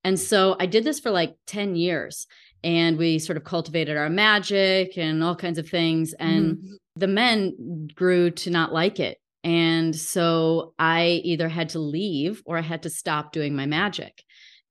And 0.05 0.21
so 0.21 0.55
I 0.61 0.67
did 0.67 0.85
this 0.85 1.01
for 1.01 1.11
like 1.11 1.35
10 1.47 1.77
years 1.77 2.27
and 2.63 2.99
we 2.99 3.19
sort 3.19 3.39
of 3.39 3.45
cultivated 3.45 3.97
our 3.97 4.11
magic 4.11 4.99
and 4.99 5.25
all 5.25 5.35
kinds 5.35 5.59
of 5.59 5.69
things. 5.69 6.13
And 6.13 6.57
mm-hmm. 6.57 6.75
the 6.97 7.07
men 7.07 7.89
grew 7.95 8.31
to 8.31 8.51
not 8.51 8.73
like 8.73 9.01
it 9.01 9.19
and 9.45 9.95
so 9.95 10.73
I 10.79 11.21
either 11.23 11.49
had 11.49 11.69
to 11.71 11.79
leave 11.79 12.43
or 12.47 12.57
I 12.57 12.63
had 12.63 12.83
to 12.85 12.91
stop 12.91 13.33
doing 13.33 13.55
my 13.55 13.67
magic. 13.67 14.25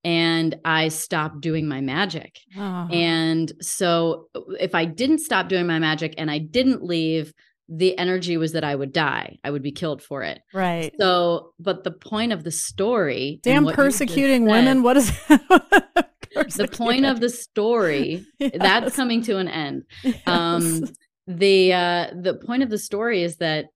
And 0.06 0.56
I 0.66 0.90
stopped 0.90 1.40
doing 1.40 1.66
my 1.66 1.80
magic. 1.80 2.38
Oh. 2.58 2.90
And 2.92 3.54
so 3.62 4.28
if 4.60 4.76
I 4.76 4.84
didn't 4.84 5.20
stop 5.20 5.48
doing 5.48 5.66
my 5.66 5.80
magic 5.80 6.16
and 6.18 6.30
I 6.30 6.40
didn't 6.40 6.84
leave, 6.84 7.32
the 7.70 7.98
energy 7.98 8.36
was 8.36 8.52
that 8.52 8.66
I 8.66 8.76
would 8.76 8.92
die. 8.92 9.38
I 9.46 9.52
would 9.52 9.64
be 9.64 9.72
killed 9.72 10.02
for 10.02 10.24
it. 10.24 10.42
Right. 10.54 10.92
So, 11.00 11.54
but 11.58 11.86
the 11.86 11.92
point 11.92 12.34
of 12.34 12.44
the 12.44 12.52
story. 12.52 13.40
Damn 13.44 13.66
persecuting 13.68 14.46
said, 14.46 14.52
women. 14.52 14.84
What 14.84 14.98
is 14.98 15.10
the 15.28 16.70
point 16.70 17.06
of 17.06 17.22
the 17.22 17.30
story? 17.30 18.26
yes. 18.40 18.52
That's 18.56 18.96
coming 18.98 19.22
to 19.24 19.38
an 19.38 19.48
end. 19.48 19.84
Yes. 20.04 20.22
Um, 20.28 20.84
the 21.26 21.74
uh, 21.74 22.08
the 22.22 22.34
point 22.34 22.64
of 22.64 22.70
the 22.70 22.78
story 22.78 23.24
is 23.24 23.38
that 23.38 23.68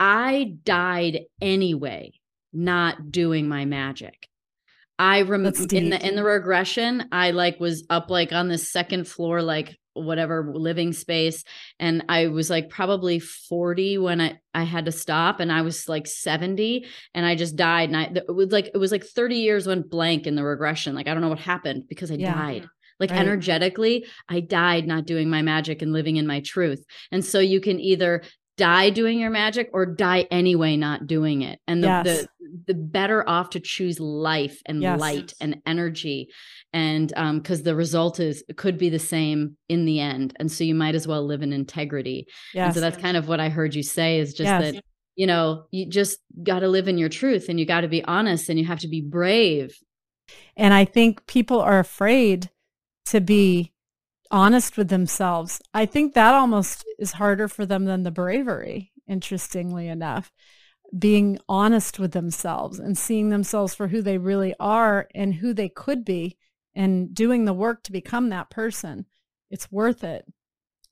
I 0.00 0.56
died 0.64 1.20
anyway, 1.40 2.12
not 2.52 3.10
doing 3.10 3.48
my 3.48 3.64
magic. 3.64 4.28
I 4.98 5.20
remember 5.20 5.60
in 5.72 5.90
the 5.90 6.06
in 6.06 6.16
the 6.16 6.24
regression, 6.24 7.08
I 7.12 7.30
like 7.30 7.60
was 7.60 7.84
up 7.88 8.10
like 8.10 8.32
on 8.32 8.48
the 8.48 8.58
second 8.58 9.06
floor, 9.06 9.42
like 9.42 9.76
whatever 9.92 10.52
living 10.54 10.92
space, 10.92 11.44
and 11.78 12.04
I 12.08 12.26
was 12.28 12.50
like 12.50 12.68
probably 12.68 13.20
forty 13.20 13.96
when 13.96 14.20
I 14.20 14.40
I 14.54 14.64
had 14.64 14.86
to 14.86 14.92
stop, 14.92 15.38
and 15.38 15.52
I 15.52 15.62
was 15.62 15.88
like 15.88 16.08
seventy, 16.08 16.86
and 17.14 17.24
I 17.24 17.36
just 17.36 17.54
died, 17.54 17.90
and 17.90 17.96
I 17.96 18.02
it 18.28 18.34
was 18.34 18.50
like 18.50 18.70
it 18.74 18.78
was 18.78 18.90
like 18.90 19.04
thirty 19.04 19.36
years 19.36 19.68
went 19.68 19.88
blank 19.88 20.26
in 20.26 20.34
the 20.34 20.44
regression. 20.44 20.96
Like 20.96 21.06
I 21.06 21.12
don't 21.12 21.22
know 21.22 21.28
what 21.28 21.38
happened 21.38 21.84
because 21.88 22.10
I 22.10 22.14
yeah. 22.14 22.34
died. 22.34 22.68
Like 23.00 23.10
right. 23.10 23.20
energetically, 23.20 24.06
I 24.28 24.40
died 24.40 24.86
not 24.86 25.06
doing 25.06 25.30
my 25.30 25.42
magic 25.42 25.82
and 25.82 25.92
living 25.92 26.16
in 26.16 26.26
my 26.26 26.40
truth. 26.40 26.84
And 27.12 27.24
so 27.24 27.38
you 27.38 27.60
can 27.60 27.78
either 27.78 28.22
die 28.58 28.90
doing 28.90 29.20
your 29.20 29.30
magic 29.30 29.70
or 29.72 29.86
die 29.86 30.26
anyway 30.30 30.76
not 30.76 31.06
doing 31.06 31.42
it 31.42 31.60
and 31.66 31.82
the 31.82 31.86
yes. 31.86 32.04
the, 32.04 32.28
the 32.66 32.74
better 32.74 33.26
off 33.28 33.50
to 33.50 33.60
choose 33.60 33.98
life 34.00 34.60
and 34.66 34.82
yes. 34.82 35.00
light 35.00 35.32
and 35.40 35.62
energy 35.64 36.28
and 36.72 37.12
um 37.16 37.38
because 37.38 37.62
the 37.62 37.74
result 37.74 38.20
is 38.20 38.42
could 38.56 38.76
be 38.76 38.90
the 38.90 38.98
same 38.98 39.56
in 39.68 39.84
the 39.86 40.00
end 40.00 40.34
and 40.40 40.50
so 40.50 40.64
you 40.64 40.74
might 40.74 40.96
as 40.96 41.06
well 41.06 41.24
live 41.24 41.40
in 41.40 41.52
integrity 41.52 42.26
yes. 42.52 42.66
and 42.66 42.74
so 42.74 42.80
that's 42.80 42.98
kind 42.98 43.16
of 43.16 43.28
what 43.28 43.40
i 43.40 43.48
heard 43.48 43.74
you 43.74 43.82
say 43.82 44.18
is 44.18 44.34
just 44.34 44.48
that 44.48 44.82
you 45.14 45.26
know 45.26 45.64
you 45.70 45.88
just 45.88 46.18
got 46.42 46.60
to 46.60 46.68
live 46.68 46.88
in 46.88 46.98
your 46.98 47.08
truth 47.08 47.48
and 47.48 47.58
you 47.58 47.64
got 47.64 47.82
to 47.82 47.88
be 47.88 48.04
honest 48.04 48.48
and 48.48 48.58
you 48.58 48.66
have 48.66 48.80
to 48.80 48.88
be 48.88 49.00
brave 49.00 49.78
and 50.56 50.74
i 50.74 50.84
think 50.84 51.24
people 51.26 51.60
are 51.60 51.78
afraid 51.78 52.50
to 53.06 53.20
be 53.20 53.72
honest 54.30 54.76
with 54.76 54.88
themselves. 54.88 55.60
I 55.74 55.86
think 55.86 56.14
that 56.14 56.34
almost 56.34 56.84
is 56.98 57.12
harder 57.12 57.48
for 57.48 57.66
them 57.66 57.84
than 57.84 58.02
the 58.02 58.10
bravery, 58.10 58.92
interestingly 59.06 59.88
enough. 59.88 60.32
Being 60.96 61.38
honest 61.48 61.98
with 61.98 62.12
themselves 62.12 62.78
and 62.78 62.96
seeing 62.96 63.28
themselves 63.28 63.74
for 63.74 63.88
who 63.88 64.00
they 64.00 64.16
really 64.16 64.54
are 64.58 65.08
and 65.14 65.34
who 65.34 65.52
they 65.52 65.68
could 65.68 66.04
be 66.04 66.38
and 66.74 67.14
doing 67.14 67.44
the 67.44 67.52
work 67.52 67.82
to 67.84 67.92
become 67.92 68.30
that 68.30 68.48
person. 68.48 69.04
It's 69.50 69.70
worth 69.70 70.02
it. 70.02 70.24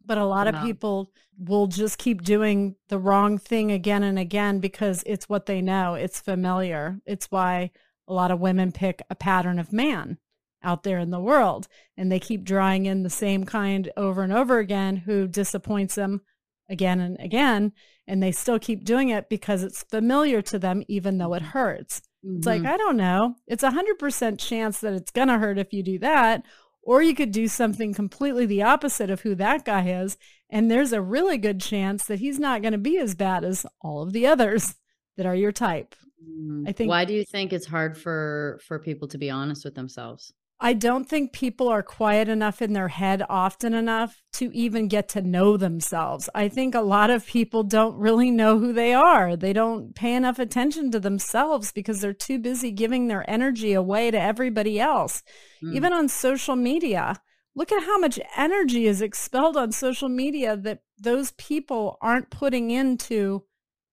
But 0.04 0.18
a 0.18 0.24
lot 0.24 0.46
of 0.46 0.62
people 0.62 1.10
will 1.38 1.66
just 1.66 1.98
keep 1.98 2.22
doing 2.22 2.76
the 2.88 2.98
wrong 2.98 3.38
thing 3.38 3.72
again 3.72 4.02
and 4.02 4.18
again 4.18 4.60
because 4.60 5.02
it's 5.04 5.28
what 5.28 5.46
they 5.46 5.60
know. 5.60 5.94
It's 5.94 6.20
familiar. 6.20 7.00
It's 7.06 7.30
why 7.30 7.70
a 8.06 8.12
lot 8.12 8.30
of 8.30 8.38
women 8.38 8.70
pick 8.70 9.02
a 9.10 9.14
pattern 9.14 9.58
of 9.58 9.72
man 9.72 10.18
out 10.66 10.82
there 10.82 10.98
in 10.98 11.10
the 11.10 11.20
world. 11.20 11.68
And 11.96 12.10
they 12.10 12.20
keep 12.20 12.44
drawing 12.44 12.86
in 12.86 13.02
the 13.02 13.10
same 13.10 13.44
kind 13.44 13.90
over 13.96 14.22
and 14.22 14.32
over 14.32 14.58
again 14.58 14.96
who 14.96 15.28
disappoints 15.28 15.94
them 15.94 16.22
again 16.68 17.00
and 17.00 17.16
again. 17.20 17.72
And 18.06 18.22
they 18.22 18.32
still 18.32 18.58
keep 18.58 18.84
doing 18.84 19.08
it 19.08 19.28
because 19.28 19.62
it's 19.62 19.84
familiar 19.84 20.42
to 20.42 20.58
them, 20.58 20.82
even 20.88 21.18
though 21.18 21.34
it 21.34 21.42
hurts. 21.42 22.02
Mm-hmm. 22.24 22.38
It's 22.38 22.46
like, 22.46 22.62
mm-hmm. 22.62 22.72
I 22.72 22.76
don't 22.76 22.96
know. 22.96 23.36
It's 23.46 23.62
a 23.62 23.70
100% 23.70 24.38
chance 24.38 24.80
that 24.80 24.92
it's 24.92 25.10
going 25.10 25.28
to 25.28 25.38
hurt 25.38 25.58
if 25.58 25.72
you 25.72 25.82
do 25.82 25.98
that. 26.00 26.44
Or 26.82 27.02
you 27.02 27.14
could 27.14 27.32
do 27.32 27.48
something 27.48 27.94
completely 27.94 28.46
the 28.46 28.62
opposite 28.62 29.10
of 29.10 29.22
who 29.22 29.34
that 29.36 29.64
guy 29.64 29.88
is. 29.88 30.16
And 30.50 30.70
there's 30.70 30.92
a 30.92 31.02
really 31.02 31.38
good 31.38 31.60
chance 31.60 32.04
that 32.04 32.20
he's 32.20 32.38
not 32.38 32.62
going 32.62 32.72
to 32.72 32.78
be 32.78 32.98
as 32.98 33.16
bad 33.16 33.44
as 33.44 33.66
all 33.80 34.02
of 34.02 34.12
the 34.12 34.26
others 34.26 34.76
that 35.16 35.26
are 35.26 35.34
your 35.34 35.50
type. 35.50 35.96
Mm. 36.24 36.68
I 36.68 36.72
think. 36.72 36.88
Why 36.88 37.04
do 37.04 37.14
you 37.14 37.24
think 37.24 37.52
it's 37.52 37.66
hard 37.66 37.96
for 37.96 38.60
for 38.66 38.78
people 38.78 39.08
to 39.08 39.18
be 39.18 39.30
honest 39.30 39.64
with 39.64 39.74
themselves? 39.74 40.32
I 40.58 40.72
don't 40.72 41.06
think 41.06 41.32
people 41.32 41.68
are 41.68 41.82
quiet 41.82 42.28
enough 42.28 42.62
in 42.62 42.72
their 42.72 42.88
head 42.88 43.22
often 43.28 43.74
enough 43.74 44.22
to 44.34 44.50
even 44.56 44.88
get 44.88 45.08
to 45.10 45.20
know 45.20 45.58
themselves. 45.58 46.30
I 46.34 46.48
think 46.48 46.74
a 46.74 46.80
lot 46.80 47.10
of 47.10 47.26
people 47.26 47.62
don't 47.62 47.98
really 47.98 48.30
know 48.30 48.58
who 48.58 48.72
they 48.72 48.94
are. 48.94 49.36
They 49.36 49.52
don't 49.52 49.94
pay 49.94 50.14
enough 50.14 50.38
attention 50.38 50.90
to 50.92 51.00
themselves 51.00 51.72
because 51.72 52.00
they're 52.00 52.14
too 52.14 52.38
busy 52.38 52.70
giving 52.70 53.06
their 53.06 53.28
energy 53.28 53.74
away 53.74 54.10
to 54.10 54.18
everybody 54.18 54.80
else. 54.80 55.22
Mm. 55.62 55.74
Even 55.74 55.92
on 55.92 56.08
social 56.08 56.56
media, 56.56 57.20
look 57.54 57.70
at 57.70 57.84
how 57.84 57.98
much 57.98 58.18
energy 58.34 58.86
is 58.86 59.02
expelled 59.02 59.58
on 59.58 59.72
social 59.72 60.08
media 60.08 60.56
that 60.56 60.80
those 60.98 61.32
people 61.32 61.98
aren't 62.00 62.30
putting 62.30 62.70
into 62.70 63.44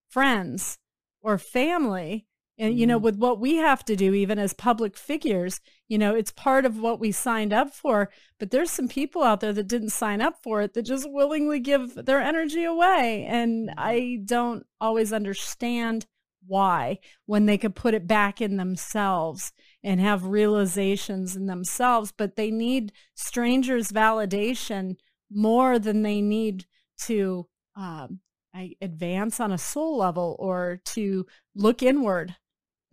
friends 0.08 0.80
or 1.22 1.38
family 1.38 2.26
and, 2.58 2.78
you 2.78 2.86
know, 2.86 2.98
mm-hmm. 2.98 3.06
with 3.06 3.18
what 3.18 3.40
we 3.40 3.56
have 3.56 3.84
to 3.86 3.96
do, 3.96 4.14
even 4.14 4.38
as 4.38 4.54
public 4.54 4.96
figures, 4.96 5.60
you 5.88 5.98
know, 5.98 6.14
it's 6.14 6.32
part 6.32 6.66
of 6.66 6.80
what 6.80 7.00
we 7.00 7.12
signed 7.12 7.52
up 7.52 7.74
for. 7.74 8.12
But 8.40 8.52
there's 8.52 8.70
some 8.70 8.88
people 8.88 9.24
out 9.24 9.40
there 9.40 9.54
that 9.54 9.68
didn't 9.68 9.90
sign 9.90 10.22
up 10.22 10.36
for 10.44 10.62
it 10.62 10.74
that 10.74 10.84
just 10.84 11.10
willingly 11.10 11.60
give 11.60 12.06
their 12.06 12.22
energy 12.22 12.64
away. 12.64 13.26
And 13.28 13.70
mm-hmm. 13.70 13.80
I 13.80 14.20
don't 14.24 14.66
always 14.80 15.12
understand 15.12 16.06
why 16.46 17.00
when 17.26 17.46
they 17.46 17.58
could 17.58 17.74
put 17.74 17.94
it 17.94 18.06
back 18.06 18.42
in 18.42 18.58
themselves 18.58 19.52
and 19.84 20.00
have 20.00 20.26
realizations 20.26 21.36
in 21.36 21.48
themselves. 21.48 22.14
But 22.16 22.36
they 22.36 22.52
need 22.52 22.92
strangers' 23.16 23.92
validation 23.92 24.98
more 25.32 25.80
than 25.80 26.04
they 26.04 26.22
need 26.22 26.66
to 27.06 27.48
um, 27.76 28.20
I 28.54 28.76
advance 28.82 29.40
on 29.40 29.52
a 29.52 29.58
soul 29.58 29.98
level 29.98 30.36
or 30.40 30.80
to 30.86 31.26
look 31.56 31.82
inward 31.82 32.36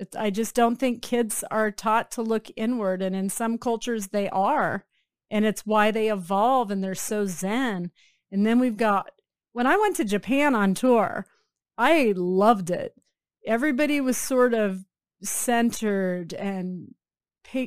It's, 0.01 0.16
I 0.16 0.31
just 0.31 0.55
don't 0.55 0.77
think 0.77 1.02
kids 1.02 1.44
are 1.51 1.70
taught 1.70 2.10
to 2.12 2.22
look 2.22 2.47
inward. 2.56 3.02
And 3.02 3.14
in 3.14 3.28
some 3.28 3.59
cultures, 3.59 4.09
they 4.09 4.28
are. 4.31 4.85
And 5.31 5.44
it's 5.44 5.66
why 5.66 5.90
they 5.90 6.10
evolve 6.10 6.70
and 6.70 6.82
they're 6.82 6.94
so 6.94 7.27
zen. 7.27 7.93
And 8.32 8.44
then 8.44 8.59
we've 8.59 8.77
got, 8.77 9.10
when 9.52 9.66
I 9.66 9.77
went 9.77 9.97
to 9.97 10.05
Japan 10.05 10.55
on 10.55 10.74
tour, 10.74 11.27
I 11.77 12.14
loved 12.16 12.70
it. 12.70 12.94
Everybody 13.47 14.01
was 14.01 14.16
sort 14.16 14.55
of 14.55 14.85
centered 15.22 16.32
and 16.32 16.94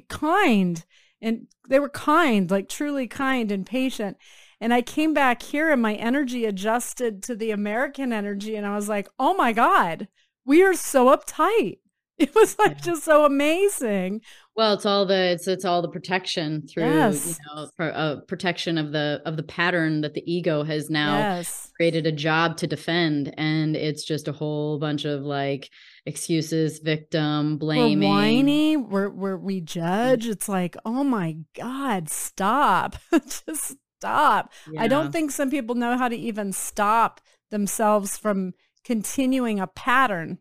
kind 0.07 0.85
and 1.21 1.47
they 1.69 1.79
were 1.79 1.89
kind, 1.89 2.51
like 2.51 2.67
truly 2.67 3.07
kind 3.07 3.51
and 3.51 3.65
patient. 3.65 4.17
And 4.59 4.73
I 4.73 4.81
came 4.81 5.13
back 5.13 5.41
here 5.41 5.71
and 5.71 5.81
my 5.81 5.95
energy 5.95 6.45
adjusted 6.45 7.23
to 7.23 7.35
the 7.35 7.51
American 7.51 8.11
energy. 8.11 8.55
And 8.55 8.65
I 8.65 8.75
was 8.75 8.89
like, 8.89 9.07
oh 9.17 9.33
my 9.33 9.53
God, 9.53 10.09
we 10.45 10.63
are 10.63 10.73
so 10.73 11.15
uptight. 11.15 11.77
It 12.19 12.33
was 12.35 12.57
like 12.59 12.79
just 12.79 13.03
so 13.03 13.25
amazing. 13.25 14.21
Well, 14.55 14.75
it's 14.75 14.85
all 14.85 15.05
the 15.05 15.31
it's 15.31 15.47
it's 15.47 15.65
all 15.65 15.81
the 15.81 15.89
protection 15.89 16.67
through 16.67 16.83
yes. 16.83 17.39
you 17.39 17.55
know 17.55 17.85
uh, 17.85 18.21
protection 18.27 18.77
of 18.77 18.91
the 18.91 19.19
of 19.25 19.35
the 19.35 19.41
pattern 19.41 20.01
that 20.01 20.13
the 20.13 20.23
ego 20.31 20.63
has 20.63 20.91
now 20.91 21.17
yes. 21.17 21.71
created 21.75 22.05
a 22.05 22.11
job 22.11 22.57
to 22.57 22.67
defend, 22.67 23.33
and 23.35 23.75
it's 23.75 24.05
just 24.05 24.27
a 24.27 24.31
whole 24.31 24.77
bunch 24.77 25.05
of 25.05 25.23
like 25.23 25.69
excuses, 26.05 26.79
victim 26.79 27.57
blaming, 27.57 28.07
we're 28.07 28.15
whiny, 28.15 28.77
we're, 28.77 29.09
we're 29.09 29.37
we 29.37 29.59
judge. 29.59 30.27
It's 30.27 30.47
like, 30.47 30.77
oh 30.85 31.03
my 31.03 31.37
god, 31.55 32.09
stop, 32.09 32.95
just 33.11 33.77
stop. 33.97 34.51
Yeah. 34.71 34.83
I 34.83 34.87
don't 34.87 35.11
think 35.11 35.31
some 35.31 35.49
people 35.49 35.73
know 35.73 35.97
how 35.97 36.09
to 36.09 36.15
even 36.15 36.53
stop 36.53 37.21
themselves 37.49 38.17
from 38.17 38.53
continuing 38.83 39.59
a 39.59 39.67
pattern 39.67 40.37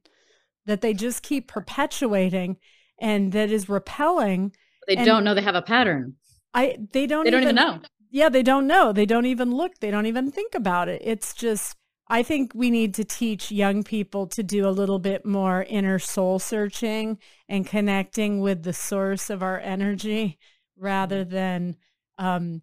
that 0.67 0.81
they 0.81 0.95
just 0.95 1.23
keep 1.23 1.49
perpetuating 1.49 2.57
and 3.01 3.33
that 3.33 3.51
is 3.51 3.69
repelling. 3.69 4.53
They 4.87 4.97
and 4.97 5.07
don't 5.07 5.25
know 5.25 5.35
they 5.35 5.43
have 5.43 5.55
a 5.55 5.63
pattern. 5.63 6.15
I 6.55 6.77
they 6.93 7.07
don't 7.07 7.25
they 7.25 7.31
don't 7.31 7.43
even, 7.43 7.57
even 7.57 7.57
know. 7.57 7.81
Yeah, 8.11 8.29
they 8.29 8.43
don't 8.43 8.67
know. 8.67 8.93
They 8.93 9.07
don't 9.07 9.27
even 9.27 9.55
look. 9.55 9.79
They 9.81 9.91
don't 9.91 10.07
even 10.07 10.31
think 10.31 10.55
about 10.55 10.89
it. 10.89 11.03
It's 11.05 11.35
just 11.35 11.77
I 12.09 12.23
think 12.23 12.53
we 12.55 12.71
need 12.71 12.95
to 12.95 13.05
teach 13.05 13.51
young 13.51 13.83
people 13.83 14.27
to 14.29 14.43
do 14.43 14.69
a 14.69 14.71
little 14.71 14.99
bit 14.99 15.25
more 15.25 15.63
inner 15.63 15.99
soul 15.99 16.39
searching 16.39 17.19
and 17.49 17.67
connecting 17.67 18.41
with 18.41 18.63
the 18.65 18.75
source 18.75 19.31
of 19.31 19.43
our 19.43 19.59
energy 19.59 20.39
rather 20.77 21.25
mm-hmm. 21.25 21.35
than 21.35 21.77
um, 22.19 22.63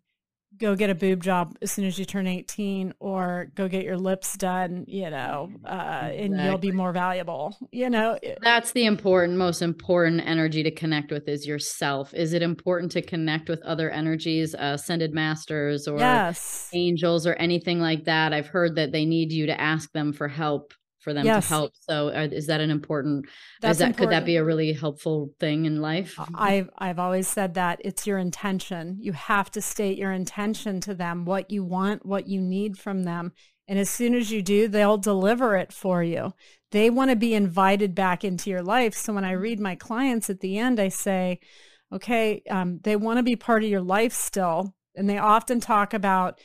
go 0.60 0.76
get 0.76 0.90
a 0.90 0.96
boob 0.96 1.24
job 1.24 1.58
as 1.62 1.72
soon 1.72 1.86
as 1.86 1.98
you 1.98 2.06
turn 2.06 2.28
18 2.28 2.94
or 3.00 3.52
go 3.56 3.68
get 3.68 3.84
your 3.84 3.98
lips 3.98 4.38
done 4.38 4.86
you 4.88 5.10
know 5.10 5.50
uh, 5.66 6.10
and 6.14 6.40
you'll 6.40 6.58
be 6.58 6.72
more 6.72 6.92
valuable 6.92 7.58
you 7.72 7.90
know 7.90 8.18
that's 8.42 8.72
the 8.74 8.86
important 8.86 9.38
most 9.38 9.62
important 9.62 10.22
energy 10.26 10.64
to 10.64 10.72
connect 10.72 11.12
with 11.12 11.28
is 11.28 11.48
yourself. 11.48 12.14
Is 12.14 12.34
it 12.34 12.42
important 12.42 12.92
to 12.94 13.02
connect 13.02 13.50
with 13.50 13.62
other 13.64 13.90
energies 13.90 14.54
uh, 14.56 14.76
ascended 14.76 15.14
masters 15.14 15.88
or 15.88 16.00
yes. 16.00 16.70
angels 16.74 17.26
or 17.26 17.34
anything 17.36 17.80
like 17.80 18.06
that? 18.06 18.34
I've 18.34 18.48
heard 18.48 18.76
that 18.76 18.92
they 18.92 19.06
need 19.06 19.32
you 19.32 19.46
to 19.48 19.60
ask 19.60 19.92
them 19.92 20.14
for 20.14 20.28
help 20.28 20.74
for 21.00 21.14
them 21.14 21.26
yes. 21.26 21.46
to 21.46 21.50
help. 21.50 21.74
So 21.80 22.10
uh, 22.10 22.28
is 22.32 22.48
that 22.48 22.62
an 22.62 22.72
important 22.72 23.26
That's 23.62 23.74
is 23.74 23.80
that 23.80 23.88
important. 23.88 24.10
could 24.10 24.16
that 24.16 24.26
be 24.26 24.36
a 24.36 24.44
really 24.44 24.74
helpful 24.74 25.32
thing 25.40 25.66
in 25.66 25.82
life? 25.82 26.20
I've 26.36 26.70
I've 26.78 27.00
always 27.00 27.28
said 27.28 27.54
that 27.56 27.82
it's 27.84 28.06
your 28.06 28.18
intention. 28.18 28.98
You 29.00 29.14
have 29.14 29.50
to 29.52 29.62
state 29.62 29.98
your 29.98 30.12
intention 30.12 30.82
to 30.82 30.94
them, 30.94 31.26
what 31.26 31.52
you 31.52 31.64
want, 31.64 32.06
what 32.06 32.28
you 32.28 32.42
need 32.42 32.78
from 32.78 33.04
them. 33.04 33.34
And 33.68 33.78
as 33.78 33.90
soon 33.90 34.16
as 34.16 34.32
you 34.32 34.42
do, 34.42 34.68
they'll 34.68 34.98
deliver 34.98 35.56
it 35.56 35.72
for 35.72 36.04
you. 36.04 36.34
They 36.72 36.90
want 36.90 37.12
to 37.12 37.16
be 37.16 37.36
invited 37.36 37.94
back 37.94 38.24
into 38.24 38.50
your 38.50 38.64
life. 38.64 38.96
So 38.96 39.14
when 39.14 39.26
I 39.26 39.32
read 39.32 39.60
my 39.60 39.76
clients 39.76 40.30
at 40.30 40.40
the 40.40 40.58
end, 40.58 40.80
I 40.80 40.90
say, 40.90 41.40
okay, 41.94 42.42
um, 42.50 42.80
they 42.84 42.96
want 42.96 43.18
to 43.18 43.24
be 43.24 43.36
part 43.36 43.64
of 43.64 43.70
your 43.70 43.82
life 43.82 44.14
still. 44.14 44.76
And 44.96 45.08
they 45.08 45.20
often 45.20 45.60
talk 45.60 45.94
about 45.94 46.40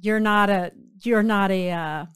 you're 0.00 0.20
not 0.20 0.50
a 0.50 0.72
you're 1.02 1.22
not 1.22 1.50
a 1.50 1.70
uh, 1.70 2.06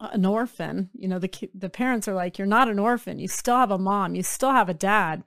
an 0.00 0.24
orphan. 0.24 0.90
You 0.94 1.08
know, 1.08 1.18
the 1.18 1.30
the 1.54 1.70
parents 1.70 2.08
are 2.08 2.14
like, 2.14 2.38
"You're 2.38 2.46
not 2.46 2.68
an 2.68 2.78
orphan. 2.78 3.18
You 3.18 3.28
still 3.28 3.56
have 3.56 3.70
a 3.70 3.78
mom. 3.78 4.14
You 4.14 4.22
still 4.22 4.52
have 4.52 4.68
a 4.68 4.74
dad." 4.74 5.24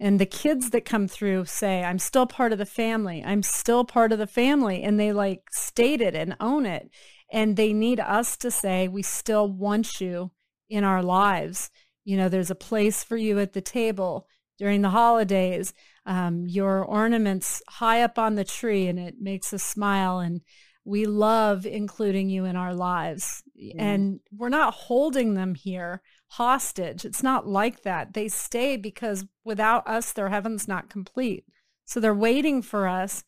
And 0.00 0.18
the 0.18 0.26
kids 0.26 0.70
that 0.70 0.84
come 0.84 1.08
through 1.08 1.44
say, 1.46 1.84
"I'm 1.84 1.98
still 1.98 2.26
part 2.26 2.52
of 2.52 2.58
the 2.58 2.66
family. 2.66 3.22
I'm 3.24 3.42
still 3.42 3.84
part 3.84 4.12
of 4.12 4.18
the 4.18 4.26
family," 4.26 4.82
and 4.82 4.98
they 4.98 5.12
like 5.12 5.42
state 5.52 6.00
it 6.00 6.14
and 6.14 6.36
own 6.40 6.66
it. 6.66 6.90
And 7.32 7.56
they 7.56 7.72
need 7.72 8.00
us 8.00 8.36
to 8.38 8.50
say, 8.50 8.88
"We 8.88 9.02
still 9.02 9.48
want 9.48 10.00
you 10.00 10.32
in 10.68 10.84
our 10.84 11.02
lives." 11.02 11.70
You 12.04 12.16
know, 12.16 12.28
there's 12.28 12.50
a 12.50 12.54
place 12.54 13.04
for 13.04 13.16
you 13.16 13.38
at 13.40 13.52
the 13.52 13.60
table 13.62 14.28
during 14.58 14.82
the 14.82 14.90
holidays. 14.90 15.74
Um, 16.06 16.46
your 16.46 16.84
ornaments 16.84 17.62
high 17.68 18.02
up 18.02 18.18
on 18.18 18.34
the 18.34 18.44
tree, 18.44 18.88
and 18.88 18.98
it 18.98 19.16
makes 19.20 19.52
us 19.52 19.62
smile 19.62 20.18
and 20.20 20.42
we 20.84 21.06
love 21.06 21.64
including 21.66 22.28
you 22.28 22.44
in 22.44 22.56
our 22.56 22.74
lives 22.74 23.42
mm. 23.72 23.80
and 23.80 24.20
we're 24.36 24.48
not 24.48 24.74
holding 24.74 25.34
them 25.34 25.54
here 25.54 26.02
hostage. 26.28 27.04
It's 27.04 27.22
not 27.22 27.46
like 27.46 27.82
that. 27.82 28.14
They 28.14 28.28
stay 28.28 28.76
because 28.76 29.24
without 29.44 29.86
us 29.86 30.12
their 30.12 30.30
heaven's 30.30 30.66
not 30.66 30.90
complete. 30.90 31.44
So 31.84 32.00
they're 32.00 32.14
waiting 32.14 32.62
for 32.62 32.88
us 32.88 33.24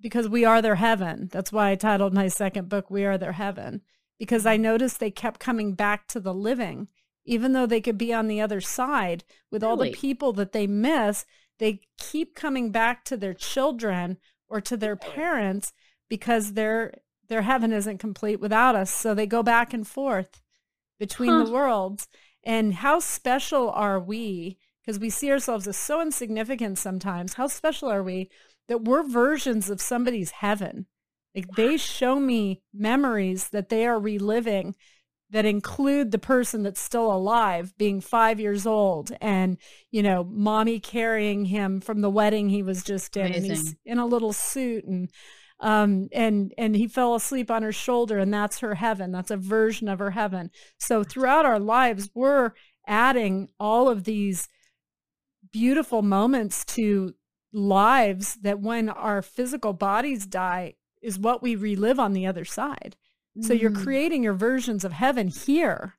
because 0.00 0.28
we 0.28 0.44
are 0.44 0.62
their 0.62 0.76
heaven. 0.76 1.28
That's 1.30 1.52
why 1.52 1.70
i 1.70 1.74
titled 1.74 2.14
my 2.14 2.28
second 2.28 2.68
book 2.68 2.90
we 2.90 3.04
are 3.04 3.18
their 3.18 3.32
heaven 3.32 3.82
because 4.18 4.46
i 4.46 4.56
noticed 4.56 5.00
they 5.00 5.10
kept 5.10 5.40
coming 5.40 5.74
back 5.74 6.08
to 6.08 6.20
the 6.20 6.34
living. 6.34 6.88
Even 7.24 7.52
though 7.52 7.66
they 7.66 7.80
could 7.80 7.98
be 7.98 8.12
on 8.12 8.26
the 8.26 8.40
other 8.40 8.60
side 8.60 9.22
with 9.50 9.62
really? 9.62 9.70
all 9.70 9.76
the 9.76 9.92
people 9.92 10.32
that 10.32 10.52
they 10.52 10.66
miss 10.66 11.24
they 11.62 11.80
keep 11.96 12.34
coming 12.34 12.72
back 12.72 13.04
to 13.04 13.16
their 13.16 13.34
children 13.34 14.18
or 14.48 14.60
to 14.60 14.76
their 14.76 14.96
parents 14.96 15.72
because 16.08 16.54
their 16.54 16.92
their 17.32 17.42
heaven 17.42 17.72
isn't 17.72 17.96
complete 17.96 18.40
without 18.40 18.74
us. 18.74 18.90
So 18.90 19.14
they 19.14 19.26
go 19.26 19.42
back 19.42 19.72
and 19.72 19.88
forth 19.88 20.42
between 21.00 21.30
huh. 21.30 21.44
the 21.44 21.50
worlds. 21.50 22.06
And 22.44 22.74
how 22.74 23.00
special 23.00 23.70
are 23.70 23.98
we? 23.98 24.58
Because 24.84 24.98
we 24.98 25.08
see 25.08 25.30
ourselves 25.30 25.66
as 25.66 25.78
so 25.78 26.02
insignificant 26.02 26.76
sometimes. 26.76 27.34
How 27.34 27.46
special 27.46 27.90
are 27.90 28.02
we 28.02 28.28
that 28.68 28.84
we're 28.84 29.02
versions 29.02 29.70
of 29.70 29.80
somebody's 29.80 30.30
heaven? 30.30 30.86
Like 31.34 31.46
they 31.56 31.78
show 31.78 32.20
me 32.20 32.60
memories 32.74 33.48
that 33.48 33.70
they 33.70 33.86
are 33.86 33.98
reliving 33.98 34.74
that 35.30 35.46
include 35.46 36.10
the 36.10 36.18
person 36.18 36.62
that's 36.62 36.82
still 36.82 37.10
alive 37.10 37.72
being 37.78 38.02
five 38.02 38.38
years 38.38 38.66
old 38.66 39.10
and 39.22 39.56
you 39.90 40.02
know 40.02 40.22
mommy 40.24 40.78
carrying 40.78 41.46
him 41.46 41.80
from 41.80 42.02
the 42.02 42.10
wedding 42.10 42.50
he 42.50 42.62
was 42.62 42.82
just 42.82 43.16
in 43.16 43.28
Amazing. 43.28 43.50
and 43.50 43.58
he's 43.58 43.76
in 43.86 43.98
a 43.98 44.04
little 44.04 44.34
suit 44.34 44.84
and 44.84 45.08
um, 45.62 46.08
and 46.12 46.52
and 46.58 46.74
he 46.74 46.88
fell 46.88 47.14
asleep 47.14 47.50
on 47.50 47.62
her 47.62 47.72
shoulder 47.72 48.18
and 48.18 48.34
that's 48.34 48.58
her 48.58 48.74
heaven. 48.74 49.12
That's 49.12 49.30
a 49.30 49.36
version 49.36 49.88
of 49.88 50.00
her 50.00 50.10
heaven. 50.10 50.50
So 50.78 51.04
throughout 51.04 51.46
our 51.46 51.60
lives 51.60 52.10
we're 52.14 52.50
adding 52.86 53.48
all 53.60 53.88
of 53.88 54.02
these 54.02 54.48
beautiful 55.52 56.02
moments 56.02 56.64
to 56.64 57.14
lives 57.52 58.36
that 58.42 58.60
when 58.60 58.88
our 58.88 59.22
physical 59.22 59.72
bodies 59.72 60.26
die 60.26 60.74
is 61.00 61.18
what 61.18 61.42
we 61.42 61.54
relive 61.54 62.00
on 62.00 62.12
the 62.12 62.26
other 62.26 62.44
side. 62.44 62.96
Mm. 63.38 63.44
so 63.44 63.54
you're 63.54 63.70
mm. 63.70 63.82
creating 63.82 64.22
your 64.24 64.34
versions 64.34 64.84
of 64.84 64.92
heaven 64.92 65.28
here. 65.28 65.94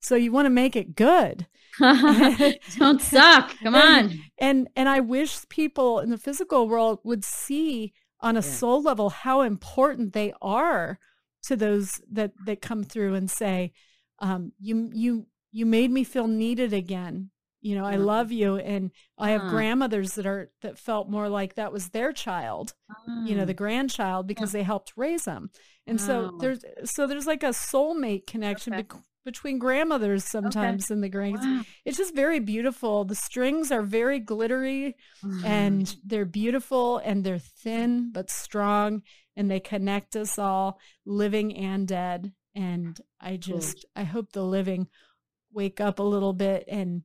So 0.00 0.14
you 0.14 0.30
want 0.30 0.46
to 0.46 0.50
make 0.50 0.76
it 0.76 0.94
good. 0.94 1.48
Don't 1.80 3.02
suck. 3.02 3.52
Come 3.62 3.74
on. 3.74 3.82
and, 3.82 4.20
and 4.38 4.68
and 4.76 4.88
i 4.88 5.00
wish 5.00 5.48
people 5.48 5.98
in 5.98 6.10
the 6.10 6.18
physical 6.18 6.68
world 6.68 7.00
would 7.02 7.24
see 7.24 7.92
on 8.20 8.36
a 8.36 8.40
yeah. 8.40 8.52
soul 8.52 8.82
level 8.82 9.10
how 9.10 9.42
important 9.42 10.12
they 10.12 10.32
are 10.42 10.98
to 11.42 11.56
those 11.56 12.00
that 12.10 12.32
that 12.44 12.60
come 12.60 12.82
through 12.82 13.14
and 13.14 13.30
say 13.30 13.72
um, 14.20 14.52
you 14.58 14.90
you 14.92 15.26
you 15.52 15.66
made 15.66 15.90
me 15.90 16.04
feel 16.04 16.26
needed 16.26 16.72
again 16.72 17.30
you 17.60 17.74
know 17.74 17.84
i 17.84 17.96
love 17.96 18.30
you 18.30 18.56
and 18.56 18.90
i 19.18 19.30
have 19.30 19.48
grandmothers 19.48 20.14
that 20.14 20.26
are 20.26 20.50
that 20.62 20.78
felt 20.78 21.08
more 21.08 21.28
like 21.28 21.54
that 21.54 21.72
was 21.72 21.88
their 21.88 22.12
child 22.12 22.74
you 23.24 23.34
know 23.34 23.44
the 23.44 23.52
ah. 23.52 23.56
grandchild 23.56 24.26
because 24.26 24.54
yeah. 24.54 24.60
they 24.60 24.64
helped 24.64 24.92
raise 24.96 25.24
them 25.24 25.50
and 25.86 26.00
so 26.00 26.36
there's 26.40 26.64
so 26.84 27.06
there's 27.06 27.26
like 27.26 27.42
a 27.42 27.48
soulmate 27.48 28.26
connection 28.26 28.74
between 29.28 29.58
grandmothers 29.58 30.24
sometimes 30.24 30.86
okay. 30.86 30.94
in 30.94 31.02
the 31.02 31.08
grands. 31.10 31.44
Wow. 31.44 31.62
It's 31.84 31.98
just 31.98 32.14
very 32.14 32.40
beautiful. 32.40 33.04
The 33.04 33.14
strings 33.14 33.70
are 33.70 33.82
very 33.82 34.20
glittery 34.20 34.96
mm. 35.22 35.44
and 35.44 35.94
they're 36.02 36.24
beautiful 36.24 36.96
and 36.96 37.22
they're 37.22 37.38
thin 37.38 38.10
but 38.10 38.30
strong 38.30 39.02
and 39.36 39.50
they 39.50 39.60
connect 39.60 40.16
us 40.16 40.38
all, 40.38 40.80
living 41.04 41.54
and 41.54 41.86
dead. 41.86 42.32
And 42.54 42.98
I 43.20 43.36
just 43.36 43.84
cool. 43.94 44.02
I 44.02 44.04
hope 44.04 44.32
the 44.32 44.44
living 44.44 44.88
wake 45.52 45.78
up 45.78 45.98
a 45.98 46.02
little 46.02 46.32
bit 46.32 46.64
and 46.66 47.02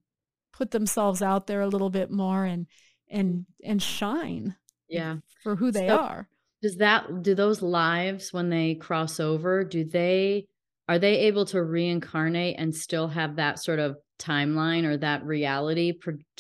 put 0.54 0.72
themselves 0.72 1.22
out 1.22 1.48
there 1.48 1.60
a 1.60 1.68
little 1.68 1.90
bit 1.90 2.10
more 2.10 2.46
and 2.46 2.68
and 3.10 3.46
and 3.62 3.82
shine. 3.82 4.56
Yeah. 4.88 5.18
For 5.44 5.58
who 5.58 5.72
they 5.72 5.90
so 5.90 5.98
are. 5.98 6.30
Does 6.62 6.78
that 6.78 7.22
do 7.22 7.36
those 7.36 7.62
lives 7.62 8.32
when 8.32 8.50
they 8.50 8.76
cross 8.76 9.20
over, 9.20 9.66
do 9.66 9.84
they 9.84 10.48
are 10.90 11.00
they 11.00 11.20
able 11.20 11.46
to 11.46 11.64
reincarnate 11.64 12.56
and 12.60 12.76
still 12.76 13.08
have 13.08 13.38
that 13.38 13.60
sort 13.60 13.80
of 13.80 13.98
timeline 14.20 14.84
or 14.84 14.98
that 14.98 15.26
reality 15.26 15.94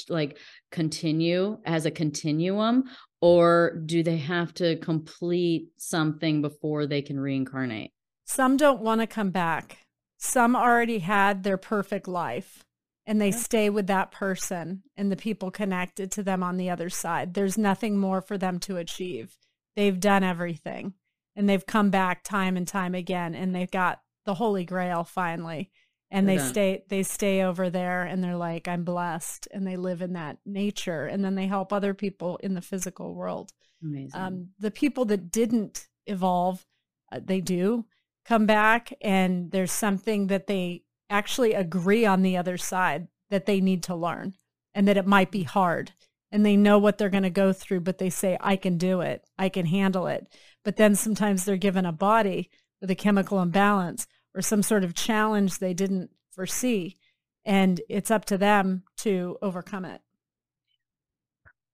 like 0.09 0.37
continue 0.71 1.59
as 1.65 1.85
a 1.85 1.91
continuum? 1.91 2.83
Or 3.21 3.81
do 3.85 4.03
they 4.03 4.17
have 4.17 4.53
to 4.55 4.75
complete 4.77 5.69
something 5.77 6.41
before 6.41 6.85
they 6.87 7.01
can 7.01 7.19
reincarnate? 7.19 7.91
Some 8.25 8.57
don't 8.57 8.81
want 8.81 9.01
to 9.01 9.07
come 9.07 9.31
back. 9.31 9.77
Some 10.17 10.55
already 10.55 10.99
had 10.99 11.43
their 11.43 11.57
perfect 11.57 12.07
life 12.07 12.63
and 13.05 13.21
they 13.21 13.31
stay 13.31 13.69
with 13.69 13.87
that 13.87 14.11
person 14.11 14.83
and 14.95 15.11
the 15.11 15.17
people 15.17 15.51
connected 15.51 16.11
to 16.11 16.23
them 16.23 16.43
on 16.43 16.57
the 16.57 16.69
other 16.69 16.89
side. 16.89 17.33
There's 17.33 17.57
nothing 17.57 17.97
more 17.97 18.21
for 18.21 18.37
them 18.37 18.59
to 18.59 18.77
achieve. 18.77 19.37
They've 19.75 19.99
done 19.99 20.23
everything 20.23 20.93
and 21.35 21.49
they've 21.49 21.65
come 21.65 21.89
back 21.89 22.23
time 22.23 22.55
and 22.55 22.67
time 22.67 22.95
again 22.95 23.35
and 23.35 23.53
they've 23.53 23.71
got 23.71 23.99
the 24.25 24.35
holy 24.35 24.65
grail 24.65 25.03
finally 25.03 25.69
and 26.13 26.29
they 26.29 26.37
stay 26.37 26.83
they 26.89 27.03
stay 27.03 27.41
over 27.41 27.69
there 27.69 28.03
and 28.03 28.23
they're 28.23 28.37
like 28.37 28.67
i'm 28.67 28.83
blessed 28.83 29.47
and 29.51 29.65
they 29.65 29.75
live 29.75 30.01
in 30.01 30.13
that 30.13 30.37
nature 30.45 31.05
and 31.05 31.25
then 31.25 31.35
they 31.35 31.47
help 31.47 31.73
other 31.73 31.93
people 31.93 32.37
in 32.37 32.53
the 32.53 32.61
physical 32.61 33.15
world. 33.15 33.51
Amazing. 33.83 34.21
Um, 34.21 34.49
the 34.59 34.71
people 34.71 35.05
that 35.05 35.31
didn't 35.31 35.87
evolve 36.05 36.65
uh, 37.11 37.19
they 37.23 37.41
do 37.41 37.85
come 38.25 38.45
back 38.45 38.93
and 39.01 39.51
there's 39.51 39.71
something 39.71 40.27
that 40.27 40.47
they 40.47 40.83
actually 41.09 41.53
agree 41.53 42.05
on 42.05 42.21
the 42.21 42.37
other 42.37 42.57
side 42.57 43.07
that 43.29 43.45
they 43.45 43.59
need 43.59 43.83
to 43.83 43.95
learn 43.95 44.35
and 44.73 44.87
that 44.87 44.97
it 44.97 45.07
might 45.07 45.31
be 45.31 45.43
hard 45.43 45.91
and 46.31 46.45
they 46.45 46.55
know 46.55 46.77
what 46.77 46.97
they're 46.97 47.09
going 47.09 47.23
to 47.23 47.29
go 47.29 47.51
through 47.51 47.79
but 47.79 47.97
they 47.97 48.09
say 48.09 48.37
i 48.39 48.55
can 48.55 48.77
do 48.77 49.01
it. 49.01 49.25
I 49.37 49.49
can 49.49 49.65
handle 49.65 50.05
it. 50.07 50.27
But 50.63 50.77
then 50.77 50.93
sometimes 50.93 51.43
they're 51.43 51.57
given 51.57 51.85
a 51.85 51.91
body 51.91 52.51
with 52.79 52.91
a 52.91 52.95
chemical 52.95 53.41
imbalance 53.41 54.05
or 54.35 54.41
some 54.41 54.63
sort 54.63 54.83
of 54.83 54.93
challenge 54.93 55.59
they 55.59 55.73
didn't 55.73 56.09
foresee. 56.31 56.97
And 57.45 57.81
it's 57.89 58.11
up 58.11 58.25
to 58.25 58.37
them 58.37 58.83
to 58.97 59.37
overcome 59.41 59.85
it. 59.85 60.01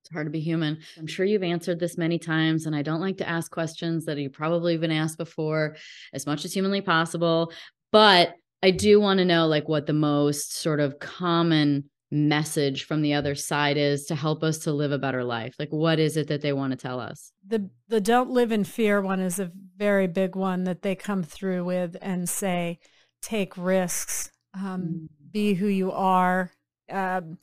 It's 0.02 0.12
hard 0.12 0.26
to 0.26 0.32
be 0.32 0.40
human. 0.40 0.80
I'm 0.98 1.08
sure 1.08 1.26
you've 1.26 1.44
answered 1.44 1.80
this 1.80 1.98
many 1.98 2.18
times, 2.18 2.66
and 2.66 2.76
I 2.76 2.82
don't 2.82 3.02
like 3.02 3.18
to 3.18 3.30
ask 3.30 3.52
questions 3.52 4.06
that 4.06 4.18
you've 4.18 4.34
probably 4.34 4.78
been 4.78 4.92
asked 4.92 5.18
before 5.18 5.76
as 6.14 6.26
much 6.26 6.46
as 6.46 6.54
humanly 6.54 6.82
possible. 6.82 7.52
But 7.92 8.34
I 8.64 8.72
do 8.72 9.00
want 9.00 9.20
to 9.20 9.26
know 9.26 9.48
like 9.48 9.70
what 9.70 9.86
the 9.86 9.94
most 9.94 10.58
sort 10.58 10.80
of 10.80 11.00
common 11.00 11.90
message 12.12 12.86
from 12.86 13.02
the 13.02 13.14
other 13.14 13.36
side 13.36 13.78
is 13.78 14.06
to 14.06 14.16
help 14.16 14.44
us 14.44 14.58
to 14.60 14.72
live 14.72 14.92
a 14.92 14.98
better 14.98 15.24
life? 15.24 15.56
Like 15.60 15.70
what 15.70 16.00
is 16.00 16.18
it 16.18 16.28
that 16.28 16.42
they 16.42 16.54
want 16.54 16.72
to 16.72 16.78
tell 16.78 17.00
us? 17.00 17.32
The 17.46 17.70
the 17.88 18.02
don't 18.02 18.32
live 18.32 18.52
in 18.52 18.64
fear 18.64 19.02
one 19.02 19.20
is 19.20 19.40
a 19.40 19.52
very 19.78 20.08
big 20.08 20.36
one 20.36 20.64
that 20.64 20.82
they 20.82 20.96
come 20.96 21.24
through 21.24 21.66
with 21.66 21.96
and 22.02 22.28
say 22.28 22.80
take 23.22 23.58
risks 23.58 24.32
um, 24.54 24.82
mm. 24.82 25.08
be 25.32 25.54
who 25.54 25.68
you 25.68 25.92
are 25.92 26.52
um, 26.90 27.38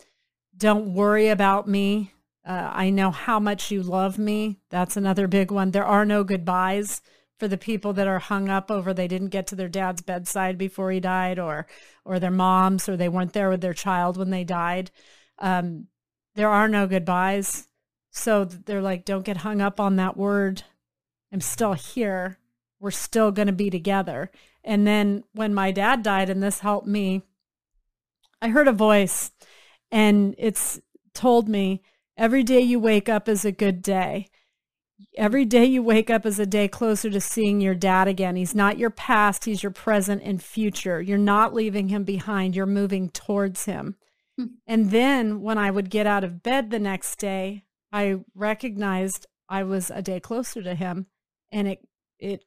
don't 0.57 0.95
worry 0.95 1.29
about 1.29 1.69
me 1.69 2.13
uh, 2.47 2.71
i 2.73 2.91
know 2.91 3.11
how 3.11 3.39
much 3.39 3.71
you 3.71 3.83
love 3.83 4.19
me. 4.19 4.59
That's 4.71 4.97
another 4.97 5.27
big 5.27 5.51
one. 5.51 5.73
There 5.73 5.85
are 5.85 6.05
no 6.05 6.25
goodbyes 6.25 7.01
for 7.39 7.49
the 7.49 7.59
people 7.59 7.93
that 7.93 8.07
are 8.07 8.19
hung 8.19 8.49
up 8.49 8.71
over 8.71 8.95
they 8.95 9.09
didn't 9.09 9.29
get 9.29 9.47
to 9.49 9.57
their 9.57 9.69
dad's 9.69 10.03
bedside 10.03 10.57
before 10.57 10.91
he 10.91 11.01
died 11.01 11.39
or 11.39 11.67
or 12.05 12.19
their 12.19 12.31
moms 12.31 12.89
or 12.89 12.97
they 12.97 13.09
weren't 13.09 13.33
there 13.33 13.51
with 13.51 13.61
their 13.61 13.75
child 13.75 14.17
when 14.17 14.31
they 14.31 14.45
died. 14.45 14.91
Um, 15.39 15.89
there 16.35 16.49
are 16.49 16.69
no 16.69 16.87
goodbyes. 16.87 17.69
So 18.11 18.45
they're 18.45 18.83
like 18.83 19.05
don't 19.05 19.25
get 19.25 19.39
hung 19.39 19.61
up 19.61 19.81
on 19.81 19.97
that 19.97 20.17
word. 20.17 20.63
I'm 21.33 21.41
still 21.41 21.75
here. 21.75 22.39
We're 22.81 22.91
still 22.91 23.33
going 23.33 23.47
to 23.47 23.53
be 23.53 23.71
together. 23.71 24.31
And 24.65 24.87
then 24.87 25.25
when 25.33 25.55
my 25.55 25.71
dad 25.71 26.03
died 26.03 26.31
and 26.31 26.43
this 26.43 26.61
helped 26.61 26.87
me 26.87 27.23
i 28.43 28.49
heard 28.49 28.69
a 28.69 28.73
voice 28.73 29.33
and 29.91 30.35
it's 30.39 30.81
told 31.15 31.49
me 31.49 31.83
every 32.17 32.43
day 32.43 32.61
you 32.61 32.79
wake 32.79 33.09
up 33.09 33.29
is 33.29 33.45
a 33.45 33.53
good 33.53 33.83
day 33.83 34.27
Every 35.17 35.45
day 35.45 35.65
you 35.65 35.83
wake 35.83 36.11
up 36.11 36.25
is 36.25 36.39
a 36.39 36.47
day 36.47 36.69
closer 36.69 37.11
to 37.11 37.21
seeing 37.21 37.61
your 37.61 37.75
dad 37.75 38.09
again. 38.09 38.37
He's 38.37 38.55
not 38.55 38.79
your 38.79 38.91
past, 38.91 39.45
he's 39.45 39.63
your 39.63 39.73
present 39.73 40.23
and 40.23 40.43
future. 40.43 41.01
You're 41.01 41.19
not 41.19 41.55
leaving 41.55 41.89
him 41.89 42.05
behind, 42.05 42.57
you're 42.57 42.67
moving 42.67 43.11
towards 43.11 43.65
him. 43.65 43.97
Hmm. 44.39 44.47
And 44.67 44.91
then 44.91 45.41
when 45.41 45.59
I 45.59 45.71
would 45.71 45.91
get 45.91 46.07
out 46.07 46.25
of 46.25 46.43
bed 46.43 46.71
the 46.71 46.79
next 46.79 47.17
day, 47.17 47.65
I 47.93 48.21
recognized 48.35 49.27
I 49.49 49.63
was 49.63 49.91
a 49.91 50.03
day 50.03 50.21
closer 50.21 50.63
to 50.63 50.75
him 50.75 51.07
and 51.53 51.69
it 51.69 51.87
it 52.19 52.45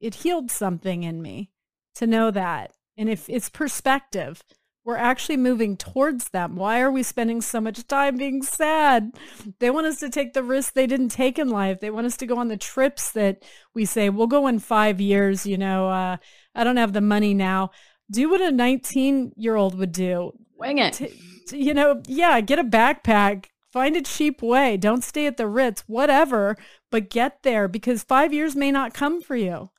it 0.00 0.16
healed 0.16 0.50
something 0.50 1.02
in 1.02 1.22
me 1.22 1.50
to 1.94 2.06
know 2.06 2.30
that. 2.30 2.72
And 2.96 3.08
if 3.08 3.28
it's 3.28 3.48
perspective, 3.48 4.42
we're 4.84 4.96
actually 4.96 5.36
moving 5.36 5.76
towards 5.76 6.30
them. 6.30 6.56
Why 6.56 6.80
are 6.80 6.90
we 6.90 7.02
spending 7.02 7.40
so 7.42 7.60
much 7.60 7.86
time 7.86 8.16
being 8.16 8.42
sad? 8.42 9.12
They 9.58 9.70
want 9.70 9.86
us 9.86 10.00
to 10.00 10.08
take 10.08 10.32
the 10.32 10.42
risks 10.42 10.72
they 10.72 10.86
didn't 10.86 11.10
take 11.10 11.38
in 11.38 11.48
life. 11.48 11.80
They 11.80 11.90
want 11.90 12.06
us 12.06 12.16
to 12.18 12.26
go 12.26 12.38
on 12.38 12.48
the 12.48 12.56
trips 12.56 13.12
that 13.12 13.42
we 13.74 13.84
say, 13.84 14.08
we'll 14.08 14.26
go 14.26 14.46
in 14.46 14.58
five 14.58 15.00
years. 15.00 15.46
You 15.46 15.58
know, 15.58 15.90
uh, 15.90 16.16
I 16.54 16.64
don't 16.64 16.78
have 16.78 16.92
the 16.92 17.00
money 17.00 17.34
now. 17.34 17.70
Do 18.10 18.30
what 18.30 18.40
a 18.40 18.50
19 18.50 19.32
year 19.36 19.54
old 19.54 19.78
would 19.78 19.92
do. 19.92 20.32
Wing 20.56 20.78
it. 20.78 20.94
T- 20.94 21.16
you 21.52 21.74
know, 21.74 22.02
yeah, 22.06 22.40
get 22.40 22.58
a 22.58 22.64
backpack, 22.64 23.46
find 23.72 23.96
a 23.96 24.02
cheap 24.02 24.42
way. 24.42 24.76
Don't 24.76 25.04
stay 25.04 25.26
at 25.26 25.36
the 25.36 25.46
Ritz, 25.46 25.82
whatever, 25.86 26.56
but 26.90 27.10
get 27.10 27.42
there 27.42 27.68
because 27.68 28.02
five 28.02 28.32
years 28.32 28.56
may 28.56 28.70
not 28.70 28.94
come 28.94 29.20
for 29.20 29.36
you. 29.36 29.70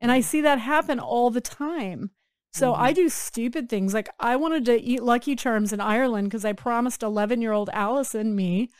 And 0.00 0.12
I 0.12 0.20
see 0.20 0.40
that 0.42 0.58
happen 0.60 0.98
all 0.98 1.30
the 1.30 1.40
time. 1.40 2.10
So 2.56 2.72
mm-hmm. 2.72 2.82
I 2.82 2.92
do 2.92 3.08
stupid 3.10 3.68
things. 3.68 3.92
Like 3.92 4.08
I 4.18 4.36
wanted 4.36 4.64
to 4.66 4.80
eat 4.80 5.02
Lucky 5.02 5.36
Charms 5.36 5.72
in 5.72 5.80
Ireland 5.80 6.28
because 6.28 6.44
I 6.44 6.54
promised 6.54 7.02
11 7.02 7.42
year 7.42 7.52
old 7.52 7.68
Allison 7.72 8.34
me 8.34 8.70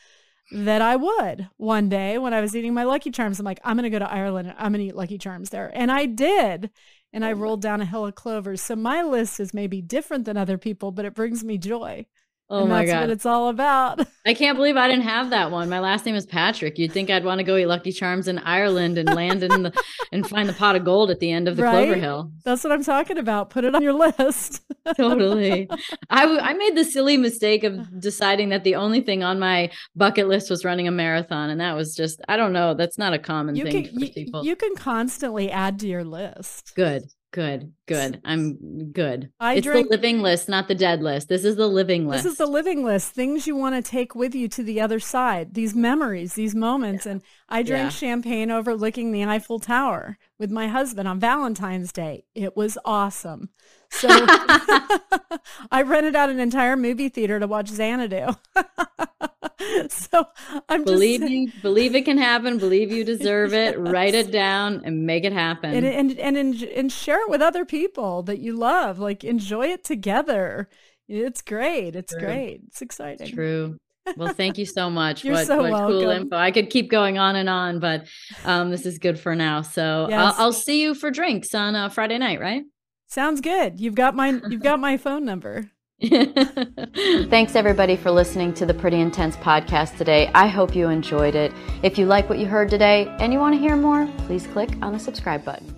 that 0.50 0.80
I 0.80 0.96
would 0.96 1.48
one 1.56 1.88
day 1.88 2.16
when 2.16 2.32
I 2.32 2.40
was 2.40 2.56
eating 2.56 2.72
my 2.72 2.84
Lucky 2.84 3.10
Charms. 3.10 3.38
I'm 3.38 3.44
like, 3.44 3.60
I'm 3.64 3.76
going 3.76 3.84
to 3.84 3.90
go 3.90 3.98
to 3.98 4.10
Ireland 4.10 4.48
and 4.48 4.56
I'm 4.58 4.72
going 4.72 4.80
to 4.80 4.88
eat 4.88 4.96
Lucky 4.96 5.18
Charms 5.18 5.50
there. 5.50 5.70
And 5.74 5.92
I 5.92 6.06
did. 6.06 6.70
And 7.12 7.24
I 7.24 7.32
rolled 7.32 7.62
down 7.62 7.80
a 7.80 7.86
hill 7.86 8.06
of 8.06 8.14
clovers. 8.14 8.62
So 8.62 8.76
my 8.76 9.02
list 9.02 9.40
is 9.40 9.54
maybe 9.54 9.80
different 9.82 10.24
than 10.24 10.36
other 10.36 10.58
people, 10.58 10.90
but 10.90 11.04
it 11.04 11.14
brings 11.14 11.44
me 11.44 11.58
joy. 11.58 12.06
Oh 12.48 12.60
and 12.60 12.68
my 12.68 12.84
that's 12.84 12.92
god, 12.92 13.00
what 13.00 13.10
it's 13.10 13.26
all 13.26 13.48
about. 13.48 14.06
I 14.26 14.32
can't 14.32 14.56
believe 14.56 14.76
I 14.76 14.86
didn't 14.86 15.02
have 15.02 15.30
that 15.30 15.50
one. 15.50 15.68
My 15.68 15.80
last 15.80 16.06
name 16.06 16.14
is 16.14 16.26
Patrick. 16.26 16.78
You'd 16.78 16.92
think 16.92 17.10
I'd 17.10 17.24
want 17.24 17.40
to 17.40 17.44
go 17.44 17.56
eat 17.56 17.66
Lucky 17.66 17.90
Charms 17.90 18.28
in 18.28 18.38
Ireland 18.38 18.98
and 18.98 19.12
land 19.12 19.42
in 19.42 19.64
the 19.64 19.72
and 20.12 20.28
find 20.28 20.48
the 20.48 20.52
pot 20.52 20.76
of 20.76 20.84
gold 20.84 21.10
at 21.10 21.18
the 21.18 21.32
end 21.32 21.48
of 21.48 21.56
the 21.56 21.64
right? 21.64 21.72
Clover 21.72 21.96
Hill. 21.96 22.30
That's 22.44 22.62
what 22.62 22.72
I'm 22.72 22.84
talking 22.84 23.18
about. 23.18 23.50
Put 23.50 23.64
it 23.64 23.74
on 23.74 23.82
your 23.82 23.92
list. 24.18 24.62
totally. 24.96 25.68
I 26.08 26.38
I 26.38 26.52
made 26.54 26.76
the 26.76 26.84
silly 26.84 27.16
mistake 27.16 27.64
of 27.64 27.74
uh-huh. 27.74 27.86
deciding 27.98 28.50
that 28.50 28.62
the 28.62 28.76
only 28.76 29.00
thing 29.00 29.24
on 29.24 29.40
my 29.40 29.70
bucket 29.96 30.28
list 30.28 30.48
was 30.48 30.64
running 30.64 30.86
a 30.86 30.92
marathon, 30.92 31.50
and 31.50 31.60
that 31.60 31.74
was 31.74 31.96
just 31.96 32.20
I 32.28 32.36
don't 32.36 32.52
know. 32.52 32.74
That's 32.74 32.96
not 32.96 33.12
a 33.12 33.18
common 33.18 33.56
you 33.56 33.64
thing 33.64 33.86
can, 33.86 33.94
for 33.94 34.04
you, 34.04 34.12
people. 34.12 34.44
You 34.44 34.54
can 34.54 34.76
constantly 34.76 35.50
add 35.50 35.80
to 35.80 35.88
your 35.88 36.04
list. 36.04 36.74
Good. 36.76 37.02
Good, 37.36 37.74
good. 37.84 38.18
I'm 38.24 38.92
good. 38.92 39.30
I 39.38 39.56
it's 39.56 39.66
drink, 39.66 39.90
the 39.90 39.96
living 39.96 40.22
list, 40.22 40.48
not 40.48 40.68
the 40.68 40.74
dead 40.74 41.02
list. 41.02 41.28
This 41.28 41.44
is 41.44 41.56
the 41.56 41.68
living 41.68 42.08
list. 42.08 42.24
This 42.24 42.32
is 42.32 42.38
the 42.38 42.46
living 42.46 42.82
list. 42.82 43.12
Things 43.12 43.46
you 43.46 43.54
want 43.54 43.74
to 43.74 43.82
take 43.82 44.14
with 44.14 44.34
you 44.34 44.48
to 44.48 44.62
the 44.62 44.80
other 44.80 44.98
side. 44.98 45.52
These 45.52 45.74
memories, 45.74 46.32
these 46.32 46.54
moments. 46.54 47.04
Yeah. 47.04 47.12
And 47.12 47.22
I 47.50 47.62
drank 47.62 47.92
yeah. 47.92 47.98
champagne 47.98 48.50
overlooking 48.50 49.12
the 49.12 49.26
Eiffel 49.26 49.58
Tower 49.58 50.16
with 50.38 50.50
my 50.50 50.68
husband 50.68 51.06
on 51.06 51.20
Valentine's 51.20 51.92
Day. 51.92 52.24
It 52.34 52.56
was 52.56 52.78
awesome. 52.86 53.50
So 53.90 54.08
I 55.70 55.82
rented 55.84 56.16
out 56.16 56.30
an 56.30 56.40
entire 56.40 56.76
movie 56.76 57.08
theater 57.08 57.38
to 57.40 57.46
watch 57.46 57.68
Xanadu. 57.68 58.34
so 59.88 60.26
I'm 60.68 60.84
believe 60.84 61.20
just 61.20 61.32
you 61.32 61.52
believe 61.62 61.94
it 61.94 62.04
can 62.04 62.18
happen. 62.18 62.58
Believe 62.58 62.90
you 62.90 63.04
deserve 63.04 63.52
yes. 63.52 63.74
it. 63.74 63.78
Write 63.80 64.14
it 64.14 64.30
down 64.30 64.82
and 64.84 65.06
make 65.06 65.24
it 65.24 65.32
happen. 65.32 65.74
And 65.74 65.86
and 65.86 66.18
and 66.18 66.36
and, 66.36 66.62
and 66.62 66.92
share 66.92 67.22
it 67.22 67.30
with 67.30 67.42
other 67.42 67.64
people 67.64 68.22
that 68.24 68.38
you 68.38 68.56
love. 68.56 68.98
Like 68.98 69.24
enjoy 69.24 69.66
it 69.68 69.84
together. 69.84 70.68
It's 71.08 71.42
great. 71.42 71.94
It's 71.96 72.12
True. 72.12 72.20
great. 72.20 72.60
It's 72.66 72.82
exciting. 72.82 73.32
True. 73.32 73.78
Well, 74.16 74.32
thank 74.32 74.56
you 74.56 74.66
so 74.66 74.88
much. 74.88 75.24
You're 75.24 75.34
what, 75.34 75.46
so 75.46 75.62
what 75.62 75.72
welcome. 75.72 75.98
cool 75.98 76.10
info. 76.10 76.36
I 76.36 76.52
could 76.52 76.70
keep 76.70 76.90
going 76.90 77.18
on 77.18 77.34
and 77.34 77.48
on, 77.48 77.80
but 77.80 78.06
um, 78.44 78.70
this 78.70 78.86
is 78.86 78.98
good 78.98 79.18
for 79.18 79.34
now. 79.34 79.62
So 79.62 80.06
yes. 80.08 80.18
I'll, 80.20 80.46
I'll, 80.46 80.52
see 80.52 80.80
you 80.80 80.94
for 80.94 81.10
drinks 81.10 81.54
on 81.54 81.74
uh, 81.74 81.88
Friday 81.88 82.18
night, 82.18 82.40
right? 82.40 82.62
Sounds 83.06 83.40
good. 83.40 83.80
You've 83.80 83.94
got 83.94 84.14
my 84.14 84.40
you've 84.48 84.62
got 84.62 84.80
my 84.80 84.96
phone 84.96 85.24
number. 85.24 85.70
Thanks 86.02 87.54
everybody 87.54 87.96
for 87.96 88.10
listening 88.10 88.52
to 88.54 88.66
the 88.66 88.74
Pretty 88.74 89.00
Intense 89.00 89.36
podcast 89.36 89.96
today. 89.96 90.30
I 90.34 90.46
hope 90.46 90.74
you 90.76 90.88
enjoyed 90.88 91.34
it. 91.34 91.52
If 91.82 91.96
you 91.96 92.06
like 92.06 92.28
what 92.28 92.38
you 92.38 92.46
heard 92.46 92.68
today 92.68 93.06
and 93.18 93.32
you 93.32 93.38
want 93.38 93.54
to 93.54 93.60
hear 93.60 93.76
more, 93.76 94.06
please 94.26 94.46
click 94.48 94.70
on 94.82 94.92
the 94.92 94.98
subscribe 94.98 95.44
button. 95.44 95.75